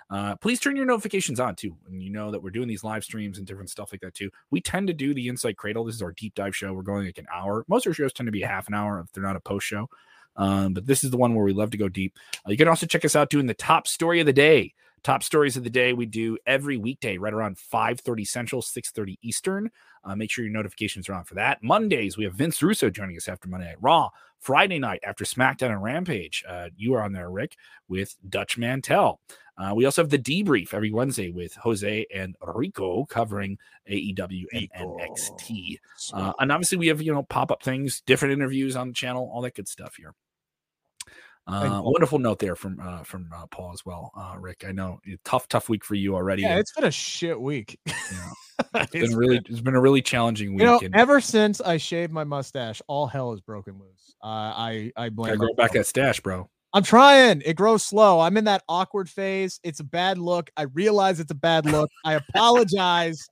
Uh, 0.09 0.35
please 0.37 0.59
turn 0.59 0.77
your 0.77 0.85
notifications 0.85 1.39
on 1.39 1.55
too. 1.55 1.75
And 1.87 2.01
you 2.01 2.09
know 2.09 2.31
that 2.31 2.41
we're 2.41 2.49
doing 2.49 2.67
these 2.67 2.83
live 2.83 3.03
streams 3.03 3.37
and 3.37 3.47
different 3.47 3.69
stuff 3.69 3.91
like 3.91 4.01
that 4.01 4.13
too. 4.13 4.29
We 4.51 4.61
tend 4.61 4.87
to 4.87 4.93
do 4.93 5.13
the 5.13 5.27
InSide 5.27 5.55
Kradle. 5.55 5.85
This 5.85 5.95
is 5.95 6.01
our 6.01 6.13
deep 6.13 6.33
dive 6.35 6.55
show. 6.55 6.73
We're 6.73 6.81
going 6.81 7.05
like 7.05 7.17
an 7.17 7.27
hour. 7.33 7.65
Most 7.67 7.85
of 7.85 7.91
our 7.91 7.93
shows 7.93 8.13
tend 8.13 8.27
to 8.27 8.31
be 8.31 8.41
half 8.41 8.67
an 8.67 8.73
hour 8.73 8.99
if 8.99 9.11
they're 9.11 9.23
not 9.23 9.35
a 9.35 9.41
post 9.41 9.67
show. 9.67 9.89
Um, 10.37 10.73
but 10.73 10.85
this 10.85 11.03
is 11.03 11.11
the 11.11 11.17
one 11.17 11.33
where 11.33 11.43
we 11.43 11.53
love 11.53 11.71
to 11.71 11.77
go 11.77 11.89
deep. 11.89 12.17
Uh, 12.45 12.51
you 12.51 12.57
can 12.57 12.67
also 12.67 12.85
check 12.85 13.03
us 13.03 13.15
out 13.15 13.29
doing 13.29 13.47
the 13.47 13.53
top 13.53 13.87
story 13.87 14.19
of 14.19 14.25
the 14.25 14.33
day 14.33 14.73
Top 15.03 15.23
stories 15.23 15.55
of 15.55 15.63
the 15.63 15.69
day 15.69 15.93
we 15.93 16.05
do 16.05 16.37
every 16.45 16.77
weekday 16.77 17.17
right 17.17 17.33
around 17.33 17.57
5:30 17.57 18.25
Central, 18.25 18.61
6:30 18.61 19.17
Eastern. 19.21 19.69
Uh, 20.03 20.15
make 20.15 20.31
sure 20.31 20.43
your 20.43 20.53
notifications 20.53 21.07
are 21.09 21.13
on 21.13 21.23
for 21.23 21.35
that. 21.35 21.61
Mondays 21.63 22.17
we 22.17 22.23
have 22.23 22.33
Vince 22.33 22.61
Russo 22.61 22.89
joining 22.89 23.17
us 23.17 23.27
after 23.27 23.47
Monday 23.47 23.67
Night 23.67 23.81
Raw. 23.81 24.09
Friday 24.39 24.79
night 24.79 24.99
after 25.03 25.25
SmackDown 25.25 25.71
and 25.71 25.83
Rampage, 25.83 26.43
uh, 26.47 26.69
you 26.75 26.93
are 26.93 27.01
on 27.01 27.11
there, 27.11 27.29
Rick, 27.31 27.57
with 27.87 28.15
Dutch 28.29 28.57
Mantell. 28.57 29.19
Uh, 29.57 29.73
we 29.75 29.85
also 29.85 30.03
have 30.03 30.11
the 30.11 30.19
debrief 30.19 30.73
every 30.73 30.91
Wednesday 30.91 31.31
with 31.31 31.55
Jose 31.55 32.05
and 32.13 32.35
Rico 32.45 33.05
covering 33.05 33.57
AEW 33.89 34.45
and 34.53 34.69
NXT. 34.77 35.79
Uh, 36.13 36.33
and 36.39 36.51
obviously, 36.51 36.77
we 36.77 36.87
have 36.87 37.01
you 37.01 37.13
know 37.13 37.23
pop 37.23 37.51
up 37.51 37.63
things, 37.63 38.01
different 38.05 38.33
interviews 38.33 38.75
on 38.75 38.89
the 38.89 38.93
channel, 38.93 39.29
all 39.33 39.41
that 39.41 39.55
good 39.55 39.67
stuff 39.67 39.95
here. 39.95 40.13
Uh, 41.47 41.81
wonderful 41.81 42.19
note 42.19 42.39
there 42.39 42.55
from 42.55 42.77
uh, 42.81 43.03
from 43.03 43.29
uh, 43.33 43.45
Paul 43.47 43.71
as 43.71 43.85
well, 43.85 44.11
uh, 44.17 44.35
Rick. 44.37 44.65
I 44.67 44.73
know 44.73 44.99
a 45.07 45.17
tough, 45.23 45.47
tough 45.47 45.69
week 45.69 45.85
for 45.85 45.95
you 45.95 46.13
already. 46.13 46.41
Yeah, 46.41 46.57
it's 46.57 46.73
been 46.73 46.83
a 46.83 46.91
shit 46.91 47.39
week. 47.39 47.79
it's 47.85 48.91
been 48.91 49.15
really, 49.15 49.37
it's 49.45 49.61
been 49.61 49.75
a 49.75 49.79
really 49.79 50.01
challenging 50.01 50.53
week. 50.53 50.61
You 50.61 50.65
know, 50.65 50.79
and, 50.79 50.93
ever 50.93 51.21
since 51.21 51.61
I 51.61 51.77
shaved 51.77 52.11
my 52.11 52.25
mustache, 52.25 52.81
all 52.87 53.07
hell 53.07 53.31
has 53.31 53.39
broken 53.39 53.79
loose. 53.79 54.15
Uh, 54.21 54.27
I 54.27 54.91
I 54.97 55.07
blame. 55.07 55.33
I 55.33 55.35
grow 55.37 55.53
back 55.53 55.71
that 55.71 55.87
stash, 55.87 56.19
bro. 56.19 56.49
I'm 56.73 56.83
trying. 56.83 57.41
It 57.45 57.55
grows 57.55 57.83
slow. 57.83 58.19
I'm 58.19 58.35
in 58.35 58.43
that 58.43 58.63
awkward 58.67 59.09
phase. 59.09 59.61
It's 59.63 59.79
a 59.79 59.85
bad 59.85 60.17
look. 60.17 60.49
I 60.57 60.63
realize 60.63 61.21
it's 61.21 61.31
a 61.31 61.35
bad 61.35 61.65
look. 61.65 61.89
I 62.03 62.15
apologize. 62.15 63.25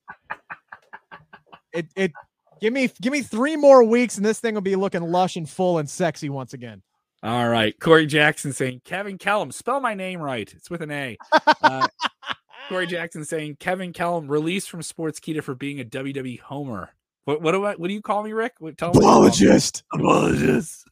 it 1.73 1.87
it 1.97 2.13
give 2.61 2.71
me 2.71 2.89
give 3.01 3.11
me 3.11 3.21
three 3.21 3.57
more 3.57 3.83
weeks 3.83 4.15
and 4.15 4.25
this 4.25 4.39
thing 4.39 4.53
will 4.53 4.61
be 4.61 4.77
looking 4.77 5.01
lush 5.01 5.35
and 5.35 5.49
full 5.49 5.79
and 5.79 5.89
sexy 5.89 6.29
once 6.29 6.53
again. 6.53 6.81
All 7.25 7.49
right. 7.49 7.77
Corey 7.79 8.05
Jackson 8.05 8.53
saying 8.53 8.81
Kevin 8.85 9.17
Kellum. 9.17 9.51
Spell 9.51 9.79
my 9.79 9.95
name 9.95 10.21
right. 10.21 10.53
It's 10.55 10.69
with 10.69 10.83
an 10.83 10.91
A. 10.91 11.17
Uh, 11.59 11.87
Corey 12.69 12.85
Jackson 12.85 13.25
saying 13.25 13.57
Kevin 13.59 13.93
Kellum 13.93 14.27
released 14.27 14.69
from 14.69 14.83
Sports 14.83 15.19
Sportskeeda 15.19 15.41
for 15.41 15.55
being 15.55 15.79
a 15.79 15.83
WWE 15.83 16.39
homer. 16.39 16.91
What 17.23 17.41
what 17.41 17.53
do 17.53 17.65
I 17.65 17.73
what 17.73 17.87
do 17.87 17.95
you 17.95 18.01
call 18.03 18.21
me, 18.21 18.31
Rick? 18.31 18.53
What, 18.59 18.77
tell 18.77 18.95
Apologist. 18.95 19.83
Me 19.91 20.01
Apologist. 20.01 20.87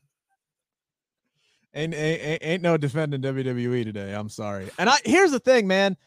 Ain't, 1.75 1.93
ain't 1.93 2.43
ain't 2.43 2.63
no 2.63 2.77
defending 2.77 3.21
WWE 3.21 3.83
today. 3.83 4.13
I'm 4.13 4.29
sorry. 4.29 4.71
And 4.79 4.89
I 4.89 4.97
here's 5.05 5.31
the 5.31 5.39
thing, 5.39 5.67
man 5.67 5.97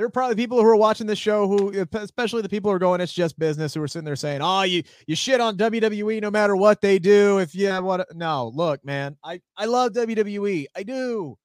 there 0.00 0.06
are 0.06 0.10
probably 0.10 0.34
people 0.34 0.58
who 0.58 0.66
are 0.66 0.76
watching 0.76 1.06
this 1.06 1.18
show 1.18 1.46
who, 1.46 1.86
especially 1.92 2.40
the 2.40 2.48
people 2.48 2.70
who 2.70 2.74
are 2.74 2.78
going, 2.78 3.02
it's 3.02 3.12
just 3.12 3.38
business, 3.38 3.74
who 3.74 3.82
are 3.82 3.86
sitting 3.86 4.06
there 4.06 4.16
saying, 4.16 4.40
"Oh, 4.40 4.62
you 4.62 4.82
you 5.06 5.14
shit 5.14 5.42
on 5.42 5.58
WWE 5.58 6.22
no 6.22 6.30
matter 6.30 6.56
what 6.56 6.80
they 6.80 6.98
do." 6.98 7.38
If 7.38 7.54
you 7.54 7.66
yeah, 7.66 7.80
what? 7.80 8.06
No, 8.16 8.50
look, 8.54 8.82
man, 8.82 9.18
I 9.22 9.42
I 9.58 9.66
love 9.66 9.92
WWE. 9.92 10.64
I 10.74 10.84
do. 10.84 11.36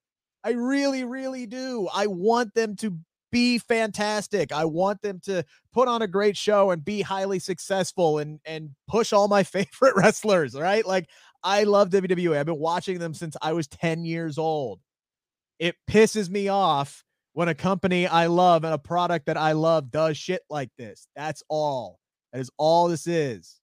I 0.42 0.52
really, 0.52 1.04
really 1.04 1.44
do. 1.44 1.86
I 1.94 2.06
want 2.06 2.54
them 2.54 2.76
to 2.76 2.96
be 3.30 3.58
fantastic. 3.58 4.52
I 4.52 4.64
want 4.64 5.02
them 5.02 5.20
to 5.24 5.44
put 5.74 5.86
on 5.86 6.00
a 6.00 6.08
great 6.08 6.38
show 6.38 6.70
and 6.70 6.82
be 6.82 7.02
highly 7.02 7.40
successful 7.40 8.20
and 8.20 8.40
and 8.46 8.70
push 8.88 9.12
all 9.12 9.28
my 9.28 9.42
favorite 9.42 9.96
wrestlers. 9.96 10.54
Right? 10.54 10.86
Like 10.86 11.10
I 11.42 11.64
love 11.64 11.90
WWE. 11.90 12.38
I've 12.38 12.46
been 12.46 12.58
watching 12.58 13.00
them 13.00 13.12
since 13.12 13.36
I 13.42 13.52
was 13.52 13.66
10 13.68 14.06
years 14.06 14.38
old. 14.38 14.80
It 15.58 15.76
pisses 15.90 16.30
me 16.30 16.48
off 16.48 17.04
when 17.36 17.48
a 17.48 17.54
company 17.54 18.06
I 18.06 18.28
love 18.28 18.64
and 18.64 18.72
a 18.72 18.78
product 18.78 19.26
that 19.26 19.36
I 19.36 19.52
love 19.52 19.90
does 19.90 20.16
shit 20.16 20.40
like 20.48 20.70
this. 20.78 21.06
That's 21.14 21.42
all. 21.50 22.00
That 22.32 22.40
is 22.40 22.50
all 22.56 22.88
this 22.88 23.06
is. 23.06 23.60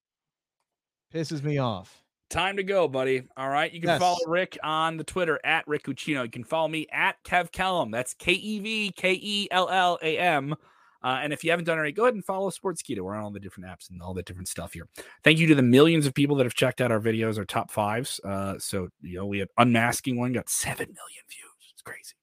Pisses 1.12 1.42
me 1.42 1.58
off. 1.58 2.04
Time 2.30 2.58
to 2.58 2.64
go, 2.64 2.88
buddy. 2.88 3.24
All 3.36 3.50
right. 3.50 3.74
You 3.74 3.80
can 3.80 3.90
yes. 3.90 4.00
follow 4.00 4.20
Rick 4.28 4.60
on 4.64 4.98
the 4.98 5.04
Twitter 5.04 5.40
at 5.44 5.68
Rick 5.68 5.86
Ucchino. 5.86 6.24
You 6.24 6.30
can 6.30 6.44
follow 6.44 6.68
me 6.68 6.86
at 6.92 7.16
Kev 7.24 7.50
Kellam. 7.50 7.92
That's 7.92 8.14
K 8.14 8.34
E 8.34 8.60
V 8.60 8.94
K 8.96 9.20
E 9.20 9.48
L 9.50 9.68
L 9.68 9.98
A 10.04 10.20
M. 10.20 10.54
Uh, 11.02 11.20
and 11.24 11.34
if 11.34 11.44
you 11.44 11.50
haven't 11.50 11.66
done 11.66 11.78
it 11.78 11.80
already, 11.80 11.94
go 11.94 12.04
ahead 12.04 12.14
and 12.14 12.24
follow 12.24 12.52
Sportskeeda. 12.52 13.00
We're 13.00 13.16
on 13.16 13.24
all 13.24 13.32
the 13.32 13.40
different 13.40 13.68
apps 13.68 13.90
and 13.90 14.04
all 14.04 14.14
the 14.14 14.22
different 14.22 14.50
stuff 14.50 14.74
here. 14.74 14.88
Thank 15.24 15.40
you 15.40 15.48
to 15.48 15.56
the 15.56 15.64
millions 15.64 16.06
of 16.06 16.14
people 16.14 16.36
that 16.36 16.44
have 16.44 16.54
checked 16.54 16.80
out 16.80 16.92
our 16.92 17.02
videos, 17.02 17.40
our 17.40 17.46
top 17.46 17.72
fives. 17.72 18.20
Uh, 18.24 18.60
so 18.60 18.90
you 19.02 19.18
know, 19.18 19.26
we 19.26 19.40
had 19.40 19.48
unmasking 19.58 20.20
one 20.20 20.32
got 20.32 20.48
seven 20.48 20.90
million 20.94 21.24
views. 21.28 21.72
It's 21.74 21.82
crazy. 21.82 22.14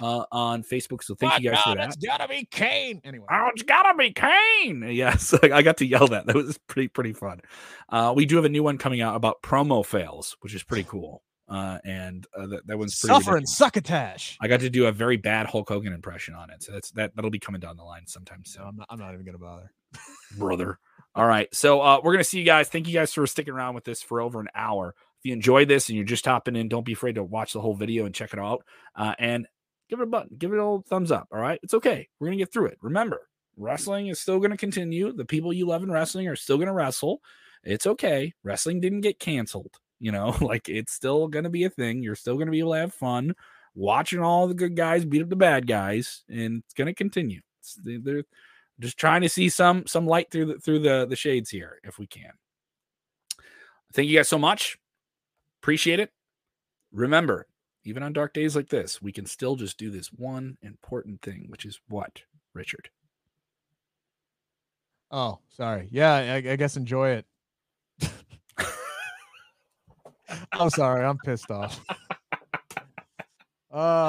Uh, 0.00 0.24
on 0.32 0.62
Facebook. 0.62 1.02
So 1.02 1.14
thank 1.14 1.32
But 1.32 1.42
you 1.42 1.50
guys 1.50 1.60
no, 1.66 1.72
for 1.72 1.78
that. 1.78 1.88
It's 1.88 1.96
gotta 1.96 2.28
be 2.28 2.46
Kane. 2.50 3.00
Anyway. 3.04 3.26
Oh, 3.30 3.50
it's 3.52 3.62
gotta 3.62 3.96
be 3.96 4.12
Kane. 4.12 4.82
Yes, 4.92 5.34
I 5.42 5.62
got 5.62 5.78
to 5.78 5.86
yell 5.86 6.06
that. 6.08 6.26
That 6.26 6.36
was 6.36 6.58
pretty 6.68 6.88
pretty 6.88 7.12
fun. 7.12 7.40
Uh, 7.88 8.12
we 8.14 8.26
do 8.26 8.36
have 8.36 8.44
a 8.44 8.48
new 8.48 8.62
one 8.62 8.78
coming 8.78 9.00
out 9.00 9.16
about 9.16 9.42
promo 9.42 9.84
fails, 9.84 10.36
which 10.40 10.54
is 10.54 10.62
pretty 10.62 10.84
cool. 10.84 11.22
Uh, 11.48 11.78
and 11.84 12.26
uh, 12.38 12.46
that, 12.46 12.66
that 12.66 12.78
one's 12.78 12.98
pretty 12.98 13.12
Suffering 13.12 13.34
ridiculous. 13.34 13.56
succotash. 13.56 14.38
I 14.40 14.48
got 14.48 14.60
to 14.60 14.70
do 14.70 14.86
a 14.86 14.92
very 14.92 15.16
bad 15.16 15.46
Hulk 15.46 15.68
Hogan 15.68 15.92
impression 15.92 16.34
on 16.34 16.50
it, 16.50 16.62
so 16.62 16.72
that's 16.72 16.90
that 16.92 17.14
that'll 17.14 17.30
be 17.30 17.38
coming 17.38 17.60
down 17.60 17.76
the 17.76 17.82
line 17.84 18.06
sometime 18.06 18.42
soon 18.44 18.62
So 18.62 18.68
I'm 18.68 18.76
not, 18.76 18.86
I'm 18.90 18.98
not 18.98 19.12
even 19.12 19.26
gonna 19.26 19.38
bother. 19.38 19.72
brother. 20.38 20.78
All 21.14 21.26
right. 21.26 21.54
So 21.54 21.80
uh, 21.82 21.98
we're 22.02 22.12
going 22.12 22.24
to 22.24 22.28
see 22.28 22.38
you 22.38 22.44
guys. 22.44 22.68
Thank 22.68 22.88
you 22.88 22.94
guys 22.94 23.12
for 23.12 23.26
sticking 23.26 23.52
around 23.52 23.74
with 23.74 23.84
this 23.84 24.02
for 24.02 24.20
over 24.20 24.40
an 24.40 24.48
hour. 24.54 24.94
If 25.18 25.26
you 25.26 25.34
enjoyed 25.34 25.68
this 25.68 25.88
and 25.88 25.96
you're 25.96 26.06
just 26.06 26.24
hopping 26.24 26.56
in, 26.56 26.68
don't 26.68 26.86
be 26.86 26.94
afraid 26.94 27.16
to 27.16 27.22
watch 27.22 27.52
the 27.52 27.60
whole 27.60 27.74
video 27.74 28.06
and 28.06 28.14
check 28.14 28.32
it 28.32 28.38
out. 28.38 28.64
Uh, 28.96 29.14
and 29.18 29.46
give 29.92 30.00
it 30.00 30.04
a 30.04 30.06
button, 30.06 30.34
give 30.38 30.52
it 30.52 30.56
a 30.56 30.64
little 30.64 30.82
thumbs 30.88 31.12
up. 31.12 31.28
All 31.30 31.38
right. 31.38 31.60
It's 31.62 31.74
okay. 31.74 32.08
We're 32.18 32.28
going 32.28 32.38
to 32.38 32.42
get 32.42 32.50
through 32.50 32.68
it. 32.68 32.78
Remember, 32.80 33.28
wrestling 33.58 34.06
is 34.06 34.18
still 34.18 34.38
going 34.38 34.50
to 34.50 34.56
continue. 34.56 35.12
The 35.12 35.26
people 35.26 35.52
you 35.52 35.66
love 35.66 35.82
in 35.82 35.92
wrestling 35.92 36.28
are 36.28 36.36
still 36.36 36.56
going 36.56 36.68
to 36.68 36.72
wrestle. 36.72 37.20
It's 37.62 37.86
okay. 37.86 38.32
Wrestling 38.42 38.80
didn't 38.80 39.02
get 39.02 39.18
canceled. 39.18 39.74
You 40.00 40.10
know, 40.10 40.34
like 40.40 40.70
it's 40.70 40.94
still 40.94 41.28
going 41.28 41.44
to 41.44 41.50
be 41.50 41.64
a 41.64 41.70
thing. 41.70 42.02
You're 42.02 42.14
still 42.14 42.36
going 42.36 42.46
to 42.46 42.52
be 42.52 42.60
able 42.60 42.72
to 42.72 42.80
have 42.80 42.94
fun 42.94 43.34
watching 43.74 44.20
all 44.20 44.48
the 44.48 44.54
good 44.54 44.76
guys 44.76 45.04
beat 45.04 45.22
up 45.22 45.28
the 45.28 45.36
bad 45.36 45.66
guys, 45.66 46.24
and 46.30 46.62
it's 46.64 46.74
going 46.74 46.86
to 46.86 46.94
continue. 46.94 47.42
It's, 47.60 47.78
they're 47.84 48.24
just 48.80 48.96
trying 48.96 49.20
to 49.20 49.28
see 49.28 49.50
some 49.50 49.86
some 49.86 50.06
light 50.06 50.30
through 50.30 50.46
the 50.46 50.58
through 50.58 50.78
the 50.78 51.06
the 51.06 51.16
shades 51.16 51.50
here 51.50 51.78
if 51.84 51.98
we 51.98 52.06
can. 52.06 52.32
Thank 53.92 54.08
you 54.08 54.16
guys 54.16 54.28
so 54.28 54.38
much. 54.38 54.78
Appreciate 55.62 56.00
it. 56.00 56.10
Remember, 56.92 57.46
even 57.84 58.02
on 58.02 58.12
dark 58.12 58.32
days 58.32 58.54
like 58.56 58.68
this, 58.68 59.00
we 59.02 59.12
can 59.12 59.26
still 59.26 59.56
just 59.56 59.78
do 59.78 59.90
this 59.90 60.08
one 60.08 60.56
important 60.62 61.22
thing, 61.22 61.46
which 61.48 61.64
is 61.64 61.80
what, 61.88 62.22
Richard? 62.54 62.90
Oh, 65.10 65.40
sorry. 65.50 65.88
Yeah, 65.90 66.14
I, 66.14 66.36
I 66.36 66.56
guess 66.56 66.76
enjoy 66.76 67.10
it. 67.10 67.26
I'm 70.52 70.70
sorry. 70.70 71.04
I'm 71.04 71.18
pissed 71.18 71.50
off. 71.50 71.80
Uh 73.74 73.78